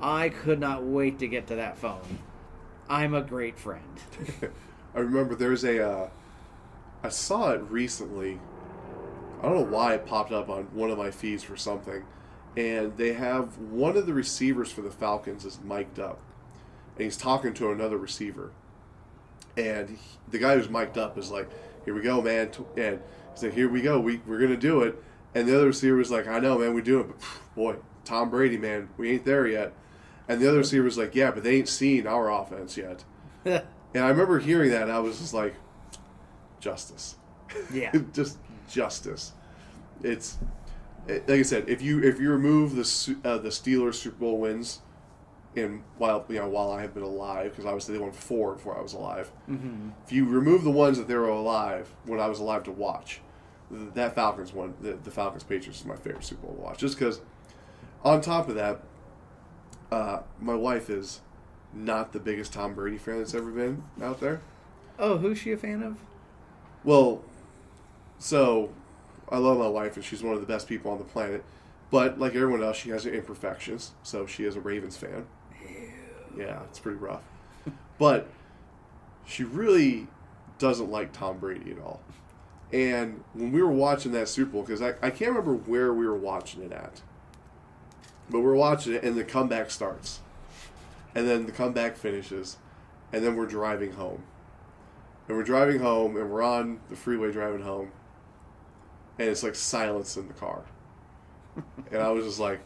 I 0.01 0.29
could 0.29 0.59
not 0.59 0.83
wait 0.83 1.19
to 1.19 1.27
get 1.27 1.47
to 1.47 1.55
that 1.55 1.77
phone. 1.77 2.19
I'm 2.89 3.13
a 3.13 3.21
great 3.21 3.59
friend. 3.59 3.83
I 4.95 4.99
remember 4.99 5.35
there's 5.35 5.63
a. 5.63 5.87
Uh, 5.87 6.09
I 7.03 7.09
saw 7.09 7.51
it 7.51 7.61
recently. 7.69 8.39
I 9.39 9.43
don't 9.43 9.55
know 9.55 9.77
why 9.77 9.95
it 9.95 10.05
popped 10.05 10.31
up 10.31 10.49
on 10.49 10.63
one 10.73 10.89
of 10.89 10.97
my 10.97 11.11
feeds 11.11 11.43
for 11.43 11.57
something, 11.57 12.03
and 12.57 12.97
they 12.97 13.13
have 13.13 13.57
one 13.59 13.95
of 13.95 14.07
the 14.07 14.13
receivers 14.13 14.71
for 14.71 14.81
the 14.81 14.89
Falcons 14.91 15.45
is 15.45 15.59
mic'd 15.63 15.99
up, 15.99 16.19
and 16.95 17.05
he's 17.05 17.15
talking 17.15 17.53
to 17.53 17.71
another 17.71 17.97
receiver, 17.97 18.51
and 19.55 19.89
he, 19.91 19.97
the 20.29 20.39
guy 20.39 20.55
who's 20.55 20.67
mic'd 20.69 20.97
up 20.97 21.17
is 21.17 21.29
like, 21.31 21.47
"Here 21.85 21.93
we 21.93 22.01
go, 22.01 22.21
man," 22.21 22.49
and 22.75 22.99
he's 23.31 23.43
like, 23.43 23.53
"Here 23.53 23.69
we 23.69 23.81
go, 23.81 23.99
we 23.99 24.21
we're 24.25 24.39
gonna 24.39 24.57
do 24.57 24.81
it," 24.81 25.01
and 25.35 25.47
the 25.47 25.55
other 25.55 25.67
receiver 25.67 26.01
is 26.01 26.11
like, 26.11 26.27
"I 26.27 26.39
know, 26.39 26.57
man, 26.57 26.73
we 26.73 26.81
do 26.81 26.99
it, 26.99 27.07
but 27.07 27.21
phew, 27.21 27.41
boy, 27.55 27.75
Tom 28.03 28.29
Brady, 28.31 28.57
man, 28.57 28.89
we 28.97 29.11
ain't 29.11 29.23
there 29.23 29.47
yet," 29.47 29.71
and 30.27 30.41
the 30.41 30.49
other 30.49 30.57
receiver 30.65 30.87
is 30.87 30.97
like, 30.97 31.13
"Yeah, 31.13 31.31
but 31.31 31.43
they 31.43 31.57
ain't 31.57 31.69
seen 31.69 32.07
our 32.07 32.31
offense 32.31 32.75
yet." 32.75 33.03
And 33.93 34.03
I 34.03 34.09
remember 34.09 34.37
hearing 34.37 34.69
that, 34.71 34.83
and 34.83 34.91
I 34.91 34.99
was 34.99 35.17
just 35.17 35.33
like, 35.33 35.55
justice. 36.59 37.15
Yeah. 37.73 37.91
just 38.13 38.37
justice. 38.69 39.31
It's 40.03 40.37
it- 40.41 40.47
like 41.07 41.29
I 41.29 41.41
said, 41.43 41.69
if 41.69 41.81
you 41.81 42.03
if 42.03 42.19
you 42.19 42.29
remove 42.29 42.75
the 42.75 43.15
uh, 43.23 43.37
the 43.37 43.49
Steelers 43.49 43.95
Super 43.95 44.17
Bowl 44.17 44.39
wins, 44.39 44.81
and 45.55 45.83
while 45.97 46.25
you 46.29 46.35
know 46.35 46.49
while 46.49 46.71
I 46.71 46.81
have 46.81 46.93
been 46.93 47.03
alive, 47.03 47.51
because 47.51 47.65
obviously 47.65 47.95
they 47.95 48.01
won 48.01 48.11
four 48.11 48.53
before 48.53 48.77
I 48.77 48.81
was 48.81 48.93
alive. 48.93 49.31
mm-hmm. 49.49 49.89
If 50.05 50.11
you 50.11 50.25
remove 50.25 50.63
the 50.63 50.71
ones 50.71 50.97
that 50.97 51.07
they 51.07 51.15
were 51.15 51.29
alive 51.29 51.93
when 52.05 52.19
I 52.19 52.27
was 52.27 52.39
alive 52.39 52.63
to 52.63 52.71
watch, 52.71 53.21
that 53.71 54.15
Falcons 54.15 54.53
one, 54.53 54.73
the, 54.81 54.93
the 54.93 55.11
Falcons 55.11 55.43
Patriots 55.43 55.79
is 55.79 55.85
my 55.85 55.95
favorite 55.95 56.23
Super 56.23 56.47
Bowl 56.47 56.55
to 56.55 56.61
watch. 56.61 56.79
Just 56.79 56.97
because, 56.97 57.21
on 58.03 58.21
top 58.21 58.49
of 58.49 58.55
that, 58.55 58.81
uh, 59.91 60.19
my 60.39 60.55
wife 60.55 60.89
is 60.89 61.21
not 61.73 62.11
the 62.13 62.19
biggest 62.19 62.53
Tom 62.53 62.73
Brady 62.73 62.97
fan 62.97 63.19
that's 63.19 63.33
ever 63.33 63.51
been 63.51 63.83
out 64.01 64.19
there. 64.19 64.41
Oh, 64.99 65.17
who's 65.17 65.37
she 65.37 65.51
a 65.51 65.57
fan 65.57 65.83
of? 65.83 65.97
Well, 66.83 67.23
so 68.19 68.71
I 69.29 69.37
love 69.37 69.57
my 69.57 69.67
wife, 69.67 69.95
and 69.95 70.05
she's 70.05 70.23
one 70.23 70.33
of 70.33 70.41
the 70.41 70.47
best 70.47 70.67
people 70.67 70.91
on 70.91 70.97
the 70.97 71.03
planet. 71.03 71.43
But 71.89 72.19
like 72.19 72.35
everyone 72.35 72.63
else, 72.63 72.77
she 72.77 72.89
has 72.89 73.03
her 73.03 73.11
imperfections. 73.11 73.91
So 74.03 74.25
she 74.25 74.43
is 74.43 74.55
a 74.55 74.61
Ravens 74.61 74.97
fan. 74.97 75.25
Yeah, 76.37 76.63
it's 76.63 76.79
pretty 76.79 76.97
rough. 76.97 77.23
but 77.97 78.27
she 79.25 79.43
really 79.43 80.07
doesn't 80.59 80.89
like 80.89 81.11
Tom 81.11 81.37
Brady 81.37 81.71
at 81.71 81.79
all. 81.79 82.01
And 82.71 83.23
when 83.33 83.51
we 83.51 83.61
were 83.61 83.71
watching 83.71 84.11
that 84.11 84.27
Super 84.27 84.51
Bowl, 84.51 84.63
because 84.63 84.81
I, 84.81 84.89
I 85.01 85.09
can't 85.09 85.31
remember 85.31 85.53
where 85.53 85.93
we 85.93 86.05
were 86.05 86.17
watching 86.17 86.61
it 86.63 86.71
at, 86.71 87.01
but 88.29 88.41
we're 88.41 88.55
watching 88.55 88.93
it, 88.93 89.03
and 89.03 89.17
the 89.17 89.23
comeback 89.23 89.71
starts. 89.71 90.19
And 91.15 91.27
then 91.27 91.45
the 91.45 91.51
comeback 91.51 91.95
finishes, 91.95 92.57
and 93.13 93.23
then 93.23 93.35
we're 93.35 93.45
driving 93.45 93.93
home. 93.93 94.23
And 95.27 95.37
we're 95.37 95.43
driving 95.43 95.79
home, 95.79 96.17
and 96.17 96.29
we're 96.29 96.43
on 96.43 96.81
the 96.89 96.95
freeway 96.95 97.31
driving 97.31 97.61
home, 97.61 97.91
and 99.19 99.29
it's 99.29 99.43
like 99.43 99.55
silence 99.55 100.17
in 100.17 100.27
the 100.27 100.33
car. 100.33 100.63
And 101.91 102.01
I 102.01 102.09
was 102.09 102.25
just 102.25 102.39
like, 102.39 102.59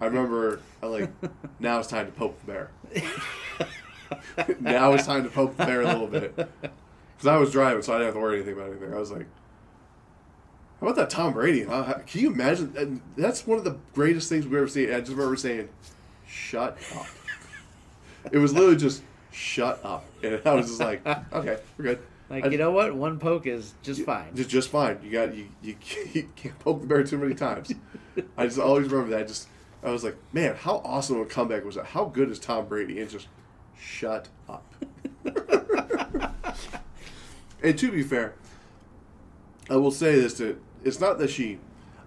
I 0.00 0.06
remember, 0.06 0.60
I 0.82 0.86
like, 0.86 1.10
now 1.60 1.78
it's 1.78 1.88
time 1.88 2.06
to 2.06 2.12
poke 2.12 2.38
the 2.40 2.46
bear. 2.46 2.70
now 4.60 4.92
it's 4.92 5.06
time 5.06 5.22
to 5.22 5.30
poke 5.30 5.56
the 5.56 5.64
bear 5.64 5.82
a 5.82 5.86
little 5.86 6.08
bit. 6.08 6.34
Because 6.36 7.26
I 7.26 7.36
was 7.36 7.52
driving, 7.52 7.82
so 7.82 7.92
I 7.92 7.98
didn't 7.98 8.06
have 8.06 8.14
to 8.14 8.20
worry 8.20 8.36
anything 8.36 8.54
about 8.54 8.70
anything. 8.70 8.92
I 8.92 8.98
was 8.98 9.12
like, 9.12 9.26
how 10.80 10.88
about 10.88 10.96
that 10.96 11.10
Tom 11.10 11.32
Brady? 11.32 11.62
Huh? 11.62 11.94
Can 12.06 12.20
you 12.20 12.32
imagine? 12.32 12.74
And 12.76 13.00
that's 13.16 13.46
one 13.46 13.58
of 13.58 13.64
the 13.64 13.76
greatest 13.94 14.28
things 14.28 14.44
we've 14.44 14.54
ever 14.54 14.68
seen. 14.68 14.92
I 14.92 14.98
just 14.98 15.12
remember 15.12 15.36
saying, 15.36 15.68
shut 16.26 16.76
up. 16.96 17.06
It 18.32 18.38
was 18.38 18.52
literally 18.52 18.76
just, 18.76 19.02
shut 19.34 19.80
up. 19.84 20.04
And 20.22 20.40
I 20.44 20.54
was 20.54 20.66
just 20.66 20.80
like, 20.80 21.06
okay, 21.06 21.58
we're 21.76 21.84
good. 21.84 21.98
Like 22.30 22.44
I- 22.44 22.48
you 22.48 22.58
know 22.58 22.70
what? 22.70 22.94
One 22.94 23.18
poke 23.18 23.46
is 23.46 23.74
just 23.82 24.02
fine. 24.02 24.34
Just, 24.34 24.50
just 24.50 24.70
fine. 24.70 24.98
You 25.02 25.10
got 25.10 25.34
you, 25.34 25.48
you, 25.62 25.76
you 26.12 26.28
can't 26.36 26.58
poke 26.58 26.80
the 26.80 26.86
bear 26.86 27.04
too 27.04 27.18
many 27.18 27.34
times. 27.34 27.72
I 28.36 28.46
just 28.46 28.58
always 28.58 28.88
remember 28.88 29.16
that. 29.16 29.28
Just 29.28 29.48
I 29.82 29.90
was 29.90 30.04
like, 30.04 30.16
man, 30.32 30.54
how 30.56 30.80
awesome 30.84 31.20
a 31.20 31.26
comeback 31.26 31.64
was 31.64 31.74
that? 31.74 31.86
How 31.86 32.06
good 32.06 32.30
is 32.30 32.38
Tom 32.38 32.66
Brady? 32.66 33.00
And 33.00 33.10
just 33.10 33.28
shut 33.78 34.28
up. 34.48 34.64
and 37.62 37.78
to 37.78 37.92
be 37.92 38.02
fair, 38.02 38.34
I 39.68 39.76
will 39.76 39.90
say 39.90 40.14
this: 40.18 40.34
that 40.34 40.56
it's 40.82 41.00
not 41.00 41.18
that 41.18 41.30
she, 41.30 41.58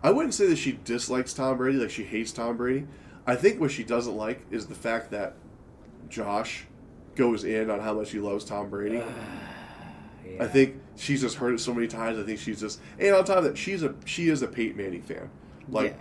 I 0.02 0.10
wouldn't 0.12 0.34
say 0.34 0.48
that 0.48 0.58
she 0.58 0.80
dislikes 0.84 1.34
Tom 1.34 1.58
Brady, 1.58 1.78
like 1.78 1.92
she 1.92 2.04
hates 2.04 2.32
Tom 2.32 2.58
Brady. 2.58 2.88
I 3.26 3.36
think 3.36 3.60
what 3.60 3.72
she 3.72 3.84
doesn't 3.84 4.16
like 4.16 4.46
is 4.50 4.68
the 4.68 4.76
fact 4.76 5.12
that 5.12 5.34
Josh 6.10 6.66
goes 7.16 7.44
in 7.44 7.70
on 7.70 7.80
how 7.82 7.94
much 7.94 8.12
he 8.12 8.20
loves 8.20 8.46
Tom 8.46 8.70
Brady. 8.70 9.04
Yeah. 10.34 10.44
I 10.44 10.48
think 10.48 10.76
she's 10.96 11.22
just 11.22 11.38
heard 11.38 11.54
it 11.54 11.60
so 11.60 11.74
many 11.74 11.88
times. 11.88 12.20
I 12.20 12.24
think 12.24 12.40
she's 12.40 12.60
just 12.60 12.80
and 13.00 13.16
on 13.16 13.26
top 13.26 13.38
of 13.38 13.44
that, 13.46 13.58
she's 13.58 13.84
a 13.84 13.96
she 14.06 14.30
is 14.30 14.42
a 14.42 14.48
Peyton 14.48 14.78
Manning 14.78 15.02
fan. 15.02 15.30
Like 15.70 15.96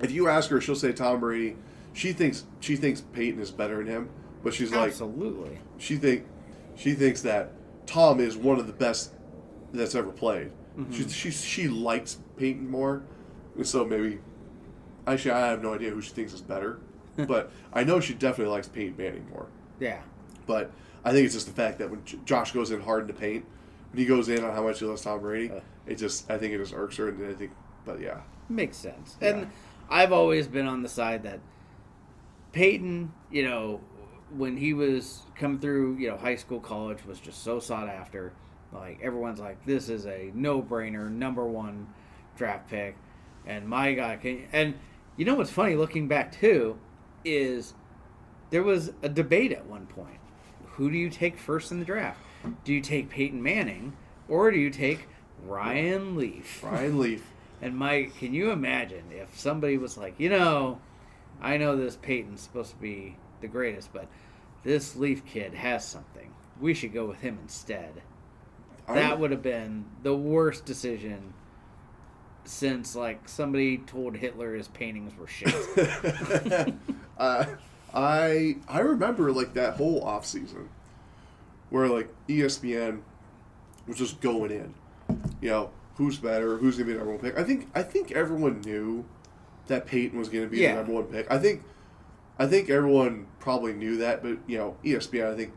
yeah. 0.00 0.04
if 0.04 0.10
you 0.10 0.28
ask 0.28 0.50
her, 0.50 0.60
she'll 0.60 0.74
say 0.74 0.92
Tom 0.92 1.20
Brady. 1.20 1.56
She 1.92 2.12
thinks 2.12 2.44
she 2.60 2.76
thinks 2.76 3.00
Peyton 3.00 3.40
is 3.40 3.50
better 3.50 3.78
than 3.78 3.86
him, 3.86 4.10
but 4.42 4.54
she's 4.54 4.72
like 4.72 4.90
absolutely. 4.90 5.58
she 5.78 5.96
think 5.96 6.26
she 6.74 6.94
thinks 6.94 7.22
that 7.22 7.52
Tom 7.86 8.20
is 8.20 8.36
one 8.36 8.58
of 8.58 8.66
the 8.66 8.72
best 8.72 9.12
that's 9.72 9.94
ever 9.94 10.10
played. 10.10 10.52
She, 10.74 10.82
mm-hmm. 10.82 11.08
she 11.08 11.30
she 11.30 11.68
likes 11.68 12.18
Peyton 12.36 12.70
more, 12.70 13.02
so 13.62 13.84
maybe 13.84 14.20
actually 15.06 15.32
I 15.32 15.48
have 15.48 15.62
no 15.62 15.74
idea 15.74 15.90
who 15.90 16.00
she 16.00 16.10
thinks 16.10 16.32
is 16.32 16.40
better, 16.40 16.80
but 17.16 17.50
I 17.72 17.84
know 17.84 18.00
she 18.00 18.14
definitely 18.14 18.52
likes 18.52 18.68
Peyton 18.68 18.96
Manning 18.96 19.28
more. 19.30 19.48
Yeah. 19.80 20.00
But 20.46 20.70
I 21.04 21.12
think 21.12 21.24
it's 21.24 21.34
just 21.34 21.46
the 21.46 21.52
fact 21.52 21.78
that 21.78 21.90
when 21.90 22.04
J- 22.04 22.18
Josh 22.24 22.52
goes 22.52 22.70
in 22.70 22.80
hard 22.80 23.02
in 23.02 23.06
the 23.08 23.12
paint, 23.14 23.44
when 23.90 23.98
he 23.98 24.06
goes 24.06 24.28
in 24.28 24.44
on 24.44 24.54
how 24.54 24.62
much 24.62 24.78
he 24.78 24.84
loves 24.86 25.02
Tom 25.02 25.20
Brady, 25.20 25.50
Uh. 25.52 25.60
it 25.86 25.96
just 25.96 26.30
I 26.30 26.38
think 26.38 26.54
it 26.54 26.58
just 26.58 26.72
irks 26.74 26.96
her, 26.96 27.08
and 27.08 27.26
I 27.26 27.34
think, 27.34 27.50
but 27.84 28.00
yeah, 28.00 28.20
Makes 28.48 28.76
sense. 28.76 29.16
Yeah. 29.20 29.28
And 29.28 29.50
I've 29.90 30.12
always 30.12 30.46
been 30.46 30.66
on 30.66 30.82
the 30.82 30.88
side 30.88 31.22
that 31.24 31.40
Peyton, 32.52 33.12
you 33.30 33.44
know, 33.44 33.80
when 34.36 34.56
he 34.56 34.74
was 34.74 35.22
come 35.34 35.58
through, 35.58 35.96
you 35.96 36.08
know, 36.08 36.16
high 36.16 36.36
school, 36.36 36.60
college 36.60 37.04
was 37.06 37.18
just 37.18 37.42
so 37.42 37.58
sought 37.60 37.88
after. 37.88 38.32
Like 38.72 39.00
everyone's 39.02 39.40
like, 39.40 39.64
this 39.66 39.88
is 39.88 40.06
a 40.06 40.30
no-brainer, 40.34 41.10
number 41.10 41.44
one 41.46 41.88
draft 42.36 42.68
pick, 42.70 42.96
and 43.46 43.66
my 43.68 43.92
guy 43.92 44.16
can. 44.16 44.46
And 44.52 44.74
you 45.16 45.24
know 45.24 45.34
what's 45.34 45.50
funny, 45.50 45.74
looking 45.74 46.08
back 46.08 46.32
too, 46.32 46.78
is 47.24 47.74
there 48.50 48.62
was 48.62 48.92
a 49.02 49.08
debate 49.08 49.52
at 49.52 49.66
one 49.66 49.86
point. 49.86 50.18
Who 50.82 50.90
do 50.90 50.98
you 50.98 51.10
take 51.10 51.38
first 51.38 51.70
in 51.70 51.78
the 51.78 51.84
draft? 51.84 52.18
Do 52.64 52.74
you 52.74 52.80
take 52.80 53.08
Peyton 53.08 53.40
Manning 53.40 53.92
or 54.28 54.50
do 54.50 54.58
you 54.58 54.68
take 54.68 55.06
Ryan 55.46 56.16
Leaf? 56.16 56.60
Ryan 56.64 56.98
Leaf. 56.98 57.24
And 57.62 57.76
Mike, 57.76 58.16
can 58.18 58.34
you 58.34 58.50
imagine 58.50 59.04
if 59.12 59.38
somebody 59.38 59.78
was 59.78 59.96
like, 59.96 60.18
you 60.18 60.28
know, 60.28 60.80
I 61.40 61.56
know 61.58 61.76
this 61.76 61.94
Peyton's 61.94 62.40
supposed 62.40 62.70
to 62.72 62.76
be 62.78 63.14
the 63.40 63.46
greatest, 63.46 63.92
but 63.92 64.08
this 64.64 64.96
Leaf 64.96 65.24
kid 65.24 65.54
has 65.54 65.86
something. 65.86 66.34
We 66.60 66.74
should 66.74 66.92
go 66.92 67.06
with 67.06 67.20
him 67.20 67.38
instead. 67.40 68.02
I- 68.88 68.94
That 68.94 69.20
would 69.20 69.30
have 69.30 69.42
been 69.44 69.84
the 70.02 70.16
worst 70.16 70.64
decision 70.64 71.32
since 72.42 72.96
like 72.96 73.28
somebody 73.28 73.78
told 73.78 74.16
Hitler 74.16 74.56
his 74.56 74.66
paintings 74.66 75.12
were 75.16 75.28
shit. 75.28 75.54
uh, 77.18 77.44
I 77.94 78.56
I 78.68 78.80
remember 78.80 79.32
like 79.32 79.54
that 79.54 79.74
whole 79.74 80.02
off 80.02 80.24
season 80.26 80.68
where 81.70 81.88
like 81.88 82.08
ESPN 82.28 83.00
was 83.86 83.98
just 83.98 84.20
going 84.20 84.50
in, 84.50 84.74
you 85.40 85.50
know, 85.50 85.70
who's 85.96 86.18
better, 86.18 86.56
who's 86.56 86.76
gonna 86.76 86.86
be 86.86 86.92
the 86.92 86.98
number 86.98 87.12
one 87.12 87.20
pick. 87.20 87.38
I 87.38 87.44
think 87.44 87.68
I 87.74 87.82
think 87.82 88.12
everyone 88.12 88.60
knew 88.62 89.04
that 89.66 89.86
Peyton 89.86 90.18
was 90.18 90.28
gonna 90.28 90.46
be 90.46 90.58
Yeah. 90.58 90.72
the 90.72 90.78
number 90.78 90.92
one 90.92 91.04
pick. 91.04 91.30
I 91.30 91.38
think 91.38 91.62
I 92.38 92.46
think 92.46 92.70
everyone 92.70 93.26
probably 93.40 93.72
knew 93.72 93.98
that, 93.98 94.22
but 94.22 94.38
you 94.46 94.56
know, 94.58 94.76
ESPN 94.84 95.32
I 95.32 95.36
think 95.36 95.52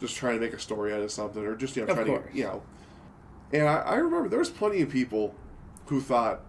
just 0.00 0.16
trying 0.16 0.34
to 0.34 0.40
make 0.40 0.54
a 0.54 0.58
story 0.58 0.92
out 0.92 1.00
of 1.02 1.10
something 1.10 1.44
or 1.44 1.54
just 1.54 1.76
you 1.76 1.84
know 1.84 1.94
trying 1.94 2.06
to 2.06 2.22
you 2.32 2.44
know. 2.44 2.62
And 3.52 3.68
I, 3.68 3.78
I 3.80 3.94
remember 3.96 4.28
there 4.28 4.38
was 4.38 4.50
plenty 4.50 4.80
of 4.80 4.88
people 4.90 5.34
who 5.86 6.00
thought 6.00 6.40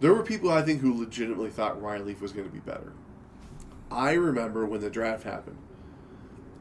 there 0.00 0.12
were 0.14 0.22
people 0.22 0.50
I 0.50 0.62
think 0.62 0.80
who 0.80 0.98
legitimately 0.98 1.50
thought 1.50 1.80
Ryan 1.80 2.06
Leaf 2.06 2.20
was 2.20 2.32
going 2.32 2.46
to 2.46 2.52
be 2.52 2.60
better. 2.60 2.92
I 3.90 4.12
remember 4.12 4.64
when 4.66 4.80
the 4.80 4.90
draft 4.90 5.24
happened. 5.24 5.58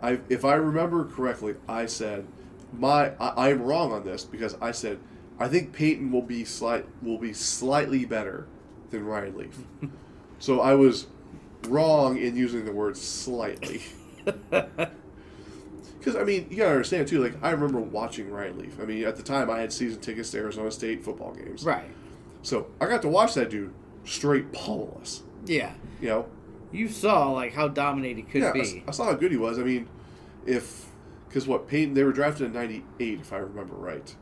I, 0.02 0.20
if 0.30 0.46
I 0.46 0.56
remember 0.56 1.06
correctly, 1.06 1.56
I 1.68 1.86
said 1.86 2.26
my 2.72 3.12
I, 3.20 3.50
I'm 3.50 3.62
wrong 3.62 3.92
on 3.92 4.04
this 4.04 4.24
because 4.24 4.56
I 4.62 4.72
said 4.72 5.00
I 5.40 5.48
think 5.48 5.74
Peyton 5.74 6.12
will 6.12 6.22
be 6.22 6.46
slight 6.46 6.86
will 7.02 7.18
be 7.18 7.34
slightly 7.34 8.06
better 8.06 8.48
than 8.92 9.06
Ryan 9.06 9.38
Leaf. 9.38 9.58
so 10.40 10.62
I 10.62 10.74
was 10.74 11.08
wrong 11.68 12.18
in 12.18 12.36
using 12.36 12.66
the 12.66 12.72
word 12.72 12.98
slightly. 12.98 13.82
Because 16.00 16.16
I 16.16 16.24
mean, 16.24 16.48
you 16.50 16.58
gotta 16.58 16.72
understand 16.72 17.08
too. 17.08 17.22
Like 17.22 17.36
I 17.42 17.52
remember 17.52 17.80
watching 17.80 18.32
Ryan 18.32 18.58
Leaf. 18.58 18.80
I 18.82 18.86
mean, 18.86 19.04
at 19.04 19.18
the 19.18 19.24
time, 19.24 19.50
I 19.50 19.60
had 19.60 19.74
season 19.74 20.00
tickets 20.00 20.32
to 20.32 20.38
Arizona 20.38 20.72
State 20.72 21.04
football 21.04 21.34
games. 21.34 21.66
right. 21.66 21.90
So 22.42 22.68
I 22.80 22.86
got 22.88 23.02
to 23.02 23.10
watch 23.10 23.34
that 23.34 23.50
dude 23.50 23.74
straight 24.06 24.54
pummel 24.54 24.98
us. 25.02 25.24
Yeah. 25.46 25.74
You 26.00 26.08
know, 26.08 26.26
You 26.72 26.88
saw 26.88 27.32
like 27.32 27.54
how 27.54 27.68
dominant 27.68 28.18
he 28.18 28.24
could 28.24 28.34
be. 28.34 28.40
yeah, 28.42 28.50
I, 28.50 28.54
be. 28.54 28.62
s- 28.62 28.74
I 28.88 28.92
saw 28.92 29.06
how 29.06 29.14
good 29.14 29.32
he 29.32 29.38
was. 29.38 29.58
I 29.60 29.64
mean, 29.64 29.88
if 30.46 30.86
because 31.28 31.48
what 31.48 31.68
Peyton 31.68 31.94
they 31.94 32.04
were 32.04 32.12
drafted 32.14 32.48
in 32.48 32.54
'98, 32.54 33.20
if 33.22 33.34
I 33.34 33.38
remember 33.38 33.76
right. 33.76 34.16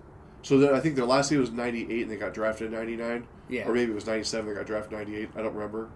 So 0.44 0.58
then 0.58 0.74
I 0.74 0.80
think 0.80 0.96
their 0.96 1.06
last 1.06 1.30
year 1.32 1.40
was 1.42 1.52
'98, 1.52 2.04
and 2.04 2.12
they 2.12 2.16
got 2.16 2.34
drafted 2.34 2.68
in 2.68 2.74
'99. 2.74 3.28
Yeah. 3.50 3.68
Or 3.68 3.74
maybe 3.74 3.92
it 3.92 3.96
was 3.96 4.06
'97. 4.08 4.48
They 4.48 4.54
got 4.54 4.66
drafted 4.66 4.94
'98. 4.98 5.30
I 5.36 5.42
don't 5.42 5.54
remember. 5.54 5.90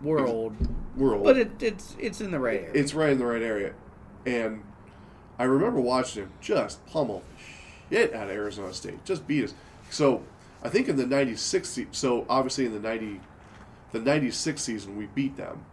We're 0.00 0.24
old, 0.26 0.54
We're 0.96 1.14
old. 1.16 1.24
but 1.24 1.36
it, 1.36 1.60
it's 1.62 1.96
it's 1.98 2.20
in 2.20 2.30
the 2.30 2.38
right 2.38 2.60
area. 2.60 2.70
it's 2.72 2.94
right 2.94 3.10
in 3.10 3.18
the 3.18 3.26
right 3.26 3.42
area, 3.42 3.74
and 4.24 4.62
I 5.40 5.44
remember 5.44 5.80
watching 5.80 6.22
him 6.22 6.30
just 6.40 6.84
pummel 6.86 7.24
shit 7.90 8.14
out 8.14 8.28
of 8.30 8.36
Arizona 8.36 8.72
State, 8.72 9.04
just 9.04 9.26
beat 9.26 9.42
us. 9.44 9.54
So 9.90 10.22
I 10.62 10.68
think 10.68 10.88
in 10.88 10.96
the 10.96 11.04
'96, 11.06 11.80
so 11.90 12.24
obviously 12.28 12.66
in 12.66 12.74
the 12.74 12.78
'90, 12.80 13.20
the 13.90 13.98
'96 13.98 14.62
season 14.62 14.96
we 14.96 15.06
beat 15.06 15.36
them 15.36 15.64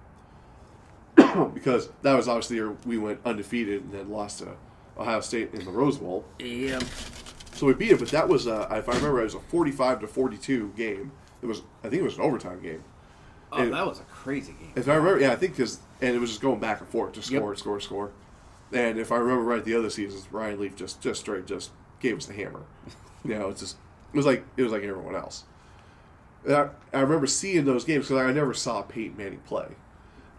because 1.54 1.90
that 2.02 2.14
was 2.16 2.28
obviously 2.28 2.58
the 2.60 2.66
year 2.66 2.76
we 2.86 2.98
went 2.98 3.20
undefeated 3.26 3.84
and 3.84 3.92
then 3.94 4.10
lost 4.10 4.40
to 4.40 4.56
Ohio 4.98 5.20
State 5.22 5.54
in 5.54 5.66
the 5.66 5.72
Rose 5.72 5.98
Bowl. 5.98 6.26
yeah. 6.40 6.80
So 7.54 7.66
we 7.68 7.74
beat 7.74 7.92
it, 7.92 8.00
but 8.00 8.10
that 8.10 8.28
was 8.28 8.48
uh, 8.48 8.68
if 8.72 8.90
I 8.90 8.94
remember, 8.96 9.22
it 9.22 9.26
was 9.26 9.36
a 9.36 9.40
45 9.40 10.02
to 10.02 10.08
42 10.08 10.74
game. 10.76 11.12
It 11.42 11.46
was 11.46 11.62
I 11.84 11.90
think 11.90 12.02
it 12.02 12.04
was 12.06 12.16
an 12.18 12.22
overtime 12.22 12.62
game. 12.62 12.84
Oh, 13.52 13.58
And- 13.62 13.72
that 13.74 13.86
was 13.86 14.00
a 14.00 14.04
crazy 14.04 14.54
game. 14.60 14.74
If 14.76 14.90
I 14.90 14.96
remember, 14.96 15.22
yeah, 15.22 15.32
I 15.32 15.36
think 15.38 15.54
because 15.54 15.80
and 16.02 16.14
it 16.16 16.20
was 16.20 16.30
just 16.32 16.42
going 16.42 16.60
back 16.60 16.82
and 16.82 16.90
forth, 16.90 17.14
just 17.14 17.30
Yep. 17.32 17.40
score, 17.40 17.56
score, 17.56 17.80
score. 17.80 18.12
And 18.74 19.00
if 19.00 19.12
I 19.12 19.16
remember 19.18 19.44
right, 19.44 19.64
the 19.64 19.76
other 19.76 19.90
seasons, 19.90 20.28
Ryan 20.32 20.60
Leaf 20.60 20.76
just 20.76 21.00
just 21.02 21.22
straight 21.22 21.46
just 21.46 21.72
gave 22.02 22.18
us 22.18 22.26
the 22.26 22.34
hammer. 22.34 22.64
you 23.24 23.38
know, 23.38 23.48
it's 23.50 23.62
just 23.62 23.78
it 24.14 24.18
was 24.18 24.26
like 24.26 24.44
it 24.58 24.64
was 24.64 24.72
like 24.74 24.84
everyone 24.84 25.16
else. 25.16 25.46
I, 26.50 26.70
I 26.94 27.00
remember 27.02 27.26
seeing 27.28 27.64
those 27.66 27.86
games 27.86 28.08
because 28.10 28.22
I 28.22 28.32
never 28.34 28.54
saw 28.54 28.82
Peyton 28.82 29.16
Manning 29.18 29.40
play. 29.46 29.68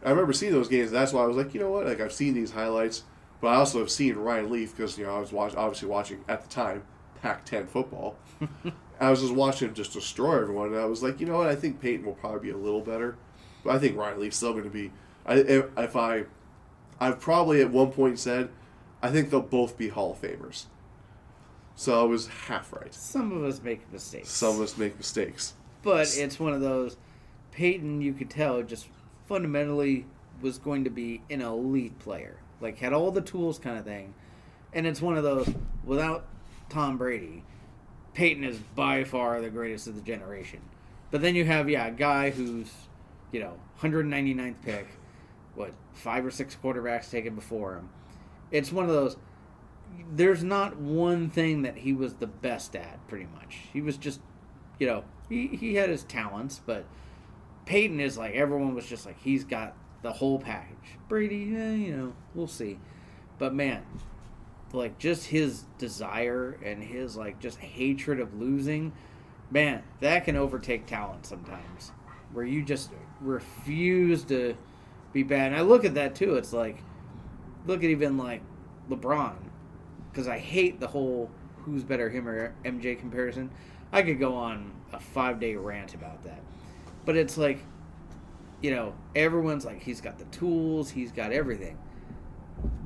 I 0.06 0.10
remember 0.10 0.32
seeing 0.32 0.52
those 0.52 0.68
games. 0.68 0.88
And 0.88 0.96
That's 0.96 1.12
why 1.12 1.24
I 1.24 1.26
was 1.26 1.36
like, 1.36 1.52
you 1.52 1.60
know 1.60 1.70
what? 1.70 1.84
Like 1.84 2.00
I've 2.00 2.12
seen 2.12 2.32
these 2.32 2.52
highlights, 2.52 3.02
but 3.40 3.48
I 3.48 3.56
also 3.56 3.80
have 3.80 3.90
seen 3.90 4.14
Ryan 4.14 4.50
Leaf 4.50 4.74
because 4.74 4.96
you 4.96 5.04
know 5.04 5.16
I 5.16 5.18
was 5.18 5.32
watch, 5.32 5.56
obviously 5.56 5.88
watching 5.88 6.24
at 6.28 6.42
the 6.42 6.48
time 6.48 6.84
Pac-10 7.20 7.68
football, 7.68 8.16
I 9.00 9.10
was 9.10 9.20
just 9.20 9.34
watching 9.34 9.68
him 9.68 9.74
just 9.74 9.92
destroy 9.92 10.40
everyone, 10.40 10.68
and 10.68 10.78
I 10.78 10.84
was 10.84 11.02
like, 11.02 11.20
you 11.20 11.26
know 11.26 11.38
what? 11.38 11.48
I 11.48 11.56
think 11.56 11.80
Peyton 11.80 12.06
will 12.06 12.14
probably 12.14 12.40
be 12.40 12.50
a 12.50 12.56
little 12.56 12.80
better, 12.80 13.16
but 13.64 13.74
I 13.74 13.78
think 13.80 13.96
Riley's 13.96 14.36
still 14.36 14.52
going 14.52 14.64
to 14.64 14.70
be. 14.70 14.92
I 15.26 15.34
if, 15.34 15.66
if 15.76 15.96
I, 15.96 16.24
I've 17.00 17.18
probably 17.18 17.60
at 17.60 17.70
one 17.72 17.90
point 17.90 18.20
said, 18.20 18.48
I 19.02 19.10
think 19.10 19.30
they'll 19.30 19.40
both 19.40 19.76
be 19.76 19.88
Hall 19.88 20.12
of 20.12 20.20
Famers. 20.20 20.66
So 21.74 22.00
I 22.00 22.04
was 22.04 22.28
half 22.28 22.72
right. 22.72 22.94
Some 22.94 23.32
of 23.32 23.44
us 23.44 23.60
make 23.60 23.92
mistakes. 23.92 24.30
Some 24.30 24.54
of 24.54 24.60
us 24.62 24.78
make 24.78 24.96
mistakes. 24.96 25.54
But 25.82 26.16
it's 26.16 26.40
one 26.40 26.54
of 26.54 26.60
those. 26.60 26.96
Peyton, 27.50 28.00
you 28.00 28.14
could 28.14 28.30
tell, 28.30 28.62
just 28.62 28.86
fundamentally 29.26 30.06
was 30.40 30.58
going 30.58 30.84
to 30.84 30.90
be 30.90 31.22
an 31.30 31.40
elite 31.40 31.98
player. 31.98 32.36
Like, 32.60 32.78
had 32.78 32.92
all 32.92 33.10
the 33.10 33.20
tools 33.20 33.58
kind 33.58 33.78
of 33.78 33.84
thing. 33.84 34.14
And 34.72 34.86
it's 34.86 35.00
one 35.00 35.16
of 35.16 35.22
those, 35.22 35.48
without 35.84 36.26
Tom 36.68 36.98
Brady, 36.98 37.44
Peyton 38.14 38.44
is 38.44 38.58
by 38.74 39.04
far 39.04 39.40
the 39.40 39.50
greatest 39.50 39.86
of 39.86 39.94
the 39.94 40.00
generation. 40.00 40.60
But 41.10 41.22
then 41.22 41.34
you 41.34 41.44
have, 41.44 41.68
yeah, 41.68 41.86
a 41.86 41.90
guy 41.90 42.30
who's, 42.30 42.70
you 43.32 43.40
know, 43.40 43.54
199th 43.80 44.56
pick, 44.64 44.86
what, 45.54 45.72
five 45.92 46.24
or 46.24 46.30
six 46.30 46.56
quarterbacks 46.62 47.10
taken 47.10 47.34
before 47.34 47.76
him. 47.76 47.90
It's 48.50 48.72
one 48.72 48.84
of 48.84 48.90
those, 48.90 49.16
there's 50.12 50.42
not 50.42 50.76
one 50.76 51.30
thing 51.30 51.62
that 51.62 51.78
he 51.78 51.92
was 51.92 52.14
the 52.14 52.26
best 52.26 52.74
at, 52.74 53.06
pretty 53.08 53.28
much. 53.34 53.58
He 53.72 53.80
was 53.80 53.96
just, 53.96 54.20
you 54.78 54.86
know, 54.86 55.04
he, 55.28 55.48
he 55.48 55.74
had 55.74 55.88
his 55.88 56.04
talents, 56.04 56.60
but 56.64 56.84
Peyton 57.66 58.00
is 58.00 58.16
like, 58.16 58.34
everyone 58.34 58.74
was 58.74 58.86
just 58.86 59.04
like, 59.04 59.20
he's 59.20 59.44
got 59.44 59.74
the 60.02 60.12
whole 60.12 60.38
package. 60.38 60.96
Brady, 61.08 61.54
eh, 61.54 61.74
you 61.74 61.96
know, 61.96 62.12
we'll 62.34 62.46
see. 62.46 62.78
But 63.38 63.54
man, 63.54 63.84
like 64.72 64.98
just 64.98 65.26
his 65.26 65.64
desire 65.78 66.58
and 66.64 66.82
his 66.82 67.16
like 67.16 67.38
just 67.40 67.58
hatred 67.58 68.20
of 68.20 68.34
losing, 68.40 68.92
man, 69.50 69.82
that 70.00 70.24
can 70.24 70.36
overtake 70.36 70.86
talent 70.86 71.26
sometimes. 71.26 71.92
Where 72.32 72.44
you 72.44 72.62
just 72.62 72.90
refuse 73.20 74.24
to 74.24 74.56
be 75.12 75.22
bad. 75.22 75.52
And 75.52 75.56
I 75.56 75.62
look 75.62 75.84
at 75.84 75.94
that 75.94 76.14
too. 76.14 76.36
It's 76.36 76.52
like, 76.52 76.82
look 77.66 77.82
at 77.82 77.90
even 77.90 78.16
like 78.16 78.42
LeBron, 78.90 79.36
because 80.10 80.28
I 80.28 80.38
hate 80.38 80.78
the 80.78 80.86
whole 80.86 81.30
who's 81.58 81.82
better, 81.82 82.08
him 82.08 82.28
or 82.28 82.54
MJ 82.64 82.98
comparison. 82.98 83.50
I 83.92 84.02
could 84.02 84.20
go 84.20 84.34
on 84.34 84.72
a 84.92 85.00
five 85.00 85.40
day 85.40 85.56
rant 85.56 85.94
about 85.94 86.22
that. 86.24 86.42
But 87.06 87.16
it's 87.16 87.38
like, 87.38 87.60
you 88.60 88.70
know, 88.72 88.92
everyone's 89.14 89.64
like, 89.64 89.82
he's 89.82 90.02
got 90.02 90.18
the 90.18 90.26
tools, 90.26 90.90
he's 90.90 91.12
got 91.12 91.32
everything. 91.32 91.78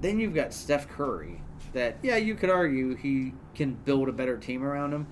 Then 0.01 0.21
you've 0.21 0.35
got 0.35 0.53
Steph 0.53 0.89
Curry, 0.89 1.41
that, 1.73 1.97
yeah, 2.03 2.17
you 2.17 2.35
could 2.35 2.51
argue 2.51 2.95
he 2.95 3.33
can 3.55 3.75
build 3.75 4.09
a 4.09 4.13
better 4.13 4.37
team 4.37 4.63
around 4.63 4.93
him, 4.93 5.07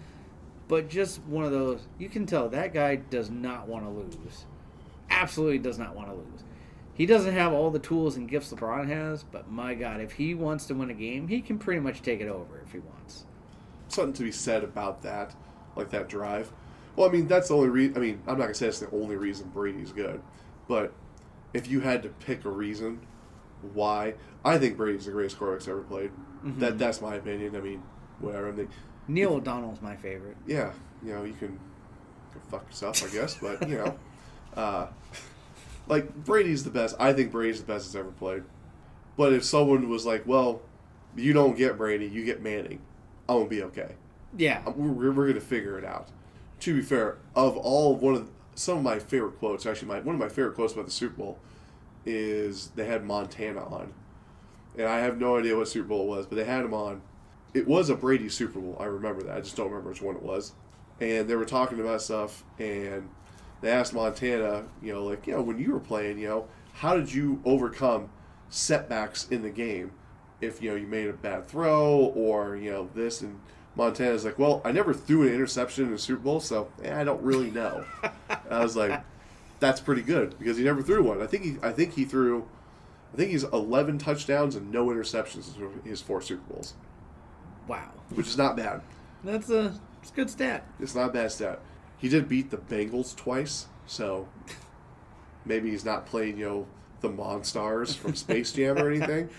but 0.69 0.89
just 0.89 1.23
one 1.23 1.45
of 1.45 1.51
those, 1.53 1.87
you 1.99 2.09
can 2.09 2.27
tell 2.27 2.49
that 2.49 2.75
guy 2.75 2.97
does 2.97 3.31
not 3.31 3.67
want 3.67 3.85
to 3.85 3.91
lose. 3.91 4.45
Absolutely 5.11 5.59
does 5.59 5.79
not 5.79 5.97
want 5.97 6.09
to 6.09 6.15
lose. 6.15 6.45
He 6.93 7.07
doesn't 7.07 7.33
have 7.33 7.53
all 7.53 7.71
the 7.71 7.79
tools 7.79 8.17
and 8.17 8.29
gifts 8.29 8.53
LeBron 8.53 8.89
has, 8.89 9.23
but 9.23 9.51
my 9.51 9.75
God, 9.75 10.01
if 10.01 10.13
he 10.13 10.35
wants 10.35 10.67
to 10.67 10.75
win 10.75 10.91
a 10.91 10.95
game, 10.95 11.29
he 11.29 11.41
can 11.41 11.59
pretty 11.59 11.81
much 11.81 12.03
take 12.03 12.21
it 12.21 12.29
over 12.29 12.61
if 12.65 12.73
he 12.73 12.81
wants. 12.81 13.25
Something 13.87 14.15
to 14.15 14.25
be 14.25 14.33
said 14.33 14.65
about 14.65 15.03
that, 15.03 15.35
like 15.77 15.91
that 15.91 16.09
drive. 16.09 16.53
Well, 16.99 17.09
I 17.09 17.13
mean, 17.13 17.29
that's 17.29 17.47
the 17.49 17.55
only 17.55 17.69
reason. 17.69 17.97
I 17.97 18.01
mean, 18.01 18.21
I'm 18.27 18.37
not 18.39 18.47
gonna 18.47 18.55
say 18.55 18.67
that's 18.67 18.81
the 18.81 18.91
only 18.91 19.15
reason 19.15 19.49
Brady's 19.55 19.93
good, 19.93 20.21
but 20.67 20.93
if 21.55 21.69
you 21.69 21.79
had 21.79 22.03
to 22.03 22.09
pick 22.09 22.45
a 22.45 22.51
reason 22.51 23.07
why, 23.73 24.15
I 24.45 24.59
think 24.59 24.77
Brady's 24.77 25.07
the 25.07 25.13
greatest 25.13 25.39
quarterback 25.39 25.69
ever 25.69 25.83
played. 25.83 26.11
Mhm. 26.45 26.59
That 26.59 26.77
that's 26.79 27.01
my 27.01 27.15
opinion. 27.15 27.55
I 27.55 27.61
mean, 27.61 27.83
whatever. 28.19 28.49
I 28.49 28.51
mean, 28.51 28.69
Neil 29.07 29.35
O'Donnell's 29.35 29.81
my 29.81 29.95
favorite. 29.95 30.37
yeah, 30.47 30.73
you 31.05 31.13
know, 31.15 31.23
you 31.23 31.35
can 31.35 31.59
go 32.35 32.41
fuck 32.51 32.67
yourself, 32.67 33.03
I 33.09 33.15
guess, 33.15 33.37
but 33.37 33.69
you 33.69 33.77
know, 33.77 33.97
uh, 34.61 34.89
like 35.87 36.13
Brady's 36.25 36.65
the 36.65 36.71
best. 36.71 36.97
I 36.99 37.13
think 37.13 37.31
Brady's 37.31 37.61
the 37.61 37.67
best 37.73 37.87
that's 37.87 37.95
ever 37.95 38.11
played. 38.11 38.43
But 39.17 39.33
if 39.33 39.45
someone 39.45 39.89
was 39.89 40.05
like, 40.05 40.27
"Well, 40.27 40.63
you 41.17 41.33
don't 41.33 41.57
get 41.57 41.79
Brady, 41.79 42.07
you 42.07 42.25
get 42.25 42.43
Manning," 42.43 42.81
I'm 43.29 43.37
gonna 43.39 43.49
be 43.49 43.63
okay. 43.63 43.95
Yeah. 44.37 44.69
We're, 44.69 45.13
we're 45.13 45.27
gonna 45.29 45.41
figure 45.41 45.79
it 45.79 45.85
out. 45.85 46.09
To 46.61 46.75
be 46.75 46.83
fair, 46.83 47.19
of 47.35 47.57
all 47.57 47.95
one 47.97 48.15
of 48.15 48.31
some 48.55 48.79
of 48.79 48.83
my 48.83 48.99
favorite 48.99 49.39
quotes, 49.39 49.65
actually, 49.65 49.89
my 49.89 50.01
one 50.01 50.17
of 50.17 50.21
my 50.21 50.29
favorite 50.29 50.55
quotes 50.55 50.73
about 50.73 50.87
the 50.87 50.91
Super 50.91 51.15
Bowl 51.17 51.39
is 52.05 52.69
they 52.75 52.87
had 52.87 53.05
Montana 53.05 53.65
on, 53.65 53.93
and 54.77 54.89
I 54.89 54.99
have 54.99 55.19
no 55.19 55.39
idea 55.39 55.57
what 55.57 55.69
Super 55.69 55.89
Bowl 55.89 56.03
it 56.03 56.17
was, 56.17 56.27
but 56.27 56.37
they 56.37 56.45
had 56.45 56.65
him 56.65 56.75
on. 56.75 57.03
It 57.55 57.67
was 57.67 57.91
a 57.91 57.95
Brady 57.95 58.29
Super 58.29 58.59
Bowl. 58.59 58.77
I 58.79 58.85
remember 58.85 59.23
that. 59.23 59.37
I 59.37 59.41
just 59.41 59.57
don't 59.57 59.69
remember 59.69 59.91
which 59.91 60.03
one 60.03 60.17
it 60.17 60.23
was. 60.23 60.53
And 61.01 61.29
they 61.29 61.37
were 61.37 61.45
talking 61.45 61.81
about 61.81 62.03
stuff, 62.03 62.45
and 62.59 63.09
they 63.61 63.71
asked 63.71 63.95
Montana, 63.95 64.65
you 64.83 64.93
know, 64.93 65.05
like, 65.05 65.27
you 65.27 65.35
know, 65.35 65.43
when 65.43 65.59
you 65.59 65.73
were 65.73 65.81
playing, 65.81 66.19
you 66.19 66.29
know, 66.29 66.49
how 66.75 66.97
did 66.97 67.13
you 67.13 67.41
overcome 67.45 68.11
setbacks 68.51 69.29
in 69.29 69.43
the 69.43 69.51
game? 69.51 69.93
If 70.41 70.63
you 70.63 70.71
know 70.71 70.77
you 70.77 70.87
made 70.87 71.09
a 71.09 71.13
bad 71.13 71.47
throw 71.47 72.13
or 72.15 72.57
you 72.57 72.71
know 72.71 72.89
this, 72.95 73.23
and 73.23 73.41
Montana's 73.79 74.25
like, 74.25 74.39
well, 74.39 74.61
I 74.65 74.73
never 74.73 74.93
threw 74.93 75.23
an 75.23 75.33
interception 75.33 75.85
in 75.85 75.93
the 75.93 75.99
Super 75.99 76.21
Bowl, 76.21 76.41
so 76.41 76.69
eh, 76.83 76.95
I 77.01 77.05
don't 77.05 77.23
really 77.23 77.51
know. 77.51 77.85
I 78.51 78.59
was 78.63 78.77
like, 78.77 79.01
that's 79.61 79.81
pretty 79.81 80.03
good 80.03 80.39
because 80.39 80.57
he 80.59 80.65
never 80.65 80.83
threw 80.83 81.03
one. 81.03 81.23
I 81.23 81.27
think 81.27 81.45
he, 81.45 81.57
I 81.63 81.71
think 81.73 81.95
he 81.95 82.05
threw, 82.05 82.47
I 83.15 83.17
think 83.17 83.31
he's 83.31 83.45
eleven 83.45 83.97
touchdowns 83.99 84.57
and 84.57 84.71
no 84.71 84.87
interceptions 84.89 85.57
in 85.57 85.89
his 85.89 86.03
four 86.03 86.21
Super 86.21 86.43
Bowls, 86.53 86.75
Wow. 87.69 87.91
which 88.11 88.27
is 88.27 88.37
not 88.37 88.57
bad. 88.57 88.83
That's 89.25 89.49
a, 89.49 89.75
it's 90.03 90.11
a 90.11 90.15
good 90.15 90.29
stat. 90.31 90.67
It's 90.81 90.95
not 90.95 91.11
a 91.11 91.13
bad 91.13 91.31
stat. 91.33 91.61
He 91.99 92.09
did 92.09 92.29
beat 92.29 92.51
the 92.51 92.57
Bengals 92.59 93.15
twice, 93.17 93.67
so 93.87 94.29
maybe 95.45 95.71
he's 95.71 95.85
not 95.85 96.07
playing, 96.07 96.39
you 96.39 96.47
know, 96.47 96.67
the 97.01 97.09
Monstars 97.09 97.95
from 97.97 98.15
Space 98.15 98.53
Jam 98.53 98.77
or 98.79 98.91
anything. 98.91 99.29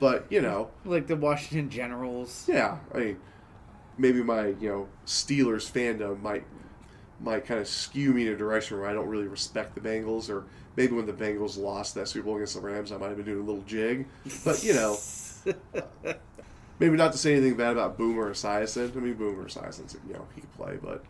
But 0.00 0.26
you 0.30 0.40
know, 0.40 0.70
like 0.84 1.06
the 1.06 1.14
Washington 1.14 1.70
Generals. 1.70 2.44
yeah, 2.48 2.78
I 2.92 2.98
mean, 2.98 3.20
maybe 4.00 4.22
my 4.22 4.48
you 4.48 4.68
know 4.68 4.88
Steelers 5.06 5.70
fandom 5.70 6.20
might 6.22 6.44
might 7.20 7.44
kind 7.44 7.60
of 7.60 7.68
skew 7.68 8.12
me 8.12 8.26
in 8.26 8.32
a 8.32 8.36
direction 8.36 8.78
where 8.78 8.88
I 8.88 8.94
don't 8.94 9.08
really 9.08 9.28
respect 9.28 9.74
the 9.74 9.80
Bengals, 9.80 10.30
or 10.30 10.44
maybe 10.76 10.94
when 10.94 11.06
the 11.06 11.12
Bengals 11.12 11.58
lost 11.58 11.94
that 11.94 12.08
Super 12.08 12.24
Bowl 12.24 12.36
against 12.36 12.54
the 12.54 12.60
Rams, 12.60 12.92
I 12.92 12.96
might 12.96 13.08
have 13.08 13.16
been 13.16 13.26
doing 13.26 13.42
a 13.42 13.44
little 13.44 13.62
jig. 13.62 14.06
But 14.44 14.64
you 14.64 14.72
know, 14.72 14.96
maybe 16.78 16.96
not 16.96 17.12
to 17.12 17.18
say 17.18 17.32
anything 17.32 17.56
bad 17.56 17.72
about 17.72 17.98
Boomer 17.98 18.30
Esiason. 18.30 18.96
I 18.96 19.00
mean, 19.00 19.14
Boomer 19.14 19.48
Esiason's 19.48 19.96
you 20.06 20.14
know 20.14 20.26
he 20.34 20.40
could 20.40 20.54
play, 20.54 20.78
but 20.82 21.04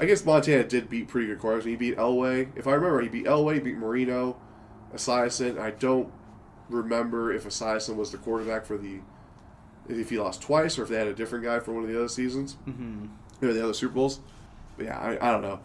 I 0.00 0.04
guess 0.04 0.24
Montana 0.24 0.64
did 0.64 0.90
beat 0.90 1.08
pretty 1.08 1.28
good 1.28 1.38
quarterbacks. 1.38 1.64
He 1.64 1.76
beat 1.76 1.96
Elway. 1.96 2.48
If 2.56 2.66
I 2.66 2.72
remember, 2.72 3.00
he 3.00 3.08
beat 3.08 3.26
Elway, 3.26 3.54
he 3.54 3.60
beat 3.60 3.76
Marino, 3.76 4.36
Esiason. 4.92 5.58
I 5.58 5.70
don't 5.70 6.12
remember 6.68 7.32
if 7.32 7.44
Esiason 7.44 7.94
was 7.94 8.10
the 8.10 8.18
quarterback 8.18 8.66
for 8.66 8.76
the 8.76 8.98
if 9.88 10.10
he 10.10 10.18
lost 10.18 10.42
twice 10.42 10.78
or 10.78 10.82
if 10.82 10.88
they 10.88 10.96
had 10.96 11.06
a 11.06 11.14
different 11.14 11.44
guy 11.44 11.58
for 11.60 11.72
one 11.72 11.82
of 11.82 11.88
the 11.88 11.96
other 11.96 12.08
seasons 12.08 12.54
hmm 12.64 13.06
or 13.42 13.52
the 13.52 13.62
other 13.62 13.74
Super 13.74 13.92
Bowls. 13.94 14.20
But 14.76 14.86
yeah, 14.86 14.98
I, 14.98 15.28
I 15.28 15.30
don't 15.30 15.42
know. 15.42 15.60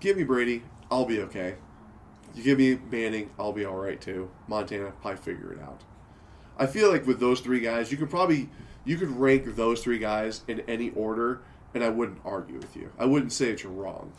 Give 0.00 0.16
me 0.16 0.24
Brady, 0.24 0.62
I'll 0.90 1.04
be 1.04 1.20
okay. 1.20 1.54
You 2.34 2.42
give 2.42 2.58
me 2.58 2.78
Manning, 2.90 3.30
I'll 3.38 3.52
be 3.52 3.64
all 3.64 3.76
right 3.76 4.00
too. 4.00 4.28
Montana, 4.48 4.92
probably 5.00 5.20
figure 5.20 5.52
it 5.52 5.60
out. 5.60 5.82
I 6.58 6.66
feel 6.66 6.90
like 6.90 7.06
with 7.06 7.20
those 7.20 7.40
three 7.40 7.60
guys, 7.60 7.92
you 7.92 7.96
could 7.96 8.10
probably 8.10 8.48
you 8.84 8.96
could 8.96 9.10
rank 9.10 9.56
those 9.56 9.82
three 9.82 9.98
guys 9.98 10.42
in 10.48 10.60
any 10.60 10.90
order, 10.90 11.42
and 11.74 11.82
I 11.84 11.88
wouldn't 11.88 12.18
argue 12.24 12.56
with 12.58 12.76
you. 12.76 12.90
I 12.98 13.04
wouldn't 13.04 13.32
say 13.32 13.50
that 13.52 13.62
you're 13.62 13.72
wrong. 13.72 14.12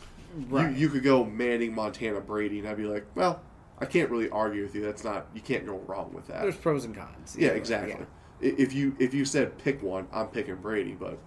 Right. 0.48 0.70
You, 0.72 0.76
you 0.76 0.88
could 0.88 1.02
go 1.02 1.24
Manning, 1.24 1.74
Montana, 1.74 2.20
Brady, 2.20 2.58
and 2.58 2.68
I'd 2.68 2.76
be 2.76 2.84
like, 2.84 3.06
well, 3.14 3.40
I 3.78 3.84
can't 3.84 4.10
really 4.10 4.30
argue 4.30 4.62
with 4.62 4.74
you. 4.74 4.82
That's 4.82 5.04
not 5.04 5.26
you 5.34 5.40
can't 5.40 5.66
go 5.66 5.76
wrong 5.86 6.12
with 6.14 6.26
that. 6.28 6.42
There's 6.42 6.56
pros 6.56 6.84
and 6.84 6.96
cons. 6.96 7.36
Yeah, 7.38 7.50
exactly. 7.50 7.96
yeah. 7.98 8.04
If 8.40 8.72
you 8.72 8.94
if 8.98 9.14
you 9.14 9.24
said 9.24 9.56
pick 9.58 9.82
one, 9.82 10.08
I'm 10.12 10.26
picking 10.28 10.56
Brady, 10.56 10.92
but 10.98 11.18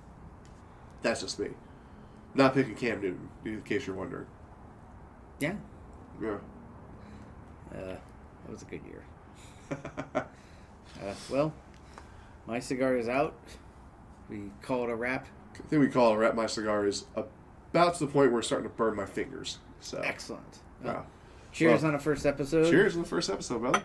that's 1.02 1.22
just 1.22 1.40
me. 1.40 1.50
Not 2.36 2.54
picking 2.54 2.76
Cam 2.76 3.02
Newton, 3.02 3.30
in 3.46 3.62
case 3.64 3.88
you're 3.88 3.96
wondering. 3.96 4.28
Yeah. 5.40 5.56
Yeah. 6.22 6.38
Uh, 7.74 7.78
that 7.96 8.02
was 8.52 8.62
a 8.62 8.66
good 8.66 8.82
year. 8.86 9.04
Uh, 11.02 11.14
well, 11.30 11.54
my 12.46 12.60
cigar 12.60 12.98
is 12.98 13.08
out. 13.08 13.34
We 14.28 14.52
call 14.62 14.84
it 14.84 14.90
a 14.90 14.96
wrap. 14.96 15.28
I 15.54 15.68
think 15.70 15.82
we 15.82 15.88
call 15.88 16.12
it 16.12 16.16
a 16.16 16.18
wrap 16.18 16.36
my 16.36 16.48
cigar 16.48 16.86
is 16.88 17.06
about 17.16 17.94
to 17.94 18.00
the 18.02 18.08
point 18.08 18.16
where 18.16 18.32
we're 18.32 18.42
starting 18.42 18.68
to 18.70 18.76
burn 18.76 18.98
my 18.98 19.06
fingers. 19.06 19.60
So 19.80 20.00
Excellent. 20.04 20.60
yeah. 20.84 21.04
Cheers 21.54 21.84
Well, 21.84 21.92
on 21.92 21.98
the 21.98 22.04
first 22.04 22.26
episode. 22.26 22.70
Cheers 22.70 22.96
on 22.96 23.04
the 23.04 23.08
first 23.08 23.30
episode, 23.30 23.60
brother. 23.60 23.82